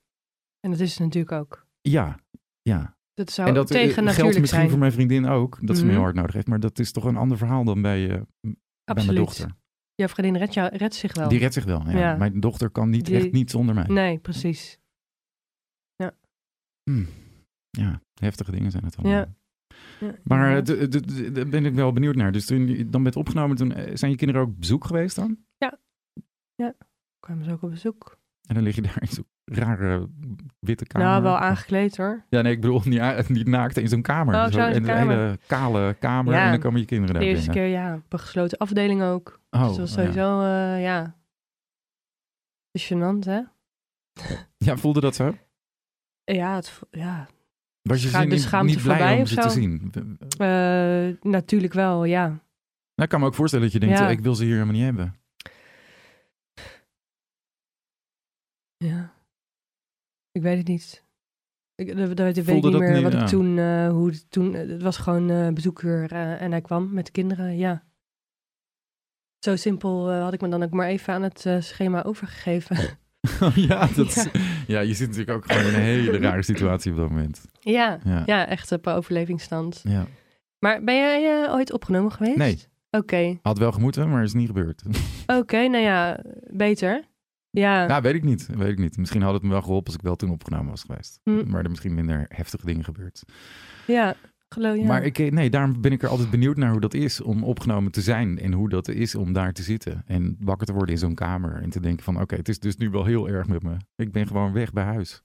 En 0.59 0.71
dat 0.71 0.79
is 0.79 0.89
het 0.89 0.99
natuurlijk 0.99 1.31
ook. 1.31 1.65
Ja, 1.81 2.19
ja. 2.61 2.95
Dat 3.13 3.31
zou 3.31 3.47
en 3.47 3.53
dat 3.53 3.71
eh, 3.71 3.77
tegen 3.77 3.93
geldt 3.93 4.07
natuurlijk 4.09 4.39
misschien 4.39 4.59
zijn. 4.59 4.69
voor 4.71 4.79
mijn 4.79 4.91
vriendin 4.91 5.25
ook, 5.25 5.57
dat 5.61 5.75
ze 5.77 5.81
me 5.81 5.87
Mhm. 5.87 5.95
heel 5.95 6.03
hard 6.05 6.15
nodig 6.15 6.33
heeft, 6.33 6.47
maar 6.47 6.59
dat 6.59 6.79
is 6.79 6.91
toch 6.91 7.03
een 7.03 7.17
ander 7.17 7.37
verhaal 7.37 7.63
dan 7.63 7.81
bij, 7.81 8.03
eh, 8.03 8.09
bij 8.09 8.21
mijn 8.41 8.57
Absoluut. 8.85 9.17
dochter. 9.17 9.55
Jouw 9.97 10.07
vriendin 10.07 10.37
redt, 10.37 10.53
jou, 10.53 10.77
redt 10.77 10.95
zich 10.95 11.13
wel. 11.13 11.29
Die 11.29 11.39
redt 11.39 11.53
zich 11.53 11.63
wel. 11.65 11.89
Ja. 11.89 11.99
Ja. 11.99 12.15
Mijn 12.15 12.39
dochter 12.39 12.69
kan 12.69 12.89
niet, 12.89 13.05
Die- 13.05 13.15
echt 13.15 13.31
niet 13.31 13.51
zonder 13.51 13.75
mij. 13.75 13.85
Nee, 13.87 14.17
precies. 14.19 14.79
Hm. 16.89 17.05
Ja, 17.69 18.01
heftige 18.13 18.51
dingen 18.51 18.71
zijn 18.71 18.83
het 18.83 18.97
allemaal. 18.97 19.17
Ja. 19.17 19.35
Ja, 19.99 20.15
Maar 20.23 20.63
daar 20.63 21.49
ben 21.49 21.65
ik 21.65 21.73
wel 21.73 21.93
benieuwd 21.93 22.15
naar. 22.15 22.31
Dus 22.31 22.45
toen 22.45 22.67
je 22.67 22.89
dan 22.89 23.03
bent 23.03 23.15
opgenomen, 23.15 23.55
toen 23.57 23.71
eh, 23.71 23.95
zijn 23.95 24.11
je 24.11 24.17
kinderen 24.17 24.41
ook 24.41 24.47
op 24.47 24.59
bezoek 24.59 24.85
geweest 24.85 25.15
dan? 25.15 25.37
kwamen 27.19 27.45
ze 27.45 27.51
ook 27.51 27.61
op 27.61 27.69
bezoek. 27.69 28.19
En 28.47 28.55
dan 28.55 28.63
lig 28.63 28.75
je 28.75 28.81
daar 28.81 29.01
in 29.01 29.07
zo'n 29.07 29.25
rare 29.43 30.09
witte 30.67 30.85
kamer. 30.85 31.07
Nou, 31.07 31.23
wel 31.23 31.37
aangekleed 31.37 31.97
hoor. 31.97 32.23
Ja, 32.29 32.41
nee, 32.41 32.51
ik 32.53 32.61
bedoel 32.61 32.81
niet, 32.85 33.29
niet 33.29 33.47
naakt 33.47 33.77
in 33.77 33.87
zo'n 33.87 34.01
kamer. 34.01 34.35
Oh, 34.35 34.51
Zo 34.51 34.59
een 34.59 34.87
hele 34.89 35.39
kale 35.47 35.93
kamer 35.99 36.33
Ja. 36.33 36.43
en 36.45 36.51
dan 36.51 36.59
komen 36.59 36.79
je 36.79 36.85
kinderen 36.85 37.19
De 37.21 37.27
eerste 37.27 37.49
keer, 37.49 37.65
ja, 37.65 37.95
op 37.95 38.13
een 38.13 38.19
gesloten 38.19 38.57
afdeling 38.57 39.01
ook. 39.03 39.39
Oh, 39.49 39.67
dus 39.67 39.69
dat 39.69 39.77
was 39.77 39.89
ja. 39.89 39.95
sowieso, 40.01 40.43
ja. 40.77 41.15
Is 42.71 42.93
gênant, 42.93 43.19
hè? 43.25 43.41
Ja, 44.57 44.77
voelde 44.77 44.99
dat 44.99 45.15
zo? 45.15 45.35
Ja, 46.23 46.55
het, 46.55 46.79
ja. 46.91 47.27
Was 47.81 48.01
je 48.01 48.07
Scha- 48.07 48.19
zin 48.19 48.29
de 48.29 48.35
niet, 48.35 48.43
schaamte 48.43 48.73
niet 48.73 48.83
blij 48.83 48.95
voorbij 48.97 49.15
om 49.15 49.21
of 49.21 49.27
ze 49.27 49.35
te 49.35 49.49
zien? 49.49 49.91
Eh, 50.37 51.31
natuurlijk 51.31 51.73
wel, 51.73 52.03
ja. 52.03 52.25
Nou, 52.27 52.39
ik 52.95 53.09
kan 53.09 53.19
me 53.19 53.25
ook 53.25 53.35
voorstellen 53.35 53.65
dat 53.65 53.73
je 53.73 53.79
denkt, 53.79 53.97
Ja. 53.97 54.05
eh, 54.05 54.11
ik 54.11 54.19
wil 54.19 54.35
ze 54.35 54.43
hier 54.43 54.53
helemaal 54.53 54.73
niet 54.73 54.83
hebben. 54.83 55.15
Ja. 58.77 59.13
Ik 60.37 60.43
weet 60.43 60.57
het 60.57 60.67
niet. 60.67 61.03
Ik, 61.75 61.97
dat, 61.97 62.17
dat 62.17 62.25
weet 62.25 62.37
ik 62.37 62.63
niet 62.63 62.77
meer 62.77 62.93
niet, 62.93 63.03
wat 63.03 63.11
ja. 63.11 63.21
ik 63.21 63.27
toen, 63.27 63.57
eh, 63.57 63.89
hoe 63.89 64.09
het 64.09 64.31
toen, 64.31 64.55
eh, 64.55 64.67
het 64.67 64.81
was 64.81 64.97
gewoon 64.97 65.29
eh 65.29 65.47
bezoeker 65.49 66.11
en 66.11 66.51
hij 66.51 66.61
kwam 66.61 66.93
met 66.93 67.05
de 67.05 67.11
kinderen, 67.11 67.57
ja. 67.57 67.83
Zo 69.39 69.55
simpel 69.55 70.11
had 70.11 70.33
ik 70.33 70.41
me 70.41 70.49
dan 70.49 70.63
ook 70.63 70.71
maar 70.71 70.87
even 70.87 71.13
aan 71.13 71.21
het 71.23 71.45
schema 71.59 72.03
overgegeven. 72.03 72.77
ja, 73.69 73.87
dat 73.95 74.29
ja, 74.67 74.79
je 74.79 74.93
zit 74.93 75.07
natuurlijk 75.07 75.37
ook 75.37 75.51
gewoon 75.51 75.67
in 75.67 75.73
een 75.73 75.81
hele 75.81 76.17
rare 76.17 76.43
situatie 76.43 76.91
op 76.91 76.97
dat 76.97 77.09
moment. 77.09 77.45
ja, 77.59 77.99
Ja. 78.03 78.23
ja, 78.25 78.47
echt 78.47 78.71
op 78.71 78.87
overlevingsstand. 78.87 79.81
ja. 79.83 80.07
Maar 80.59 80.83
ben 80.83 80.95
jij 80.95 81.51
ooit 81.51 81.73
opgenomen 81.73 82.11
geweest? 82.11 82.37
Nee. 82.37 82.57
Oké, 82.91 83.39
Had 83.41 83.57
wel 83.57 83.71
gemoeten, 83.71 84.09
maar 84.09 84.23
is 84.23 84.33
niet 84.33 84.47
gebeurd. 84.47 84.83
oké, 85.39 85.67
nou 85.67 85.83
ja, 85.83 86.23
beter. 86.51 87.03
Ja, 87.59 87.87
Ja, 87.87 88.01
weet 88.01 88.13
ik 88.15 88.23
niet. 88.23 88.47
Weet 88.55 88.71
ik 88.71 88.77
niet. 88.77 88.97
Misschien 88.97 89.21
had 89.21 89.33
het 89.33 89.43
me 89.43 89.49
wel 89.49 89.61
geholpen 89.61 89.85
als 89.85 89.95
ik 89.95 90.01
wel 90.01 90.15
toen 90.15 90.31
opgenomen 90.31 90.69
was 90.69 90.81
geweest. 90.81 91.19
Hm. 91.23 91.49
Maar 91.49 91.63
er 91.63 91.69
misschien 91.69 91.93
minder 91.93 92.25
heftige 92.29 92.65
dingen 92.65 92.83
gebeurd. 92.83 93.23
ja, 93.87 94.15
geloof 94.49 94.77
ja. 94.77 94.85
Maar 94.85 95.03
ik, 95.03 95.19
eh, 95.19 95.31
nee, 95.31 95.49
daarom 95.49 95.81
ben 95.81 95.91
ik 95.91 96.03
er 96.03 96.09
altijd 96.09 96.29
benieuwd 96.29 96.57
naar 96.57 96.71
hoe 96.71 96.79
dat 96.79 96.93
is 96.93 97.21
om 97.21 97.43
opgenomen 97.43 97.91
te 97.91 98.01
zijn. 98.01 98.39
En 98.39 98.53
hoe 98.53 98.69
dat 98.69 98.87
is 98.87 99.15
om 99.15 99.33
daar 99.33 99.53
te 99.53 99.63
zitten. 99.63 100.03
En 100.05 100.37
wakker 100.39 100.67
te 100.67 100.73
worden 100.73 100.93
in 100.93 100.99
zo'n 100.99 101.15
kamer. 101.15 101.61
En 101.61 101.69
te 101.69 101.79
denken 101.79 102.03
van 102.03 102.21
oké, 102.21 102.35
het 102.35 102.49
is 102.49 102.59
dus 102.59 102.77
nu 102.77 102.89
wel 102.89 103.05
heel 103.05 103.29
erg 103.29 103.47
met 103.47 103.63
me. 103.63 103.77
Ik 103.95 104.11
ben 104.11 104.27
gewoon 104.27 104.53
weg 104.53 104.73
bij 104.73 104.83
huis. 104.83 105.23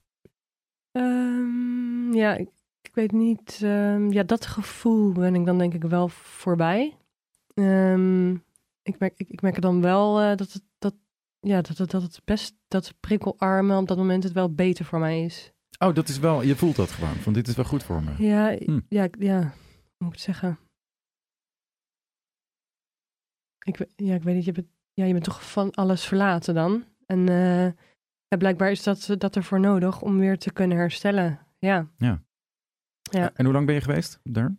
Ehm, 0.91 2.13
ja, 2.13 2.35
ik, 2.35 2.49
ik 2.81 2.91
weet 2.95 3.11
niet. 3.11 3.59
ehm, 3.63 4.11
ja, 4.11 4.23
dat 4.23 4.45
gevoel 4.45 5.11
ben 5.11 5.35
ik 5.35 5.45
dan 5.45 5.57
denk 5.57 5.73
ik 5.73 5.83
wel 5.83 6.09
voorbij. 6.09 6.97
Ehm, 7.53 8.31
ik, 8.83 8.99
merk, 8.99 9.13
ik, 9.17 9.29
ik 9.29 9.41
merk 9.41 9.61
dan 9.61 9.81
wel 9.81 10.19
eh, 10.21 10.27
dat, 10.27 10.39
het, 10.39 10.51
dat, 10.53 10.61
ja, 11.43 11.61
dat, 11.61 11.77
het, 11.77 11.91
dat 11.91 12.01
het 12.01 12.21
best, 12.25 12.55
dat 12.67 12.93
prikkelarmen 12.99 13.77
op 13.77 13.87
dat 13.87 13.97
moment 13.97 14.23
het 14.23 14.33
wel 14.33 14.53
beter 14.53 14.85
voor 14.85 14.99
mij 14.99 15.23
is. 15.23 15.51
Oh, 15.79 15.93
dat 15.93 16.09
is 16.09 16.19
wel, 16.19 16.41
je 16.41 16.55
voelt 16.55 16.75
dat 16.75 16.91
gewoon. 16.91 17.15
Van 17.15 17.33
dit 17.33 17.47
is 17.47 17.55
wel 17.55 17.65
goed 17.65 17.83
voor 17.83 18.03
me. 18.03 18.23
Ja, 18.23 18.55
Hm. 18.57 18.79
ja, 18.89 19.07
ja, 19.19 19.39
hoe 19.39 19.51
moet 19.97 20.07
ik 20.07 20.13
het 20.13 20.19
zeggen? 20.21 20.59
Ik, 23.59 23.85
ja, 23.95 24.15
ik 24.15 24.23
weet 24.23 24.35
niet, 24.35 24.45
je 24.45 24.51
bent, 24.51 24.67
ja, 24.93 25.05
je 25.05 25.11
bent 25.11 25.23
toch 25.23 25.51
van 25.51 25.71
alles 25.71 26.05
verlaten 26.05 26.53
dan. 26.53 26.85
En 27.05 27.29
eh, 27.29 27.65
ja, 28.27 28.37
blijkbaar 28.37 28.71
is 28.71 28.83
dat, 28.83 29.15
dat 29.17 29.35
ervoor 29.35 29.59
nodig 29.59 30.01
om 30.01 30.17
weer 30.17 30.37
te 30.37 30.51
kunnen 30.53 30.77
herstellen. 30.77 31.39
Ja. 31.59 31.87
Ja. 31.97 32.21
En 33.11 33.45
hoe 33.45 33.53
lang 33.53 33.65
ben 33.65 33.75
je 33.75 33.81
geweest 33.81 34.19
daar? 34.23 34.55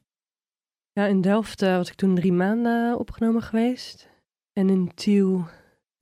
Ja, 0.93 1.07
in 1.07 1.21
Delft 1.21 1.63
eh, 1.63 1.77
was 1.77 1.89
ik 1.89 1.95
toen 1.95 2.15
drie 2.15 2.33
maanden 2.33 2.99
opgenomen 2.99 3.43
geweest. 3.43 4.11
En 4.53 4.69
in 4.69 4.95
Tiel 4.95 5.47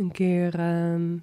een 0.03 0.13
keer, 0.13 0.59
ehm, 0.59 1.15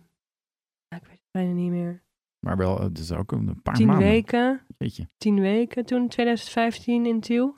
ik 0.96 1.04
weet 1.04 1.10
het 1.12 1.32
bijna 1.32 1.52
niet 1.54 1.72
meer, 1.72 2.04
Maar 2.46 2.58
wel, 2.58 2.82
het 2.82 2.98
is 2.98 3.12
ook 3.12 3.32
een 3.32 3.62
paar 3.62 3.74
tien 3.76 3.88
maanden. 3.88 4.08
weken. 4.08 4.62
Weet 4.78 4.96
je. 4.96 5.08
Tien 5.18 5.40
weken 5.40 5.86
toen, 5.86 6.08
2015 6.08 7.06
in 7.06 7.20
Tiel. 7.20 7.56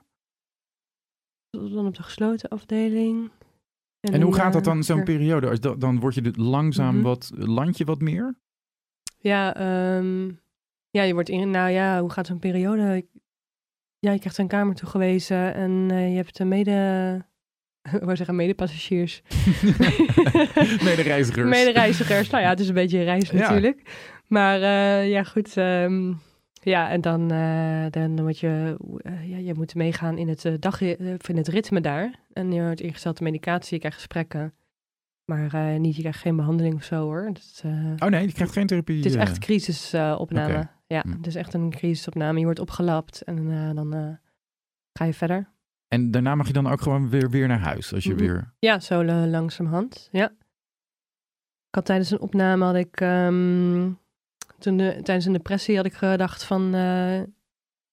Dan 1.50 1.88
op 1.88 1.96
de 1.96 2.04
gesloten 2.04 2.50
afdeling. 2.50 3.32
En 4.00 4.22
hoe 4.22 4.34
gaat 4.34 4.54
dat 4.54 4.62
eh, 4.68 4.74
dan, 4.74 4.84
zo'n 4.84 5.04
periode? 5.04 5.50
Als 5.50 5.60
dat, 5.60 5.82
dan 5.82 6.00
word 6.00 6.14
je 6.16 6.32
langzaam 6.36 6.96
Mhm. 6.96 7.04
wat, 7.04 7.32
land 7.36 7.78
je 7.78 7.86
wat 7.86 8.02
meer? 8.02 8.40
Ja, 9.18 9.56
ehm, 9.56 10.32
ja, 10.90 11.02
je 11.04 11.14
wordt 11.14 11.30
in, 11.30 11.50
nou 11.52 11.70
ja, 11.70 12.00
hoe 12.02 12.10
gaat 12.10 12.28
zo'n 12.28 12.40
periode? 12.40 13.08
Ja, 14.00 14.12
je 14.12 14.20
krijgt 14.20 14.38
een 14.38 14.48
kamer 14.48 14.76
toegewezen 14.76 15.54
en 15.54 15.92
eh, 15.92 16.10
je 16.10 16.16
hebt 16.16 16.40
een 16.40 16.48
mede, 16.48 17.26
ik 17.96 18.02
wou 18.04 18.16
zeggen 18.16 18.36
medepassagiers. 18.36 19.22
Medereizigers. 20.84 21.50
Medereizigers. 21.50 22.30
Nou 22.30 22.44
ja, 22.44 22.50
het 22.50 22.60
is 22.60 22.68
een 22.68 22.74
beetje 22.74 22.98
een 22.98 23.04
reis 23.04 23.30
Ja. 23.30 23.40
natuurlijk. 23.40 23.82
Maar 24.28 24.62
eh, 24.62 25.10
ja, 25.10 25.24
goed. 25.24 25.58
ehm, 25.58 26.14
ja, 26.64 26.90
en 26.90 27.02
dan, 27.02 27.32
eh, 27.32 27.86
dan 27.90 28.24
moet 28.24 28.40
je, 28.40 28.78
eh, 28.98 29.30
ja, 29.30 29.38
je 29.38 29.54
moet 29.54 29.76
meegaan 29.76 30.18
in 30.18 30.28
het, 30.28 30.50
dag, 30.60 30.82
in 30.82 31.38
het 31.38 31.48
ritme 31.48 31.82
daar. 31.82 32.14
En 32.34 32.52
je 32.52 32.62
wordt 32.62 32.82
ingesteld 32.82 33.16
op 33.20 33.22
medicatie, 33.24 33.74
je 33.74 33.80
krijgt 33.80 33.98
gesprekken. 33.98 34.54
Maar 35.26 35.80
niet, 35.80 35.96
je 35.96 36.02
krijgt 36.02 36.20
geen 36.20 36.36
behandeling 36.36 36.76
of 36.76 36.84
zo 36.84 37.02
hoor. 37.04 37.32
Oh 37.98 38.10
nee, 38.10 38.26
je 38.28 38.34
krijgt 38.34 38.54
geen 38.54 38.68
therapie. 38.68 38.96
het 38.96 39.06
is 39.06 39.16
echt 39.16 39.38
crisisopname. 39.40 40.54
Oké. 40.58 40.70
Ja, 40.88 41.02
Hm. 41.02 41.12
het 41.12 41.28
is 41.28 41.36
echt 41.36 41.54
een 41.54 41.70
crisisopname. 41.70 42.40
Je 42.40 42.46
wordt 42.46 42.60
opgelapt 42.60 43.22
en 43.22 43.48
dan 43.76 44.20
ga 44.94 45.06
je 45.06 45.14
verder. 45.14 45.50
En 45.94 46.12
daarna 46.12 46.36
mag 46.36 46.48
je 46.48 46.54
dan 46.54 46.68
ook 46.68 46.82
gewoon 46.82 47.10
weer, 47.10 47.30
weer 47.30 47.48
naar 47.48 47.60
huis. 47.60 47.94
Als 47.94 48.04
je 48.04 48.10
Mhm. 48.14 48.20
weer... 48.20 48.54
Ja, 48.60 48.80
zo 48.80 49.04
la- 49.04 49.28
langzamerhand. 49.28 50.10
Ja. 50.12 50.30
Ik 51.68 51.76
had 51.78 51.86
tijdens 51.86 52.12
een 52.12 52.20
opname 52.20 52.66
had 52.66 52.76
ik 52.76 53.02
ehm, 53.02 53.92
toen 54.60 54.78
de, 54.78 55.00
tijdens 55.04 55.26
een 55.26 55.34
depressie 55.34 55.76
had 55.76 55.86
ik 55.86 55.94
gedacht 55.94 56.44
van 56.44 56.74
eh, 56.74 57.18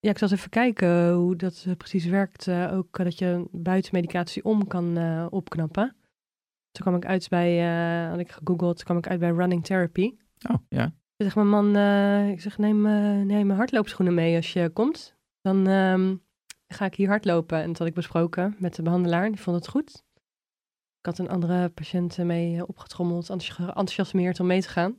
ja, 0.00 0.10
ik 0.10 0.18
zal 0.18 0.28
eens 0.28 0.38
even 0.38 0.50
kijken 0.50 1.12
hoe 1.12 1.36
dat 1.36 1.64
eh, 1.68 1.76
precies 1.76 2.04
werkt. 2.04 2.46
eh, 2.46 2.72
ook 2.76 2.96
dat 3.04 3.18
je 3.18 3.48
buiten 3.50 3.90
medicatie 3.94 4.44
om 4.44 4.66
kan 4.66 4.98
opknappen. 5.30 5.96
Toen 6.70 6.86
kwam 6.86 6.94
ik 6.96 7.06
uit 7.06 7.28
bij, 7.28 7.60
had 8.08 8.18
ik 8.18 8.30
gegoogeld, 8.30 8.76
toen 8.76 8.84
kwam 8.84 8.98
ik 8.98 9.06
uit 9.08 9.20
bij 9.20 9.30
running 9.30 9.64
therapy. 9.64 10.14
Oh, 10.50 10.56
ja. 10.68 10.84
Toen 10.84 11.26
zegt 11.26 11.34
mijn 11.34 11.48
man, 11.48 11.68
ik 12.30 12.40
zeg 12.40 12.58
neem, 12.58 12.80
neem 13.26 13.46
mijn 13.46 13.58
hardloopschoenen 13.58 14.14
mee 14.14 14.36
als 14.36 14.52
je 14.52 14.70
komt. 14.70 15.16
Dan 15.40 15.66
ehm, 15.66 16.16
ga 16.68 16.84
ik 16.84 16.94
hier 16.94 17.08
hardlopen. 17.08 17.58
En 17.62 17.66
dat 17.68 17.78
had 17.78 17.86
ik 17.86 17.94
besproken 17.94 18.56
met 18.58 18.74
de 18.74 18.82
behandelaar. 18.82 19.28
Die 19.30 19.40
vond 19.40 19.56
het 19.56 19.68
goed. 19.68 20.02
Ik 21.00 21.06
had 21.06 21.18
een 21.18 21.28
andere 21.28 21.68
patiënt 21.68 22.18
mee 22.18 22.56
eh, 22.56 22.62
opgetrommeld, 22.66 23.30
enthousi- 23.30 23.62
enthousiasmeerd 23.66 24.40
om 24.40 24.46
mee 24.46 24.60
te 24.60 24.68
gaan. 24.68 24.96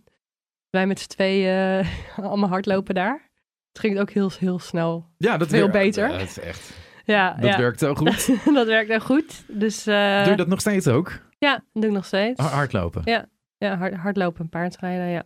Wij 0.69 0.87
met 0.87 0.99
z'n 0.99 1.07
tweeën 1.07 1.79
eh, 1.85 2.17
allemaal 2.27 2.49
hardlopen 2.49 2.95
daar. 2.95 3.29
Het 3.71 3.79
ging 3.79 3.99
ook 3.99 4.09
heel, 4.09 4.31
heel 4.39 4.59
snel. 4.59 5.05
Ja, 5.17 5.37
dat 5.37 5.47
Veel 5.47 5.69
beter. 5.69 6.07
Ja, 6.09 6.17
dat 6.17 6.27
is 6.27 6.39
echt... 6.39 6.71
Ja, 7.05 7.33
Dat 7.33 7.49
ja. 7.49 7.57
werkt 7.57 7.79
zo 7.79 7.95
goed. 7.95 8.27
dat 8.55 8.67
werkt 8.67 8.89
echt 8.89 9.05
goed. 9.05 9.43
Dus 9.47 9.87
eh, 9.87 10.21
Doe 10.21 10.29
je 10.31 10.37
dat 10.37 10.47
nog 10.47 10.59
steeds 10.59 10.87
ook? 10.87 11.19
ja, 11.37 11.53
dat 11.53 11.63
doe 11.73 11.85
ik 11.85 11.91
nog 11.91 12.05
steeds. 12.05 12.39
Ha- 12.41 12.47
Hardlopen. 12.47 13.01
Ja. 13.05 13.25
Ja, 13.57 13.77
hard, 13.77 13.93
hardlopen 13.93 14.39
en 14.41 14.49
paardrijden, 14.49 15.07
ja. 15.07 15.23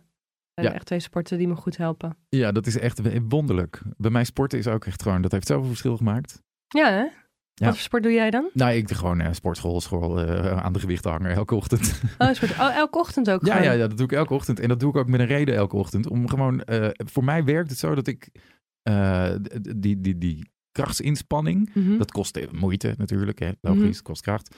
Ja. 0.62 0.72
echt 0.72 0.86
twee 0.86 1.00
sporten 1.00 1.38
die 1.38 1.48
me 1.48 1.54
goed 1.54 1.76
helpen. 1.76 2.16
Ja, 2.28 2.52
dat 2.52 2.66
is 2.66 2.78
echt 2.78 3.00
wonderlijk. 3.28 3.82
Bij 3.96 4.10
mij 4.10 4.24
sporten 4.24 4.58
is 4.58 4.66
ook 4.66 4.84
echt 4.84 5.02
gewoon... 5.02 5.22
Dat 5.22 5.32
heeft 5.32 5.46
zoveel 5.46 5.68
verschil 5.68 5.96
gemaakt. 5.96 6.42
Ja, 6.66 6.90
hè? 6.90 7.06
Ja. 7.54 7.66
Wat 7.66 7.74
voor 7.74 7.84
sport 7.84 8.02
doe 8.02 8.12
jij 8.12 8.30
dan? 8.30 8.50
Nou, 8.52 8.72
ik 8.74 8.88
doe 8.88 8.96
gewoon 8.96 9.20
eh, 9.20 9.32
sportschool, 9.32 9.80
school 9.80 10.20
eh, 10.20 10.56
aan 10.64 10.72
de 10.72 10.78
gewichten 10.80 11.10
hangen 11.10 11.30
elke 11.30 11.54
ochtend. 11.54 12.00
Oh, 12.18 12.32
sport. 12.32 12.50
oh 12.50 12.74
elke 12.76 12.98
ochtend 12.98 13.30
ook 13.30 13.46
Ja, 13.46 13.62
ja, 13.62 13.72
ja, 13.72 13.86
dat 13.86 13.96
doe 13.96 14.06
ik 14.06 14.12
elke 14.12 14.34
ochtend. 14.34 14.60
En 14.60 14.68
dat 14.68 14.80
doe 14.80 14.90
ik 14.90 14.96
ook 14.96 15.08
met 15.08 15.20
een 15.20 15.26
reden 15.26 15.54
elke 15.54 15.76
ochtend. 15.76 16.08
Om 16.08 16.28
gewoon, 16.28 16.62
eh, 16.62 16.88
voor 16.96 17.24
mij 17.24 17.44
werkt 17.44 17.70
het 17.70 17.78
zo 17.78 17.94
dat 17.94 18.06
ik 18.06 18.28
eh, 18.82 19.34
die, 19.76 20.00
die, 20.00 20.18
die 20.18 20.50
krachtsinspanning, 20.72 21.70
Mhm. 21.74 21.98
dat 21.98 22.10
kost 22.10 22.38
moeite 22.52 22.94
natuurlijk, 22.96 23.38
hè, 23.38 23.50
logisch, 23.60 24.02
kost 24.02 24.22
kracht. 24.22 24.54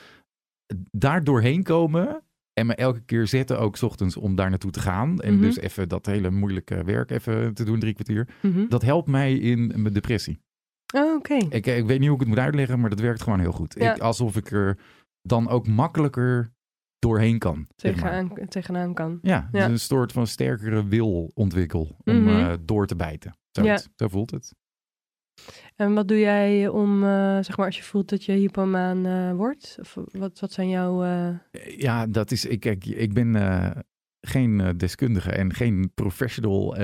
Daar 0.90 1.24
doorheen 1.24 1.62
komen 1.62 2.22
en 2.58 2.66
me 2.66 2.74
elke 2.74 3.00
keer 3.00 3.26
zetten 3.26 3.58
ook 3.60 3.76
's 3.76 3.82
ochtends 3.82 4.16
om 4.16 4.34
daar 4.34 4.50
naartoe 4.50 4.70
te 4.70 4.80
gaan. 4.80 5.18
En 5.20 5.32
Mhm. 5.34 5.42
dus 5.42 5.56
even 5.56 5.88
dat 5.88 6.06
hele 6.06 6.30
moeilijke 6.30 6.84
werk 6.84 7.10
even 7.10 7.54
te 7.54 7.64
doen, 7.64 7.78
drie 7.78 7.94
kwartier. 7.94 8.28
Mhm. 8.42 8.68
Dat 8.68 8.82
helpt 8.82 9.08
mij 9.08 9.34
in 9.34 9.66
mijn 9.76 9.94
depressie. 9.94 10.38
Oh, 10.94 11.14
oké. 11.14 11.34
Ik, 11.34 11.66
ik 11.66 11.86
weet 11.86 11.98
niet 11.98 12.06
hoe 12.08 12.14
ik 12.14 12.20
het 12.20 12.28
moet 12.28 12.38
uitleggen, 12.38 12.80
maar 12.80 12.90
dat 12.90 13.00
werkt 13.00 13.22
gewoon 13.22 13.40
heel 13.40 13.52
goed. 13.52 13.74
Ja. 13.78 13.94
Ik, 13.94 14.00
alsof 14.00 14.36
ik 14.36 14.50
er 14.50 14.78
dan 15.22 15.48
ook 15.48 15.66
makkelijker 15.66 16.52
doorheen 16.98 17.38
kan. 17.38 17.66
zeg 17.76 18.00
maar. 18.00 18.10
Tegenaan, 18.12 18.48
tegenaan 18.48 18.94
kan. 18.94 19.18
Ja, 19.22 19.48
Ja. 19.52 19.60
dus 19.68 19.70
een 19.70 19.78
soort 19.96 20.12
van 20.12 20.26
sterkere 20.26 20.86
wil 20.86 21.30
ontwikkel 21.34 21.96
om 22.04 22.22
Mhm. 22.22 22.28
eh, 22.28 22.52
door 22.64 22.86
te 22.86 22.96
bijten. 22.96 23.36
Zo, 23.50 23.62
Ja. 23.64 23.78
zo 23.96 24.08
voelt 24.08 24.30
het. 24.30 24.54
En 25.76 25.94
wat 25.94 26.08
doe 26.08 26.18
jij 26.18 26.68
om, 26.68 27.02
eh, 27.04 27.08
zeg 27.40 27.56
maar, 27.56 27.66
als 27.66 27.76
je 27.76 27.82
voelt 27.82 28.08
dat 28.08 28.24
je 28.24 28.32
hypomaan 28.32 29.06
eh, 29.06 29.32
wordt? 29.32 29.76
Of 29.80 29.96
wat, 30.12 30.40
wat 30.40 30.52
zijn 30.52 30.68
jouw... 30.68 31.04
eh, 31.04 31.28
Ja, 31.78 32.06
dat 32.06 32.30
is. 32.30 32.44
Ik, 32.44 32.60
kijk, 32.60 32.84
ik 32.86 33.12
ben 33.12 33.36
geen 34.20 34.74
deskundige 34.76 35.30
en 35.30 35.54
geen 35.54 35.90
professional, 35.94 36.76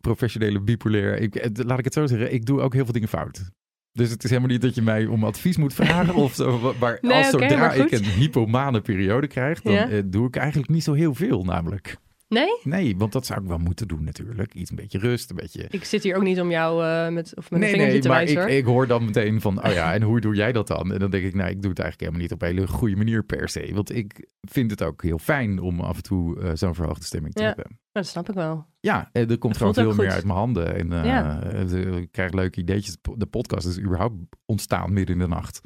professionele 0.00 0.60
bipolair. 0.60 1.16
Ik, 1.18 1.50
laat 1.64 1.78
ik 1.78 1.84
het 1.84 1.94
zo 1.94 2.06
zeggen, 2.06 2.32
ik 2.32 2.44
doe 2.46 2.60
ook 2.60 2.72
heel 2.74 2.84
veel 2.84 2.92
dingen 2.92 3.08
fout. 3.08 3.50
Dus 3.92 4.10
het 4.10 4.24
is 4.24 4.30
helemaal 4.30 4.50
niet 4.52 4.62
dat 4.62 4.74
je 4.74 4.82
mij 4.82 5.06
om 5.06 5.24
advies 5.24 5.56
moet 5.56 5.74
vragen 5.74 6.14
of 6.24 6.34
zo. 6.34 6.74
Maar 6.80 6.98
Nee, 7.00 7.12
als 7.12 7.30
zodra 7.30 7.56
maar 7.56 7.76
ik 7.76 7.90
een 7.90 8.04
hypomane 8.04 8.80
periode 8.80 9.26
krijg, 9.26 9.60
dan 9.60 9.72
Ja. 9.72 10.02
doe 10.04 10.26
ik 10.26 10.36
eigenlijk 10.36 10.70
niet 10.70 10.82
zo 10.84 10.92
heel 10.92 11.14
veel 11.14 11.44
namelijk. 11.44 11.96
Nee? 12.34 12.58
Nee, 12.62 12.96
want 12.96 13.12
dat 13.12 13.26
zou 13.26 13.40
ik 13.42 13.46
wel 13.48 13.58
moeten 13.58 13.88
doen 13.88 14.04
natuurlijk. 14.04 14.54
Iets 14.54 14.70
een 14.70 14.76
beetje 14.76 14.98
rust, 14.98 15.30
een 15.30 15.36
beetje... 15.36 15.66
Ik 15.70 15.84
zit 15.84 16.02
hier 16.02 16.16
ook 16.16 16.22
niet 16.22 16.40
om 16.40 16.50
jou 16.50 16.84
eh, 16.84 17.08
met, 17.12 17.32
of 17.36 17.50
met 17.50 17.60
Nee, 17.60 17.76
nee, 17.76 17.98
te 17.98 18.08
maar 18.08 18.22
ik, 18.22 18.36
hoor. 18.38 18.48
ik 18.48 18.64
hoor 18.64 18.86
dan 18.86 19.04
meteen 19.04 19.40
van, 19.40 19.64
oh 19.64 19.72
ja, 19.72 19.94
en 19.94 20.02
hoe 20.02 20.20
doe 20.20 20.34
jij 20.34 20.52
dat 20.52 20.66
dan? 20.66 20.92
En 20.92 20.98
dan 20.98 21.10
denk 21.10 21.24
ik, 21.24 21.34
nou, 21.34 21.50
ik 21.50 21.60
doe 21.62 21.70
het 21.70 21.78
eigenlijk 21.78 22.00
helemaal 22.00 22.20
niet 22.20 22.32
op 22.32 22.42
een 22.42 22.48
hele 22.48 22.66
goede 22.68 22.96
manier 22.96 23.24
per 23.24 23.48
se. 23.48 23.70
Want 23.74 23.94
ik 23.94 24.26
vind 24.40 24.70
het 24.70 24.82
ook 24.82 25.02
heel 25.02 25.18
fijn 25.18 25.58
om 25.58 25.80
af 25.80 25.96
en 25.96 26.02
toe 26.02 26.40
eh, 26.40 26.50
zo'n 26.54 26.74
verhoogde 26.74 27.04
stemming 27.04 27.34
te 27.34 27.40
Ja. 27.42 27.46
hebben. 27.46 27.78
Dat 27.92 28.06
snap 28.06 28.28
ik 28.28 28.34
wel. 28.34 28.66
Ja, 28.80 29.08
en 29.12 29.30
er 29.30 29.38
komt 29.38 29.56
gewoon 29.56 29.74
veel 29.74 29.94
meer 29.94 30.10
uit 30.10 30.24
mijn 30.24 30.38
handen. 30.38 30.74
En 30.76 30.92
eh, 30.92 31.04
Ja. 31.04 31.42
eh, 31.42 31.96
ik 31.96 32.12
krijg 32.12 32.32
leuke 32.32 32.60
ideetjes. 32.60 32.96
De 33.16 33.26
podcast 33.26 33.66
is 33.66 33.78
überhaupt 33.80 34.14
ontstaan 34.44 34.92
midden 34.92 35.14
in 35.14 35.20
de 35.20 35.28
nacht. 35.28 35.60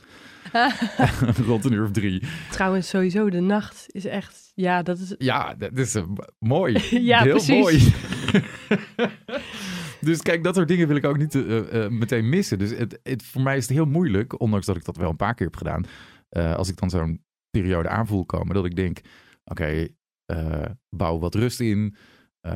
Rond 1.47 1.65
een 1.65 1.73
uur 1.73 1.85
of 1.85 1.91
drie. 1.91 2.23
Trouwens, 2.51 2.89
sowieso, 2.89 3.31
de 3.31 3.41
nacht 3.41 3.85
is 3.87 4.05
echt... 4.05 4.53
Ja, 4.55 4.83
dat 4.83 4.99
is... 4.99 5.15
Ja, 5.19 5.55
dat 5.55 5.79
is 5.79 5.95
eh, 5.95 6.05
mooi. 6.39 6.79
Ja, 7.11 7.23
Heel 7.23 7.31
precies. 7.31 7.61
mooi. 7.61 7.93
dus 10.01 10.23
kijk, 10.23 10.45
dat 10.45 10.55
soort 10.55 10.69
dingen 10.69 10.89
wil 10.89 10.97
ik 10.97 11.05
ook 11.05 11.19
niet 11.19 11.35
eh, 11.35 11.85
eh, 11.85 11.91
meteen 11.91 12.29
missen. 12.29 12.59
Dus 12.59 12.71
het, 12.71 12.99
het, 13.03 13.23
voor 13.23 13.43
mij 13.43 13.57
is 13.57 13.67
het 13.67 13.77
heel 13.77 13.87
moeilijk, 13.87 14.41
ondanks 14.41 14.67
dat 14.67 14.77
ik 14.77 14.85
dat 14.85 14.97
wel 14.97 15.11
een 15.11 15.17
paar 15.17 15.35
keer 15.35 15.47
heb 15.47 15.57
gedaan. 15.57 15.85
als 16.57 16.69
ik 16.69 16.77
dan 16.77 16.91
zo'n 16.91 17.25
periode 17.51 17.89
aanvoel 17.89 18.25
komen, 18.25 18.55
dat 18.55 18.65
ik 18.65 18.77
denk: 18.77 19.01
oké, 19.45 19.89
bouw 20.89 21.19
wat 21.19 21.35
rust 21.35 21.61
in. 21.61 21.97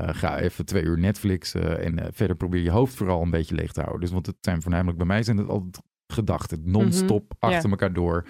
ga 0.06 0.38
even 0.38 0.64
twee 0.64 0.82
uur 0.82 0.98
Netflix 0.98 1.54
en 1.54 2.14
verder 2.14 2.36
probeer 2.36 2.62
je 2.62 2.70
hoofd 2.70 2.94
vooral 2.94 3.22
een 3.22 3.30
beetje 3.30 3.54
leeg 3.54 3.72
te 3.72 3.80
houden. 3.80 4.00
Dus 4.00 4.10
want 4.10 4.26
het 4.26 4.36
zijn 4.40 4.62
voornamelijk 4.62 4.98
bij 4.98 5.06
mij 5.06 5.22
zijn 5.22 5.36
het 5.36 5.48
altijd 5.48 5.82
gedachten, 6.12 6.62
non-stop 6.70 7.22
Mhm, 7.38 7.52
achter 7.52 7.70
elkaar 7.70 7.92
door. 7.92 8.26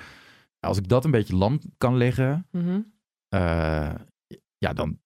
Als 0.60 0.78
ik 0.78 0.88
dat 0.88 1.04
een 1.04 1.10
beetje 1.10 1.36
lam 1.36 1.60
kan 1.78 1.96
leggen, 1.96 2.46
Mhm. 2.50 2.80
eh, 3.28 3.94
ja, 4.58 4.72
dan, 4.72 4.98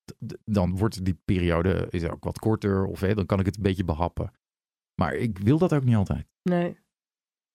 dan 0.44 0.76
wordt 0.76 1.04
die 1.04 1.18
periode 1.24 1.86
is 1.90 2.04
ook 2.04 2.24
wat 2.24 2.38
korter. 2.38 2.84
Of 2.86 3.00
hè, 3.00 3.14
dan 3.14 3.26
kan 3.26 3.40
ik 3.40 3.46
het 3.46 3.56
een 3.56 3.62
beetje 3.62 3.84
behappen. 3.84 4.30
Maar 5.00 5.14
ik 5.14 5.38
wil 5.38 5.58
dat 5.58 5.72
ook 5.74 5.84
niet 5.84 5.96
altijd. 5.96 6.26
Nee. 6.42 6.64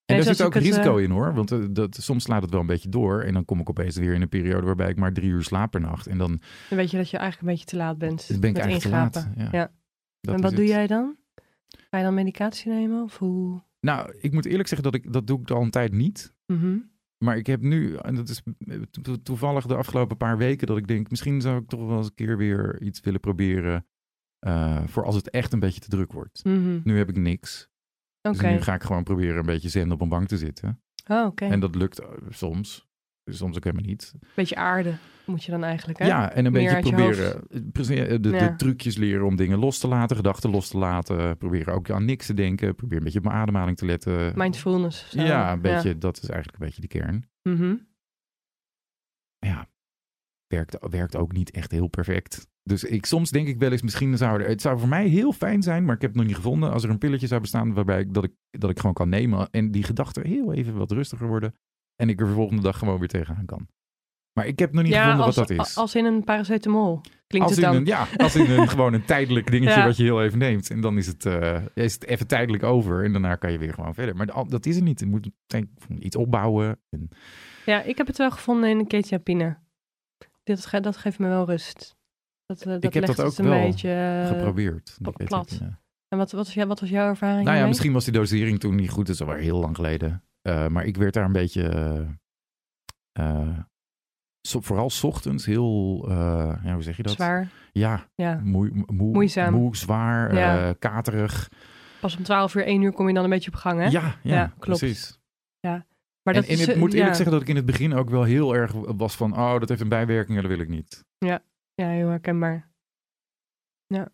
En 0.05 0.17
Nee, 0.17 0.25
daar 0.25 0.35
zoals 0.35 0.37
zit 0.37 0.45
ook 0.45 0.53
het, 0.53 0.63
risico 0.63 0.97
eh, 0.97 1.03
in 1.03 1.11
hoor. 1.11 1.33
Want 1.33 1.51
eh, 1.51 1.59
dat, 1.71 1.95
soms 1.95 2.23
slaat 2.23 2.41
het 2.41 2.51
wel 2.51 2.59
een 2.59 2.65
beetje 2.65 2.89
door. 2.89 3.21
En 3.21 3.33
dan 3.33 3.45
kom 3.45 3.59
ik 3.59 3.69
opeens 3.69 3.95
weer 3.95 4.13
in 4.13 4.21
een 4.21 4.29
periode 4.29 4.65
waarbij 4.65 4.89
ik 4.89 4.97
maar 4.97 5.13
drie 5.13 5.29
uur 5.29 5.43
slaap 5.43 5.71
per 5.71 5.81
nacht. 5.81 6.07
En 6.07 6.17
dan 6.17 6.41
Dan 6.69 6.77
weet 6.77 6.91
je 6.91 6.97
dat 6.97 7.09
je 7.09 7.17
eigenlijk 7.17 7.47
een 7.47 7.53
beetje 7.57 7.69
te 7.69 7.75
laat 7.83 7.97
bent. 7.97 8.25
ben 8.27 8.35
ik 8.49 8.55
met 8.55 8.57
eigenlijk 8.65 9.11
te 9.11 9.19
laat. 9.19 9.29
Ja. 9.35 9.47
Ja. 9.51 9.71
En 10.33 10.41
wat 10.41 10.51
doe 10.51 10.59
het. 10.59 10.69
jij 10.69 10.87
dan? 10.87 11.15
Ga 11.89 11.97
je 11.97 12.03
dan 12.03 12.13
medicatie 12.13 12.71
nemen? 12.71 13.03
Of 13.03 13.17
hoe? 13.17 13.63
Nou, 13.85 14.13
ik 14.19 14.31
moet 14.33 14.45
eerlijk 14.45 14.67
zeggen 14.67 14.91
dat 14.91 15.01
ik 15.01 15.13
dat 15.13 15.27
doe 15.27 15.39
ik 15.41 15.49
al 15.51 15.61
een 15.61 15.69
tijd 15.69 15.91
niet. 15.91 16.33
Mhm. 16.53 16.77
Maar 17.23 17.37
ik 17.37 17.47
heb 17.47 17.61
nu, 17.61 17.95
en 17.95 18.15
dat 18.15 18.29
is 18.29 18.41
to- 19.01 19.21
toevallig 19.23 19.65
de 19.65 19.75
afgelopen 19.75 20.17
paar 20.17 20.37
weken, 20.37 20.67
dat 20.67 20.77
ik 20.77 20.87
denk, 20.87 21.09
misschien 21.09 21.41
zou 21.41 21.61
ik 21.61 21.67
toch 21.67 21.85
wel 21.87 21.97
eens 21.97 22.07
een 22.07 22.13
keer 22.13 22.37
weer 22.37 22.81
iets 22.81 22.99
willen 22.99 23.19
proberen. 23.19 23.85
eh, 24.39 24.87
voor 24.87 25.05
als 25.05 25.15
het 25.15 25.29
echt 25.29 25.53
een 25.53 25.59
beetje 25.59 25.79
te 25.79 25.89
druk 25.89 26.11
wordt. 26.11 26.43
Mhm. 26.45 26.79
Nu 26.83 26.97
heb 26.97 27.09
ik 27.09 27.17
niks. 27.17 27.69
Oké. 28.21 28.37
Dus 28.37 28.41
nu 28.51 28.61
ga 28.61 28.73
ik 28.73 28.83
gewoon 28.83 29.03
proberen 29.03 29.37
een 29.37 29.45
beetje 29.45 29.69
zen 29.69 29.91
op 29.91 30.01
een 30.01 30.09
bank 30.09 30.27
te 30.27 30.37
zitten. 30.37 30.81
Oh. 31.07 31.51
En 31.51 31.59
dat 31.59 31.75
lukt 31.75 31.99
eh, 31.99 32.07
soms. 33.35 33.51
Soms 33.51 33.55
ook 33.57 33.63
helemaal 33.63 33.89
niet. 33.89 34.13
Beetje 34.35 34.55
aarde 34.55 34.93
moet 35.25 35.43
je 35.43 35.51
dan 35.51 35.63
eigenlijk, 35.63 35.99
hè? 35.99 36.05
Ja, 36.05 36.31
en 36.31 36.45
een 36.45 36.51
Meer 36.51 36.73
beetje 36.73 36.95
proberen 36.95 37.43
eh, 37.49 38.13
eh, 38.13 38.21
de, 38.21 38.53
trucjes 38.57 38.97
leren 38.97 39.25
om 39.25 39.35
dingen 39.35 39.59
los 39.59 39.79
te 39.79 39.87
laten, 39.87 40.15
gedachten 40.15 40.49
los 40.49 40.67
te 40.67 40.77
laten. 40.77 41.37
Proberen 41.37 41.73
ook 41.73 41.89
aan 41.89 42.05
niks 42.05 42.25
te 42.25 42.33
denken. 42.33 42.75
Probeer 42.75 42.97
een 42.97 43.03
beetje 43.03 43.19
op 43.19 43.25
mijn 43.25 43.37
ademhaling 43.37 43.77
te 43.77 43.85
letten. 43.85 44.31
Mindfulness. 44.35 45.09
zo. 45.09 45.21
ja, 45.21 45.51
een 45.51 45.61
beetje, 45.61 45.97
dat 45.97 46.21
is 46.21 46.29
eigenlijk 46.29 46.59
een 46.59 46.65
beetje 46.65 46.81
de 46.81 46.87
kern. 46.87 47.29
Mhm. 47.43 47.75
Ja, 49.39 49.67
werkt, 50.47 50.77
werkt 50.89 51.15
ook 51.15 51.31
niet 51.31 51.51
echt 51.51 51.71
heel 51.71 51.87
perfect. 51.87 52.49
Dus 52.63 52.83
ik, 52.83 53.05
soms 53.05 53.29
denk 53.29 53.47
ik 53.47 53.59
wel 53.59 53.71
eens, 53.71 53.81
misschien 53.81 54.17
zou 54.17 54.41
er, 54.41 54.47
het 54.47 54.61
zou 54.61 54.79
voor 54.79 54.87
mij 54.87 55.07
heel 55.07 55.31
fijn 55.31 55.61
zijn, 55.61 55.85
maar 55.85 55.95
ik 55.95 56.01
heb 56.01 56.09
het 56.09 56.19
nog 56.19 56.27
niet 56.27 56.35
gevonden, 56.35 56.71
als 56.71 56.83
er 56.83 56.89
een 56.89 56.97
pilletje 56.97 57.27
zou 57.27 57.41
bestaan 57.41 57.73
waarbij 57.73 57.99
ik, 57.99 58.13
dat, 58.13 58.23
ik, 58.23 58.31
dat 58.49 58.69
ik 58.69 58.79
gewoon 58.79 58.93
kan 58.93 59.09
nemen 59.09 59.49
en 59.49 59.71
die 59.71 59.83
gedachten 59.83 60.27
heel 60.27 60.53
even 60.53 60.75
wat 60.75 60.91
rustiger 60.91 61.27
worden 61.27 61.55
en 62.01 62.09
ik 62.09 62.19
er 62.19 62.27
de 62.27 62.33
volgende 62.33 62.61
dag 62.61 62.77
gewoon 62.77 62.99
weer 62.99 63.07
tegenaan 63.07 63.45
kan. 63.45 63.67
Maar 64.33 64.47
ik 64.47 64.59
heb 64.59 64.73
nog 64.73 64.83
niet 64.83 64.91
ja, 64.91 65.01
gevonden 65.01 65.25
als, 65.25 65.35
wat 65.35 65.47
dat 65.47 65.59
is. 65.67 65.77
als 65.77 65.95
in 65.95 66.05
een 66.05 66.23
paracetamol. 66.23 67.01
Klinkt 67.27 67.47
Als 67.47 67.55
het 67.57 67.65
dan. 67.65 67.75
een, 67.75 67.85
ja, 67.85 68.07
als 68.17 68.35
in 68.35 68.49
een, 68.51 68.67
gewoon 68.75 68.93
een 68.93 69.05
tijdelijk 69.05 69.51
dingetje 69.51 69.79
Ja. 69.79 69.85
wat 69.85 69.97
je 69.97 70.03
heel 70.03 70.23
even 70.23 70.37
neemt. 70.37 70.69
En 70.69 70.81
dan 70.81 70.97
is 70.97 71.07
het, 71.07 71.25
eh, 71.25 71.61
is 71.73 71.93
het 71.93 72.05
even 72.05 72.27
tijdelijk 72.27 72.63
over. 72.63 73.03
En 73.03 73.11
daarna 73.11 73.35
kan 73.35 73.51
je 73.51 73.57
weer 73.57 73.73
gewoon 73.73 73.93
verder. 73.93 74.15
Maar 74.15 74.45
dat 74.47 74.65
is 74.65 74.75
het 74.75 74.83
niet. 74.83 74.99
Je 74.99 75.05
moet 75.05 75.29
denk, 75.45 75.67
ik, 75.87 75.99
iets 75.99 76.15
opbouwen. 76.15 76.79
En, 76.89 77.09
Ja, 77.65 77.81
ik 77.81 77.97
heb 77.97 78.07
het 78.07 78.17
wel 78.17 78.31
gevonden 78.31 78.69
in 78.69 78.77
de 78.77 78.87
ketiapine. 78.87 79.57
Dit, 80.43 80.81
dat 80.83 80.97
geeft 80.97 81.19
me 81.19 81.27
wel 81.27 81.45
rust. 81.45 81.95
Dat, 82.45 82.61
eh, 82.61 82.65
dat 82.65 82.83
heb 82.83 82.93
legt 82.93 83.17
dat 83.17 83.25
ook 83.25 83.37
een 83.37 83.49
wel 83.49 83.61
beetje... 83.61 84.21
eh, 84.23 84.27
geprobeerd. 84.27 84.97
Plat. 85.01 85.59
En 86.07 86.17
wat, 86.17 86.31
wat, 86.31 86.53
was, 86.53 86.65
wat 86.65 86.79
was 86.79 86.89
jouw 86.89 87.07
ervaring 87.07 87.45
Nou 87.45 87.57
ja, 87.57 87.67
misschien 87.67 87.93
was 87.93 88.03
die 88.03 88.13
dosering 88.13 88.59
toen 88.59 88.75
niet 88.75 88.89
goed. 88.89 89.05
Dat 89.05 89.15
is 89.15 89.21
alweer 89.21 89.37
heel 89.37 89.59
lang 89.59 89.75
geleden. 89.75 90.23
Eh, 90.41 90.67
maar 90.67 90.85
ik 90.85 90.97
werd 90.97 91.13
daar 91.13 91.25
een 91.25 91.31
beetje... 91.31 91.63
eh, 93.11 93.59
zo- 94.47 94.61
vooral 94.61 94.89
's 94.89 95.03
ochtends 95.03 95.45
heel... 95.45 96.05
eh, 96.09 96.59
ja, 96.63 96.73
hoe 96.73 96.81
zeg 96.83 96.97
je 96.97 97.03
dat? 97.03 97.11
Zwaar, 97.13 97.49
Ja, 97.71 98.09
ja. 98.15 98.39
moe, 98.43 98.69
moe, 98.85 99.11
Moeizaam. 99.11 99.53
moe, 99.53 99.75
zwaar, 99.75 100.33
Ja. 100.35 100.73
katerig. 100.79 101.49
Pas 101.99 102.17
om 102.17 102.23
12 102.23 102.55
uur, 102.55 102.65
1 102.65 102.81
uur 102.81 102.91
kom 102.93 103.07
je 103.07 103.13
dan 103.13 103.23
een 103.23 103.29
beetje 103.29 103.51
op 103.51 103.57
gang, 103.57 103.79
hè? 103.79 103.85
Ja, 103.85 104.01
ja, 104.23 104.35
Ja, 104.35 104.53
klopt. 104.59 104.79
precies. 104.79 105.19
Maar 106.23 106.33
en, 106.33 106.41
dat 106.41 106.49
en 106.49 106.57
is, 106.59 106.67
ik 106.67 106.75
moet 106.75 106.89
eerlijk 106.93 107.09
ja. 107.09 107.15
zeggen 107.15 107.31
dat 107.31 107.41
ik 107.41 107.47
in 107.47 107.55
het 107.55 107.65
begin 107.65 107.93
ook 107.93 108.09
wel 108.09 108.23
heel 108.23 108.55
erg 108.55 108.71
was 108.73 109.15
van... 109.15 109.33
oh, 109.37 109.59
dat 109.59 109.69
heeft 109.69 109.81
een 109.81 109.89
bijwerking, 109.89 110.39
dat 110.41 110.47
wil 110.49 110.59
ik 110.59 110.67
niet. 110.67 111.05
Ja, 111.17 111.39
heel 111.75 112.07
herkenbaar. 112.07 112.71
Ja. 113.87 114.09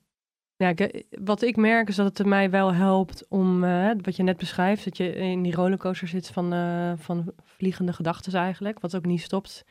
Ja, 0.58 0.70
ik- 0.70 1.06
wat 1.10 1.42
ik 1.42 1.56
merk 1.56 1.88
is 1.90 1.96
dat 1.96 2.18
het 2.18 2.28
mij 2.28 2.50
wel 2.50 2.74
helpt 2.74 3.28
om, 3.28 3.64
eh, 3.64 3.92
wat 4.02 4.16
je 4.16 4.24
net 4.24 4.38
beschrijft, 4.38 4.84
dat 4.84 4.98
je 4.98 5.16
in 5.16 5.42
die 5.44 5.56
rollercoaster 5.56 6.08
zit 6.08 6.28
van, 6.30 6.54
eh, 6.54 6.94
van 6.96 7.34
vliegende 7.44 7.94
gedachten 7.94 8.34
eigenlijk, 8.34 8.80
wat 8.80 8.96
ook 8.96 9.06
niet 9.06 9.22
stopt 9.22 9.64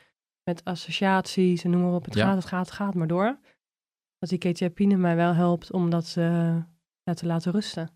met 0.44 0.64
associaties 0.64 1.64
en 1.64 1.70
noem 1.70 1.80
maar 1.82 1.92
op. 1.94 2.04
Het 2.04 2.14
Ja. 2.14 2.26
gaat, 2.26 2.34
het 2.36 2.44
gaat, 2.46 2.66
het 2.66 2.74
gaat 2.74 2.94
maar 2.94 3.06
door. 3.06 3.38
Dat 4.18 4.28
die 4.28 4.38
ketiapine 4.38 4.96
mij 4.96 5.16
wel 5.16 5.34
helpt 5.34 5.72
om 5.72 5.90
dat 5.90 6.14
eh, 6.18 6.56
ja, 7.02 7.14
te 7.14 7.26
laten 7.26 7.52
rusten. 7.52 7.90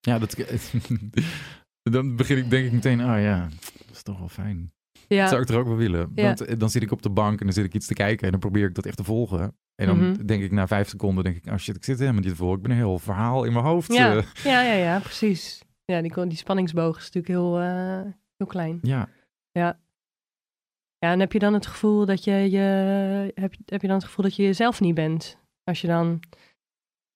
Ja, 0.00 0.18
dat, 0.18 0.34
dan 1.82 2.16
begin 2.16 2.36
ik 2.36 2.50
denk 2.50 2.66
ik 2.66 2.72
meteen... 2.72 3.00
oh 3.00 3.20
ja, 3.20 3.48
dat 3.86 3.90
is 3.96 4.02
toch 4.02 4.18
wel 4.18 4.28
fijn. 4.28 4.72
Ja, 5.14 5.28
zou 5.28 5.42
ik 5.42 5.48
er 5.48 5.58
ook 5.58 5.66
wel 5.66 5.76
willen. 5.76 6.12
Ja. 6.14 6.24
Want 6.24 6.40
eh, 6.40 6.58
dan 6.58 6.70
zit 6.70 6.82
ik 6.82 6.90
op 6.92 7.02
de 7.02 7.10
bank 7.10 7.38
en 7.40 7.44
dan 7.46 7.54
zit 7.54 7.64
ik 7.64 7.74
iets 7.74 7.86
te 7.86 7.94
kijken... 7.94 8.24
en 8.24 8.30
dan 8.30 8.40
probeer 8.40 8.68
ik 8.68 8.74
dat 8.74 8.86
echt 8.86 8.96
te 8.96 9.04
volgen. 9.04 9.56
En 9.74 9.86
dan 9.86 9.98
Mhm. 10.10 10.26
denk 10.26 10.42
ik 10.42 10.50
na 10.52 10.66
vijf 10.66 10.88
seconden... 10.88 11.24
denk 11.24 11.36
ik, 11.36 11.46
oh 11.46 11.56
shit, 11.56 11.76
ik 11.76 11.84
zit 11.84 11.98
helemaal 11.98 12.20
niet 12.20 12.30
te 12.30 12.36
volgen. 12.36 12.56
Ik 12.56 12.62
ben 12.62 12.70
een 12.70 12.76
heel 12.76 12.98
verhaal 12.98 13.44
in 13.44 13.52
mijn 13.52 13.64
hoofd. 13.64 13.92
ja, 13.92 14.16
eh. 14.16 14.22
ja, 14.44 14.62
ja, 14.62 14.72
ja, 14.72 14.98
precies. 14.98 15.62
Ja, 15.84 16.02
die, 16.02 16.26
die 16.26 16.36
spanningsboog 16.38 16.96
is 16.98 17.10
natuurlijk 17.10 17.26
heel, 17.34 17.60
eh, 17.60 18.00
heel 18.36 18.46
klein. 18.46 18.78
ja. 18.82 19.08
Ja, 19.52 21.12
en 21.12 21.20
heb 21.20 21.32
je 21.32 21.38
dan 21.38 21.52
het 21.54 21.66
gevoel 21.66 22.06
dat 22.06 22.24
je, 22.24 22.32
je 22.50 22.58
heb, 23.34 23.54
heb 23.66 23.80
je 23.80 23.86
dan 23.86 23.96
het 23.96 24.04
gevoel 24.04 24.24
dat 24.24 24.36
je 24.36 24.42
jezelf 24.42 24.80
niet 24.80 24.94
bent? 24.94 25.38
Als 25.64 25.80
je 25.80 25.86
dan, 25.86 26.20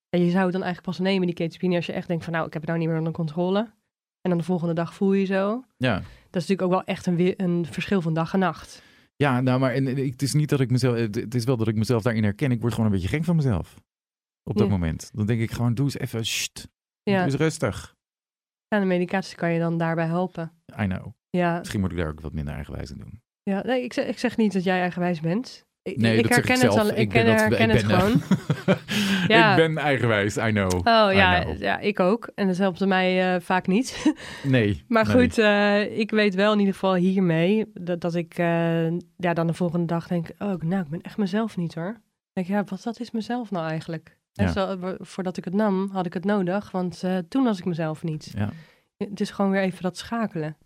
en 0.09 0.25
je 0.25 0.31
zou 0.31 0.43
het 0.43 0.53
dan 0.53 0.63
eigenlijk 0.63 0.83
pas 0.83 0.99
nemen, 0.99 1.27
die 1.27 1.35
ketapine, 1.37 1.77
als 1.77 1.87
je 1.87 1.93
echt 1.93 2.09
denkt 2.09 2.25
van 2.25 2.33
nou, 2.33 2.47
ik 2.47 2.53
heb 2.53 2.63
het 2.63 2.71
nou 2.71 2.83
niet 2.83 2.89
meer 2.91 2.99
onder 2.99 3.13
controle. 3.13 3.71
En 4.27 4.33
dan 4.33 4.41
de 4.41 4.47
volgende 4.47 4.75
dag 4.75 4.95
voel 4.95 5.13
je 5.13 5.25
zo. 5.25 5.65
ja. 5.77 5.95
Dat 6.31 6.43
is 6.45 6.49
natuurlijk 6.49 6.63
ook 6.63 6.71
wel 6.71 6.95
echt 6.95 7.07
een, 7.07 7.35
een 7.45 7.67
verschil 7.67 8.01
van 8.03 8.15
dag 8.15 8.33
en 8.33 8.39
nacht. 8.39 8.83
Ja, 9.17 9.41
nou, 9.41 9.61
maar 9.61 9.73
en, 9.73 9.87
het 9.87 10.23
is 10.23 10.33
niet 10.35 10.49
dat 10.49 10.61
ik 10.61 10.71
mezelf... 10.71 10.97
Het 10.97 11.35
is 11.35 11.45
wel 11.45 11.57
dat 11.57 11.69
ik 11.69 11.75
mezelf 11.77 12.03
daarin 12.03 12.23
herken. 12.23 12.51
Ik 12.51 12.61
word 12.61 12.73
gewoon 12.75 12.87
een 12.91 12.93
beetje 12.97 13.09
gek 13.17 13.25
van 13.25 13.37
mezelf. 13.37 13.75
Op 14.43 14.57
dat 14.57 14.67
Ja. 14.67 14.73
moment. 14.73 15.11
Dan 15.15 15.27
denk 15.27 15.41
ik 15.41 15.51
gewoon, 15.51 15.75
doe 15.75 15.85
eens 15.85 15.99
even... 15.99 16.27
Sst, 16.27 16.69
Ja, 17.03 17.15
doe 17.17 17.25
eens 17.25 17.35
rustig. 17.35 17.95
en 18.69 18.81
de 18.81 18.87
medicatie 18.87 19.37
kan 19.37 19.53
je 19.53 19.59
dan 19.59 19.79
daarbij 19.79 20.07
helpen. 20.07 20.53
I 20.81 20.85
know. 20.87 21.07
Ja, 21.31 21.59
Misschien 21.59 21.81
moet 21.81 21.91
ik 21.91 21.97
daar 21.97 22.09
ook 22.09 22.21
wat 22.21 22.33
minder 22.33 22.55
eigenwijs 22.55 22.91
in 22.91 22.99
doen. 22.99 23.23
ja 23.43 23.63
nee, 23.63 23.83
ik, 23.83 23.93
zeg, 23.93 24.07
ik 24.07 24.19
zeg 24.19 24.37
niet 24.37 24.53
dat 24.53 24.65
jij 24.65 24.81
eigenwijs 24.81 25.21
bent. 25.21 25.66
Ik, 25.87 25.97
Nee, 25.97 26.17
ik 26.17 26.23
dat 26.23 26.35
zeg 26.35 26.37
herken 26.37 26.55
ik 26.55 26.63
het 26.63 26.73
zelf. 26.73 26.91
al, 26.91 26.97
ik, 26.97 27.09
ben 27.13 27.25
ken, 27.25 27.27
dat- 27.27 27.41
herken 27.41 27.71
ik 27.71 27.77
het 27.77 27.87
ben, 27.87 27.99
gewoon. 27.99 28.21
Ja. 29.29 29.51
ik 29.51 29.57
ben 29.57 29.79
eigenwijs, 29.79 30.37
I 30.37 30.51
know. 30.51 30.73
Oh 30.75 30.83
ja, 31.13 31.41
know. 31.41 31.59
ja, 31.59 31.79
ik 31.79 32.01
ook. 32.01 32.31
En 32.35 32.47
dat 32.47 32.57
helpt 32.57 32.87
mij 32.87 33.35
eh, 33.35 33.41
vaak 33.41 33.67
niet. 33.67 34.15
Nee. 34.45 34.85
Maar 34.89 35.07
nee. 35.07 35.15
goed, 35.15 35.39
eh, 35.39 35.99
ik 35.99 36.11
weet 36.11 36.35
wel 36.35 36.53
in 36.53 36.59
ieder 36.59 36.75
geval 36.75 36.95
hiermee 36.95 37.65
dat, 37.75 38.01
dat 38.01 38.15
ik 38.15 38.39
eh, 38.39 38.91
ja, 39.17 39.35
dan 39.35 39.47
de 39.47 39.55
volgende 39.55 39.87
dag 39.87 40.07
denk, 40.07 40.29
oh, 40.39 40.55
nou, 40.61 40.83
ik 40.83 40.89
ben 40.89 41.01
echt 41.03 41.17
mezelf 41.17 41.57
niet 41.57 41.75
hoor. 41.75 41.93
Dan 41.93 42.01
denk 42.33 42.47
ik, 42.47 42.53
ja, 42.55 42.65
wat 42.65 42.83
dat 42.83 43.01
is 43.01 43.11
mezelf 43.11 43.51
nou 43.51 43.69
eigenlijk? 43.69 44.17
En 44.35 44.45
Ja. 44.47 44.53
zo, 44.53 44.79
voordat 44.99 45.37
ik 45.37 45.45
het 45.45 45.55
nam, 45.55 45.89
had 45.93 46.07
ik 46.07 46.15
het 46.15 46.25
nodig, 46.25 46.71
want 46.71 47.03
toen 47.29 47.45
was 47.45 47.59
ik 47.59 47.65
mezelf 47.65 48.03
niet. 48.03 48.33
Ja. 48.37 48.51
Het 48.97 49.21
is 49.21 49.31
gewoon 49.31 49.51
weer 49.51 49.63
even 49.63 49.83
dat 49.83 49.97
schakelen. 49.97 50.57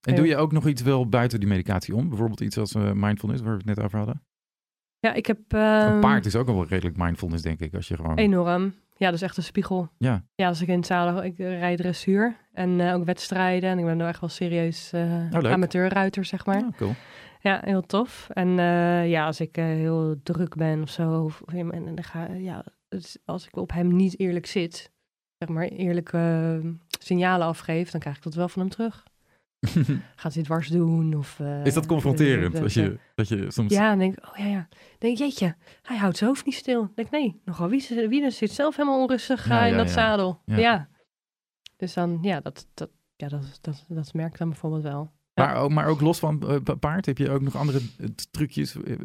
En 0.00 0.14
doe 0.14 0.26
je 0.26 0.36
ook 0.36 0.52
nog 0.52 0.66
iets 0.68 0.82
wel 0.82 1.08
buiten 1.08 1.40
die 1.40 1.48
medicatie 1.48 1.94
om? 1.94 2.08
Bijvoorbeeld 2.08 2.40
iets 2.40 2.58
als 2.58 2.74
mindfulness, 2.74 3.42
waar 3.42 3.50
we 3.50 3.56
het 3.56 3.76
net 3.76 3.80
over 3.84 3.98
hadden? 3.98 4.22
Ja, 5.04 5.12
ik 5.12 5.26
heb... 5.26 5.38
een 5.48 5.60
ehm, 5.60 6.00
paard 6.00 6.26
is 6.26 6.36
ook 6.36 6.48
al 6.48 6.54
wel 6.54 6.66
redelijk 6.66 6.96
mindfulness, 6.96 7.42
denk 7.42 7.60
ik. 7.60 7.74
Als 7.74 7.88
je 7.88 7.96
gewoon... 7.96 8.16
Enorm. 8.16 8.74
Ja, 8.96 9.06
dat 9.06 9.14
is 9.14 9.22
echt 9.22 9.36
een 9.36 9.42
spiegel. 9.42 9.88
Ja, 9.98 10.24
Ja, 10.34 10.48
als 10.48 10.60
ik 10.62 10.68
in 10.68 10.76
het 10.76 10.86
zadel, 10.86 11.24
ik 11.24 11.38
rijd 11.38 11.78
dressuur 11.78 12.36
en 12.52 12.80
eh, 12.80 12.94
ook 12.94 13.04
wedstrijden. 13.04 13.70
En 13.70 13.78
ik 13.78 13.84
ben 13.84 13.96
nou 13.96 14.08
echt 14.08 14.20
wel 14.20 14.28
serieus 14.28 14.92
eh 14.92 15.02
Oh, 15.32 15.50
amateurruiter, 15.50 16.24
zeg 16.24 16.46
maar. 16.46 16.58
Ja, 16.58 16.68
cool. 16.76 16.94
Ja, 17.40 17.60
heel 17.64 17.82
tof. 17.82 18.28
En 18.32 18.58
eh, 18.58 19.08
ja, 19.10 19.26
als 19.26 19.40
ik 19.40 19.56
heel 19.56 20.14
druk 20.22 20.54
ben 20.56 20.82
of 20.82 20.88
zo, 20.90 21.22
of, 21.24 21.42
en, 21.46 21.72
en 21.72 21.84
dan 21.94 22.04
ga, 22.04 22.26
ja, 22.32 22.64
is- 22.88 23.18
als 23.24 23.46
ik 23.46 23.56
op 23.56 23.72
hem 23.72 23.96
niet 23.96 24.18
eerlijk 24.18 24.46
zit, 24.46 24.90
zeg 25.38 25.48
maar 25.48 25.64
eerlijke 25.64 26.60
signalen 26.98 27.46
afgeef, 27.46 27.90
dan 27.90 28.00
krijg 28.00 28.16
ik 28.16 28.22
dat 28.22 28.34
wel 28.34 28.48
van 28.48 28.62
hem 28.62 28.70
terug. 28.70 29.04
Gaat 30.16 30.34
hij 30.34 30.42
dwars 30.42 30.68
doen? 30.68 31.14
Of, 31.14 31.40
eh, 31.40 31.64
is 31.64 31.74
dat 31.74 31.86
confronterend? 31.86 32.54
eh, 32.54 32.62
Als 32.62 32.74
je, 32.74 32.98
dat 33.14 33.28
je 33.28 33.46
soms... 33.50 33.72
Ja, 33.72 33.88
dan 33.88 33.98
denk 33.98 34.16
ik, 34.18 34.24
oh 34.26 34.36
ja, 34.36 34.46
ja. 34.46 34.68
Denk 34.98 35.18
jeetje, 35.18 35.56
hij 35.82 35.96
houdt 35.96 36.16
zijn 36.16 36.30
hoofd 36.30 36.44
niet 36.46 36.54
stil. 36.54 36.80
Dan 36.80 36.92
denk 36.94 37.08
ik, 37.08 37.14
nee, 37.14 37.40
nogal, 37.44 37.68
wie, 37.68 37.80
zit- 37.80 38.08
wie 38.08 38.30
zit 38.30 38.50
zelf 38.50 38.76
helemaal 38.76 39.00
onrustig 39.02 39.48
Ja, 39.48 39.60
eh, 39.60 39.66
in 39.66 39.72
ja, 39.72 39.76
dat 39.78 39.90
zadel? 39.90 40.40
Ja. 40.44 40.88
Dus 41.76 41.94
dan, 41.94 42.18
ja, 42.22 42.40
dat, 42.40 42.66
dat, 42.74 42.90
ja 43.16 43.28
dat, 43.28 43.58
dat, 43.60 43.84
dat 43.88 44.12
merk 44.14 44.32
ik 44.32 44.38
dan 44.38 44.48
bijvoorbeeld 44.48 44.82
wel. 44.82 45.12
Maar, 45.34 45.56
ook, 45.56 45.70
maar 45.70 45.86
ook 45.86 46.00
los 46.00 46.18
van 46.18 46.48
eh, 46.48 46.56
pa- 46.64 46.74
paard, 46.74 47.06
heb 47.06 47.18
je 47.18 47.30
ook 47.30 47.40
nog 47.42 47.56
andere 47.56 47.78
eh, 47.98 48.06
trucjes, 48.30 48.82
eh, 48.82 48.96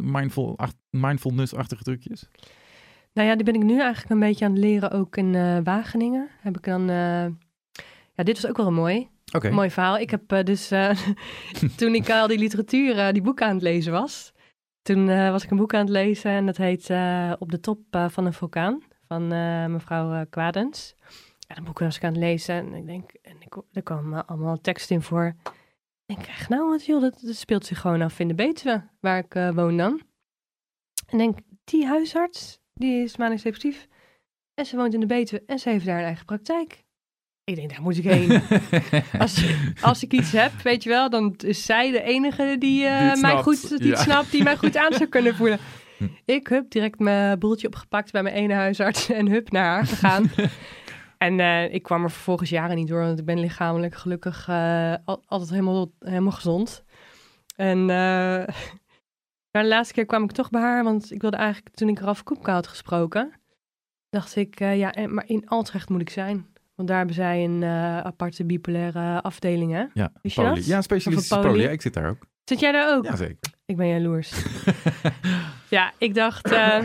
mindful, 0.00 0.58
ach- 0.58 0.72
mindfulness-achtige 0.90 1.82
trucjes? 1.82 2.28
Nou 3.12 3.28
ja, 3.28 3.34
die 3.34 3.44
ben 3.44 3.54
ik 3.54 3.62
nu 3.62 3.80
eigenlijk 3.80 4.10
een 4.10 4.18
beetje 4.18 4.44
aan 4.44 4.50
het 4.50 4.60
leren 4.60 4.90
ook 4.90 5.16
in 5.16 5.34
eh, 5.34 5.58
Wageningen. 5.64 6.28
Heb 6.40 6.56
ik 6.56 6.64
dan, 6.64 6.80
eh, 6.80 7.26
ja, 8.14 8.22
dit 8.24 8.40
was 8.40 8.50
ook 8.50 8.56
wel 8.56 8.66
een 8.66 8.74
mooi, 8.74 9.08
Mooi 9.32 9.70
verhaal. 9.70 9.98
Ik 9.98 10.10
heb 10.10 10.32
eh, 10.32 10.42
dus, 10.42 10.70
eh, 10.70 10.98
toen 11.76 11.94
ik 11.94 12.10
al 12.10 12.26
die 12.26 12.38
literatuur, 12.38 12.98
eh, 12.98 13.12
die 13.12 13.22
boeken 13.22 13.46
aan 13.46 13.54
het 13.54 13.62
lezen 13.62 13.92
was, 13.92 14.32
toen 14.82 15.06
was 15.06 15.44
ik 15.44 15.50
een 15.50 15.56
boek 15.56 15.74
aan 15.74 15.80
het 15.80 15.88
lezen 15.88 16.30
en 16.30 16.46
dat 16.46 16.56
heet 16.56 16.90
Op 17.38 17.50
de 17.50 17.60
top 17.60 17.80
van 18.08 18.26
een 18.26 18.32
vulkaan 18.32 18.82
van 19.08 19.28
mevrouw 19.72 20.26
Kwadens. 20.26 20.94
Ja, 21.38 21.54
dat 21.54 21.64
boek 21.64 21.78
was 21.78 21.96
ik 21.96 22.04
aan 22.04 22.12
het 22.12 22.22
lezen 22.22 22.54
en 22.54 22.74
ik 22.74 22.86
denk, 22.86 23.10
en 23.22 23.36
ik, 23.40 23.56
er 23.72 23.82
kwam 23.82 24.14
allemaal 24.14 24.60
tekst 24.60 24.90
in 24.90 25.02
voor. 25.02 25.36
Ik 26.06 26.16
denk 26.16 26.48
nou 26.48 26.68
wat 26.68 26.86
joh, 26.86 27.00
dat, 27.00 27.20
speelt 27.24 27.66
zich 27.66 27.80
gewoon 27.80 28.02
af 28.02 28.18
in 28.18 28.28
de 28.28 28.34
Betuwe, 28.34 28.88
waar 29.00 29.18
ik 29.18 29.54
woon 29.54 29.76
dan. 29.76 30.02
En 31.06 31.18
denk, 31.18 31.38
die 31.64 31.86
huisarts, 31.86 32.60
die 32.74 33.02
is 33.02 33.16
manisch 33.16 33.42
depressief. 33.42 33.88
En 34.54 34.66
ze 34.66 34.76
woont 34.76 34.94
in 34.94 35.00
de 35.00 35.06
Betuwe 35.06 35.42
en 35.46 35.58
ze 35.58 35.68
heeft 35.68 35.86
daar 35.86 35.98
een 35.98 36.04
eigen 36.04 36.24
praktijk. 36.24 36.85
Ik 37.50 37.56
denk, 37.56 37.70
daar 37.70 37.82
moet 37.82 37.96
ik 37.96 38.04
heen. 38.04 38.42
Als, 39.18 39.44
als 39.80 40.02
ik 40.02 40.12
iets 40.12 40.32
heb, 40.32 40.52
weet 40.62 40.82
je 40.82 40.88
wel, 40.88 41.10
dan 41.10 41.34
is 41.36 41.64
zij 41.64 41.90
de 41.90 42.02
enige 42.02 42.56
die, 42.58 42.86
eh, 42.86 43.12
Die 43.12 43.22
mij 43.22 43.42
goed 43.42 43.78
die 43.78 43.86
ja. 43.88 43.96
snapt, 43.96 44.30
die 44.30 44.42
mij 44.42 44.56
goed 44.56 44.76
aan 44.76 44.92
zou 44.92 45.06
kunnen 45.08 45.34
voelen. 45.34 45.58
Hm. 45.96 46.04
Ik 46.24 46.46
heb 46.46 46.70
direct 46.70 46.98
mijn 46.98 47.38
boeltje 47.38 47.66
opgepakt 47.66 48.12
bij 48.12 48.22
mijn 48.22 48.34
ene 48.34 48.54
huisarts 48.54 49.08
en 49.10 49.28
hup 49.28 49.50
naar 49.50 49.64
haar 49.64 49.86
gegaan. 49.86 50.30
en 51.18 51.40
eh, 51.40 51.74
ik 51.74 51.82
kwam 51.82 52.02
er 52.02 52.10
vervolgens 52.10 52.50
jaren 52.50 52.76
niet 52.76 52.88
door, 52.88 53.00
want 53.00 53.18
ik 53.18 53.24
ben 53.24 53.40
lichamelijk 53.40 53.94
gelukkig 53.94 54.48
eh, 54.48 54.94
al- 55.04 55.22
altijd 55.26 55.50
helemaal, 55.50 55.92
helemaal 55.98 56.32
gezond. 56.32 56.84
En 57.56 57.84
maar 57.84 59.62
de 59.62 59.66
laatste 59.66 59.94
keer 59.94 60.06
kwam 60.06 60.24
ik 60.24 60.32
toch 60.32 60.50
bij 60.50 60.60
haar, 60.60 60.84
want 60.84 61.12
ik 61.12 61.20
wilde 61.20 61.36
eigenlijk, 61.36 61.74
toen 61.74 61.88
ik 61.88 61.98
Ralf 61.98 62.22
Koepka 62.22 62.52
had 62.52 62.66
gesproken, 62.66 63.32
dacht 64.10 64.36
ik, 64.36 64.58
ja, 64.58 64.92
maar 65.08 65.24
in 65.26 65.48
Altrecht 65.48 65.88
moet 65.88 66.00
ik 66.00 66.10
zijn. 66.10 66.46
Want 66.76 66.88
daar 66.88 66.96
hebben 66.98 67.14
zij 67.16 67.44
een 67.44 67.62
eh, 67.62 67.98
aparte 67.98 68.44
bipolaire 68.44 69.22
afdeling, 69.22 69.72
hè? 69.72 69.84
Ja, 69.94 70.12
Wist 70.22 70.36
je 70.36 70.42
poli. 70.42 70.54
dat? 70.54 70.66
Ja, 70.66 70.80
specialist 70.82 71.32
Of 71.32 71.38
een 71.38 71.50
poli? 71.50 71.62
Ja, 71.62 71.70
ik 71.70 71.82
zit 71.82 71.94
daar 71.94 72.08
ook. 72.08 72.26
Zit 72.44 72.60
jij 72.60 72.72
daar 72.72 72.96
ook? 72.96 73.04
Jazeker. 73.04 73.52
Ik 73.64 73.76
ben 73.76 73.88
jaloers. 73.88 74.44
ja, 75.68 75.92
ik 75.98 76.14
dacht, 76.14 76.50
eh, 76.52 76.84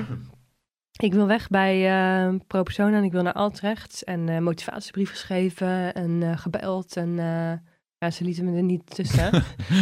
ik 1.02 1.14
wil 1.14 1.28
weg 1.28 1.48
bij 1.48 1.90
eh 1.90 2.36
Pro 2.48 2.64
Persona 2.64 2.98
en 2.98 3.04
ik 3.04 3.12
wil 3.12 3.22
naar 3.22 3.34
Altrecht. 3.34 4.04
En 4.04 4.30
eh, 4.30 4.40
motivatiebrief 4.40 5.10
geschreven 5.10 5.94
en 5.94 6.24
eh, 6.24 6.38
gebeld. 6.38 6.96
En 6.98 7.20
eh, 7.20 7.52
ja, 8.02 8.12
ze 8.12 8.24
lieten 8.24 8.46
me 8.46 8.58
er 8.58 8.64
niet 8.64 8.96
tussen. 8.96 9.32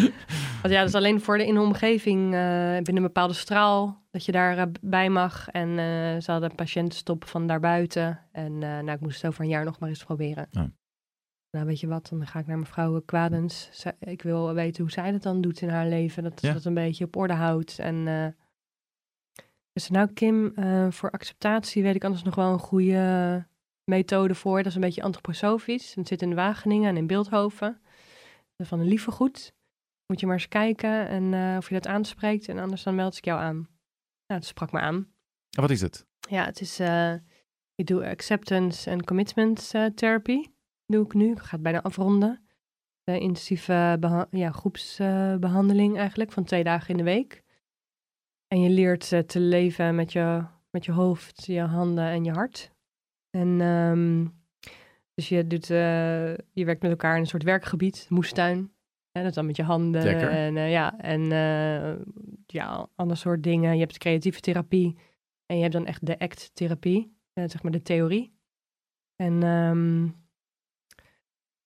Want 0.62 0.74
ja, 0.74 0.80
dat 0.80 0.88
is 0.88 0.96
alleen 0.96 1.22
voor 1.22 1.38
de 1.38 1.46
in 1.46 1.54
de 1.54 1.60
omgeving 1.62 2.34
eh, 2.34 2.74
binnen 2.74 2.96
een 2.96 3.02
bepaalde 3.02 3.34
straal 3.34 4.04
dat 4.12 4.26
je 4.26 4.32
daar 4.32 4.58
eh, 4.58 4.66
bij 4.82 5.10
mag. 5.10 5.50
En 5.50 5.70
eh, 5.70 6.22
ze 6.22 6.32
hadden 6.32 6.56
patiënten 6.56 6.98
stoppen 6.98 7.30
van 7.30 7.48
daarbuiten. 7.48 8.20
En 8.32 8.58
nou, 8.58 8.92
ik 8.92 9.00
moest 9.00 9.22
het 9.22 9.32
over 9.32 9.44
een 9.44 9.50
jaar 9.50 9.66
nog 9.66 9.80
maar 9.80 9.90
eens 9.90 10.04
proberen. 10.04 10.48
Nou 11.52 11.66
weet 11.66 11.80
je 11.80 11.88
wat, 11.88 12.08
dan 12.10 12.28
ga 12.28 12.40
ik 12.40 12.48
naar 12.48 12.60
mevrouw 12.60 13.02
Kwadens. 13.02 13.70
Zij- 13.72 13.96
Ik 14.00 14.22
wil 14.22 14.54
weten 14.54 14.82
hoe 14.84 14.92
zij 14.92 15.12
dat 15.12 15.24
dan 15.24 15.42
doet 15.42 15.62
in 15.62 15.70
haar 15.70 15.88
leven. 15.88 16.24
Dat 16.24 16.40
ze 16.40 16.48
Ja. 16.48 16.54
dat 16.54 16.66
een 16.66 16.74
beetje 16.74 17.06
op 17.06 17.16
orde 17.16 17.34
houdt. 17.34 17.80
En 17.80 18.36
dus 19.74 19.90
nou 19.90 20.14
Kim, 20.14 20.54
voor 20.92 21.12
acceptatie 21.12 21.84
weet 21.84 21.96
ik 21.96 22.04
anders 22.04 22.24
nog 22.24 22.36
wel 22.36 22.52
een 22.54 22.60
goede 22.60 23.46
methode 23.84 24.36
voor. 24.36 24.58
Dat 24.58 24.66
is 24.66 24.76
een 24.76 24.82
beetje 24.82 25.04
antroposofisch. 25.04 25.96
Het 25.96 26.08
zit 26.08 26.22
in 26.22 26.36
Wageningen 26.36 26.90
en 26.90 26.98
in 26.98 27.08
Beeldhoven. 27.08 27.82
Dat 28.60 28.68
van 28.68 28.80
een 28.80 28.88
lieve 28.88 29.12
goed. 29.12 29.54
Moet 30.06 30.20
je 30.20 30.26
maar 30.26 30.36
eens 30.36 30.48
kijken 30.48 31.08
en 31.08 31.34
eh, 31.34 31.58
of 31.58 31.68
je 31.68 31.74
dat 31.74 31.88
aanspreekt. 31.88 32.48
En 32.48 32.60
anders 32.60 32.84
dan 32.84 32.96
meld 32.96 33.18
ik 33.18 33.26
jou 33.26 33.40
aan. 33.40 33.56
Nou, 33.56 34.40
het 34.40 34.46
sprak 34.46 34.72
me 34.72 34.80
aan. 34.80 34.96
En 35.50 35.62
wat 35.62 35.70
is 35.70 35.82
het? 35.82 36.06
Ja, 36.30 36.46
het 36.46 36.62
is. 36.62 36.80
eh, 36.80 37.14
ik 37.76 37.88
doe 37.88 38.10
acceptance 38.10 38.90
en 38.90 39.06
commitment 39.06 39.70
eh, 39.74 39.86
therapy. 39.86 40.44
Doe 40.86 41.06
ik 41.06 41.14
nu. 41.14 41.32
Ik 41.32 41.40
ga 41.40 41.52
het 41.52 41.62
bijna 41.62 41.82
afronden. 41.82 42.48
De 43.04 43.20
intensieve 43.20 43.98
ja, 44.30 44.52
groepsbehandeling 44.52 45.98
eigenlijk 45.98 46.32
van 46.32 46.44
twee 46.44 46.64
dagen 46.64 46.90
in 46.90 46.98
de 46.98 47.04
week. 47.04 47.44
En 48.48 48.62
je 48.62 48.70
leert 48.70 49.08
te 49.28 49.40
leven 49.40 49.96
met 49.96 50.12
je, 50.12 50.46
met 50.72 50.86
je 50.86 50.92
hoofd, 50.92 51.46
je 51.46 51.62
handen 51.62 52.06
en 52.06 52.24
je 52.24 52.32
hart. 52.32 52.72
En 53.30 53.62
ehm, 53.62 54.28
dus 55.20 55.30
je, 55.30 55.48
doet, 55.48 55.70
eh, 55.70 56.34
je 56.54 56.66
werkt 56.66 56.82
met 56.82 56.92
elkaar 56.92 57.16
in 57.16 57.22
een 57.22 57.28
soort 57.28 57.44
werkgebied, 57.44 58.06
moestuin. 58.10 58.72
En 59.12 59.24
dat 59.24 59.34
dan 59.34 59.46
met 59.46 59.56
je 59.56 59.64
handen. 59.64 60.04
Lekker. 60.04 60.30
En 60.30 60.58
eh, 60.58 60.72
ja, 60.72 61.00
en 61.00 61.22
eh, 61.32 62.06
ja, 62.46 62.88
ander 62.96 63.18
soort 63.18 63.44
dingen. 63.44 63.74
Je 63.74 63.80
hebt 63.80 63.98
creatieve 63.98 64.40
therapie. 64.40 64.98
En 65.46 65.56
je 65.56 65.62
hebt 65.62 65.74
dan 65.74 65.86
echt 65.86 66.06
de 66.06 66.20
act-therapie, 66.20 67.16
zeg 67.34 67.64
maar 67.64 67.72
de 67.72 67.82
theorie. 67.82 68.34
En 69.16 69.44
ehm, 69.44 70.02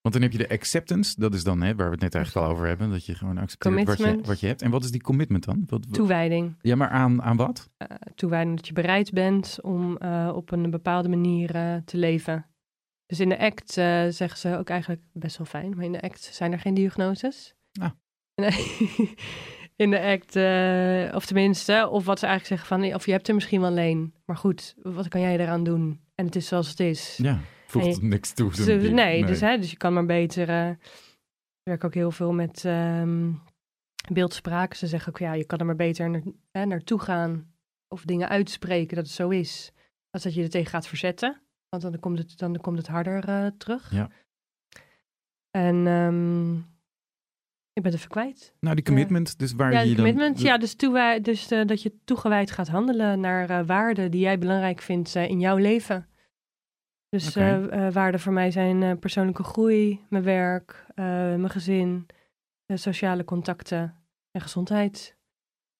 Want 0.02 0.14
dan 0.14 0.22
heb 0.22 0.32
je 0.32 0.38
de 0.38 0.50
acceptance, 0.50 1.20
dat 1.20 1.34
is 1.34 1.44
dan 1.44 1.62
hè, 1.62 1.76
waar 1.76 1.86
we 1.86 1.92
het 1.92 2.02
net 2.02 2.16
eigenlijk 2.16 2.46
al 2.46 2.52
over 2.54 2.68
hebben, 2.68 2.90
dat 2.90 3.06
je 3.06 3.16
gewoon 3.16 3.38
accepteert 3.38 3.88
wat 3.88 3.98
je, 3.98 4.22
wat 4.22 4.40
je 4.40 4.48
hebt. 4.48 4.62
En 4.62 4.72
wat 4.72 4.84
is 4.84 4.92
die 4.92 5.02
commitment 5.02 5.46
dan? 5.46 5.64
Wat, 5.66 5.86
wat- 5.86 5.94
toewijding. 5.94 6.56
ja, 6.62 6.76
maar 6.76 6.90
aan, 6.90 7.22
aan 7.22 7.38
wat? 7.38 7.70
Toewijding 8.16 8.56
dat 8.56 8.68
je 8.68 8.74
bereid 8.74 9.12
bent 9.12 9.58
om 9.62 9.98
op 10.28 10.52
een 10.52 10.70
bepaalde 10.72 11.10
manier 11.10 11.82
te 11.86 11.98
leven. 11.98 12.46
Dus 13.14 13.22
in 13.22 13.30
de 13.30 13.40
act 13.40 13.78
eh, 13.78 14.06
zeggen 14.10 14.38
ze 14.38 14.58
ook 14.58 14.70
eigenlijk 14.70 15.02
best 15.12 15.38
wel 15.38 15.48
fijn, 15.48 15.76
maar 15.76 15.86
in 15.86 15.92
de 15.92 16.02
act 16.02 16.22
zijn 16.22 16.52
er 16.52 16.60
geen 16.60 16.74
diagnoses. 16.74 17.54
Ah. 17.80 17.90
Nee. 18.36 19.14
In 19.76 19.90
de 19.90 20.02
act, 20.02 20.36
eh, 20.36 21.16
of 21.16 21.26
tenminste, 21.26 21.88
of 21.90 22.06
wat 22.06 22.20
ze 22.20 22.26
eigenlijk 22.26 22.62
zeggen 22.62 22.68
van, 22.82 22.96
of 22.96 23.06
je 23.06 23.12
hebt 23.12 23.28
er 23.28 23.34
misschien 23.34 23.62
wel 23.62 23.78
een, 23.78 24.14
maar 24.26 24.38
goed, 24.38 24.76
wat 24.82 25.08
kan 25.08 25.22
jij 25.22 25.40
eraan 25.40 25.64
doen? 25.64 26.02
En 26.16 26.26
het 26.26 26.36
is 26.36 26.48
zoals 26.48 26.70
het 26.70 26.80
is. 26.80 27.18
Ja, 27.18 27.40
voegt 27.68 28.02
niks 28.02 28.34
toe. 28.34 28.52
Dus, 28.52 28.90
nee, 28.90 29.26
Dus, 29.26 29.40
hè, 29.40 29.58
dus 29.58 29.72
je 29.72 29.78
kan 29.78 29.94
maar 29.94 30.06
beter. 30.06 30.50
eh, 30.50 30.70
ik 30.70 31.64
werk 31.64 31.84
ook 31.84 31.94
heel 31.94 32.12
veel 32.12 32.34
met 32.34 32.66
ehm, 32.66 33.32
beeldspraak. 34.14 34.74
Ze 34.74 34.88
zeggen 34.88 35.14
ook, 35.14 35.20
ja, 35.20 35.34
je 35.34 35.46
kan 35.46 35.60
er 35.60 35.66
maar 35.66 35.76
beter 35.76 36.10
naar, 36.10 36.22
hè, 36.52 36.66
naartoe 36.66 37.00
gaan. 37.00 37.54
Of 37.88 38.02
dingen 38.02 38.30
uitspreken 38.30 38.96
dat 38.96 39.06
het 39.06 39.16
zo 39.16 39.30
is. 39.30 39.72
Als 40.10 40.24
dat 40.24 40.34
je 40.34 40.44
er 40.44 40.50
tegen 40.50 40.70
gaat 40.70 40.88
verzetten. 40.88 41.42
Want 41.82 41.82
dan 41.94 42.00
komt 42.00 42.18
het, 42.18 42.38
dan 42.38 42.58
komt 42.58 42.78
het 42.78 42.88
harder 42.88 43.28
eh, 43.28 43.48
terug. 43.58 43.92
Ja. 43.92 44.10
En 45.52 45.88
ehm, 45.88 46.56
ik 47.74 47.82
ben 47.84 47.92
het 47.92 47.94
even 47.94 48.10
kwijt. 48.10 48.56
Nou, 48.60 48.76
die 48.76 48.84
commitment, 48.86 49.40
dus 49.40 49.54
waar 49.54 49.72
Ja, 49.72 49.80
je 49.80 49.90
de 49.90 49.96
dan... 49.96 50.06
commitment. 50.06 50.42
Ja, 50.42 50.58
dus, 50.58 50.76
toewij- 50.76 51.22
dus 51.22 51.52
eh, 51.52 51.66
dat 51.66 51.82
je 51.82 52.00
toegewijd 52.04 52.52
gaat 52.52 52.68
handelen 52.68 53.20
naar 53.20 53.50
eh, 53.50 53.66
waarden 53.66 54.12
die 54.12 54.22
jij 54.22 54.38
belangrijk 54.40 54.82
vindt 54.82 55.16
eh, 55.16 55.30
in 55.30 55.40
jouw 55.40 55.58
leven. 55.58 56.08
Dus 57.10 57.36
eh, 57.36 57.86
eh, 57.88 57.94
waarden 57.94 58.20
voor 58.20 58.34
mij 58.34 58.52
zijn 58.52 58.84
eh, 58.84 58.98
persoonlijke 59.00 59.44
groei, 59.44 60.06
mijn 60.10 60.24
werk, 60.24 60.86
eh, 60.96 61.06
mijn 61.06 61.50
gezin, 61.50 62.06
eh, 62.66 62.78
sociale 62.78 63.24
contacten 63.24 63.96
en 64.32 64.42
gezondheid. 64.42 65.18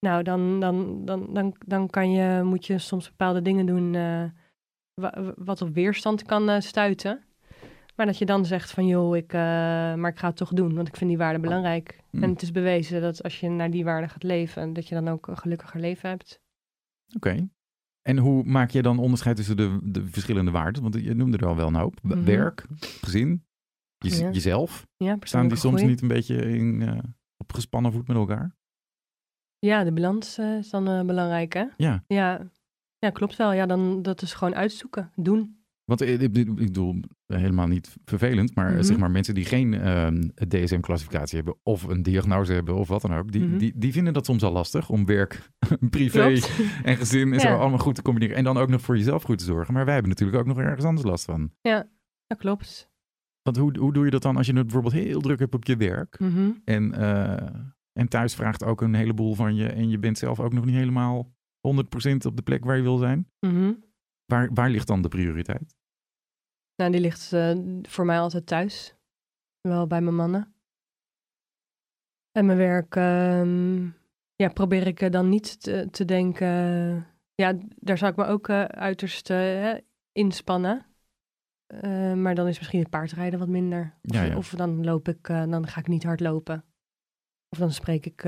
Nou, 0.00 0.22
dan, 0.22 0.60
dan, 0.60 1.04
dan, 1.04 1.34
dan, 1.34 1.56
dan 1.66 1.90
kan 1.90 2.10
je, 2.10 2.42
moet 2.42 2.66
je 2.66 2.78
soms 2.78 3.08
bepaalde 3.08 3.42
dingen 3.42 3.66
doen 3.66 3.94
eh, 3.94 4.24
wat 5.36 5.62
op 5.62 5.74
weerstand 5.74 6.22
kan 6.22 6.48
eh, 6.50 6.60
stuiten. 6.60 7.24
Maar 7.96 8.06
dat 8.06 8.18
je 8.18 8.24
dan 8.24 8.46
zegt 8.46 8.70
van 8.70 8.86
joh, 8.86 9.16
ik, 9.16 9.32
eh, 9.32 9.38
maar 9.94 10.10
ik 10.10 10.18
ga 10.18 10.26
het 10.28 10.36
toch 10.36 10.52
doen, 10.52 10.74
want 10.74 10.88
ik 10.88 10.96
vind 10.96 11.10
die 11.10 11.18
waarden 11.18 11.40
belangrijk. 11.40 12.00
Hmm. 12.10 12.22
En 12.22 12.30
het 12.30 12.42
is 12.42 12.50
bewezen 12.50 13.00
dat 13.00 13.22
als 13.22 13.40
je 13.40 13.48
naar 13.48 13.70
die 13.70 13.84
waarden 13.84 14.10
gaat 14.10 14.22
leven, 14.22 14.72
dat 14.72 14.88
je 14.88 14.94
dan 14.94 15.08
ook 15.08 15.26
een 15.26 15.38
gelukkiger 15.38 15.80
leven 15.80 16.08
hebt. 16.08 16.40
Oké. 17.16 17.48
En 18.02 18.18
hoe 18.18 18.44
maak 18.44 18.70
je 18.70 18.82
dan 18.82 18.98
onderscheid 18.98 19.36
tussen 19.36 19.56
de, 19.56 19.78
de 19.82 20.06
verschillende 20.06 20.50
waarden? 20.50 20.82
Want 20.82 20.94
je 20.94 21.14
noemde 21.14 21.36
er 21.36 21.46
al 21.46 21.56
wel 21.56 21.66
een 21.66 21.74
hoop. 21.74 22.02
Mhm. 22.02 22.24
Werk, 22.24 22.66
gezin, 23.00 23.44
je, 23.98 24.16
Ja. 24.16 24.30
jezelf. 24.30 24.86
Ja, 24.96 25.16
Staan 25.20 25.48
die 25.48 25.56
soms 25.56 25.74
groei. 25.76 25.90
niet 25.90 26.02
een 26.02 26.08
beetje 26.08 26.36
in, 26.36 26.82
eh, 26.82 26.98
op 27.36 27.52
gespannen 27.52 27.92
voet 27.92 28.06
met 28.08 28.16
elkaar? 28.16 28.54
Ja, 29.58 29.84
de 29.84 29.92
balans 29.92 30.38
eh, 30.38 30.56
is 30.56 30.70
dan 30.70 30.88
eh, 30.88 31.04
belangrijk, 31.04 31.52
hè? 31.52 31.64
Ja. 31.76 32.04
Ja. 32.06 32.50
Ja, 33.04 33.10
klopt 33.10 33.36
wel. 33.36 33.52
Ja, 33.52 33.66
dan 33.66 34.02
dat 34.02 34.22
is 34.22 34.34
gewoon 34.34 34.54
uitzoeken, 34.54 35.10
doen. 35.14 35.62
Want 35.84 36.00
eh, 36.00 36.20
ik, 36.20 36.32
bedoel, 36.32 37.00
helemaal 37.26 37.66
niet 37.66 37.96
vervelend, 38.04 38.54
maar 38.54 38.68
eh, 38.68 38.74
Mhm. 38.74 38.82
zeg 38.82 38.96
maar 38.96 39.10
mensen 39.10 39.34
die 39.34 39.44
geen 39.44 39.74
ehm, 39.74 40.20
DSM-classificatie 40.48 41.36
hebben 41.36 41.56
of 41.62 41.82
een 41.82 42.02
diagnose 42.02 42.52
hebben 42.52 42.74
of 42.74 42.88
wat 42.88 43.02
dan 43.02 43.14
ook, 43.14 43.32
die, 43.32 43.44
Mhm. 43.44 43.58
die, 43.58 43.72
die 43.76 43.92
vinden 43.92 44.12
dat 44.12 44.24
soms 44.26 44.42
al 44.42 44.52
lastig 44.52 44.90
om 44.90 45.06
werk, 45.06 45.50
privé 45.90 46.18
Klopt. 46.32 46.50
en 46.82 46.96
gezin 46.96 47.32
en 47.32 47.40
zo 47.40 47.48
allemaal 47.56 47.78
goed 47.78 47.94
te 47.94 48.02
combineren. 48.02 48.36
En 48.36 48.44
dan 48.44 48.56
ook 48.56 48.68
nog 48.68 48.80
voor 48.80 48.96
jezelf 48.96 49.22
goed 49.22 49.38
te 49.38 49.44
zorgen. 49.44 49.74
Maar 49.74 49.84
wij 49.84 49.92
hebben 49.94 50.10
natuurlijk 50.12 50.38
ook 50.38 50.46
nog 50.46 50.58
ergens 50.58 50.84
anders 50.84 51.06
last 51.06 51.24
van. 51.24 51.50
Ja, 51.60 51.88
dat 52.26 52.38
klopt. 52.38 52.90
Want 53.42 53.56
hoe, 53.56 53.78
hoe 53.78 53.92
doe 53.92 54.04
je 54.04 54.10
dat 54.10 54.22
dan 54.22 54.36
als 54.36 54.46
je 54.46 54.52
het 54.52 54.62
bijvoorbeeld 54.62 54.94
heel 54.94 55.20
druk 55.20 55.38
hebt 55.38 55.54
op 55.54 55.64
je 55.64 55.76
werk 55.76 56.18
Mhm. 56.20 56.50
en, 56.64 56.92
eh, 56.94 57.48
en 57.92 58.08
thuis 58.08 58.34
vraagt 58.34 58.64
ook 58.64 58.80
een 58.80 58.94
heleboel 58.94 59.34
van 59.34 59.54
je 59.54 59.66
en 59.68 59.88
je 59.90 59.98
bent 59.98 60.18
zelf 60.18 60.40
ook 60.40 60.52
nog 60.52 60.64
niet 60.64 60.74
helemaal 60.74 61.32
100% 61.68 62.26
op 62.26 62.36
de 62.36 62.42
plek 62.42 62.64
waar 62.64 62.76
je 62.76 62.82
wil 62.82 62.96
zijn? 62.98 63.30
Mhm. 63.40 63.72
Waar, 64.24 64.50
waar 64.52 64.70
ligt 64.70 64.86
dan 64.86 65.02
de 65.02 65.08
prioriteit? 65.08 65.76
Nou, 66.76 66.90
die 66.90 67.00
ligt 67.00 67.32
eh, 67.32 67.58
voor 67.82 68.04
mij 68.04 68.18
altijd 68.18 68.46
thuis. 68.46 68.94
Wel 69.60 69.86
bij 69.86 70.00
mijn 70.00 70.16
mannen. 70.16 70.54
En 72.32 72.46
mijn 72.46 72.58
werk, 72.58 72.96
ehm, 72.96 73.84
ja, 74.34 74.48
probeer 74.52 74.86
ik 74.86 75.00
eh, 75.00 75.10
dan 75.10 75.28
niet 75.28 75.60
te, 75.60 75.88
te 75.90 76.04
denken. 76.04 76.46
Ja, 77.34 77.58
daar 77.76 77.98
zou 77.98 78.10
ik 78.10 78.16
me 78.16 78.24
ook 78.24 78.48
eh, 78.48 78.64
uiterst 78.64 79.32
inspannen. 80.12 80.86
Maar 82.14 82.34
dan 82.34 82.46
is 82.46 82.58
misschien 82.58 82.80
het 82.80 82.90
paardrijden 82.90 83.38
wat 83.38 83.48
minder. 83.48 83.98
Of, 84.02 84.14
Ja, 84.14 84.22
ja. 84.22 84.36
of 84.36 84.50
dan 84.50 84.84
loop 84.84 85.08
ik, 85.08 85.26
dan 85.26 85.66
ga 85.66 85.80
ik 85.80 85.88
niet 85.88 86.04
hard 86.04 86.20
lopen. 86.20 86.64
Of 87.48 87.58
dan 87.58 87.72
spreek 87.72 88.06
ik, 88.06 88.24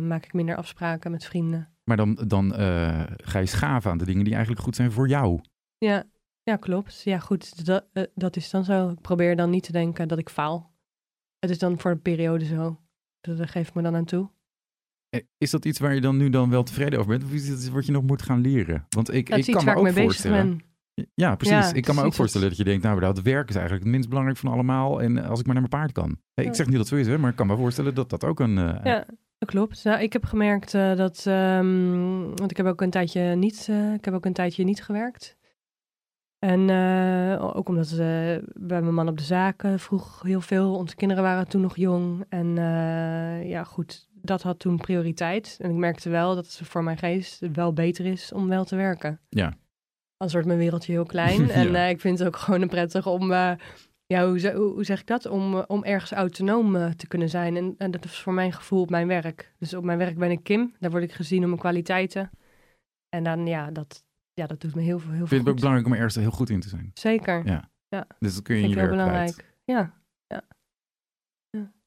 maak 0.00 0.24
ik 0.24 0.32
minder 0.32 0.56
afspraken 0.56 1.10
met 1.10 1.24
vrienden. 1.24 1.74
Maar 1.90 1.98
dan, 2.06 2.14
dan 2.26 2.54
eh, 2.54 3.02
ga 3.16 3.38
je 3.38 3.46
schaven 3.46 3.90
aan 3.90 3.98
de 3.98 4.04
dingen 4.04 4.24
die 4.24 4.32
eigenlijk 4.34 4.62
goed 4.62 4.76
zijn 4.76 4.92
voor 4.92 5.08
jou. 5.08 5.40
Ja, 5.78 6.04
ja 6.42 6.56
klopt. 6.56 7.02
Ja, 7.02 7.18
goed. 7.18 7.66
Dat, 7.66 7.86
eh, 7.92 8.04
dat 8.14 8.36
is 8.36 8.50
dan 8.50 8.64
zo. 8.64 8.88
Ik 8.90 9.00
probeer 9.00 9.36
dan 9.36 9.50
niet 9.50 9.62
te 9.62 9.72
denken 9.72 10.08
dat 10.08 10.18
ik 10.18 10.28
faal. 10.28 10.72
Het 11.38 11.50
is 11.50 11.58
dan 11.58 11.78
voor 11.80 11.90
een 11.90 12.02
periode 12.02 12.44
zo. 12.44 12.80
Dat 13.20 13.50
geef 13.50 13.68
ik 13.68 13.74
me 13.74 13.82
dan 13.82 13.94
aan 13.96 14.04
toe. 14.04 14.30
Eh, 15.08 15.20
Is 15.38 15.50
dat 15.50 15.64
iets 15.64 15.78
waar 15.78 15.94
je 15.94 16.00
dan 16.00 16.16
nu 16.16 16.30
dan 16.30 16.50
wel 16.50 16.62
tevreden 16.62 16.98
over 16.98 17.10
bent? 17.10 17.24
Of 17.24 17.32
is 17.32 17.50
iets 17.50 17.68
wat 17.68 17.86
je 17.86 17.92
nog 17.92 18.02
moet 18.02 18.22
gaan 18.22 18.40
leren? 18.40 18.86
Want 18.88 19.12
ik, 19.12 19.28
Dat 19.28 19.38
ik 19.38 19.44
is 19.44 19.48
iets 19.48 19.56
kan 19.56 19.64
me 19.64 19.70
ik 19.70 19.76
ook 19.76 19.82
mee 19.84 19.92
bezig 19.92 20.08
voorstellen. 20.10 20.56
ben. 20.58 20.68
Ja, 21.14 21.36
precies. 21.36 21.68
Ja, 21.70 21.74
ik 21.74 21.82
kan 21.84 21.94
me 21.94 22.02
ook 22.02 22.14
voorstellen 22.14 22.48
dat 22.48 22.56
je 22.56 22.64
denkt, 22.64 22.82
nou, 22.82 23.00
dat 23.00 23.20
werk 23.22 23.48
is 23.48 23.54
eigenlijk 23.54 23.84
het 23.84 23.92
minst 23.94 24.08
belangrijk 24.08 24.38
van 24.38 24.52
allemaal. 24.52 25.02
En 25.02 25.18
als 25.24 25.40
ik 25.40 25.46
maar 25.46 25.54
naar 25.54 25.68
mijn 25.70 25.82
paard 25.82 25.92
kan. 25.92 26.18
Hey, 26.34 26.44
ik 26.44 26.54
zeg 26.54 26.66
niet 26.66 26.76
dat 26.76 26.84
het 26.88 26.94
zo 26.94 27.00
is, 27.00 27.06
hè, 27.06 27.18
maar 27.18 27.30
ik 27.30 27.36
kan 27.36 27.46
me 27.46 27.56
voorstellen 27.56 27.94
dat 27.94 28.10
dat 28.10 28.24
ook 28.24 28.40
een... 28.40 28.58
eh, 28.58 28.84
Ja, 28.84 29.04
dat 29.38 29.48
klopt. 29.48 29.84
Nou, 29.84 30.00
ik 30.02 30.12
heb 30.12 30.24
gemerkt 30.24 30.74
eh, 30.74 30.96
dat, 30.96 31.24
ehm, 31.26 32.22
want 32.34 32.50
ik 32.50 32.56
heb 32.56 32.66
ook 32.66 32.80
een 32.80 32.90
tijdje 32.90 33.34
niet, 33.34 33.66
eh, 33.70 33.92
ik 33.94 34.04
heb 34.04 34.14
ook 34.14 34.24
een 34.24 34.32
tijdje 34.32 34.64
niet 34.64 34.82
gewerkt. 34.84 35.38
En 36.38 36.70
eh, 36.70 37.56
ook 37.56 37.68
omdat 37.68 37.90
eh, 37.90 37.98
bij 38.54 38.82
mijn 38.82 38.94
man 38.94 39.08
op 39.08 39.18
de 39.18 39.24
zaken 39.24 39.78
vroeg 39.80 40.22
heel 40.22 40.40
veel. 40.40 40.74
Onze 40.74 40.94
kinderen 40.96 41.22
waren 41.22 41.48
toen 41.48 41.60
nog 41.60 41.76
jong. 41.76 42.24
En 42.28 42.58
eh, 42.58 43.48
ja, 43.48 43.64
goed, 43.64 44.08
dat 44.12 44.42
had 44.42 44.58
toen 44.58 44.76
prioriteit. 44.76 45.56
En 45.60 45.70
ik 45.70 45.76
merkte 45.76 46.10
wel 46.10 46.34
dat 46.34 46.44
het 46.46 46.60
voor 46.68 46.84
mijn 46.84 46.98
geest 46.98 47.40
wel 47.52 47.72
beter 47.72 48.06
is 48.06 48.32
om 48.32 48.48
wel 48.48 48.64
te 48.64 48.76
werken. 48.76 49.20
Ja. 49.28 49.54
Anders 50.20 50.32
wordt 50.32 50.46
mijn 50.46 50.58
wereldje 50.58 50.92
heel 50.92 51.06
klein. 51.06 51.46
Ja. 51.46 51.52
En 51.52 51.74
eh, 51.74 51.88
ik 51.88 52.00
vind 52.00 52.18
het 52.18 52.28
ook 52.28 52.36
gewoon 52.36 52.68
prettig 52.68 53.06
om, 53.06 53.32
eh, 53.32 53.52
ja, 54.06 54.26
hoe, 54.28 54.52
hoe, 54.52 54.84
zeg 54.84 55.00
ik 55.00 55.06
dat? 55.06 55.26
Om, 55.26 55.56
eh, 55.56 55.62
om 55.66 55.84
ergens 55.84 56.12
autonoom 56.12 56.96
te 56.96 57.06
kunnen 57.06 57.28
zijn. 57.28 57.56
En, 57.56 57.74
en 57.78 57.90
dat 57.90 58.04
is 58.04 58.18
voor 58.18 58.32
mijn 58.32 58.52
gevoel 58.52 58.80
op 58.80 58.90
mijn 58.90 59.06
werk. 59.06 59.54
Dus 59.58 59.74
op 59.74 59.84
mijn 59.84 59.98
werk 59.98 60.18
ben 60.18 60.30
ik 60.30 60.42
Kim. 60.42 60.74
Daar 60.78 60.90
word 60.90 61.02
ik 61.02 61.12
gezien 61.12 61.42
om 61.42 61.48
mijn 61.48 61.60
kwaliteiten. 61.60 62.30
En 63.08 63.24
dan, 63.24 63.46
ja, 63.46 63.70
dat, 63.70 64.04
ja, 64.32 64.46
dat 64.46 64.60
doet 64.60 64.74
me 64.74 64.82
heel 64.82 64.98
veel, 64.98 65.12
heel 65.12 65.26
vind 65.26 65.40
het 65.40 65.50
ook 65.50 65.56
belangrijk 65.56 65.86
om 65.86 65.92
er 65.92 66.00
eerst 66.00 66.16
heel 66.16 66.30
goed 66.30 66.50
in 66.50 66.60
te 66.60 66.68
zijn. 66.68 66.90
Zeker. 66.94 67.46
Ja. 67.46 67.68
Dus 68.18 68.34
dat 68.34 68.42
kun 68.42 68.56
je 68.56 68.62
in 68.62 68.68
je 68.68 68.74
werk 68.74 68.90
belangrijk. 68.90 69.32
kwijt. 69.32 69.48
Ja. 69.64 69.98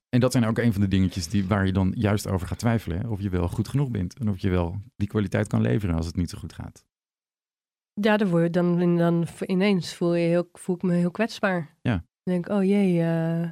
En 0.09 0.19
dat 0.19 0.31
zijn 0.31 0.45
ook 0.45 0.57
een 0.57 0.71
van 0.71 0.81
de 0.81 0.87
dingetjes 0.87 1.27
die, 1.27 1.47
waar 1.47 1.65
je 1.65 1.71
dan 1.71 1.93
juist 1.95 2.27
over 2.27 2.47
gaat 2.47 2.59
twijfelen. 2.59 2.99
Hè? 2.99 3.07
Of 3.07 3.21
je 3.21 3.29
wel 3.29 3.47
goed 3.47 3.67
genoeg 3.67 3.91
bent. 3.91 4.19
En 4.19 4.29
of 4.29 4.39
je 4.39 4.49
wel 4.49 4.81
die 4.95 5.07
kwaliteit 5.07 5.47
kan 5.47 5.61
leveren 5.61 5.95
als 5.95 6.05
het 6.05 6.15
niet 6.15 6.29
zo 6.29 6.37
goed 6.37 6.53
gaat. 6.53 6.85
Ja, 8.01 8.17
dan, 8.17 8.27
word 8.29 8.53
dan, 8.53 8.97
dan 8.97 9.25
ineens 9.45 9.95
voel, 9.95 10.13
je 10.15 10.27
heel, 10.27 10.49
voel 10.53 10.75
ik 10.75 10.81
me 10.81 10.93
heel 10.93 11.11
kwetsbaar. 11.11 11.77
Ja. 11.81 11.91
Dan 11.93 12.33
denk 12.33 12.45
ik, 12.45 12.51
oh 12.51 12.63
jee, 12.63 13.01
eh, 13.01 13.49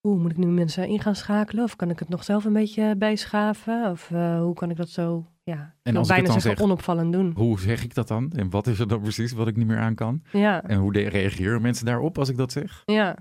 hoe 0.00 0.18
moet 0.18 0.30
ik 0.30 0.36
nu 0.36 0.46
mensen 0.46 0.88
in 0.88 1.00
gaan 1.00 1.14
schakelen? 1.16 1.64
Of 1.64 1.76
kan 1.76 1.90
ik 1.90 1.98
het 1.98 2.08
nog 2.08 2.24
zelf 2.24 2.44
een 2.44 2.52
beetje 2.52 2.96
bijschaven? 2.96 3.90
Of 3.90 4.10
eh, 4.10 4.40
hoe 4.40 4.54
kan 4.54 4.70
ik 4.70 4.76
dat 4.76 4.88
zo, 4.88 5.26
ja, 5.42 5.74
En 5.82 5.92
ik 5.92 5.98
als 5.98 6.08
ik 6.08 6.14
bijna 6.14 6.22
het 6.22 6.32
dan 6.32 6.40
zeggen 6.40 6.56
zeg- 6.56 6.60
onopvallend 6.60 7.12
doen. 7.12 7.32
Hoe 7.34 7.60
zeg 7.60 7.84
ik 7.84 7.94
dat 7.94 8.08
dan? 8.08 8.32
En 8.32 8.50
wat 8.50 8.66
is 8.66 8.78
er 8.78 8.88
dan 8.88 9.00
precies 9.00 9.32
wat 9.32 9.48
ik 9.48 9.56
niet 9.56 9.66
meer 9.66 9.78
aan 9.78 9.94
kan? 9.94 10.22
Ja, 10.32 10.62
En 10.62 10.78
hoe 10.78 10.92
reageren 11.08 11.62
mensen 11.62 11.86
daarop 11.86 12.18
als 12.18 12.28
ik 12.28 12.36
dat 12.36 12.52
zeg? 12.52 12.82
ja, 12.84 13.16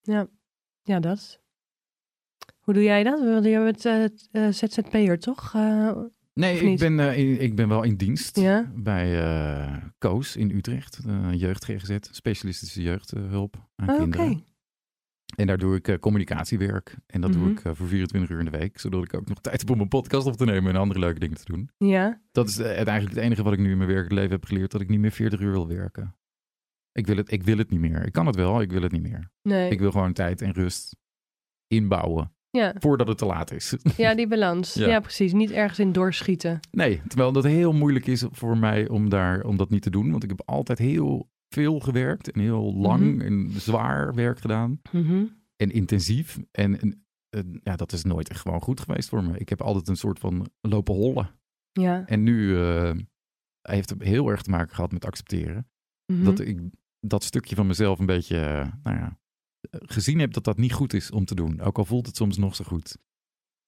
ja, 0.00 0.26
ja, 0.82 1.00
dat. 1.00 1.40
Hoe 2.58 2.74
doe 2.74 2.82
jij 2.82 3.02
dat? 3.02 3.44
Je 3.44 3.58
bent 3.58 3.84
eh, 3.84 4.04
eh, 4.46 4.52
ZZP'er, 4.52 5.18
toch? 5.18 5.54
Nee, 6.38 6.60
ik 6.60 6.78
ben, 6.78 7.00
eh, 7.00 7.18
in- 7.18 7.40
ik 7.40 7.54
ben 7.56 7.68
wel 7.68 7.82
in 7.82 7.96
dienst 7.96 8.36
ja? 8.40 8.72
bij 8.76 9.20
eh 9.20 9.76
Koos 9.98 10.36
in 10.36 10.50
Utrecht. 10.50 11.00
eh 11.06 11.28
jeugd 11.32 11.64
GGZ, 11.64 11.96
specialistische 12.10 12.82
jeugdhulp 12.82 13.56
aan 13.76 13.88
Oh, 13.90 13.96
kinderen. 13.98 14.44
En 15.36 15.46
daar 15.46 15.58
doe 15.58 15.76
ik 15.80 16.00
communicatiewerk. 16.00 16.96
En 17.06 17.20
dat 17.20 17.32
doe 17.32 17.42
Mhm. 17.42 17.50
ik 17.50 17.76
voor 17.76 17.86
24 17.88 18.30
uur 18.30 18.38
in 18.38 18.44
de 18.44 18.58
week. 18.58 18.78
Zodat 18.78 19.04
ik 19.04 19.14
ook 19.14 19.28
nog 19.28 19.40
tijd 19.40 19.60
heb 19.60 19.70
om 19.70 19.80
een 19.80 19.88
podcast 19.88 20.26
op 20.26 20.36
te 20.36 20.44
nemen 20.44 20.74
en 20.74 20.80
andere 20.80 21.00
leuke 21.00 21.18
dingen 21.18 21.36
te 21.36 21.44
doen. 21.44 21.70
Ja, 21.76 22.20
Dat 22.32 22.48
is 22.48 22.58
eh, 22.58 22.66
eigenlijk 22.86 23.14
het 23.14 23.24
enige 23.24 23.42
wat 23.42 23.52
ik 23.52 23.58
nu 23.58 23.70
in 23.70 23.76
mijn 23.78 23.90
werkleven 23.90 24.30
heb 24.30 24.44
geleerd. 24.44 24.70
Dat 24.70 24.80
ik 24.80 24.88
niet 24.88 25.00
meer 25.00 25.10
40 25.12 25.40
uur 25.40 25.50
wil 25.50 25.68
werken. 25.68 26.16
Ik 26.92 27.06
wil 27.06 27.16
het, 27.16 27.32
ik 27.32 27.42
wil 27.42 27.58
het 27.58 27.70
niet 27.70 27.80
meer. 27.80 28.06
Ik 28.06 28.12
kan 28.12 28.26
het 28.26 28.36
wel, 28.36 28.60
ik 28.60 28.70
wil 28.70 28.82
het 28.82 28.92
niet 28.92 29.02
meer. 29.02 29.30
nee. 29.42 29.70
Ik 29.70 29.78
wil 29.78 29.90
gewoon 29.90 30.12
tijd 30.12 30.42
en 30.42 30.52
rust 30.52 30.96
inbouwen. 31.66 32.32
Ja. 32.50 32.74
Voordat 32.78 33.08
het 33.08 33.18
te 33.18 33.26
laat 33.26 33.52
is. 33.52 33.74
ja, 33.96 34.14
die 34.14 34.26
balans. 34.28 34.74
Ja. 34.74 34.86
Ja. 34.86 35.00
precies. 35.00 35.32
Niet 35.32 35.50
ergens 35.50 35.78
in 35.78 35.92
doorschieten. 35.92 36.60
Nee, 36.70 37.00
terwijl 37.08 37.32
dat 37.32 37.44
heel 37.44 37.72
moeilijk 37.72 38.06
is 38.06 38.24
voor 38.30 38.58
mij 38.58 38.88
om, 38.88 39.08
daar, 39.08 39.44
om 39.44 39.56
dat 39.56 39.70
niet 39.70 39.82
te 39.82 39.90
doen. 39.90 40.10
Want 40.10 40.22
ik 40.22 40.28
heb 40.28 40.42
altijd 40.44 40.78
heel 40.78 41.30
veel 41.48 41.78
gewerkt 41.80 42.30
en 42.30 42.40
heel 42.40 42.74
lang 42.74 43.14
Mhm. 43.16 43.20
en 43.20 43.50
zwaar 43.60 44.14
werk 44.14 44.38
gedaan. 44.40 44.80
Mhm. 44.92 45.24
En 45.56 45.70
intensief. 45.70 46.38
En, 46.50 46.80
en, 46.80 47.04
ja, 47.62 47.76
dat 47.76 47.92
is 47.92 48.04
nooit 48.04 48.28
echt 48.28 48.40
gewoon 48.40 48.60
goed 48.60 48.80
geweest 48.80 49.08
voor 49.08 49.24
me. 49.24 49.38
Ik 49.38 49.48
heb 49.48 49.62
altijd 49.62 49.88
een 49.88 49.96
soort 49.96 50.18
van 50.18 50.50
lopen 50.60 50.94
hollen. 50.94 51.30
Ja. 51.72 52.06
En 52.06 52.22
nu 52.22 52.58
eh, 52.60 52.90
heeft 53.62 53.90
het 53.90 54.02
heel 54.02 54.28
erg 54.28 54.42
te 54.42 54.50
maken 54.50 54.74
gehad 54.74 54.92
met 54.92 55.04
accepteren. 55.04 55.68
Mhm. 56.12 56.24
Dat 56.24 56.40
ik 56.40 56.60
dat 57.00 57.24
stukje 57.24 57.54
van 57.56 57.66
mezelf 57.66 57.98
een 57.98 58.06
beetje, 58.06 58.40
eh, 58.40 58.68
nou 58.82 58.96
ja, 58.96 59.18
gezien 59.70 60.18
heb 60.18 60.32
dat 60.32 60.44
dat 60.44 60.58
niet 60.58 60.72
goed 60.72 60.92
is 60.92 61.10
om 61.10 61.24
te 61.24 61.34
doen. 61.34 61.60
Ook 61.60 61.78
al 61.78 61.84
voelt 61.84 62.06
het 62.06 62.16
soms 62.16 62.36
nog 62.36 62.56
zo 62.56 62.64
goed. 62.64 62.96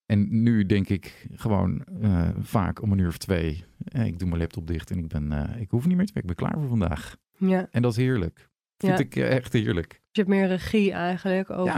En 0.07 0.43
nu 0.43 0.67
denk 0.67 0.89
ik 0.89 1.27
gewoon 1.35 1.85
eh, 2.03 2.29
vaak 2.41 2.83
om 2.83 2.93
een 2.93 2.99
uur 2.99 3.09
of 3.09 3.19
twee, 3.19 3.65
eh, 3.85 4.07
ik 4.07 4.19
doe 4.19 4.29
mijn 4.29 4.41
laptop 4.41 4.67
dicht 4.67 4.91
en 4.91 4.99
ik, 4.99 5.09
ben, 5.09 5.33
eh, 5.33 5.61
ik 5.61 5.71
hoef 5.71 5.87
niet 5.87 5.97
meer 5.97 6.07
te 6.07 6.13
werken. 6.13 6.31
Ik 6.31 6.37
ben 6.39 6.47
klaar 6.49 6.59
voor 6.61 6.69
vandaag. 6.79 7.17
ja. 7.39 7.69
En 7.71 7.83
dat 7.83 7.91
is 7.91 7.97
heerlijk. 7.97 8.49
Vind 8.77 8.99
Ja. 8.99 9.05
ik 9.05 9.17
echt 9.17 9.53
heerlijk. 9.53 9.93
Je 10.11 10.21
hebt 10.21 10.29
meer 10.29 10.47
regie 10.47 10.93
eigenlijk 10.93 11.51
over, 11.51 11.75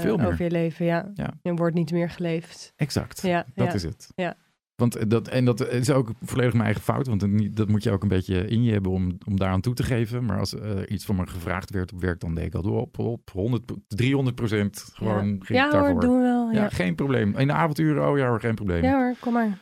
veel 0.00 0.16
meer. 0.16 0.26
over 0.26 0.42
je 0.44 0.50
leven, 0.50 0.86
ja. 0.86 1.10
Ja. 1.14 1.34
Je 1.42 1.54
wordt 1.54 1.74
niet 1.74 1.90
meer 1.90 2.10
geleefd. 2.10 2.72
Exact. 2.76 3.22
Ja, 3.22 3.46
Dat 3.54 3.66
ja. 3.66 3.72
is 3.72 3.82
het. 3.82 4.12
Ja. 4.14 4.36
Want 4.76 4.96
eh, 4.96 5.04
dat, 5.08 5.28
en 5.28 5.44
dat 5.44 5.68
is 5.68 5.90
ook 5.90 6.10
volledig 6.22 6.52
mijn 6.52 6.64
eigen 6.64 6.82
fout. 6.82 7.06
Want 7.06 7.20
dat 7.56 7.68
moet 7.68 7.82
je 7.82 7.90
ook 7.90 8.02
een 8.02 8.08
beetje 8.08 8.46
in 8.48 8.62
je 8.62 8.72
hebben 8.72 8.92
om, 8.92 9.18
om 9.26 9.36
daaraan 9.38 9.60
toe 9.60 9.74
te 9.74 9.82
geven. 9.82 10.24
Maar 10.24 10.38
als 10.38 10.52
er 10.52 10.88
iets 10.90 11.04
van 11.04 11.16
me 11.16 11.26
gevraagd 11.26 11.70
werd 11.70 11.92
op 11.92 12.00
werk, 12.00 12.20
dan 12.20 12.34
deed 12.34 12.44
ik 12.46 12.54
al 12.54 12.62
op, 12.72 12.98
op 12.98 13.30
100, 13.32 13.72
300 13.88 14.36
procent. 14.36 14.90
Gewoon 14.92 15.20
ging 15.24 15.42
ik 15.48 15.48
ja 15.54 15.70
daarvoor. 15.70 15.90
hoor, 15.90 16.00
doen 16.00 16.16
we 16.16 16.22
wel. 16.22 16.50
Ja, 16.50 16.62
Ja. 16.62 16.68
geen 16.68 16.94
probleem. 16.94 17.36
In 17.36 17.46
de 17.46 17.52
avonturen, 17.52 18.08
oh 18.08 18.18
ja 18.18 18.28
hoor, 18.28 18.40
geen 18.40 18.54
probleem. 18.54 18.82
ja 18.82 18.92
hoor, 18.96 19.14
kom 19.20 19.32
maar. 19.32 19.58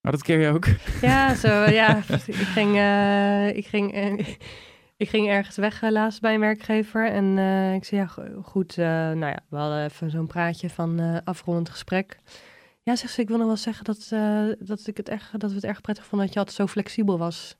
Maar 0.00 0.12
dat 0.12 0.22
ken 0.22 0.38
je 0.38 0.48
ook. 0.48 0.66
Ja, 1.00 1.34
zo, 1.34 1.48
ja. 1.70 1.96
ik 2.26 2.34
ging, 2.34 2.76
eh, 2.76 3.56
ik 3.56 3.66
ging, 3.66 3.92
eh, 3.94 4.26
ik 4.96 5.08
ging 5.08 5.28
ergens 5.28 5.56
weg 5.56 5.82
eh, 5.82 5.90
laatst 5.90 6.20
bij 6.20 6.34
een 6.34 6.40
werkgever. 6.40 7.10
En 7.10 7.38
eh, 7.38 7.74
ik 7.74 7.84
zei, 7.84 8.00
ja, 8.00 8.06
go- 8.06 8.42
goed, 8.42 8.78
eh, 8.78 8.84
nou 8.86 9.26
ja, 9.26 9.38
we 9.48 9.56
hadden 9.56 9.84
even 9.84 10.10
zo'n 10.10 10.26
praatje 10.26 10.70
van 10.70 10.98
eh 11.00 11.16
afrondend 11.24 11.70
gesprek. 11.70 12.18
Ja, 12.82 12.96
zegt 12.96 13.12
ze, 13.12 13.20
ik 13.20 13.28
wil 13.28 13.36
nog 13.38 13.46
wel 13.46 13.56
zeggen 13.56 13.84
dat, 13.84 14.08
eh, 14.10 14.44
dat, 14.58 14.86
ik 14.86 14.96
het 14.96 15.08
echt, 15.08 15.40
dat 15.40 15.50
we 15.50 15.56
het 15.56 15.64
erg 15.64 15.80
prettig 15.80 16.04
vonden 16.06 16.26
dat 16.26 16.34
je 16.34 16.40
altijd 16.40 16.58
zo 16.58 16.66
flexibel 16.66 17.18
was. 17.18 17.58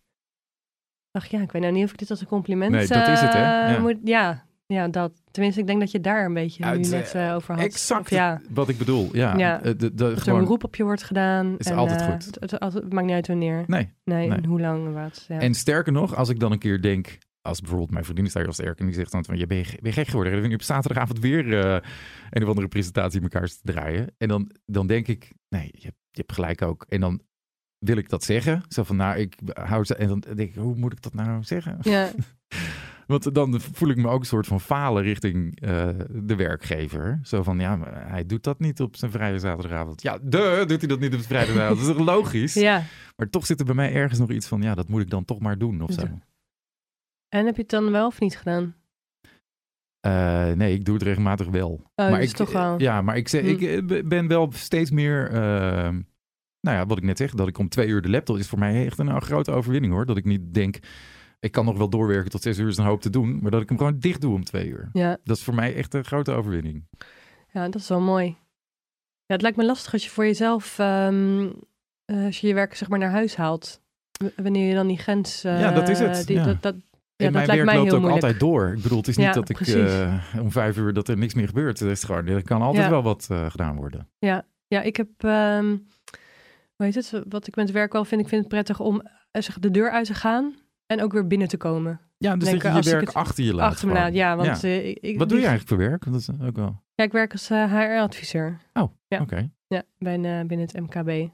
Dacht, 1.11 1.31
ja, 1.31 1.41
ik 1.41 1.53
weet 1.53 1.63
nou 1.63 1.75
niet 1.75 1.85
of 1.85 1.91
ik 1.93 1.99
dit 1.99 2.11
als 2.11 2.21
een 2.21 2.27
compliment 2.27 2.71
Nee, 2.71 2.87
dat 2.87 3.09
is 3.09 3.21
het, 3.21 3.33
hè? 3.33 3.39
eh, 3.39 3.73
Ja. 3.75 3.79
Moet, 3.81 3.97
ja, 4.05 4.45
ja, 4.67 4.89
dat. 4.89 5.13
Tenminste, 5.31 5.61
ik 5.61 5.67
denk 5.67 5.81
dat 5.81 5.91
je 5.91 6.01
daar 6.01 6.25
een 6.25 6.35
beetje 6.35 6.65
Ja, 6.65 6.73
nu 6.75 6.81
net 6.81 7.15
eh, 7.15 7.35
over 7.35 7.55
had. 7.55 7.65
Exact 7.65 8.01
Of 8.01 8.11
ja, 8.11 8.41
wat 8.51 8.69
ik 8.69 8.79
bedoel. 8.79 9.09
Ja, 9.13 9.37
Ja. 9.37 9.59
De, 9.59 9.77
de, 9.77 9.95
dat 9.95 10.11
er 10.11 10.17
gewoon, 10.21 10.39
een 10.39 10.45
beroep 10.45 10.65
op 10.65 10.77
je 10.77 10.83
wordt 10.85 11.03
gedaan. 11.03 11.55
Is 11.59 11.67
en, 11.67 11.77
altijd 11.77 12.03
goed. 12.03 12.25
Het, 12.41 12.51
het- 12.51 12.93
maakt 12.93 13.07
niet 13.07 13.15
uit 13.15 13.27
wanneer. 13.27 13.65
Nee. 13.67 13.93
Nee, 14.05 14.29
Nee. 14.29 14.37
en 14.39 14.45
hoe 14.45 14.61
lang 14.61 14.87
en 14.87 14.93
wat. 14.95 15.25
Ja. 15.29 15.39
En 15.39 15.55
sterker 15.55 15.93
nog, 15.93 16.15
als 16.17 16.29
ik 16.29 16.41
dan 16.41 16.53
een 16.53 16.59
keer 16.59 16.83
denk, 16.83 17.19
als 17.43 17.61
bijvoorbeeld 17.61 17.91
mijn 17.91 18.05
vriendin 18.05 18.25
is 18.25 18.33
daar 18.33 18.43
heel 18.43 18.53
sterk 18.53 18.79
en 18.79 18.87
die 18.87 18.95
zegt 18.95 19.13
dan 19.13 19.25
van, 19.25 19.39
je 19.39 19.47
ben 19.47 19.57
je, 19.57 19.65
ben 19.65 19.79
je 19.83 19.93
gek 19.93 20.07
geworden? 20.07 20.33
Dan 20.33 20.41
ben 20.41 20.51
je 20.51 20.57
op 20.57 20.63
zaterdagavond 20.63 21.19
weer 21.19 21.59
eh, 21.59 21.89
een 22.31 22.43
of 22.43 22.49
andere 22.49 22.69
presentatie 22.69 23.21
elkaar 23.21 23.49
te 23.49 23.59
draaien. 23.63 24.15
En 24.19 24.29
dan, 24.29 24.51
dan 24.67 24.87
denk 24.87 25.09
ik, 25.09 25.33
nee, 25.49 25.69
je, 25.73 25.93
je 26.11 26.21
hebt 26.21 26.33
gelijk 26.33 26.63
ook. 26.63 26.87
En 26.89 27.01
dan 27.01 27.21
wil 27.79 27.97
ik 27.97 28.09
dat 28.09 28.25
zeggen. 28.25 28.63
Zo 28.69 28.83
van, 28.83 28.97
nou, 28.97 29.19
ik 29.19 29.39
hou 29.53 29.85
ze. 29.85 29.95
En 29.95 30.09
dan 30.09 30.21
denk 30.21 30.49
ik, 30.49 30.55
hoe 30.55 30.77
moet 30.77 30.93
ik 30.93 31.03
dat 31.03 31.15
nou 31.15 31.43
zeggen? 31.43 31.79
ja, 31.81 32.11
Want 33.11 33.35
dan 33.35 33.61
voel 33.61 33.89
ik 33.89 33.97
me 33.97 34.09
ook 34.09 34.21
een 34.21 34.27
soort 34.27 34.47
van 34.47 34.61
falen 34.61 35.03
richting 35.03 35.61
eh, 35.61 35.89
de 36.11 36.37
werkgever. 36.37 37.21
Zo 37.23 37.43
van, 37.43 37.59
ja, 37.59 37.77
maar 37.77 38.11
hij 38.11 38.27
doet 38.27 38.43
dat 38.43 38.59
niet 38.59 38.81
op 38.81 38.97
zijn 38.97 39.11
vrije 39.11 39.39
zaterdagavond. 39.39 40.03
Ja, 40.03 40.19
de 40.23 40.65
doet 40.67 40.79
hij 40.79 40.89
dat 40.89 41.01
niet 41.01 41.15
op 41.15 41.21
zijn 41.21 41.29
vrijdagavond. 41.29 41.81
Dat 41.81 41.89
is 41.89 41.97
toch 41.97 42.07
logisch? 42.07 42.55
ja. 42.55 42.83
Maar 43.17 43.31
toch 43.31 43.47
zit 43.47 43.61
er 43.61 43.67
bij 43.67 43.75
mij 43.75 43.93
ergens 43.93 44.19
nog 44.19 44.31
iets 44.31 44.47
van, 44.47 44.63
ja, 44.63 44.75
dat 44.75 44.89
moet 44.89 45.03
ik 45.03 45.11
dan 45.11 45.25
toch 45.25 45.41
maar 45.41 45.59
doen 45.59 45.81
of 45.81 45.93
zo. 45.93 46.03
En 47.31 47.47
heb 47.47 47.55
je 47.55 47.61
het 47.63 47.71
dan 47.71 47.91
wel 47.91 48.07
of 48.07 48.21
niet 48.21 48.37
gedaan? 48.39 48.75
Eh, 50.01 50.53
nee, 50.53 50.75
ik 50.75 50.85
doe 50.85 50.95
het 50.95 51.03
regelmatig 51.03 51.47
wel. 51.49 51.71
Oh, 51.71 51.83
maar 52.11 52.21
dus 52.21 52.31
ik, 52.31 52.37
toch 52.37 52.53
wel. 52.53 52.81
Ja, 52.81 53.03
maar 53.03 53.17
ik, 53.17 53.29
zeg, 53.29 53.41
Hm. 53.43 53.49
ik 53.49 53.63
eh, 53.91 54.03
ben 54.09 54.29
wel 54.29 54.53
steeds 54.53 54.91
meer... 54.91 55.27
eh, 55.31 55.89
nou 56.61 56.77
ja, 56.77 56.87
wat 56.87 56.99
ik 56.99 57.05
net 57.05 57.19
zeg, 57.19 57.35
dat 57.35 57.49
ik 57.49 57.59
om 57.59 57.69
twee 57.69 57.89
uur 57.89 58.03
de 58.03 58.11
laptop 58.11 58.37
is 58.37 58.49
voor 58.49 58.59
mij 58.59 58.85
echt 58.87 58.99
een, 58.99 59.07
een 59.07 59.23
grote 59.23 59.51
overwinning 59.51 59.93
hoor. 59.93 60.07
Dat 60.07 60.17
ik 60.17 60.25
niet 60.25 60.55
denk, 60.55 60.79
ik 61.41 61.53
kan 61.53 61.65
nog 61.65 61.77
wel 61.77 61.89
doorwerken 61.89 62.31
tot 62.31 62.43
zes 62.43 62.59
uur 62.59 62.69
is 62.69 62.77
een 62.77 62.85
hoop 62.85 63.01
te 63.01 63.11
doen. 63.11 63.39
Maar 63.43 63.51
dat 63.51 63.63
ik 63.63 63.69
hem 63.69 63.79
gewoon 63.79 63.99
dicht 63.99 64.21
doe 64.21 64.35
om 64.35 64.45
twee 64.45 64.69
uur. 64.69 64.89
Ja, 64.93 65.19
Dat 65.25 65.37
is 65.37 65.43
voor 65.43 65.55
mij 65.55 65.75
echt 65.75 65.95
een 65.95 66.05
grote 66.05 66.33
overwinning. 66.33 66.85
ja, 67.53 67.65
dat 67.69 67.81
is 67.81 67.89
wel 67.89 68.01
mooi. 68.01 68.27
Ja, 69.27 69.35
het 69.37 69.43
lijkt 69.43 69.57
me 69.57 69.65
lastig 69.65 69.93
als 69.93 70.05
je 70.05 70.11
voor 70.11 70.25
jezelf, 70.25 70.79
ehm, 70.79 71.51
eh, 72.05 72.25
als 72.25 72.41
je 72.41 72.47
je 72.47 72.55
werk 72.55 72.75
zeg 72.75 72.89
maar 72.89 72.99
naar 72.99 73.11
huis 73.11 73.37
haalt. 73.37 73.81
Wanneer 74.37 74.69
je 74.69 74.75
dan 74.75 74.87
die 74.87 74.99
grens... 74.99 75.43
Ja, 75.43 75.73
dat 75.73 75.89
is 75.89 75.99
het, 75.99 76.27
Die, 76.27 76.37
ja. 76.37 76.45
dat, 76.45 76.63
dat, 76.63 76.75
ja, 77.21 77.31
mijn 77.31 77.47
werk 77.47 77.65
mij 77.65 77.75
loopt 77.77 77.93
ook 77.93 77.99
moeilijk. 78.01 78.23
altijd 78.23 78.41
door. 78.41 78.73
Ik 78.77 78.83
bedoel, 78.83 78.99
het 78.99 79.09
is 79.09 79.17
niet 79.17 79.27
Ja, 79.27 79.33
dat 79.33 79.49
ik 79.49 79.61
eh, 79.61 80.25
om 80.41 80.51
vijf 80.51 80.77
uur 80.77 80.93
dat 80.93 81.09
er 81.09 81.17
niks 81.19 81.35
meer 81.35 81.47
gebeurt. 81.47 81.79
Het 81.79 81.91
is 81.91 82.05
gewoon, 82.05 82.27
er 82.27 82.43
kan 82.43 82.63
altijd 82.63 82.85
Ja. 82.85 82.91
wel 82.91 83.03
wat 83.03 83.27
eh, 83.31 83.51
gedaan 83.51 83.77
worden. 83.77 84.09
Ja, 84.19 84.83
ik 84.83 84.97
heb, 84.97 85.09
ehm 85.19 85.67
hoe 86.77 86.87
heet 86.89 86.95
het, 86.95 87.23
wat 87.29 87.47
ik 87.47 87.57
met 87.57 87.65
het 87.65 87.75
werk 87.75 87.93
wel 87.93 88.05
vind, 88.05 88.21
ik 88.21 88.29
vind 88.29 88.41
het 88.41 88.51
prettig 88.51 88.81
om 88.81 89.01
eh, 89.31 89.43
zeg, 89.43 89.59
de 89.59 89.71
deur 89.71 89.91
uit 89.91 90.07
te 90.07 90.15
gaan 90.15 90.55
en 90.87 91.03
ook 91.03 91.13
weer 91.13 91.27
binnen 91.27 91.49
te 91.49 91.57
komen. 91.57 92.01
Ja, 92.19 92.37
dus 92.37 92.49
Denk, 92.49 92.63
dat 92.63 92.71
je 92.71 92.77
als 92.77 92.87
je 92.87 92.93
ik 92.93 92.99
werk 93.01 93.17
achter 93.17 93.45
je 93.45 93.55
laat. 93.55 93.71
Achter 93.73 93.89
me 93.89 93.95
laat, 93.95 94.15
ja, 94.15 94.37
want 94.37 94.63
ik, 94.63 94.99
ik- 95.01 95.19
Wat 95.19 95.29
doe 95.29 95.39
je 95.39 95.45
die- 95.45 95.51
eigenlijk 95.51 95.69
voor 95.69 95.77
werk? 95.77 96.05
Dat 96.05 96.15
is 96.15 96.29
ook 96.49 96.57
wel... 96.57 96.83
Ja, 96.95 97.05
ik 97.05 97.13
werk 97.13 97.33
als 97.33 97.49
HR-adviseur. 97.49 98.59
Ja. 99.09 99.21
Oké. 99.21 99.51
Ja, 99.67 99.83
bij, 99.99 100.19
binnen 100.47 100.67
het 100.67 100.81
MKB. 100.81 101.29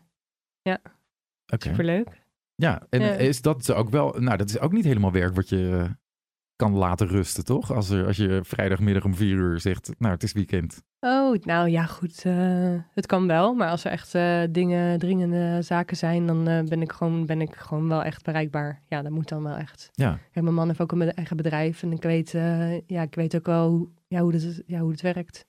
Oké. 1.53 1.69
Superleuk. 1.69 2.09
Ja, 2.57 2.83
en 2.91 3.19
is 3.19 3.43
dat 3.43 3.73
ook 3.73 3.91
wel... 3.91 4.15
Nou, 4.19 4.37
dat 4.37 4.49
is 4.49 4.59
ook 4.59 4.73
niet 4.73 4.85
helemaal 4.85 5.13
werk 5.13 5.35
wat 5.35 5.49
je 5.49 5.71
eh, 5.85 5.91
kan 6.57 6.73
laten 6.73 7.07
rusten, 7.07 7.45
toch? 7.45 7.73
Als, 7.73 7.91
er, 7.91 8.07
als 8.07 8.17
je 8.17 8.41
vrijdagmiddag 8.43 9.05
om 9.05 9.15
vier 9.15 9.37
uur 9.37 9.61
zegt, 9.61 9.91
nou, 9.99 10.13
het 10.15 10.23
is 10.23 10.33
weekend. 10.33 10.83
Oh, 11.01 11.35
nou 11.43 11.69
ja, 11.69 11.85
goed. 11.87 12.23
eh, 12.25 12.75
het 12.95 13.07
kan 13.07 13.27
wel, 13.27 13.55
maar 13.55 13.69
als 13.71 13.85
er 13.85 13.91
echt 13.91 14.15
eh, 14.15 14.43
dingen, 14.51 14.99
dringende 14.99 15.63
zaken 15.63 15.97
zijn, 15.97 16.27
dan 16.27 16.45
ben, 16.45 16.83
ik 16.83 16.93
gewoon, 16.93 17.27
ben 17.27 17.41
ik 17.41 17.55
gewoon 17.55 17.89
wel 17.89 18.03
echt 18.03 18.23
bereikbaar. 18.25 18.83
Ja, 18.89 19.03
dat 19.03 19.13
moet 19.13 19.29
dan 19.29 19.43
wel 19.43 19.57
echt. 19.57 19.91
Ja, 19.93 20.19
Kijk, 20.31 20.45
mijn 20.45 20.55
man 20.55 20.67
heeft 20.67 20.81
ook 20.81 20.93
een 20.93 21.13
eigen 21.13 21.37
bedrijf 21.37 21.83
en 21.83 21.93
ik 21.93 22.03
weet, 22.03 22.31
ja, 22.87 23.03
ik 23.03 23.15
weet 23.15 23.37
ook 23.37 23.47
wel 23.47 23.69
hoe, 23.71 23.89
ja, 24.07 24.21
hoe, 24.21 24.33
het, 24.33 24.63
ja, 24.67 24.81
hoe 24.81 24.91
het 24.91 25.01
werkt. 25.01 25.47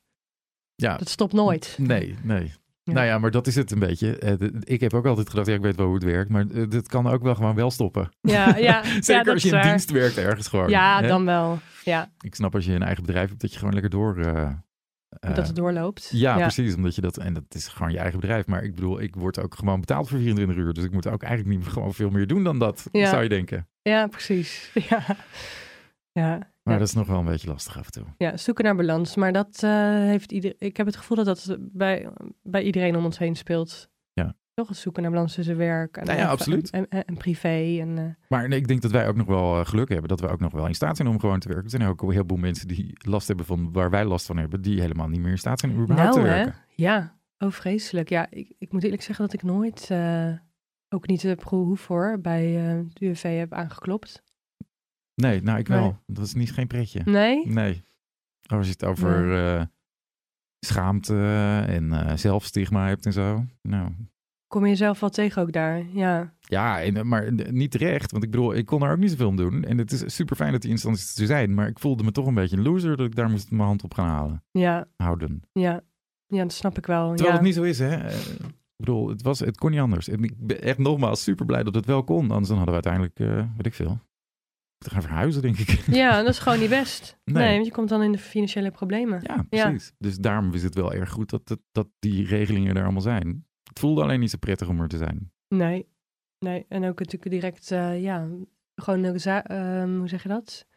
ja. 0.76 0.98
Dat 0.98 1.10
stopt 1.10 1.34
nooit. 1.34 1.76
Nee, 1.82 2.16
nee. 2.24 2.54
Ja. 2.88 2.94
Nou 2.94 3.06
ja, 3.06 3.18
maar 3.20 3.32
dat 3.32 3.48
is 3.48 3.56
het 3.56 3.72
een 3.72 3.80
beetje. 3.80 4.18
Eh, 4.18 4.34
ik 4.64 4.80
heb 4.82 4.94
ook 4.94 5.06
altijd 5.06 5.30
gedacht, 5.30 5.48
ja, 5.48 5.54
ik 5.54 5.62
weet 5.62 5.76
wel 5.76 5.86
hoe 5.86 5.96
het 5.96 6.04
werkt, 6.04 6.30
maar 6.30 6.46
eh, 6.54 6.70
dit 6.70 6.88
kan 6.88 7.08
ook 7.08 7.22
wel 7.24 7.36
gewoon 7.36 7.56
wel 7.56 7.72
stoppen. 7.72 8.10
Ja, 8.22 8.58
ja, 8.58 8.84
Zeker 8.84 9.14
ja, 9.14 9.24
dat 9.24 9.34
als 9.34 9.44
je 9.44 9.50
in 9.50 9.54
waar. 9.56 9.64
dienst 9.64 9.92
werkt 9.92 10.18
ergens 10.18 10.48
gewoon. 10.48 10.70
Ja, 10.70 11.02
hè? 11.02 11.08
dan 11.08 11.26
wel. 11.26 11.60
Ja, 11.84 12.12
Ik 12.20 12.36
snap 12.36 12.56
als 12.56 12.66
je 12.66 12.74
een 12.74 12.84
eigen 12.84 13.04
bedrijf 13.06 13.30
hebt, 13.30 13.42
dat 13.42 13.52
je 13.52 13.58
gewoon 13.58 13.74
lekker 13.74 13.92
door... 13.92 14.18
eh, 14.18 14.52
dat 15.36 15.48
het 15.48 15.56
doorloopt. 15.56 16.10
Ja, 16.14 16.38
precies. 16.38 16.76
Omdat 16.76 16.96
je 16.96 17.02
dat, 17.02 17.18
en 17.18 17.34
dat 17.34 17.44
is 17.50 17.68
gewoon 17.68 17.92
je 17.92 17.98
eigen 17.98 18.20
bedrijf. 18.20 18.46
Maar 18.48 18.64
ik 18.64 18.76
bedoel, 18.76 19.02
ik 19.02 19.16
word 19.16 19.40
ook 19.40 19.56
gewoon 19.56 19.80
betaald 19.80 20.10
voor 20.10 20.20
24 20.20 20.56
uur. 20.58 20.74
Dus 20.74 20.84
ik 20.84 20.92
moet 20.92 21.08
ook 21.08 21.24
eigenlijk 21.24 21.58
niet 21.58 21.68
gewoon 21.68 21.94
veel 21.94 22.10
meer 22.10 22.28
doen 22.28 22.44
dan 22.44 22.60
dat, 22.60 22.86
zou 22.92 23.24
je 23.24 23.30
denken. 23.30 23.68
Ja, 23.82 24.08
precies. 24.08 24.72
Ja, 24.90 25.04
ja. 26.22 26.38
Maar 26.64 26.74
ja. 26.74 26.80
dat 26.80 26.88
is 26.88 26.94
nog 26.94 27.08
wel 27.08 27.20
een 27.20 27.26
beetje 27.26 27.48
lastig 27.48 27.78
af 27.78 27.86
en 27.86 27.92
toe. 27.92 28.04
Ja, 28.18 28.38
zoeken 28.38 28.64
naar 28.64 28.76
balans. 28.76 29.16
Maar 29.16 29.34
dat 29.34 29.64
eh, 29.64 29.72
heeft 29.94 30.32
ieder. 30.32 30.54
Ik 30.58 30.78
heb 30.78 30.86
het 30.86 30.96
gevoel 30.96 31.18
dat 31.18 31.26
dat 31.26 31.58
bij, 31.60 32.10
bij 32.44 32.64
iedereen 32.64 32.96
om 32.96 33.06
ons 33.06 33.18
heen 33.18 33.36
speelt. 33.36 33.90
Ja. 34.14 34.36
toch 34.54 34.68
het 34.68 34.78
zoeken 34.78 35.02
naar 35.02 35.12
balans 35.12 35.34
tussen 35.34 35.58
werk 35.58 35.98
en, 35.98 36.06
Nou 36.06 36.18
ja, 36.18 36.28
absoluut. 36.28 36.70
en, 36.70 36.88
en, 36.90 37.06
en 37.06 37.18
privé. 37.18 37.78
En, 37.80 37.98
eh, 37.98 38.30
Maar 38.30 38.48
nee, 38.48 38.60
ik 38.60 38.68
denk 38.68 38.82
dat 38.82 38.92
wij 38.92 39.08
ook 39.08 39.16
nog 39.16 39.28
wel 39.28 39.60
eh, 39.60 39.66
geluk 39.66 39.90
hebben. 39.90 40.08
Dat 40.08 40.20
we 40.20 40.28
ook 40.28 40.40
nog 40.40 40.52
wel 40.52 40.68
in 40.68 40.76
staat 40.76 40.96
zijn 40.96 41.08
om 41.08 41.20
gewoon 41.20 41.40
te 41.40 41.48
werken. 41.48 41.66
Er 41.66 41.72
zijn 41.72 41.90
ook 41.90 42.02
een 42.02 42.12
heleboel 42.12 42.38
mensen 42.38 42.68
die 42.68 42.94
last 42.98 43.28
hebben 43.28 43.46
van 43.46 43.72
waar 43.72 43.90
wij 43.90 44.06
last 44.06 44.26
van 44.26 44.38
hebben. 44.38 44.62
Die 44.62 44.82
helemaal 44.82 45.08
niet 45.08 45.22
meer 45.22 45.32
in 45.32 45.38
staat 45.38 45.60
zijn 45.60 45.72
om 45.72 45.82
überhaupt 45.82 46.16
nou 46.16 46.26
te 46.26 46.32
hè, 46.32 46.36
werken. 46.36 46.62
ja, 46.76 47.18
oh 47.38 47.52
vreselijk. 47.52 48.10
Ja, 48.10 48.28
ik, 48.30 48.54
ik 48.58 48.72
moet 48.72 48.84
eerlijk 48.84 49.02
zeggen 49.02 49.26
dat 49.26 49.34
ik 49.34 49.44
nooit, 49.44 49.92
ook 50.90 51.08
niet 51.08 51.22
de 51.22 51.36
proef 51.36 51.80
voor, 51.80 52.20
bij 52.22 52.42
de 52.94 53.06
UWV 53.06 53.38
heb 53.38 53.54
aangeklopt. 53.54 54.24
Nee, 55.22 55.42
nou 55.42 55.60
ik 55.60 55.68
wel. 55.68 55.82
Nee. 55.82 55.94
Dat 56.06 56.26
is 56.26 56.34
niet 56.34 56.52
geen 56.54 56.68
pretje. 56.68 57.02
Nee? 57.06 57.48
Nee. 57.48 57.84
Als 58.48 58.66
je 58.66 58.72
het 58.72 58.86
over 58.86 59.46
eh, 59.46 59.62
schaamte 60.60 61.16
en 61.68 61.94
eh, 61.94 62.18
zelfstigma 62.18 62.88
hebt 62.88 63.06
en 63.06 63.14
zo. 63.14 63.46
Nou, 63.62 63.92
Kom 64.48 64.64
je 64.64 64.70
jezelf 64.70 65.00
wel 65.00 65.10
tegen 65.10 65.42
ook 65.42 65.52
daar? 65.52 65.86
Ja, 65.94 66.34
ja, 66.40 66.82
en, 66.82 66.98
eh, 66.98 67.04
maar 67.04 67.32
niet 67.52 67.72
terecht. 67.72 68.12
Want 68.12 68.24
ik 68.24 68.32
bedoel, 68.32 68.54
ik 68.54 68.66
kon 68.66 68.84
er 68.84 68.92
ook 68.92 68.98
niet 68.98 69.10
zoveel 69.10 69.30
aan 69.30 69.36
doen. 69.36 69.64
En 69.64 69.78
het 69.78 69.92
is 69.92 70.16
super 70.16 70.36
fijn 70.36 70.52
dat 70.52 70.62
die 70.62 70.72
instanties 70.72 71.16
er 71.18 71.26
zijn. 71.26 71.54
Maar 71.54 71.68
ik 71.68 71.80
voelde 71.80 72.04
me 72.04 72.12
toch 72.12 72.26
een 72.26 72.34
beetje 72.34 72.58
een 72.58 72.64
loser 72.64 72.98
dat 72.98 73.06
ik 73.08 73.16
daar 73.16 73.30
moest 73.30 73.52
mijn 73.52 73.64
hand 73.68 73.84
op 73.84 73.94
gaan 73.94 74.08
halen. 74.08 74.44
ja, 74.52 74.88
Houden. 74.98 75.42
ja. 75.52 75.82
Ja, 76.28 76.42
dat 76.42 76.54
snap 76.54 76.78
ik 76.78 76.86
wel. 76.86 77.08
Terwijl 77.08 77.28
ja. 77.30 77.34
het 77.34 77.42
niet 77.46 77.54
zo 77.56 77.64
is, 77.64 77.80
hè. 77.80 77.96
Eh, 77.96 78.20
Ik 78.20 78.86
bedoel, 78.86 79.10
het, 79.10 79.22
was, 79.22 79.40
het 79.40 79.58
kon 79.58 79.72
niet 79.72 79.80
anders. 79.80 80.08
En 80.10 80.24
ik 80.24 80.34
ben 80.38 80.62
echt 80.62 80.78
nogmaals 80.78 81.24
super 81.24 81.46
blij 81.46 81.64
dat 81.64 81.76
het 81.76 81.86
wel 81.86 82.04
kon. 82.04 82.32
Anders 82.32 82.48
dan 82.48 82.58
hadden 82.58 82.76
we 82.76 82.82
uiteindelijk, 82.84 83.20
eh 83.20 83.56
weet 83.56 83.66
ik 83.66 83.74
veel, 83.74 84.00
te 84.78 84.90
gaan 84.90 85.02
verhuizen, 85.02 85.42
denk 85.42 85.58
ik. 85.58 85.70
Ja, 85.88 86.22
dat 86.22 86.34
is 86.34 86.40
gewoon 86.40 86.60
niet 86.60 86.70
best. 86.70 87.16
Nee. 87.24 87.44
Nee. 87.44 87.54
want 87.54 87.66
je 87.66 87.72
komt 87.72 87.90
dan 87.90 88.04
in 88.04 88.12
de 88.12 88.18
financiële 88.18 88.72
problemen. 88.72 89.20
Ja, 89.24 89.46
precies. 89.50 89.94
Dus 89.98 90.18
daarom 90.18 90.54
is 90.54 90.64
het 90.64 90.76
wel 90.76 90.94
erg 90.94 91.10
goed 91.10 91.30
dat, 91.30 91.48
dat, 91.48 91.60
dat 91.72 91.88
die 92.00 92.26
regelingen 92.26 92.76
er 92.76 92.84
allemaal 92.84 93.02
zijn. 93.02 93.46
Het 93.64 93.80
voelde 93.80 94.02
alleen 94.02 94.20
niet 94.20 94.30
zo 94.30 94.38
prettig 94.38 94.68
om 94.68 94.82
er 94.82 94.88
te 94.88 94.98
zijn. 94.98 95.32
Nee, 95.48 95.88
nee. 96.40 96.66
En 96.70 96.86
ook 96.86 97.00
natuurlijk 97.00 97.32
direct, 97.32 97.72
eh, 97.72 98.02
ja, 98.02 98.28
gewoon, 98.76 99.04
een 99.04 99.20
ehm, 99.44 99.98
hoe 99.98 100.08
zeg 100.08 100.24
je 100.24 100.30
dat? 100.30 100.68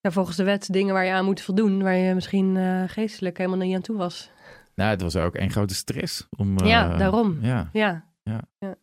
Ja, 0.00 0.10
volgens 0.10 0.36
de 0.36 0.44
wet 0.44 0.72
dingen 0.72 0.94
waar 0.94 1.04
je 1.04 1.12
aan 1.12 1.24
moet 1.24 1.40
voldoen, 1.40 1.82
waar 1.82 1.94
je 1.94 2.14
misschien 2.14 2.56
eh, 2.56 2.82
geestelijk 2.86 3.38
helemaal 3.38 3.58
niet 3.58 3.74
aan 3.74 3.82
toe 3.82 3.96
was. 3.96 4.30
Nou, 4.74 4.90
het 4.90 5.02
was 5.02 5.16
ook 5.16 5.34
één 5.34 5.50
grote 5.50 5.74
stress. 5.74 6.26
Om, 6.36 6.58
eh, 6.58 6.68
Ja, 6.68 6.96
daarom. 6.96 7.38
Ja. 7.40 7.68
Ja. 7.72 8.12
Ja. 8.22 8.42
ja. 8.58 8.76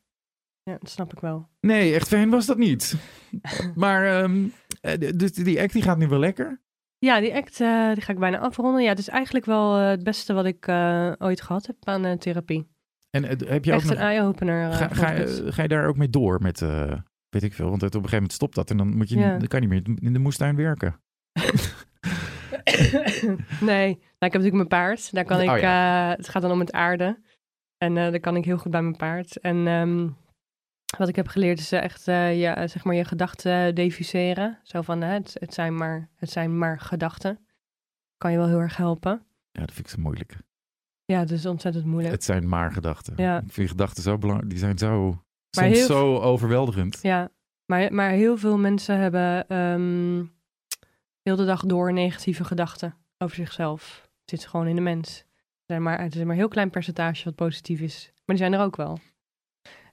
Ja, 0.67 0.77
dat 0.79 0.89
snap 0.89 1.13
ik 1.13 1.19
wel. 1.19 1.47
Nee, 1.61 1.93
echt 1.93 2.07
fijn 2.07 2.29
was 2.29 2.45
dat 2.45 2.57
niet. 2.57 2.95
maar, 3.75 4.05
ehm, 4.21 4.47
eh, 4.81 5.11
dus 5.15 5.31
die 5.31 5.61
act 5.61 5.73
die 5.73 5.81
gaat 5.81 5.97
nu 5.97 6.07
wel 6.07 6.19
lekker. 6.19 6.61
Ja, 6.99 7.19
die 7.19 7.35
act 7.35 7.61
eh, 7.61 7.93
die 7.93 8.01
ga 8.01 8.13
ik 8.13 8.19
bijna 8.19 8.39
afronden. 8.39 8.83
Ja, 8.83 8.89
het 8.89 8.99
is 8.99 9.07
eigenlijk 9.07 9.45
wel 9.45 9.77
eh, 9.77 9.87
het 9.89 10.03
beste 10.03 10.33
wat 10.33 10.45
ik 10.45 10.67
ooit 11.17 11.41
gehad 11.41 11.65
heb 11.67 11.75
aan 11.83 12.17
therapie. 12.17 12.67
En 13.09 13.23
heb 13.23 13.41
je 13.41 13.71
ook 13.73 13.79
Echt 13.79 13.83
nog, 13.89 13.93
een 13.97 13.97
eye-opener. 14.03 14.73
ga, 14.73 14.87
ga, 14.87 15.11
je- 15.11 15.51
ga 15.51 15.61
je 15.61 15.67
daar 15.67 15.87
ook 15.87 15.97
mee 15.97 16.09
door 16.09 16.41
met, 16.41 16.59
weet 17.29 17.43
ik 17.43 17.53
veel, 17.53 17.69
want 17.69 17.81
het, 17.81 17.95
op 17.95 18.03
een 18.03 18.09
gegeven 18.09 18.15
moment 18.15 18.33
stopt 18.33 18.55
dat 18.55 18.69
en 18.69 18.77
dan, 18.77 18.97
moet 18.97 19.09
je, 19.09 19.19
Ja. 19.19 19.37
dan 19.37 19.47
kan 19.47 19.61
je 19.61 19.67
niet 19.67 19.87
meer 19.87 19.97
in 20.01 20.13
de 20.13 20.19
moestuin 20.19 20.55
werken. 20.55 20.99
nee, 23.61 23.87
nou, 23.87 23.89
ik 24.19 24.33
heb 24.33 24.41
natuurlijk 24.41 24.53
mijn 24.55 24.67
paard. 24.67 25.13
Daar 25.13 25.25
kan 25.25 25.37
Oh, 25.37 25.43
ik, 25.43 25.61
het 26.17 26.29
gaat 26.29 26.41
dan 26.41 26.51
om 26.51 26.59
het 26.59 26.71
aarde. 26.71 27.19
En 27.77 27.93
daar 27.95 28.19
kan 28.19 28.35
ik 28.35 28.45
heel 28.45 28.57
goed 28.57 28.71
bij 28.71 28.81
mijn 28.81 28.95
paard. 28.97 29.39
En 29.39 29.67
ehm, 29.67 30.07
wat 30.97 31.07
ik 31.07 31.15
heb 31.15 31.27
geleerd 31.27 31.59
is 31.59 31.71
eh, 31.71 31.83
echt 31.83 32.07
eh, 32.07 32.39
ja, 32.39 32.67
zeg 32.67 32.83
maar 32.83 32.95
je 32.95 33.05
gedachten 33.05 33.75
defuseren. 33.75 34.59
Zo 34.63 34.81
van, 34.81 35.01
het, 35.01 35.35
het, 35.39 35.53
zijn 35.53 35.75
maar, 35.75 36.09
het 36.15 36.29
zijn 36.29 36.57
maar 36.57 36.79
gedachten. 36.79 37.39
Kan 38.17 38.31
je 38.31 38.37
wel 38.37 38.47
heel 38.47 38.59
erg 38.59 38.77
helpen. 38.77 39.25
Ja, 39.51 39.59
dat 39.65 39.71
vind 39.73 39.87
ik 39.87 39.93
zo 39.93 40.01
moeilijk. 40.01 40.37
Ja, 41.05 41.19
het 41.19 41.31
is 41.31 41.45
ontzettend 41.45 41.85
moeilijk. 41.85 42.13
Het 42.13 42.23
zijn 42.23 42.47
maar 42.49 42.71
gedachten. 42.71 43.13
Ja. 43.17 43.41
Ik 43.41 43.51
vind 43.51 43.69
gedachten 43.69 44.03
zo 44.03 44.17
belangrijk. 44.17 44.49
Die 44.49 44.59
zijn 44.59 44.77
zo, 44.77 45.09
Maar 45.09 45.19
soms 45.63 45.75
heel- 45.77 45.85
zo 45.85 46.17
overweldigend. 46.17 46.99
Ja, 47.01 47.29
maar, 47.65 47.93
maar 47.93 48.09
heel 48.09 48.37
veel 48.37 48.57
mensen 48.57 48.97
hebben 48.97 49.47
ehm 49.47 50.25
heel 51.21 51.35
de 51.35 51.45
dag 51.45 51.65
door 51.65 51.93
negatieve 51.93 52.43
gedachten 52.43 52.95
over 53.17 53.35
zichzelf. 53.35 54.01
Het 54.25 54.39
zit 54.39 54.49
gewoon 54.49 54.67
in 54.67 54.75
de 54.75 54.81
mens. 54.81 55.19
Er 55.19 55.25
zijn 55.65 55.81
maar, 55.81 56.01
het 56.01 56.15
is 56.15 56.21
maar 56.21 56.29
een 56.29 56.37
heel 56.37 56.47
klein 56.47 56.69
percentage 56.69 57.23
wat 57.23 57.35
positief 57.35 57.79
is. 57.79 58.11
Maar 58.13 58.35
die 58.35 58.37
zijn 58.37 58.53
er 58.53 58.59
ook 58.65 58.75
wel. 58.75 58.99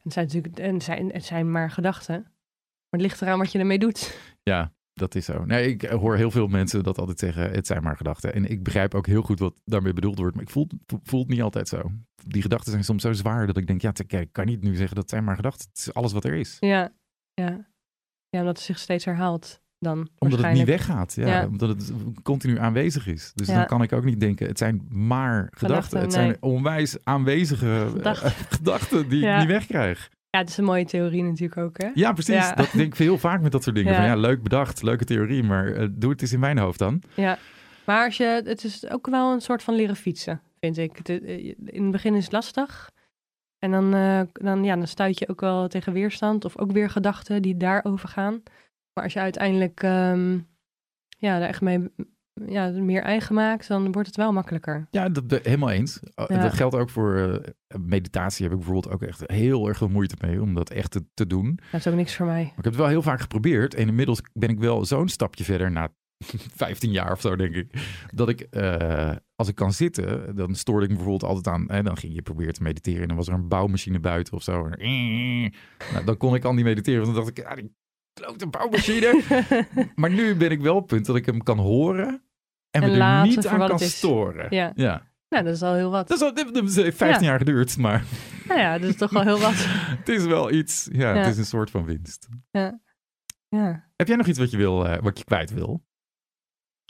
Het 0.04 0.12
zijn 0.12 0.26
natuurlijk 0.26 0.58
en 0.58 0.80
zijn, 0.80 1.12
het 1.12 1.24
zijn 1.24 1.50
maar 1.50 1.70
gedachten. 1.70 2.22
Maar 2.22 3.00
het 3.00 3.00
ligt 3.00 3.22
eraan 3.22 3.38
wat 3.38 3.52
je 3.52 3.58
ermee 3.58 3.78
doet. 3.78 4.18
Ja, 4.42 4.74
dat 4.92 5.14
is 5.14 5.24
zo. 5.24 5.44
Nee, 5.44 5.68
ik 5.68 5.82
hoor 5.82 6.16
heel 6.16 6.30
veel 6.30 6.46
mensen 6.46 6.82
dat 6.82 6.98
altijd 6.98 7.18
zeggen, 7.18 7.50
het 7.50 7.66
zijn 7.66 7.82
maar 7.82 7.96
gedachten. 7.96 8.34
En 8.34 8.50
ik 8.50 8.62
begrijp 8.62 8.94
ook 8.94 9.06
heel 9.06 9.22
goed 9.22 9.38
wat 9.38 9.54
daarmee 9.64 9.92
bedoeld 9.92 10.18
wordt, 10.18 10.34
maar 10.34 10.44
ik 10.44 10.50
voel, 10.50 10.68
voel 11.02 11.20
het 11.20 11.28
niet 11.28 11.42
altijd 11.42 11.68
zo. 11.68 11.90
Die 12.26 12.42
gedachten 12.42 12.72
zijn 12.72 12.84
soms 12.84 13.02
zo 13.02 13.12
zwaar 13.12 13.46
dat 13.46 13.56
ik 13.56 13.66
denk, 13.66 13.80
ja, 13.82 13.92
ik 14.20 14.32
kan 14.32 14.46
niet 14.46 14.62
nu 14.62 14.74
zeggen 14.74 14.94
dat 14.94 15.04
het 15.04 15.10
zijn 15.10 15.24
maar 15.24 15.36
gedachten. 15.36 15.68
Het 15.68 15.78
is 15.78 15.94
alles 15.94 16.12
wat 16.12 16.24
er 16.24 16.34
is. 16.34 16.56
Ja, 16.60 16.92
ja. 17.34 17.72
Ja, 18.28 18.40
omdat 18.40 18.56
het 18.56 18.66
zich 18.66 18.78
steeds 18.78 19.04
herhaalt 19.04 19.62
dan. 19.84 20.08
Omdat 20.18 20.42
het 20.42 20.52
niet 20.52 20.66
weggaat. 20.66 21.14
Ja, 21.14 21.26
Ja. 21.26 21.46
Omdat 21.46 21.68
het 21.68 21.92
continu 22.22 22.58
aanwezig 22.58 23.06
is. 23.06 23.32
Dus 23.34 23.46
Ja. 23.46 23.54
dan 23.54 23.66
kan 23.66 23.82
ik 23.82 23.92
ook 23.92 24.04
niet 24.04 24.20
denken, 24.20 24.46
het 24.46 24.58
zijn 24.58 24.86
maar 24.88 25.48
gedachten. 25.50 25.58
Gedachten, 25.58 25.98
het 25.98 26.10
nee. 26.10 26.24
zijn 26.24 26.36
onwijs 26.40 26.96
aanwezige 27.04 27.66
eh, 27.66 27.90
Gedachten. 27.90 28.30
gedachten 28.58 29.08
die 29.08 29.26
ik 29.26 29.38
niet 29.38 29.46
wegkrijg. 29.46 30.10
Ja, 30.30 30.40
het 30.40 30.48
is 30.48 30.56
een 30.56 30.64
mooie 30.64 30.84
theorie 30.84 31.22
natuurlijk 31.22 31.56
ook, 31.60 31.82
hè? 31.82 31.90
Ja, 31.94 32.12
precies. 32.12 32.52
Dat 32.54 32.70
denk 32.72 32.92
ik 32.92 32.98
heel 32.98 33.18
vaak 33.18 33.40
met 33.40 33.52
dat 33.52 33.62
soort 33.62 33.76
dingen. 33.76 33.92
Ja. 33.92 33.98
Van, 33.98 34.06
ja, 34.06 34.16
leuk 34.16 34.42
bedacht, 34.42 34.82
leuke 34.82 35.04
theorie, 35.04 35.42
maar 35.42 35.72
eh, 35.72 35.86
doe 35.90 36.10
het 36.10 36.20
eens 36.22 36.32
in 36.32 36.40
mijn 36.40 36.58
hoofd 36.58 36.78
dan. 36.78 37.02
Ja, 37.14 37.38
maar 37.86 38.04
als 38.04 38.16
je, 38.16 38.42
het 38.44 38.64
is 38.64 38.90
ook 38.90 39.06
wel 39.06 39.32
een 39.32 39.40
soort 39.40 39.62
van 39.62 39.74
leren 39.74 39.96
fietsen, 39.96 40.40
vind 40.60 40.78
ik. 40.78 40.96
Het, 40.96 41.08
eh, 41.08 41.44
in 41.64 41.82
het 41.82 41.90
begin 41.90 42.14
is 42.14 42.24
het 42.24 42.32
lastig. 42.32 42.90
En 43.58 43.70
dan, 43.70 43.94
eh, 43.94 44.20
dan, 44.32 44.64
ja, 44.64 44.76
dan 44.76 44.86
stuit 44.86 45.18
je 45.18 45.28
ook 45.28 45.40
wel 45.40 45.68
tegen 45.68 45.92
weerstand 45.92 46.44
of 46.44 46.58
ook 46.58 46.72
weer 46.72 46.90
gedachten 46.90 47.42
die 47.42 47.56
daarover 47.56 48.08
gaan. 48.08 48.42
Maar 48.94 49.04
als 49.04 49.12
je 49.12 49.20
uiteindelijk 49.20 49.82
ehm, 49.82 50.38
ja, 51.18 51.38
daar 51.38 51.48
echt 51.48 51.60
mee 51.60 51.88
ja, 52.46 52.68
meer 52.70 53.02
eigen 53.02 53.34
maakt, 53.34 53.68
dan 53.68 53.92
wordt 53.92 54.08
het 54.08 54.16
wel 54.16 54.32
makkelijker. 54.32 54.86
Ja, 54.90 55.08
dat, 55.08 55.28
dat- 55.28 55.44
helemaal 55.44 55.70
eens. 55.70 56.00
Oh, 56.14 56.24
Ja. 56.28 56.42
Dat 56.42 56.52
geldt 56.54 56.74
ook 56.74 56.90
voor 56.90 57.16
eh, 57.16 57.78
meditatie. 57.80 58.42
Heb 58.44 58.52
ik 58.52 58.58
bijvoorbeeld 58.64 58.94
ook 58.94 59.02
echt 59.02 59.22
heel 59.26 59.68
erg 59.68 59.76
veel 59.78 59.88
moeite 59.88 60.16
mee 60.20 60.42
om 60.42 60.54
dat 60.54 60.70
echt 60.70 60.90
te, 60.90 61.04
te 61.14 61.26
doen. 61.26 61.58
Dat 61.70 61.80
is 61.80 61.86
ook 61.86 61.94
niks 61.94 62.16
voor 62.16 62.26
mij. 62.26 62.42
ik 62.42 62.54
heb 62.54 62.64
het 62.64 62.76
wel 62.76 62.86
heel 62.88 63.02
vaak 63.02 63.20
geprobeerd. 63.20 63.74
En 63.74 63.88
inmiddels 63.88 64.20
ben 64.32 64.48
ik 64.48 64.58
wel 64.58 64.84
zo'n 64.84 65.08
stapje 65.08 65.44
verder 65.44 65.70
na 65.70 65.88
15 66.56 66.90
jaar 66.90 67.12
of 67.12 67.20
zo, 67.20 67.36
denk 67.36 67.54
ik. 67.54 67.72
Dat 68.14 68.28
ik, 68.28 68.40
eh, 68.40 69.16
als 69.34 69.48
ik 69.48 69.54
kan 69.54 69.72
zitten, 69.72 70.36
dan 70.36 70.54
stoorde 70.54 70.84
ik 70.84 70.90
me 70.90 70.96
bijvoorbeeld 70.96 71.30
altijd 71.30 71.54
aan. 71.54 71.70
Hè, 71.70 71.82
dan 71.82 71.96
ging 71.96 72.14
je 72.14 72.22
proberen 72.22 72.52
te 72.54 72.62
mediteren 72.62 73.02
en 73.02 73.08
dan 73.08 73.16
was 73.16 73.28
er 73.28 73.34
een 73.34 73.48
bouwmachine 73.48 74.00
buiten 74.00 74.34
of 74.34 74.42
zo. 74.42 74.66
En, 74.66 75.40
nou, 75.92 76.04
dan 76.04 76.16
kon 76.16 76.34
ik 76.34 76.44
al 76.44 76.54
niet 76.54 76.64
mediteren. 76.64 77.02
Want 77.02 77.14
dan 77.14 77.24
dacht 77.24 77.38
ik, 77.38 77.44
ah, 77.44 77.56
die 77.56 77.74
klote 78.14 78.46
bouwmachine. 78.46 79.20
maar 79.94 80.10
nu 80.10 80.34
ben 80.36 80.50
ik 80.50 80.60
wel 80.60 80.74
op 80.74 80.80
het 80.80 80.88
punt 80.90 81.06
dat 81.06 81.16
ik 81.16 81.26
hem 81.26 81.42
kan 81.42 81.58
horen. 81.58 82.06
En, 82.70 82.82
En 82.82 82.90
me 82.90 83.00
er 83.04 83.22
niet 83.26 83.46
aan 83.46 83.68
kan 83.68 83.78
storen. 83.78 84.46
Ja. 84.50 84.72
ja. 84.74 85.12
Nou, 85.28 85.44
dat 85.44 85.54
is 85.54 85.62
al 85.62 85.74
heel 85.74 85.90
wat. 85.90 86.08
Dat, 86.08 86.16
is 86.16 86.22
al, 86.22 86.34
dat 86.34 86.74
heeft 86.74 86.96
15 86.96 87.22
Ja. 87.22 87.28
jaar 87.30 87.38
geduurd, 87.38 87.76
maar 87.78 88.04
Nou 88.48 88.60
ja, 88.60 88.78
dat 88.78 88.90
is 88.90 88.96
toch 88.96 89.10
wel 89.10 89.22
heel 89.22 89.38
wat. 89.38 89.54
het 89.98 90.08
is 90.08 90.24
wel 90.24 90.52
iets. 90.52 90.88
Ja, 90.92 91.14
Ja. 91.14 91.20
het 91.20 91.26
is 91.26 91.38
een 91.38 91.44
soort 91.44 91.70
van 91.70 91.84
winst. 91.84 92.28
Ja. 92.50 92.80
Heb 93.96 94.08
jij 94.08 94.16
nog 94.16 94.26
iets 94.26 94.38
wat 94.38 94.50
je, 94.50 94.56
wil, 94.56 94.86
eh, 94.88 95.02
wat 95.02 95.18
je 95.18 95.24
kwijt 95.24 95.50
wil? 95.52 95.84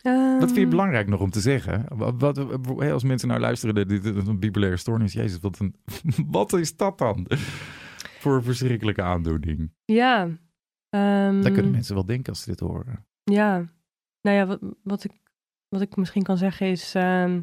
Ehm, 0.02 0.38
Wat 0.38 0.44
vind 0.48 0.56
je 0.56 0.66
belangrijk 0.66 1.08
nog 1.08 1.20
om 1.20 1.30
te 1.30 1.40
zeggen? 1.40 1.84
Wat, 1.88 2.14
wat, 2.18 2.36
hè, 2.78 2.92
als 2.92 3.04
mensen 3.04 3.28
nou 3.28 3.40
luisteren, 3.40 3.74
dit 3.74 4.04
is 4.04 4.26
een 4.26 4.38
bipolaire 4.38 4.76
stoornis. 4.76 5.12
Jezus, 5.12 5.38
wat, 5.40 5.58
een, 5.58 5.74
wat 6.26 6.52
is 6.52 6.76
dat 6.76 6.98
dan? 6.98 7.26
Voor 8.18 8.34
een 8.34 8.42
verschrikkelijke 8.42 9.02
aandoening. 9.02 9.72
Ja. 9.84 10.28
Ehm, 10.94 11.42
Dat 11.42 11.52
kunnen 11.52 11.70
mensen 11.70 11.94
wel 11.94 12.04
denken 12.04 12.32
als 12.32 12.42
ze 12.42 12.50
dit 12.50 12.60
horen. 12.60 13.06
Ja, 13.24 13.68
nou 14.20 14.36
ja, 14.36 14.46
wat, 14.46 14.58
wat, 14.82 15.04
ik, 15.04 15.12
wat 15.68 15.80
ik 15.80 15.96
misschien 15.96 16.22
kan 16.22 16.38
zeggen 16.38 16.66
is. 16.66 16.94
ehm, 16.94 17.40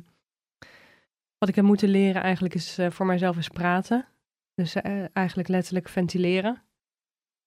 wat 1.38 1.50
ik 1.50 1.56
heb 1.56 1.66
moeten 1.66 1.90
leren 1.90 2.22
eigenlijk 2.22 2.54
is 2.54 2.78
eh, 2.78 2.90
voor 2.92 3.06
mijzelf 3.06 3.38
is 3.38 3.48
praten. 3.48 4.06
Dus 4.54 4.76
eh, 4.76 5.06
eigenlijk 5.14 5.48
letterlijk 5.48 5.90
ventileren. 5.90 6.62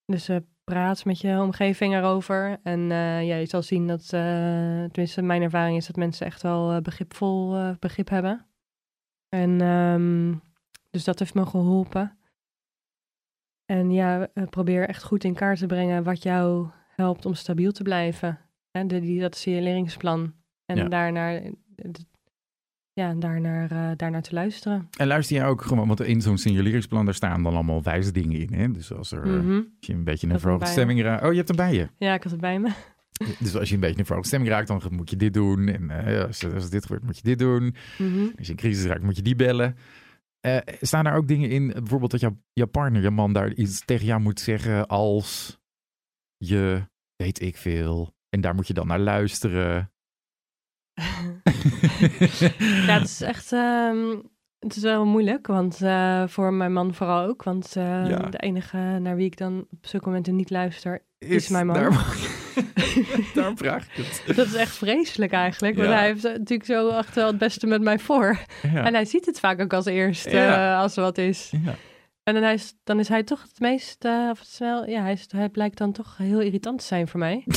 Dus 0.05 0.29
eh, 0.29 0.37
praat 0.63 1.05
met 1.05 1.19
je 1.19 1.39
omgeving 1.41 1.93
erover. 1.93 2.59
En 2.63 2.79
ja, 2.89 3.35
je 3.35 3.45
zal 3.45 3.61
zien 3.61 3.87
dat, 3.87 4.07
tenminste 4.07 5.21
mijn 5.21 5.41
ervaring 5.41 5.77
is 5.77 5.85
dat 5.87 5.95
mensen 5.95 6.25
echt 6.25 6.41
wel 6.41 6.81
begripvol 6.81 7.73
begrip 7.79 8.09
hebben. 8.09 8.45
En 9.29 9.61
ehm, 9.61 10.35
dus 10.89 11.03
dat 11.03 11.19
heeft 11.19 11.33
me 11.33 11.45
geholpen. 11.45 12.17
En 13.65 13.91
ja, 13.91 14.27
eh, 14.33 14.43
probeer 14.49 14.87
echt 14.87 15.03
goed 15.03 15.23
in 15.23 15.33
kaart 15.33 15.59
te 15.59 15.65
brengen 15.65 16.03
wat 16.03 16.23
jou 16.23 16.67
helpt 16.95 17.25
om 17.25 17.33
stabiel 17.33 17.71
te 17.71 17.83
blijven. 17.83 18.39
Hè, 18.71 18.85
de, 18.85 18.99
die, 18.99 19.19
dat 19.21 19.35
signaleringsplan. 19.35 20.33
En 20.65 20.75
Ja. 20.77 20.87
daarnaar, 20.87 21.35
eh, 21.35 21.51
ja, 22.93 23.13
daarnaar, 23.13 23.71
eh, 23.71 23.91
daarnaar 23.95 24.21
te 24.21 24.33
luisteren. 24.33 24.87
En 24.97 25.07
luister 25.07 25.35
je 25.37 25.43
ook 25.43 25.61
gewoon, 25.61 25.87
want 25.87 26.01
in 26.01 26.21
zo'n 26.21 26.37
signaleringsplan, 26.37 27.05
daar 27.05 27.13
staan 27.13 27.43
dan 27.43 27.53
allemaal 27.53 27.83
wijze 27.83 28.11
dingen 28.11 28.39
in. 28.39 28.53
Hè? 28.53 28.71
Dus 28.71 28.93
als, 28.93 29.11
er, 29.11 29.27
Mhm. 29.27 29.55
als 29.55 29.65
je 29.79 29.93
een 29.93 30.03
beetje 30.03 30.27
een 30.29 30.39
verhoogde 30.39 30.65
stemming 30.65 31.01
raakt. 31.01 31.23
Oh, 31.23 31.29
je 31.29 31.35
hebt 31.35 31.47
hem 31.47 31.57
bij 31.57 31.73
je. 31.73 31.87
Ja, 31.97 32.13
ik 32.13 32.23
had 32.23 32.31
het 32.31 32.41
bij 32.41 32.59
me. 32.59 32.69
Dus 33.39 33.55
als 33.55 33.69
je 33.69 33.75
een 33.75 33.81
beetje 33.81 33.99
een 33.99 34.05
verhoogde 34.05 34.27
stemming 34.29 34.51
raakt, 34.53 34.67
dan 34.67 34.81
moet 34.89 35.09
je 35.09 35.15
dit 35.15 35.33
doen. 35.33 35.67
En 35.67 35.89
eh, 35.89 36.25
als, 36.25 36.53
als 36.53 36.69
dit 36.69 36.85
gebeurt, 36.85 37.03
moet 37.03 37.15
je 37.17 37.23
dit 37.23 37.39
doen. 37.39 37.75
Mhm. 37.97 38.19
Als 38.37 38.45
je 38.47 38.51
in 38.51 38.55
crisis 38.55 38.85
raakt, 38.85 39.03
moet 39.03 39.15
je 39.15 39.21
die 39.21 39.35
bellen. 39.35 39.75
Eh, 40.45 40.75
staan 40.81 41.03
daar 41.03 41.15
ook 41.15 41.27
dingen 41.27 41.49
in, 41.49 41.67
bijvoorbeeld 41.67 42.11
dat 42.11 42.19
jouw, 42.53 42.65
partner, 42.67 43.01
je 43.01 43.09
man, 43.09 43.33
daar 43.33 43.53
iets 43.53 43.85
tegen 43.85 44.05
jou 44.05 44.21
moet 44.21 44.39
zeggen 44.39 44.87
als 44.87 45.57
je 46.37 46.87
weet 47.15 47.41
ik 47.41 47.57
veel. 47.57 48.13
En 48.29 48.41
daar 48.41 48.55
moet 48.55 48.67
je 48.67 48.73
dan 48.73 48.87
naar 48.87 48.99
luisteren. 48.99 49.91
ja, 52.87 52.93
het 52.99 53.03
is 53.03 53.21
echt. 53.21 53.51
ehm, 53.51 54.17
het 54.59 54.75
is 54.75 54.81
wel 54.81 55.05
moeilijk, 55.05 55.47
want 55.47 55.81
eh, 55.81 56.27
voor 56.27 56.53
mijn 56.53 56.73
man 56.73 56.93
vooral 56.93 57.27
ook. 57.27 57.43
Want 57.43 57.75
eh, 57.75 58.09
Ja. 58.09 58.17
de 58.19 58.37
enige 58.37 58.77
naar 58.77 59.15
wie 59.15 59.25
ik 59.25 59.37
dan 59.37 59.67
op 59.71 59.85
zulke 59.85 60.05
momenten 60.07 60.35
niet 60.35 60.49
luister, 60.49 61.05
is 61.27 61.47
mijn 61.47 61.65
man. 61.65 61.75
Daar, 61.75 62.05
daarom 63.33 63.57
vraag 63.57 63.83
ik 63.85 64.05
het. 64.05 64.35
Dat 64.35 64.45
is 64.45 64.53
echt 64.53 64.75
vreselijk 64.77 65.31
eigenlijk. 65.31 65.75
Want 65.75 65.87
Ja. 65.89 65.95
hij 65.95 66.05
heeft 66.05 66.23
natuurlijk 66.23 66.65
zo 66.65 66.89
echt 66.89 67.15
wel 67.15 67.27
het 67.27 67.37
beste 67.37 67.67
met 67.67 67.81
mij 67.81 67.99
voor. 67.99 68.39
Ja. 68.73 68.83
En 68.83 68.93
hij 68.93 69.05
ziet 69.05 69.25
het 69.25 69.39
vaak 69.39 69.61
ook 69.61 69.73
als 69.73 69.85
eerste 69.85 70.29
Ja. 70.29 70.73
eh, 70.75 70.79
als 70.81 70.95
er 70.95 71.01
wat 71.03 71.17
is. 71.17 71.51
Ja. 71.65 71.75
En 72.23 72.33
dan, 72.33 72.43
hij 72.43 72.53
is, 72.53 72.73
dan 72.83 72.99
is 72.99 73.07
hij 73.07 73.23
toch 73.23 73.41
het 73.41 73.59
meest, 73.59 74.05
eh, 74.05 74.27
of 74.31 74.39
het 74.39 74.47
snel, 74.47 74.89
ja, 74.89 75.01
hij, 75.01 75.11
is, 75.11 75.25
hij 75.27 75.49
blijkt 75.49 75.77
dan 75.77 75.91
toch 75.91 76.17
heel 76.17 76.39
irritant 76.41 76.79
te 76.79 76.85
zijn 76.85 77.07
voor 77.07 77.19
mij. 77.19 77.43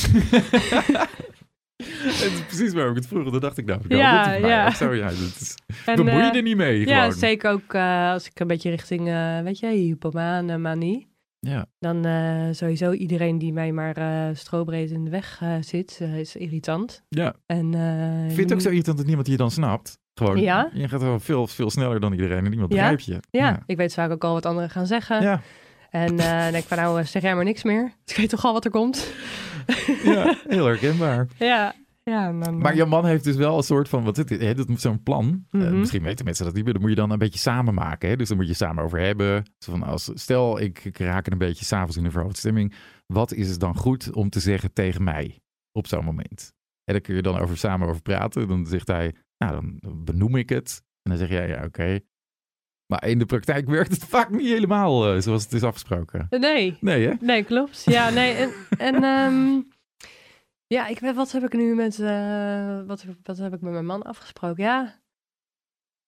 Het 1.82 2.22
is 2.32 2.44
precies 2.46 2.72
waarom 2.72 2.90
ik 2.90 2.96
het 2.98 3.06
vroeg. 3.06 3.30
Dat 3.30 3.40
dacht 3.40 3.58
ik 3.58 3.64
nou. 3.66 3.80
Ja, 3.88 4.32
dat 4.32 4.40
ja. 4.48 4.70
Zo, 4.70 4.94
ja, 4.94 5.06
dat 5.06 5.16
is, 5.16 5.54
En, 5.86 5.96
bemoei 5.96 6.16
je 6.16 6.30
eh, 6.30 6.36
er 6.36 6.42
niet 6.42 6.56
mee 6.56 6.86
Ja, 6.86 6.98
gewoon. 7.02 7.12
zeker 7.18 7.50
ook 7.50 7.74
eh, 7.74 8.10
als 8.10 8.26
ik 8.26 8.40
een 8.40 8.46
beetje 8.46 8.70
richting, 8.70 9.08
eh, 9.08 9.40
weet 9.40 9.58
je, 9.58 9.66
hypomane 9.66 10.58
manie. 10.58 11.07
Ja. 11.40 11.66
Dan 11.78 12.04
eh, 12.04 12.46
sowieso 12.50 12.92
iedereen 12.92 13.38
die 13.38 13.52
mij 13.52 13.72
maar 13.72 13.96
eh 13.96 14.34
strobreed 14.34 14.90
in 14.90 15.04
de 15.04 15.10
weg 15.10 15.38
eh, 15.42 15.54
zit, 15.60 16.00
is 16.16 16.36
irritant. 16.36 17.02
ja. 17.08 17.34
En, 17.46 17.72
vind 18.28 18.38
het 18.38 18.52
ook 18.52 18.60
zo 18.60 18.68
irritant 18.68 18.96
dat 18.96 19.06
niemand 19.06 19.26
je 19.26 19.36
dan 19.36 19.50
snapt. 19.50 19.98
Gewoon, 20.14 20.40
Ja? 20.40 20.70
je 20.72 20.88
gaat 20.88 21.02
wel 21.02 21.20
veel, 21.20 21.46
veel 21.46 21.70
sneller 21.70 22.00
dan 22.00 22.12
iedereen 22.12 22.44
en 22.44 22.50
niemand 22.50 22.72
Ja? 22.72 22.78
begrijpt 22.78 23.04
je. 23.04 23.20
Ja, 23.30 23.62
ik 23.66 23.76
weet 23.76 23.94
vaak 23.94 24.10
ook 24.10 24.24
al 24.24 24.32
wat 24.32 24.46
anderen 24.46 24.70
gaan 24.70 24.86
zeggen. 24.86 25.22
Ja. 25.22 25.40
En 25.90 26.06
dan 26.06 26.26
denk 26.26 26.54
ik 26.54 26.64
van 26.64 26.76
nou, 26.78 27.04
zeg 27.04 27.22
jij 27.22 27.34
maar 27.34 27.44
niks 27.44 27.62
meer. 27.62 27.92
Ik 28.06 28.16
weet 28.16 28.28
toch 28.28 28.44
al 28.44 28.52
wat 28.52 28.64
er 28.64 28.70
komt. 28.70 29.12
ja, 30.04 30.34
heel 30.48 30.64
herkenbaar. 30.66 31.26
Ja, 31.38 31.74
ja. 32.08 32.32
Dan, 32.32 32.58
Maar 32.58 32.76
je 32.76 32.84
man 32.84 33.06
heeft 33.06 33.24
dus 33.24 33.36
wel 33.36 33.56
een 33.56 33.62
soort 33.62 33.88
van, 33.88 34.04
wat 34.04 34.16
het, 34.16 34.28
hè, 34.30 34.54
dat 34.54 34.68
moet 34.68 34.80
zo'n 34.80 35.02
plan. 35.02 35.44
Eh, 35.50 35.60
Mhm. 35.60 35.78
misschien 35.78 36.02
weten 36.02 36.24
mensen 36.24 36.44
dat 36.44 36.54
niet, 36.54 36.64
maar 36.64 36.72
dan 36.72 36.82
moet 36.82 36.90
je 36.90 36.96
dan 36.96 37.10
een 37.10 37.18
beetje 37.18 37.38
samen 37.38 37.74
maken. 37.74 38.08
Hè? 38.08 38.16
Dus 38.16 38.28
dan 38.28 38.36
moet 38.36 38.48
je 38.48 38.54
samen 38.54 38.84
over 38.84 39.00
hebben. 39.00 39.42
Zo 39.58 39.70
van 39.72 39.82
als, 39.82 40.10
stel, 40.14 40.60
ik, 40.60 40.84
ik 40.84 40.98
raak 40.98 41.26
een 41.26 41.38
beetje 41.38 41.64
s'avonds 41.64 41.96
in 41.96 42.04
een 42.04 42.10
verhoogde 42.10 42.38
stemming. 42.38 42.74
Wat 43.06 43.32
is 43.32 43.50
het 43.50 43.60
dan 43.60 43.76
goed 43.76 44.12
om 44.12 44.30
te 44.30 44.40
zeggen 44.40 44.72
tegen 44.72 45.04
mij 45.04 45.40
op 45.72 45.86
zo'n 45.86 46.04
moment? 46.04 46.52
En 46.84 46.92
daar 46.94 47.00
kun 47.02 47.14
je 47.14 47.22
dan 47.22 47.38
over 47.38 47.56
samen 47.56 47.88
over 47.88 48.02
praten. 48.02 48.48
Dan 48.48 48.66
zegt 48.66 48.88
hij, 48.88 49.14
nou 49.38 49.52
dan 49.80 50.04
benoem 50.04 50.36
ik 50.36 50.48
het. 50.48 50.82
En 51.02 51.10
dan 51.10 51.18
zeg 51.18 51.28
jij, 51.28 51.48
ja 51.48 51.64
oké. 51.64 52.00
Maar 52.92 53.06
in 53.08 53.18
de 53.18 53.26
praktijk 53.26 53.68
werkt 53.78 53.90
het 53.90 54.04
vaak 54.04 54.30
niet 54.30 54.46
helemaal 54.48 55.14
eh, 55.14 55.20
zoals 55.20 55.42
het 55.42 55.52
is 55.52 55.62
afgesproken. 55.62 56.26
Nee, 56.30 56.76
Nee 56.80 57.06
hè? 57.06 57.12
nee, 57.20 57.42
klopt. 57.44 57.82
Ja, 57.84 58.10
nee. 58.10 58.32
En, 58.32 58.50
en 58.78 58.94
ehm, 59.04 59.60
ja, 60.68 60.86
ik 60.86 61.00
wat 61.14 61.32
heb 61.32 61.42
ik 61.44 61.52
nu 61.52 61.74
met, 61.74 61.98
eh, 61.98 62.80
wat, 62.86 63.04
wat 63.22 63.38
heb 63.38 63.54
ik 63.54 63.60
met 63.60 63.72
mijn 63.72 63.86
man 63.86 64.02
afgesproken? 64.02 64.64
Ja. 64.64 65.00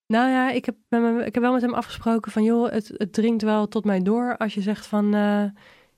Nou 0.07 0.29
ja, 0.29 0.51
ik 0.51 0.65
heb, 0.65 0.75
met 0.89 1.01
mijn- 1.01 1.25
ik 1.25 1.33
heb 1.33 1.43
wel 1.43 1.53
met 1.53 1.61
hem 1.61 1.73
afgesproken 1.73 2.31
van, 2.31 2.43
joh, 2.43 2.69
het, 2.71 2.91
het 2.97 3.13
dringt 3.13 3.41
wel 3.41 3.67
tot 3.67 3.85
mij 3.85 3.99
door 3.99 4.37
als 4.37 4.53
je 4.53 4.61
zegt 4.61 4.85
van, 4.85 5.13
eh, 5.13 5.43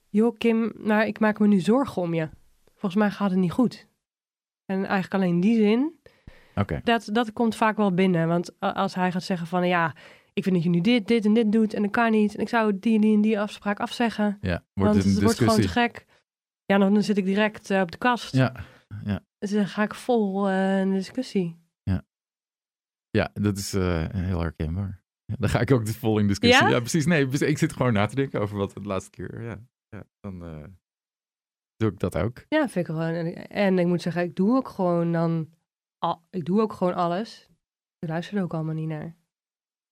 joh 0.08 0.38
Kim, 0.38 0.72
nou, 0.76 1.06
ik 1.06 1.18
maak 1.20 1.38
me 1.38 1.46
nu 1.46 1.60
zorgen 1.60 2.02
om 2.02 2.14
je. 2.14 2.28
Volgens 2.70 2.94
mij 2.94 3.10
gaat 3.10 3.30
het 3.30 3.38
niet 3.38 3.52
goed. 3.52 3.86
En 4.66 4.76
eigenlijk 4.84 5.14
alleen 5.14 5.40
die 5.40 5.56
zin, 5.56 6.00
dat, 6.84 7.08
dat 7.12 7.32
komt 7.32 7.56
vaak 7.56 7.76
wel 7.76 7.94
binnen. 7.94 8.28
Want 8.28 8.60
als 8.60 8.94
hij 8.94 9.12
gaat 9.12 9.22
zeggen 9.22 9.46
van, 9.46 9.66
ja, 9.68 9.94
ik 10.32 10.42
vind 10.42 10.54
dat 10.54 10.64
je 10.64 10.70
nu 10.70 10.80
dit, 10.80 11.06
dit 11.08 11.24
en 11.24 11.34
dit 11.34 11.52
doet 11.52 11.74
en 11.74 11.82
dat 11.82 11.90
kan 11.90 12.10
niet. 12.10 12.34
En 12.34 12.40
ik 12.40 12.48
zou 12.48 12.78
die, 12.78 13.00
die 13.00 13.14
en 13.14 13.20
die 13.20 13.40
afspraak 13.40 13.80
afzeggen. 13.80 14.38
Ja, 14.40 14.64
wordt 14.74 14.92
Want 14.92 14.94
het 15.04 15.04
het 15.14 15.22
wordt 15.22 15.38
gewoon 15.38 15.60
te 15.60 15.68
gek. 15.68 16.06
Ja, 16.74 16.90
dan, 16.90 17.02
zit 17.02 17.16
ik 17.16 17.24
direct 17.24 17.70
eh, 17.70 17.80
op 17.80 17.90
de 17.90 17.98
kast. 17.98 18.32
Ja, 18.34 18.64
Dus 19.38 19.50
dan 19.50 19.66
ga 19.66 19.82
ik 19.82 19.94
vol 19.94 20.48
eh, 20.48 20.80
in 20.80 20.92
discussie. 20.92 21.62
Ja, 23.10 23.30
dat 23.32 23.56
is 23.56 23.74
eh, 23.74 24.08
heel 24.10 24.40
herkenbaar. 24.40 25.02
Ja, 25.24 25.34
dan 25.38 25.48
ga 25.48 25.60
ik 25.60 25.70
ook 25.70 25.86
dus 25.86 25.96
vol 25.96 26.18
in 26.18 26.26
discussie. 26.26 26.64
Ja? 26.64 26.70
Ja, 26.70 26.78
precies. 26.78 27.06
Nee, 27.06 27.28
ik 27.28 27.58
zit 27.58 27.72
gewoon 27.72 27.92
na 27.92 28.06
te 28.06 28.14
denken 28.14 28.40
over 28.40 28.56
wat 28.56 28.72
de 28.72 28.80
laatste 28.80 29.10
keer. 29.10 29.42
Ja, 29.42 29.58
ja 29.88 30.04
dan 30.20 30.38
doe 31.76 31.90
ik 31.90 31.98
dat 31.98 32.16
ook. 32.16 32.44
Ja, 32.48 32.68
vind 32.68 32.88
ik 32.88 32.94
gewoon. 32.94 33.12
En, 33.12 33.48
en 33.48 33.78
ik 33.78 33.86
moet 33.86 34.02
zeggen, 34.02 34.22
ik 34.22 34.36
doe 34.36 34.56
ook 34.56 34.68
gewoon 34.68 35.12
dan... 35.12 35.50
Al, 35.98 36.22
ik 36.30 36.44
doe 36.44 36.60
ook 36.60 36.72
gewoon 36.72 36.94
alles. 36.94 37.48
Ik 37.98 38.08
luister 38.08 38.36
er 38.36 38.42
ook 38.42 38.54
allemaal 38.54 38.74
niet 38.74 38.88
naar. 38.88 39.16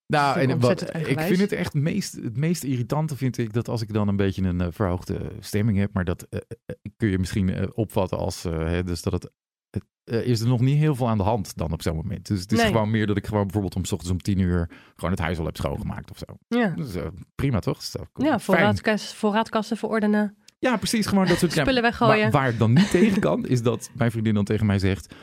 Nou, 0.06 0.40
en 0.40 0.58
wat, 0.60 0.94
ik 0.96 1.20
vind 1.20 1.40
het 1.40 1.52
echt 1.52 1.74
meest, 1.74 2.12
het 2.12 2.36
meest 2.36 2.62
irritante 2.64 3.16
vind 3.16 3.38
ik 3.38 3.52
dat 3.52 3.68
als 3.68 3.82
ik 3.82 3.92
dan 3.92 4.08
een 4.08 4.16
beetje 4.16 4.42
een 4.42 4.60
eh, 4.60 4.66
verhoogde 4.70 5.20
stemming 5.40 5.78
heb, 5.78 5.90
maar 5.92 6.04
dat 6.04 6.26
eh, 6.30 6.40
eh, 6.66 6.76
kun 6.96 7.08
je 7.08 7.18
misschien 7.18 7.54
eh, 7.54 7.66
opvatten 7.74 8.18
als, 8.18 8.44
eh, 8.44 8.52
hè, 8.58 8.82
dus 8.84 9.02
dat 9.02 9.12
het, 9.12 9.30
het 9.70 9.84
eh, 10.04 10.26
is 10.26 10.40
er 10.40 10.48
nog 10.48 10.60
niet 10.60 10.78
heel 10.78 10.94
veel 10.94 11.08
aan 11.08 11.16
de 11.18 11.24
hand 11.24 11.56
dan 11.56 11.72
op 11.72 11.82
zo'n 11.82 11.96
moment. 11.96 12.26
Dus 12.26 12.40
het 12.40 12.52
is 12.52 12.58
Nee. 12.58 12.66
gewoon 12.66 12.90
meer 12.90 13.06
dat 13.06 13.16
ik 13.16 13.26
gewoon 13.26 13.42
bijvoorbeeld 13.42 13.74
om 13.74 13.84
's 13.84 13.92
ochtends 13.92 14.12
om 14.12 14.18
tien 14.22 14.38
uur 14.38 14.70
gewoon 14.96 15.10
het 15.10 15.20
huis 15.20 15.38
al 15.38 15.44
heb 15.44 15.56
schoongemaakt 15.56 16.10
of 16.10 16.18
zo. 16.18 16.58
Ja, 16.58 16.68
Dus, 16.68 16.94
eh, 16.94 17.06
prima 17.34 17.58
toch? 17.58 17.78
Ja 18.14 18.38
voorraadkast, 18.38 19.14
voorraadkasten 19.14 19.76
verordenen. 19.76 20.36
Ja, 20.58 20.76
precies. 20.76 21.06
Gewoon 21.06 21.26
dat 21.26 21.38
soort 21.38 21.52
Spullen 21.52 21.74
ja, 21.74 21.80
weggooien. 21.80 22.30
Waar 22.30 22.48
ik 22.48 22.58
dan 22.58 22.72
niet 22.72 22.90
tegen 22.90 23.20
kan, 23.20 23.46
is 23.46 23.62
dat 23.62 23.90
mijn 23.94 24.10
vriendin 24.10 24.34
dan 24.34 24.44
tegen 24.44 24.66
mij 24.66 24.78
zegt... 24.78 25.14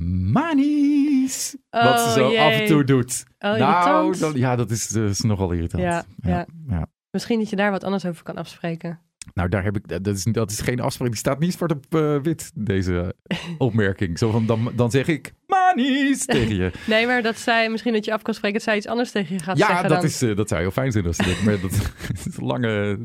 Manies! 0.00 1.56
wat 1.70 2.00
ze 2.00 2.06
Oh, 2.06 2.12
zo 2.12 2.30
jee. 2.30 2.40
af 2.40 2.52
en 2.52 2.66
toe 2.66 2.84
doet. 2.84 3.24
Oh, 3.38 3.56
nou, 3.56 4.18
dan, 4.18 4.32
ja, 4.34 4.56
dat 4.56 4.70
is, 4.70 4.88
dat 4.88 5.10
is 5.10 5.20
nogal 5.20 5.52
irritant. 5.52 5.82
Ja, 5.82 6.04
ja. 6.16 6.46
ja. 6.68 6.86
Misschien 7.10 7.38
dat 7.38 7.50
je 7.50 7.56
daar 7.56 7.70
wat 7.70 7.84
anders 7.84 8.04
over 8.04 8.22
kan 8.22 8.36
afspreken. 8.36 9.00
Nou, 9.34 9.48
daar 9.48 9.64
heb 9.64 9.76
ik, 9.76 10.04
dat, 10.04 10.14
is, 10.14 10.24
dat 10.24 10.50
is 10.50 10.60
geen 10.60 10.80
afspraak. 10.80 11.08
Die 11.08 11.18
staat 11.18 11.38
niet 11.38 11.52
zwart 11.52 11.72
op 11.72 11.94
eh, 11.94 12.16
wit, 12.20 12.50
deze 12.54 13.14
opmerking. 13.58 14.18
Zo 14.18 14.30
van, 14.30 14.46
dan, 14.46 14.72
dan 14.74 14.90
zeg 14.90 15.06
ik 15.06 15.32
Manies 15.46 16.24
tegen 16.36 16.54
je. 16.56 16.72
Nee, 16.86 17.06
maar 17.06 17.22
dat 17.22 17.38
zij, 17.38 17.70
misschien 17.70 17.92
dat 17.92 18.04
je 18.04 18.12
af 18.12 18.22
kan 18.22 18.34
spreken 18.34 18.58
dat 18.58 18.66
zij 18.68 18.76
iets 18.76 18.86
anders 18.86 19.10
tegen 19.10 19.34
je 19.34 19.42
gaat 19.42 19.58
ja, 19.58 19.66
zeggen 19.66 19.88
dat, 19.88 20.00
dan. 20.00 20.06
is, 20.06 20.22
eh, 20.22 20.36
dat 20.36 20.48
zou 20.48 20.60
heel 20.60 20.70
fijn 20.70 20.92
zijn 20.92 21.06
als 21.06 21.16
ze 21.16 21.22
dit... 21.22 21.44
Maar 21.44 21.60
dat 21.60 21.72
is 22.14 22.36
een 22.36 22.44
lange... 22.44 22.98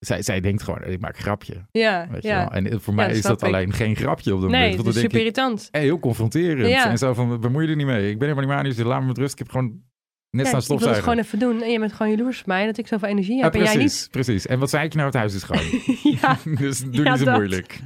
Zij, 0.00 0.22
zij 0.22 0.40
denkt 0.40 0.62
gewoon, 0.62 0.82
ik 0.84 1.00
maak 1.00 1.16
een 1.16 1.22
grapje. 1.22 1.66
Ja, 1.70 2.06
Weet 2.10 2.22
je 2.22 2.28
ja. 2.28 2.38
wel. 2.38 2.50
En 2.50 2.80
voor 2.80 2.94
Ja, 2.94 2.94
mij 2.94 3.06
dat 3.06 3.16
is 3.16 3.22
dat 3.22 3.42
ik. 3.42 3.48
alleen 3.48 3.72
geen 3.72 3.96
grapje 3.96 4.34
op 4.34 4.40
dat 4.40 4.50
Nee, 4.50 4.60
moment. 4.60 4.76
Want 4.76 4.88
is 4.88 4.94
dan 4.94 5.02
denk 5.02 5.12
super 5.14 5.26
ik, 5.26 5.36
irritant. 5.36 5.68
Heel 5.70 5.98
confronterend. 5.98 6.68
Ja. 6.68 6.90
En 6.90 6.98
zo 6.98 7.14
van, 7.14 7.40
bemoei 7.40 7.64
je 7.64 7.70
er 7.70 7.76
niet 7.76 7.86
mee. 7.86 8.10
Ik 8.10 8.18
ben 8.18 8.28
helemaal 8.28 8.48
niet 8.48 8.56
manisch, 8.56 8.76
dus 8.76 8.84
laat 8.84 9.00
me 9.00 9.06
met 9.06 9.18
rust. 9.18 9.32
Ik 9.32 9.38
heb 9.38 9.48
gewoon 9.50 9.82
net 10.30 10.46
staan 10.46 10.60
ik 10.60 10.66
wil 10.66 10.76
het 10.76 10.84
stofzuigen. 10.84 11.02
gewoon 11.02 11.18
even 11.18 11.38
doen. 11.38 11.62
En 11.62 11.70
je 11.70 11.78
bent 11.78 11.92
gewoon 11.92 12.12
jaloers 12.16 12.40
op 12.40 12.46
mij 12.46 12.66
dat 12.66 12.78
ik 12.78 12.86
zoveel 12.86 13.08
energie 13.08 13.42
heb 13.42 13.54
en 13.54 13.60
jij 13.62 13.72
precies, 13.72 14.00
niet. 14.00 14.10
precies. 14.10 14.46
En 14.46 14.58
wat 14.58 14.70
zei 14.70 14.84
ik 14.84 14.94
nou? 14.94 15.06
Het 15.06 15.14
huis 15.14 15.34
is 15.34 15.44
ja. 16.20 16.36
dus 16.58 16.78
doe 16.78 17.04
Ja, 17.04 17.10
niet 17.10 17.18
zo 17.18 17.24
dat. 17.24 17.34
moeilijk. 17.34 17.80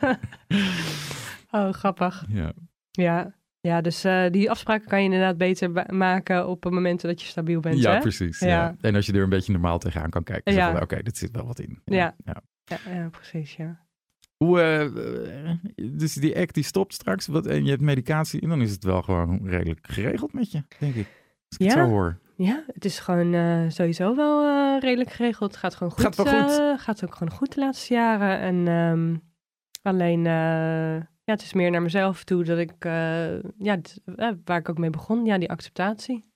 oh, 1.50 1.72
grappig. 1.72 2.24
Ja. 2.28 2.52
Ja, 2.90 3.34
ja 3.60 3.80
dus 3.80 4.04
eh, 4.04 4.30
die 4.30 4.50
afspraken 4.50 4.88
kan 4.88 4.98
je 4.98 5.04
inderdaad 5.04 5.36
beter 5.36 5.94
maken 5.94 6.48
op 6.48 6.62
het 6.64 6.72
moment 6.72 7.00
dat 7.00 7.20
je 7.20 7.26
stabiel 7.26 7.60
bent. 7.60 7.78
ja, 7.78 7.92
hè? 7.92 8.00
precies. 8.00 8.38
Ja. 8.38 8.46
Ja. 8.48 8.74
En 8.80 8.94
als 8.94 9.06
je 9.06 9.12
er 9.12 9.22
een 9.22 9.28
beetje 9.28 9.52
normaal 9.52 9.78
tegenaan 9.78 10.10
kan 10.10 10.22
kijken. 10.22 10.54
Ja. 10.54 10.80
Oké, 10.80 11.02
dit 11.02 11.16
zit 11.18 11.30
wel 11.32 11.46
wat 11.46 11.58
in. 11.60 11.80
Ja. 11.84 12.14
ja. 12.24 12.42
Ja, 12.64 13.08
precies, 13.10 13.56
ja. 13.56 13.84
Hoe, 14.36 14.60
eh, 14.60 15.52
dus 15.92 16.14
die 16.14 16.38
act 16.38 16.54
die 16.54 16.64
stopt 16.64 16.94
straks 16.94 17.26
wat, 17.26 17.46
en 17.46 17.64
je 17.64 17.70
hebt 17.70 17.82
medicatie. 17.82 18.40
En 18.40 18.48
dan 18.48 18.60
is 18.62 18.70
het 18.70 18.84
wel 18.84 19.02
gewoon 19.02 19.48
redelijk 19.48 19.78
geregeld 19.82 20.32
met 20.32 20.52
je, 20.52 20.62
denk 20.78 20.94
ik. 20.94 21.06
Als 21.48 21.58
ik 21.58 21.66
Ja. 21.66 21.66
het 21.66 21.72
zo 21.72 21.84
hoor. 21.90 22.18
Ja, 22.36 22.64
het 22.66 22.84
is 22.84 22.98
gewoon 22.98 23.34
eh, 23.34 23.64
sowieso 23.68 24.16
wel 24.16 24.78
redelijk 24.78 25.10
geregeld. 25.12 25.50
Het 25.50 25.60
gaat 25.60 25.74
gewoon 25.74 25.92
goed. 25.92 26.02
Gaat 26.02 26.16
wel 26.16 26.48
goed. 26.48 26.80
gaat 26.80 27.04
ook 27.04 27.14
gewoon 27.14 27.32
goed 27.32 27.54
de 27.54 27.60
laatste 27.60 27.94
jaren. 27.94 28.38
En 28.40 28.68
ehm, 28.68 29.16
alleen, 29.82 30.24
ja, 31.30 31.36
het 31.36 31.42
is 31.44 31.52
meer 31.52 31.70
naar 31.70 31.82
mezelf 31.82 32.24
toe 32.24 32.44
dat 32.44 32.58
ik, 32.58 32.72
eh, 32.78 33.42
ja, 33.58 33.80
eh, 34.16 34.30
waar 34.44 34.58
ik 34.58 34.68
ook 34.68 34.78
mee 34.78 34.90
begon, 34.90 35.24
ja, 35.24 35.38
die 35.38 35.50
acceptatie. 35.50 36.28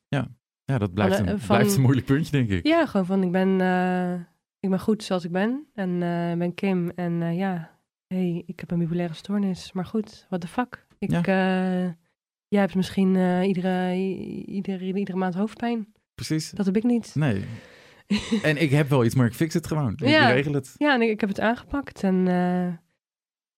Ja, 0.67 0.79
dat 0.79 0.95
blijft, 0.95 1.17
Van, 1.17 1.27
een, 1.29 1.39
van- 1.39 1.57
blijft 1.57 1.75
een 1.77 1.83
moeilijk 1.83 2.07
puntje, 2.07 2.31
denk 2.31 2.51
ik. 2.51 2.67
Ja, 2.67 2.87
gewoon 2.87 3.07
van 3.07 3.23
ik 3.23 3.31
ben, 3.33 3.61
eh, 3.61 4.15
ik 4.61 4.71
ben 4.71 4.81
goed 4.81 5.03
zoals 5.05 5.25
ik 5.25 5.31
ben. 5.33 5.67
En 5.75 6.03
ik 6.33 6.39
ben 6.39 6.55
Kim. 6.55 6.91
En 6.91 7.35
ja, 7.37 7.71
hey, 8.07 8.43
ik 8.47 8.61
heb 8.61 8.71
een 8.71 8.79
bipolaire 8.79 9.15
stoornis. 9.15 9.73
Maar 9.73 9.85
goed, 9.87 10.27
what 10.29 10.41
the 10.41 10.47
fuck. 10.49 10.87
Ik, 10.99 11.11
Ja. 11.11 11.21
jij 12.49 12.61
hebt 12.61 12.75
misschien 12.75 13.43
iedere, 13.43 13.95
iedere, 14.47 14.85
iedere 14.95 15.19
maand 15.19 15.35
hoofdpijn. 15.35 15.93
Precies. 16.15 16.51
Dat 16.51 16.67
heb 16.67 16.77
ik 16.77 16.83
niet. 16.85 17.15
Nee. 17.15 17.45
En 18.43 18.63
ik 18.63 18.71
heb 18.71 18.89
wel 18.89 19.05
iets, 19.05 19.15
maar 19.15 19.27
ik 19.27 19.35
fix 19.35 19.55
het 19.55 19.67
gewoon. 19.67 19.93
Ik 19.93 20.09
Ja. 20.09 20.31
regel 20.31 20.53
het. 20.53 20.75
Ja, 20.79 20.95
en 20.95 21.03
ik, 21.03 21.09
ik 21.11 21.21
heb 21.21 21.29
het 21.29 21.41
aangepakt. 21.41 22.03
En 22.03 22.27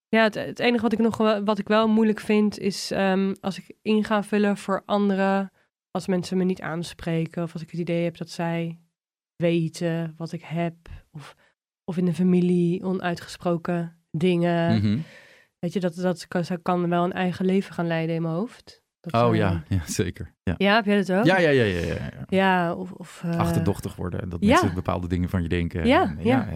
ja, 0.09 0.23
het, 0.23 0.35
het 0.35 0.59
enige 0.59 0.83
wat 0.83 0.93
ik 0.93 0.99
nog 0.99 1.17
wel, 1.17 1.45
wat 1.45 1.59
ik 1.59 1.69
wel 1.69 1.89
moeilijk 1.89 2.21
vind, 2.21 2.59
is 2.59 2.91
ehm, 2.91 3.35
als 3.41 3.59
ik 3.59 3.77
in 3.83 4.05
ga 4.05 4.23
vullen 4.23 4.57
voor 4.57 4.83
anderen, 4.87 5.53
als 5.91 6.07
mensen 6.07 6.37
me 6.37 6.45
niet 6.45 6.61
aanspreken, 6.61 7.43
of 7.43 7.53
als 7.53 7.63
ik 7.63 7.71
het 7.71 7.81
idee 7.81 8.05
heb 8.05 8.17
dat 8.17 8.31
zij 8.31 8.81
weten 9.37 10.15
wat 10.17 10.33
ik 10.33 10.43
heb, 10.43 10.75
of, 11.11 11.37
of 11.85 11.97
in 11.97 12.05
de 12.05 12.15
familie 12.15 12.85
onuitgesproken 12.85 14.05
dingen. 14.11 14.77
Mhm. 14.77 14.99
Weet 15.59 15.73
je, 15.73 15.81
dat, 15.81 15.95
dat 15.95 16.29
kan, 16.29 16.45
kan 16.63 16.89
wel 16.89 17.05
een 17.05 17.13
eigen 17.13 17.45
leven 17.45 17.75
gaan 17.75 17.87
leiden 17.87 18.15
in 18.15 18.23
mijn 18.23 18.35
hoofd. 18.35 18.85
Dat, 19.11 19.23
Oh 19.29 19.35
ja, 19.35 19.63
ja 19.69 19.81
zeker. 19.87 20.33
Ja, 20.43 20.55
Ja, 20.59 20.75
heb 20.75 20.85
jij 20.85 20.97
dat 20.97 21.13
ook? 21.13 21.25
ja, 21.25 21.39
ja, 21.39 21.49
ja. 21.51 21.65
ja, 21.65 21.95
ja, 21.95 22.25
ja. 22.29 22.75
Of... 22.75 22.93
of 22.93 23.23
eh, 23.25 23.39
Achterdochtig 23.39 23.97
worden. 23.97 24.29
Dat 24.29 24.41
mensen 24.41 24.75
bepaalde 24.75 25.09
dingen 25.09 25.29
van 25.29 25.43
je 25.43 25.49
denken. 25.49 25.87
Ja, 25.87 26.03
En- 26.03 26.25
ja. 26.25 26.49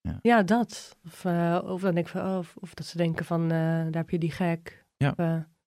ja, 0.00 0.18
ja, 0.22 0.42
dat. 0.42 0.96
Of, 1.06 1.24
eh, 1.24 1.60
of 1.64 1.80
dan 1.80 1.94
denk 1.94 2.06
ik 2.06 2.12
van, 2.12 2.26
oh, 2.30 2.38
of, 2.38 2.56
of 2.56 2.74
dat 2.74 2.86
ze 2.86 2.96
denken 2.96 3.24
van, 3.24 3.42
eh, 3.42 3.48
daar 3.58 3.92
heb 3.92 4.10
je 4.10 4.18
die 4.18 4.30
gek. 4.30 4.84
Ja. 4.96 5.08
Of, 5.16 5.16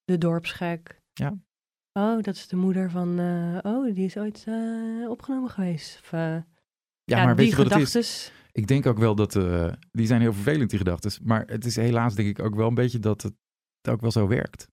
de 0.04 0.18
dorpsgek. 0.18 1.02
Ja. 1.14 1.34
Oh, 2.00 2.22
dat 2.22 2.36
is 2.36 2.48
de 2.48 2.56
moeder 2.56 2.90
van, 2.92 3.20
oh, 3.64 3.94
die 3.96 4.06
is 4.06 4.18
ooit 4.18 4.46
opgenomen 5.08 5.50
geweest. 5.50 6.00
Of, 6.02 6.12
Ja, 6.12 7.24
maar 7.24 7.36
weet 7.36 7.50
je 7.50 7.56
wat 7.56 7.66
het 7.66 7.74
is? 7.80 7.92
gedachtes. 7.92 8.32
Ik 8.52 8.68
denk 8.68 8.86
ook 8.86 8.98
wel 8.98 9.16
dat, 9.16 9.32
die 9.92 10.06
zijn 10.08 10.22
heel 10.22 10.34
vervelend, 10.34 10.70
die 10.70 10.80
gedachten. 10.80 11.12
Maar 11.24 11.44
het 11.46 11.66
is 11.66 11.76
helaas 11.76 12.16
denk 12.16 12.30
ik 12.30 12.46
ook 12.46 12.56
wel 12.56 12.68
een 12.68 12.74
beetje 12.74 13.00
dat 13.00 13.22
het 13.22 13.34
ook 13.90 14.02
wel 14.02 14.12
zo 14.12 14.28
werkt. 14.28 14.68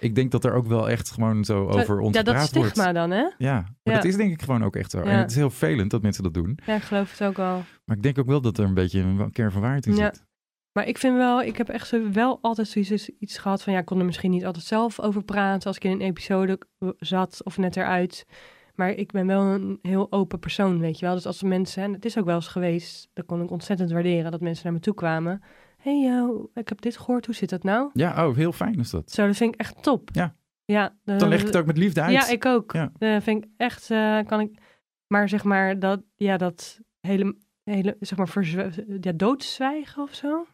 Ik 0.00 0.14
denk 0.14 0.30
dat 0.30 0.44
er 0.44 0.52
ook 0.54 0.66
wel 0.66 0.88
echt 0.90 1.10
gewoon 1.10 1.44
zo 1.44 1.66
over 1.68 1.98
ons 2.00 2.16
Ja, 2.16 2.22
dat 2.22 2.34
gepraat 2.34 2.48
stigma 2.48 2.82
wordt. 2.82 2.94
dan, 2.98 3.10
hè? 3.10 3.26
Ja, 3.38 3.52
maar 3.54 3.64
Ja. 3.82 3.92
dat 3.94 4.04
is 4.04 4.16
denk 4.16 4.32
ik 4.32 4.42
gewoon 4.42 4.64
ook 4.64 4.76
echt 4.76 4.90
zo. 4.90 5.00
En 5.00 5.18
het 5.18 5.30
is 5.30 5.36
heel 5.36 5.50
vervelend 5.50 5.90
dat 5.90 6.02
mensen 6.02 6.22
dat 6.22 6.34
doen. 6.34 6.58
Ja, 6.66 6.74
ik 6.74 6.82
geloof 6.82 7.10
het 7.18 7.28
ook 7.28 7.36
wel. 7.36 7.62
Maar 7.84 7.96
ik 7.96 8.02
denk 8.02 8.18
ook 8.18 8.26
wel 8.26 8.40
dat 8.40 8.58
er 8.58 8.64
een 8.64 8.74
beetje 8.74 9.00
een 9.00 9.32
kern 9.32 9.52
van 9.52 9.60
waarheid 9.60 9.86
in 9.86 9.96
Ja. 9.96 10.04
zit. 10.04 10.24
Maar 10.72 10.86
ik 10.86 10.98
vind 10.98 11.16
wel, 11.16 11.42
ik 11.42 11.56
heb 11.56 11.68
echt 11.68 11.88
zo 11.88 12.10
wel 12.10 12.38
altijd 12.42 12.68
zoiets 12.68 13.08
iets 13.18 13.38
gehad 13.38 13.62
van, 13.62 13.72
ja, 13.72 13.78
ik 13.78 13.84
kon 13.84 13.98
er 13.98 14.04
misschien 14.04 14.30
niet 14.30 14.44
altijd 14.46 14.64
zelf 14.64 15.00
over 15.00 15.22
praten 15.24 15.66
als 15.66 15.76
ik 15.76 15.84
in 15.84 15.90
een 15.90 16.00
episode 16.00 16.60
zat 16.98 17.40
of 17.44 17.58
net 17.58 17.76
eruit. 17.76 18.26
Maar 18.74 18.90
ik 18.90 19.12
ben 19.12 19.26
wel 19.26 19.40
een 19.42 19.78
heel 19.82 20.06
open 20.12 20.38
persoon, 20.38 20.78
weet 20.78 20.98
je 20.98 21.06
wel. 21.06 21.14
Dus 21.14 21.26
als 21.26 21.42
mensen, 21.42 21.82
en 21.82 21.92
het 21.92 22.04
is 22.04 22.18
ook 22.18 22.24
wel 22.24 22.34
eens 22.34 22.48
geweest, 22.48 23.08
dat 23.12 23.26
kon 23.26 23.42
ik 23.42 23.50
ontzettend 23.50 23.90
waarderen, 23.90 24.30
dat 24.30 24.40
mensen 24.40 24.64
naar 24.64 24.72
me 24.72 24.80
toe 24.80 24.94
kwamen. 24.94 25.42
Hé, 25.82 26.02
hey, 26.02 26.18
eh, 26.18 26.28
ik 26.54 26.68
heb 26.68 26.80
dit 26.80 26.96
gehoord, 26.96 27.26
hoe 27.26 27.34
zit 27.34 27.50
dat 27.50 27.62
nou? 27.62 27.90
Ja, 27.92 28.26
oh, 28.28 28.36
heel 28.36 28.52
fijn 28.52 28.78
is 28.78 28.90
dat. 28.90 29.10
Zo, 29.10 29.26
dat 29.26 29.36
vind 29.36 29.54
ik 29.54 29.60
echt 29.60 29.82
top. 29.82 30.08
Ja. 30.12 30.36
Ja. 30.64 30.96
Dan 31.04 31.28
leg 31.28 31.40
ik 31.40 31.46
het 31.46 31.56
ook 31.56 31.66
met 31.66 31.78
liefde 31.78 32.00
uit. 32.00 32.12
Ja, 32.12 32.28
ik 32.28 32.46
ook. 32.46 32.72
Ja. 32.72 32.92
Dat 32.98 33.22
vind 33.22 33.44
ik 33.44 33.50
echt, 33.56 33.90
eh, 33.90 34.18
kan 34.26 34.40
ik, 34.40 34.58
maar 35.06 35.28
zeg 35.28 35.44
maar, 35.44 35.78
dat, 35.78 36.02
ja, 36.16 36.36
dat 36.36 36.80
hele, 37.00 37.36
hele 37.64 37.96
zeg 38.00 38.18
maar, 38.18 38.28
verzwe- 38.28 38.98
ja, 39.00 39.12
doodzwijgen 39.12 40.02
of 40.02 40.14
zo. 40.14 40.46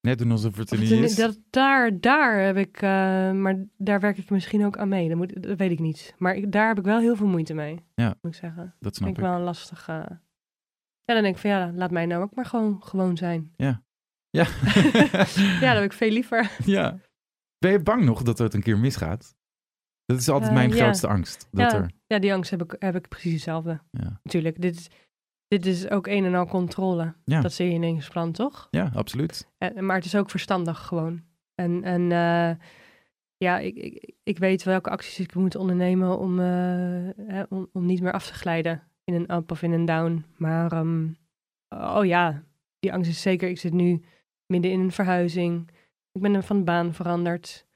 Net 0.00 0.18
doen 0.18 0.30
alsof 0.30 0.56
het 0.56 0.70
er 0.70 0.78
niet 0.78 0.90
is. 0.90 1.14
Dat, 1.14 1.38
daar, 1.50 2.00
daar 2.00 2.38
heb 2.40 2.56
ik, 2.56 2.76
eh, 2.76 3.32
maar 3.32 3.64
daar 3.76 4.00
werk 4.00 4.18
ik 4.18 4.30
misschien 4.30 4.64
ook 4.64 4.76
aan 4.78 4.88
mee. 4.88 5.08
Dat, 5.08 5.16
moet, 5.16 5.42
dat 5.42 5.58
weet 5.58 5.70
ik 5.70 5.78
niet. 5.78 6.14
Maar 6.18 6.34
ik, 6.34 6.52
daar 6.52 6.68
heb 6.68 6.78
ik 6.78 6.84
wel 6.84 6.98
heel 6.98 7.16
veel 7.16 7.26
moeite 7.26 7.54
mee. 7.54 7.84
Ja. 7.94 8.14
Moet 8.20 8.32
ik 8.32 8.38
zeggen. 8.38 8.74
Dat 8.80 8.94
snap 8.94 9.06
vind 9.08 9.18
ik. 9.18 9.24
ik 9.24 9.30
wel 9.30 9.38
een 9.38 9.44
lastige. 9.44 9.92
Ja, 11.04 11.14
dan 11.14 11.22
denk 11.22 11.34
ik 11.34 11.40
van 11.40 11.50
ja, 11.50 11.72
laat 11.74 11.90
mij 11.90 12.06
nou 12.06 12.22
ook 12.22 12.34
maar 12.34 12.46
gewoon 12.46 12.82
gewoon 12.82 13.16
zijn. 13.16 13.52
Ja. 13.56 13.82
Ja, 15.60 15.72
dat 15.72 15.74
heb 15.74 15.82
ik 15.82 15.92
veel 15.92 16.10
liever. 16.10 16.50
ja. 16.64 16.98
Ben 17.58 17.72
je 17.72 17.80
bang 17.82 18.04
nog 18.04 18.22
dat 18.22 18.38
het 18.38 18.54
een 18.54 18.62
keer 18.62 18.78
misgaat? 18.78 19.34
Dat 20.04 20.18
is 20.18 20.28
altijd 20.28 20.50
Eh, 20.50 20.56
mijn 20.56 20.70
ja. 20.70 20.76
grootste 20.76 21.06
angst. 21.06 21.48
Dat 21.50 21.72
ja, 21.72 21.78
er, 21.78 21.90
ja, 22.06 22.18
die 22.18 22.32
angst 22.32 22.50
heb 22.50 22.62
ik, 22.62 22.76
heb 22.78 22.94
ik 22.96 23.08
precies 23.08 23.32
hetzelfde. 23.32 23.80
ja. 23.90 24.20
Natuurlijk, 24.22 24.60
dit 24.60 24.76
is, 24.76 24.88
dit 25.48 25.66
is 25.66 25.88
ook 25.90 26.06
een 26.06 26.24
en 26.24 26.34
al 26.34 26.46
controle. 26.46 27.14
Ja. 27.24 27.40
Dat 27.40 27.52
zie 27.52 27.66
je 27.68 27.72
in 27.74 27.82
een 27.82 28.02
plan, 28.10 28.32
toch? 28.32 28.68
ja, 28.70 28.90
absoluut. 28.94 29.48
En, 29.58 29.86
maar 29.86 29.96
het 29.96 30.04
is 30.04 30.14
ook 30.16 30.30
verstandig 30.30 30.78
gewoon. 30.86 31.22
En, 31.54 31.84
en 31.84 32.12
eh, 32.12 32.56
ja, 33.36 33.58
ik, 33.58 33.74
ik, 33.76 34.14
ik 34.22 34.38
weet 34.38 34.62
welke 34.62 34.90
acties 34.90 35.18
ik 35.20 35.34
moet 35.34 35.56
ondernemen 35.56 36.18
om, 36.18 36.40
eh, 36.40 36.46
hè, 37.26 37.42
om, 37.48 37.68
om 37.72 37.86
niet 37.86 38.00
meer 38.02 38.12
af 38.12 38.26
te 38.26 38.34
glijden 38.34 38.82
in 39.04 39.14
een 39.14 39.32
up 39.34 39.50
of 39.50 39.62
in 39.62 39.72
een 39.72 39.84
down. 39.84 40.24
Maar 40.36 40.72
ehm, 40.72 41.06
oh 41.68 42.04
ja, 42.04 42.42
die 42.78 42.92
angst 42.92 43.10
is 43.10 43.22
zeker. 43.22 43.48
Ik 43.48 43.58
zit 43.58 43.72
nu 43.72 44.02
midden 44.46 44.70
in 44.70 44.80
een 44.80 44.92
verhuizing. 44.92 45.70
Ik 46.12 46.22
ben 46.22 46.42
van 46.42 46.64
baan 46.64 46.94
veranderd. 46.94 47.66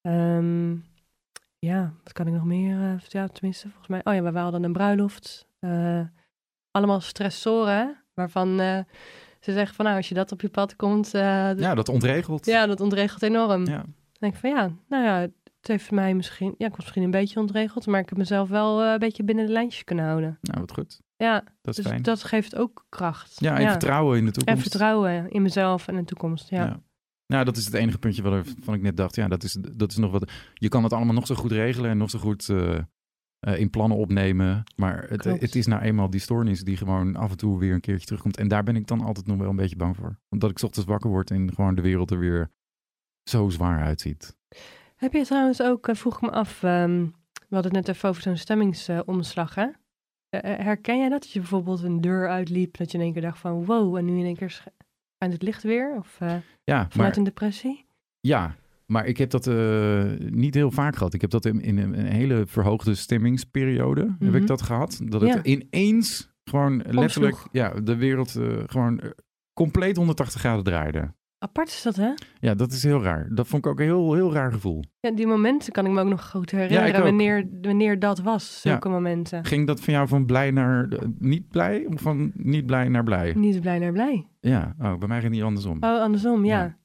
Ehm, 0.00 0.70
ja, 1.58 1.92
wat 2.04 2.12
kan 2.12 2.26
ik 2.26 2.32
nog 2.32 2.44
meer? 2.44 2.76
eh, 2.80 2.98
ja, 3.08 3.26
tenminste, 3.28 3.68
volgens 3.68 3.88
mij. 3.88 4.00
Oh 4.04 4.14
ja, 4.14 4.32
we 4.32 4.38
hadden 4.38 4.62
een 4.64 4.72
bruiloft. 4.72 5.46
Eh, 5.58 6.00
allemaal 6.70 7.00
stressoren, 7.00 8.02
waarvan 8.14 8.60
eh, 8.60 8.78
ze 9.40 9.52
zeggen 9.52 9.74
van 9.74 9.84
nou, 9.84 9.96
als 9.96 10.08
je 10.08 10.14
dat 10.14 10.32
op 10.32 10.40
je 10.40 10.48
pad 10.48 10.76
komt, 10.76 11.14
eh, 11.14 11.50
d- 11.50 11.60
Ja, 11.60 11.74
dat 11.74 11.88
ontregelt. 11.88 12.46
ja, 12.46 12.66
dat 12.66 12.80
ontregelt 12.80 13.22
enorm. 13.22 13.66
Ja. 13.66 13.76
Dan 13.76 13.94
denk 14.18 14.34
ik 14.34 14.40
van 14.40 14.50
ja, 14.50 14.70
nou 14.88 15.04
ja, 15.04 15.18
het 15.20 15.70
heeft 15.70 15.90
mij 15.90 16.14
misschien, 16.14 16.54
ja, 16.58 16.66
ik 16.66 16.70
was 16.76 16.80
misschien 16.80 17.02
een 17.02 17.10
beetje 17.10 17.40
ontregeld, 17.40 17.86
maar 17.86 18.00
ik 18.00 18.08
heb 18.08 18.18
mezelf 18.18 18.48
wel 18.48 18.82
een 18.84 18.98
beetje 18.98 19.22
binnen 19.24 19.46
de 19.46 19.52
lijntjes 19.52 19.84
kunnen 19.84 20.04
houden. 20.04 20.38
Nou, 20.40 20.60
wat 20.60 20.72
goed. 20.72 21.00
Ja, 21.22 21.40
Dat 21.62 21.76
is 21.76 21.82
dus 21.82 21.86
fijn. 21.86 22.02
dat 22.02 22.24
geeft 22.24 22.56
ook 22.56 22.86
kracht. 22.88 23.40
Ja, 23.40 23.58
en 23.58 23.70
vertrouwen 23.70 24.18
in 24.18 24.22
de 24.24 24.26
En 24.26 24.32
toekomst. 24.32 24.62
vertrouwen 24.62 25.30
in 25.30 25.42
mezelf 25.42 25.88
en 25.88 25.96
de 25.96 26.04
toekomst. 26.04 26.48
Ja. 26.48 26.64
Ja. 26.64 26.82
Nou, 27.26 27.44
dat 27.44 27.56
is 27.56 27.64
het 27.64 27.74
enige 27.74 27.98
puntje 27.98 28.22
waarvan 28.22 28.74
ik 28.74 28.82
net 28.82 28.96
dacht. 28.96 29.14
Ja, 29.14 29.28
dat 29.28 29.42
is, 29.42 29.56
dat 29.72 29.90
is 29.90 29.96
nog 29.96 30.10
wat. 30.12 30.30
Je 30.54 30.68
kan 30.68 30.82
het 30.82 30.92
allemaal 30.92 31.14
nog 31.14 31.26
zo 31.26 31.34
goed 31.34 31.52
regelen 31.52 31.90
en 31.90 31.96
nog 31.98 32.10
zo 32.10 32.18
goed 32.18 32.48
eh, 32.48 32.78
eh, 33.38 33.58
in 33.60 33.70
plannen 33.70 33.98
opnemen. 33.98 34.64
Maar 34.76 35.02
het, 35.08 35.20
Klopt. 35.22 35.40
het 35.40 35.54
is 35.54 35.66
nou 35.66 35.82
eenmaal 35.82 36.10
die 36.10 36.20
stoornis 36.20 36.60
die 36.64 36.76
gewoon 36.76 37.16
af 37.16 37.30
en 37.30 37.36
toe 37.36 37.58
weer 37.58 37.74
een 37.74 37.80
keertje 37.80 38.06
terugkomt. 38.06 38.36
En 38.36 38.48
daar 38.48 38.62
ben 38.62 38.76
ik 38.76 38.86
dan 38.86 39.00
altijd 39.00 39.26
nog 39.26 39.36
wel 39.38 39.48
een 39.50 39.56
beetje 39.56 39.76
bang 39.76 39.96
voor. 39.96 40.18
Omdat 40.28 40.50
ik 40.50 40.58
's 40.58 40.62
ochtends 40.62 40.88
wakker 40.88 41.10
word 41.10 41.30
en 41.30 41.54
gewoon 41.54 41.74
de 41.74 41.82
wereld 41.82 42.10
er 42.10 42.18
weer 42.18 42.50
zo 43.30 43.48
zwaar 43.48 43.82
uitziet. 43.82 44.36
Heb 44.96 45.12
je 45.12 45.24
trouwens 45.24 45.62
ook, 45.62 45.88
eh, 45.88 45.94
vroeg 45.94 46.14
ik 46.14 46.20
me 46.20 46.30
af, 46.30 46.62
ehm, 46.62 47.04
we 47.48 47.54
hadden 47.58 47.74
het 47.76 47.86
net 47.86 47.96
even 47.96 48.08
over 48.08 48.22
zo'n 48.22 48.36
stemmingsomslag, 48.36 49.54
hè? 49.54 49.66
Eh, 50.32 50.52
eh, 50.52 50.58
herken 50.64 50.98
jij 50.98 51.08
dat? 51.08 51.20
Dat 51.22 51.30
je 51.30 51.38
bijvoorbeeld 51.38 51.82
een 51.82 52.00
deur 52.00 52.28
uitliep, 52.28 52.76
dat 52.76 52.90
je 52.92 52.98
in 52.98 53.04
één 53.04 53.12
keer 53.12 53.22
dacht 53.22 53.38
van 53.38 53.64
wow, 53.64 53.96
en 53.96 54.04
nu 54.04 54.18
in 54.18 54.24
één 54.24 54.36
keer 54.36 54.50
sch- 54.50 54.66
schijnt 55.16 55.34
het 55.34 55.42
licht 55.42 55.62
weer? 55.62 55.94
Of 55.98 56.16
eh, 56.20 56.28
Ja, 56.64 56.86
vanuit 56.88 56.96
maar, 56.96 57.16
een 57.16 57.24
depressie? 57.24 57.86
ja, 58.20 58.56
maar 58.86 59.06
ik 59.06 59.16
heb 59.16 59.30
dat 59.30 59.46
niet 60.30 60.54
heel 60.54 60.70
vaak 60.70 60.96
gehad. 60.96 61.14
Ik 61.14 61.20
heb 61.20 61.30
dat 61.30 61.44
in, 61.44 61.60
in 61.60 61.78
een, 61.78 61.94
hele 61.94 62.46
verhoogde 62.46 62.94
stemmingsperiode 62.94 64.00
heb 64.00 64.20
Mhm. 64.20 64.34
ik 64.34 64.46
dat 64.46 64.62
gehad. 64.62 65.00
Dat 65.04 65.20
het 65.20 65.32
Ja. 65.34 65.42
ineens 65.42 66.32
gewoon 66.44 66.76
letterlijk 66.76 67.34
Omsloeg. 67.34 67.48
ja, 67.52 67.68
de 67.80 67.96
wereld 67.96 68.30
gewoon 68.66 69.00
compleet 69.52 69.96
180 69.96 70.40
graden 70.40 70.64
draaide. 70.64 71.14
Apart 71.42 71.68
is 71.68 71.82
dat, 71.82 71.96
hè? 71.96 72.12
Ja, 72.40 72.54
dat 72.54 72.72
is 72.72 72.82
heel 72.82 73.02
raar. 73.02 73.28
Dat 73.34 73.46
vond 73.46 73.64
ik 73.64 73.70
ook 73.70 73.78
een 73.78 73.84
heel, 73.84 74.14
heel 74.14 74.32
raar 74.32 74.52
gevoel. 74.52 74.82
Ja, 75.00 75.10
die 75.10 75.26
momenten 75.26 75.72
kan 75.72 75.86
ik 75.86 75.92
me 75.92 76.00
ook 76.00 76.08
nog 76.08 76.30
goed 76.30 76.50
herinneren 76.50 77.02
wanneer, 77.02 77.48
wanneer 77.62 77.98
dat 77.98 78.18
was, 78.18 78.60
zulke 78.60 78.88
momenten. 78.88 79.44
Ging 79.44 79.66
dat 79.66 79.80
van 79.80 79.94
jou 79.94 80.08
van 80.08 80.26
blij 80.26 80.50
naar 80.50 80.88
eh, 80.88 81.08
niet 81.18 81.48
blij? 81.48 81.86
Of 81.86 82.00
van 82.00 82.32
niet 82.34 82.66
blij 82.66 82.88
naar 82.88 83.02
blij? 83.04 83.32
Niet 83.32 83.60
blij 83.60 83.78
naar 83.78 83.92
blij. 83.92 84.26
Ja, 84.40 84.74
oh, 84.78 84.98
bij 84.98 85.08
mij 85.08 85.20
ging 85.20 85.22
het 85.22 85.32
niet 85.32 85.42
andersom. 85.42 85.76
Oh, 85.80 86.00
andersom, 86.00 86.44
ja. 86.44 86.78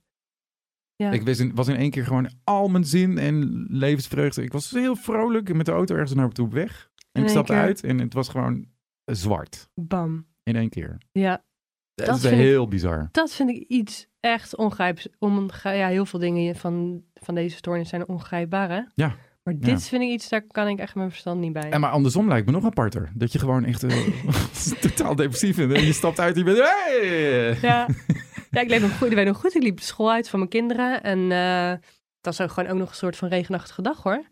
Ja. 0.96 1.12
Ik 1.12 1.26
was 1.26 1.40
in, 1.40 1.56
was 1.56 1.68
in 1.68 1.76
één 1.76 1.92
keer 1.92 2.06
gewoon 2.06 2.30
al 2.44 2.68
mijn 2.68 2.86
zin 2.86 3.18
en 3.18 3.66
levensvreugde. 3.70 4.44
Ik 4.44 4.52
was 4.52 4.72
heel 4.72 4.96
vrolijk 4.96 5.54
met 5.54 5.66
de 5.66 5.72
auto 5.72 5.94
ergens 5.96 6.14
naar 6.14 6.30
toe 6.30 6.46
op 6.46 6.54
weg. 6.54 6.90
En 7.12 7.24
ik 7.24 7.30
stapte 7.30 7.52
keer. 7.54 7.62
uit 7.62 7.84
en 7.84 8.00
het 8.00 8.14
was 8.14 8.30
gewoon 8.30 8.66
zwart. 9.06 9.70
bam. 9.76 10.26
In 10.44 10.56
één 10.56 10.70
keer. 10.70 10.98
Ja, 11.12 11.46
Dat, 11.94 12.06
Dat 12.06 12.16
is 12.18 12.24
ik- 12.24 12.32
heel 12.32 12.68
bizar. 12.68 13.10
dat 13.12 13.32
vind 13.34 13.50
ik 13.50 13.68
iets 13.68 14.08
echt 14.32 14.56
ongrijps. 14.56 15.08
Onge- 15.20 15.70
ja, 15.70 15.88
heel 15.88 16.06
veel 16.06 16.20
dingen 16.20 16.56
van, 16.56 17.04
van 17.14 17.36
deze 17.36 17.56
stoornis 17.56 17.90
zijn 17.90 18.08
ongrijpbaar, 18.08 18.70
hè? 18.70 18.82
Ja. 18.96 19.16
Maar 19.48 19.60
dit 19.60 19.88
vind 19.88 20.02
ik 20.02 20.10
iets, 20.10 20.30
daar 20.30 20.42
kan 20.42 20.68
ik 20.68 20.80
echt 20.80 20.96
mijn 20.96 21.10
verstand 21.10 21.40
niet 21.40 21.54
bij. 21.54 21.70
En 21.70 21.80
maar 21.80 21.92
andersom 21.92 22.28
lijkt 22.28 22.46
me 22.46 22.52
nog 22.52 22.66
aparter. 22.66 23.12
Dat 23.14 23.32
je 23.32 23.40
gewoon 23.40 23.66
echt 23.66 23.84
eh, 23.84 24.08
totaal 24.88 25.16
depressief 25.16 25.56
bent. 25.56 25.72
En 25.72 25.86
je 25.86 25.94
stapt 25.94 26.20
uit 26.20 26.36
en 26.36 26.40
je 26.40 26.46
bent... 26.46 26.58
Hey! 26.58 27.58
Ja. 27.62 27.88
ja, 28.52 28.62
ik 28.62 28.70
leef 28.70 28.82
nog 28.82 28.98
goed. 28.98 29.08
Ik 29.08 29.16
weet 29.16 29.26
nog 29.26 29.40
goed. 29.40 29.56
Ik 29.56 29.64
liep 29.64 29.78
de 29.78 29.84
school 29.84 30.12
uit 30.12 30.30
van 30.30 30.40
mijn 30.40 30.52
kinderen. 30.52 31.04
En 31.04 31.32
eh, 31.32 31.70
het 31.70 32.26
was 32.26 32.42
ook 32.42 32.52
gewoon 32.52 32.70
ook 32.70 32.78
nog 32.78 32.90
een 32.90 32.96
soort 32.96 33.18
van 33.18 33.28
regenachtige 33.28 33.82
dag, 33.82 34.04
hoor. 34.04 34.24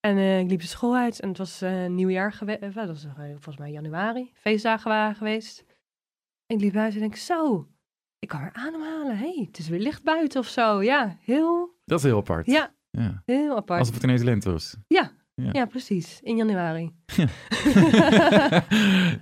En 0.00 0.16
eh, 0.16 0.38
ik 0.38 0.50
liep 0.50 0.60
de 0.60 0.66
school 0.66 0.96
uit 0.96 1.20
en 1.20 1.28
het 1.28 1.38
was 1.38 1.62
nieuwjaar 1.88 2.32
geweest. 2.32 2.60
dat 2.60 2.86
was 2.86 3.06
volgens 3.16 3.56
mij 3.56 3.70
januari. 3.70 4.32
Feestdagen 4.34 4.90
waren 4.90 5.14
geweest. 5.14 5.64
En 6.46 6.56
ik 6.56 6.62
liep 6.62 6.72
buiten 6.72 7.00
en 7.00 7.08
denk, 7.08 7.20
zo, 7.20 7.68
ik 8.20 8.28
kan 8.28 8.40
weer 8.40 8.52
ademhalen. 8.52 9.18
hey, 9.18 9.44
het 9.46 9.58
is 9.58 9.68
weer 9.68 9.80
licht 9.80 10.02
buiten 10.02 10.40
of 10.40 10.46
zo. 10.46 10.82
Ja, 10.82 11.16
heel, 11.20 11.78
Dat 11.84 11.98
is 11.98 12.04
heel 12.04 12.18
apart. 12.18 12.46
ja, 12.46 12.74
Ja. 12.90 13.22
heel 13.24 13.56
apart. 13.56 13.78
Alsof 13.80 13.94
het 13.94 14.04
ineens 14.04 14.22
lente 14.22 14.50
was. 14.50 14.76
Ja. 14.86 15.10
Ja. 15.34 15.48
ja, 15.52 15.64
precies. 15.66 16.20
In 16.22 16.36
januari. 16.36 16.94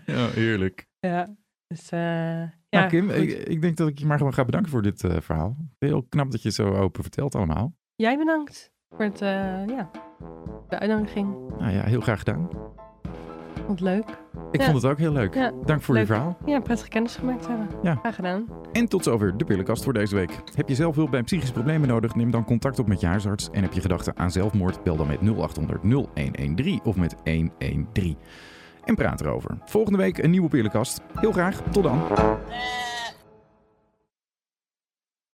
ja, 0.06 0.28
heerlijk. 0.28 0.86
Ja, 1.00 1.36
dus 1.66 1.90
eh 1.90 2.42
ja, 2.70 2.78
nou, 2.78 2.88
Kim, 2.88 3.10
ik, 3.10 3.30
ik 3.30 3.60
denk 3.60 3.76
dat 3.76 3.88
ik 3.88 3.98
je 3.98 4.06
maar 4.06 4.18
gewoon 4.18 4.34
ga 4.34 4.44
bedanken 4.44 4.70
voor 4.70 4.82
dit 4.82 5.04
eh, 5.04 5.20
verhaal. 5.20 5.56
Heel 5.78 6.02
knap 6.02 6.30
dat 6.30 6.42
je 6.42 6.48
het 6.48 6.56
zo 6.56 6.74
open 6.74 7.02
vertelt 7.02 7.34
allemaal. 7.34 7.74
Jij 7.94 8.18
bedankt 8.18 8.72
voor 8.94 9.04
het, 9.04 9.20
eh, 9.22 9.66
ja, 9.66 9.90
de 10.68 10.78
uitnodiging. 10.78 11.48
Nou 11.58 11.72
ja, 11.72 11.84
heel 11.84 12.00
graag 12.00 12.18
gedaan. 12.18 12.48
Leuk. 13.76 14.04
Ik 14.50 14.60
Ja. 14.60 14.66
vond 14.70 14.82
het 14.82 14.90
ook 14.92 14.98
heel 14.98 15.12
leuk. 15.12 15.34
Ja, 15.34 15.52
Dank 15.64 15.82
voor 15.82 15.94
leuk. 15.94 16.06
je 16.06 16.12
verhaal. 16.12 16.36
Ja, 16.44 16.60
prettig 16.60 16.88
kennis 16.88 17.16
gemaakt 17.16 17.46
hebben. 17.48 17.68
Ja. 17.82 17.94
Graag 17.94 18.14
gedaan. 18.14 18.44
En 18.72 18.88
tot 18.88 19.04
zover 19.04 19.36
de 19.36 19.44
pillenkast 19.44 19.84
voor 19.84 19.92
deze 19.92 20.14
week. 20.14 20.30
Heb 20.54 20.68
je 20.68 20.74
zelf 20.74 20.94
hulp 20.94 21.10
bij 21.10 21.22
psychische 21.22 21.52
problemen 21.54 21.88
nodig? 21.88 22.14
Neem 22.14 22.30
dan 22.30 22.44
contact 22.44 22.78
op 22.78 22.86
met 22.88 23.00
je 23.00 23.06
huisarts. 23.06 23.48
En 23.52 23.62
heb 23.62 23.72
je 23.72 23.80
gedachten 23.80 24.16
aan 24.16 24.30
zelfmoord? 24.30 24.82
Bel 24.82 24.96
dan 24.96 25.06
met 25.06 25.20
0800 25.20 25.82
0113 25.82 26.80
of 26.84 26.96
met 26.96 27.14
113. 27.24 28.16
En 28.84 28.94
praat 28.94 29.20
erover. 29.20 29.58
Volgende 29.64 29.98
week 29.98 30.18
een 30.18 30.30
nieuwe 30.30 30.48
pillenkast. 30.48 31.00
Heel 31.14 31.32
graag. 31.32 31.62
Tot 31.70 31.82
dan. 31.82 31.98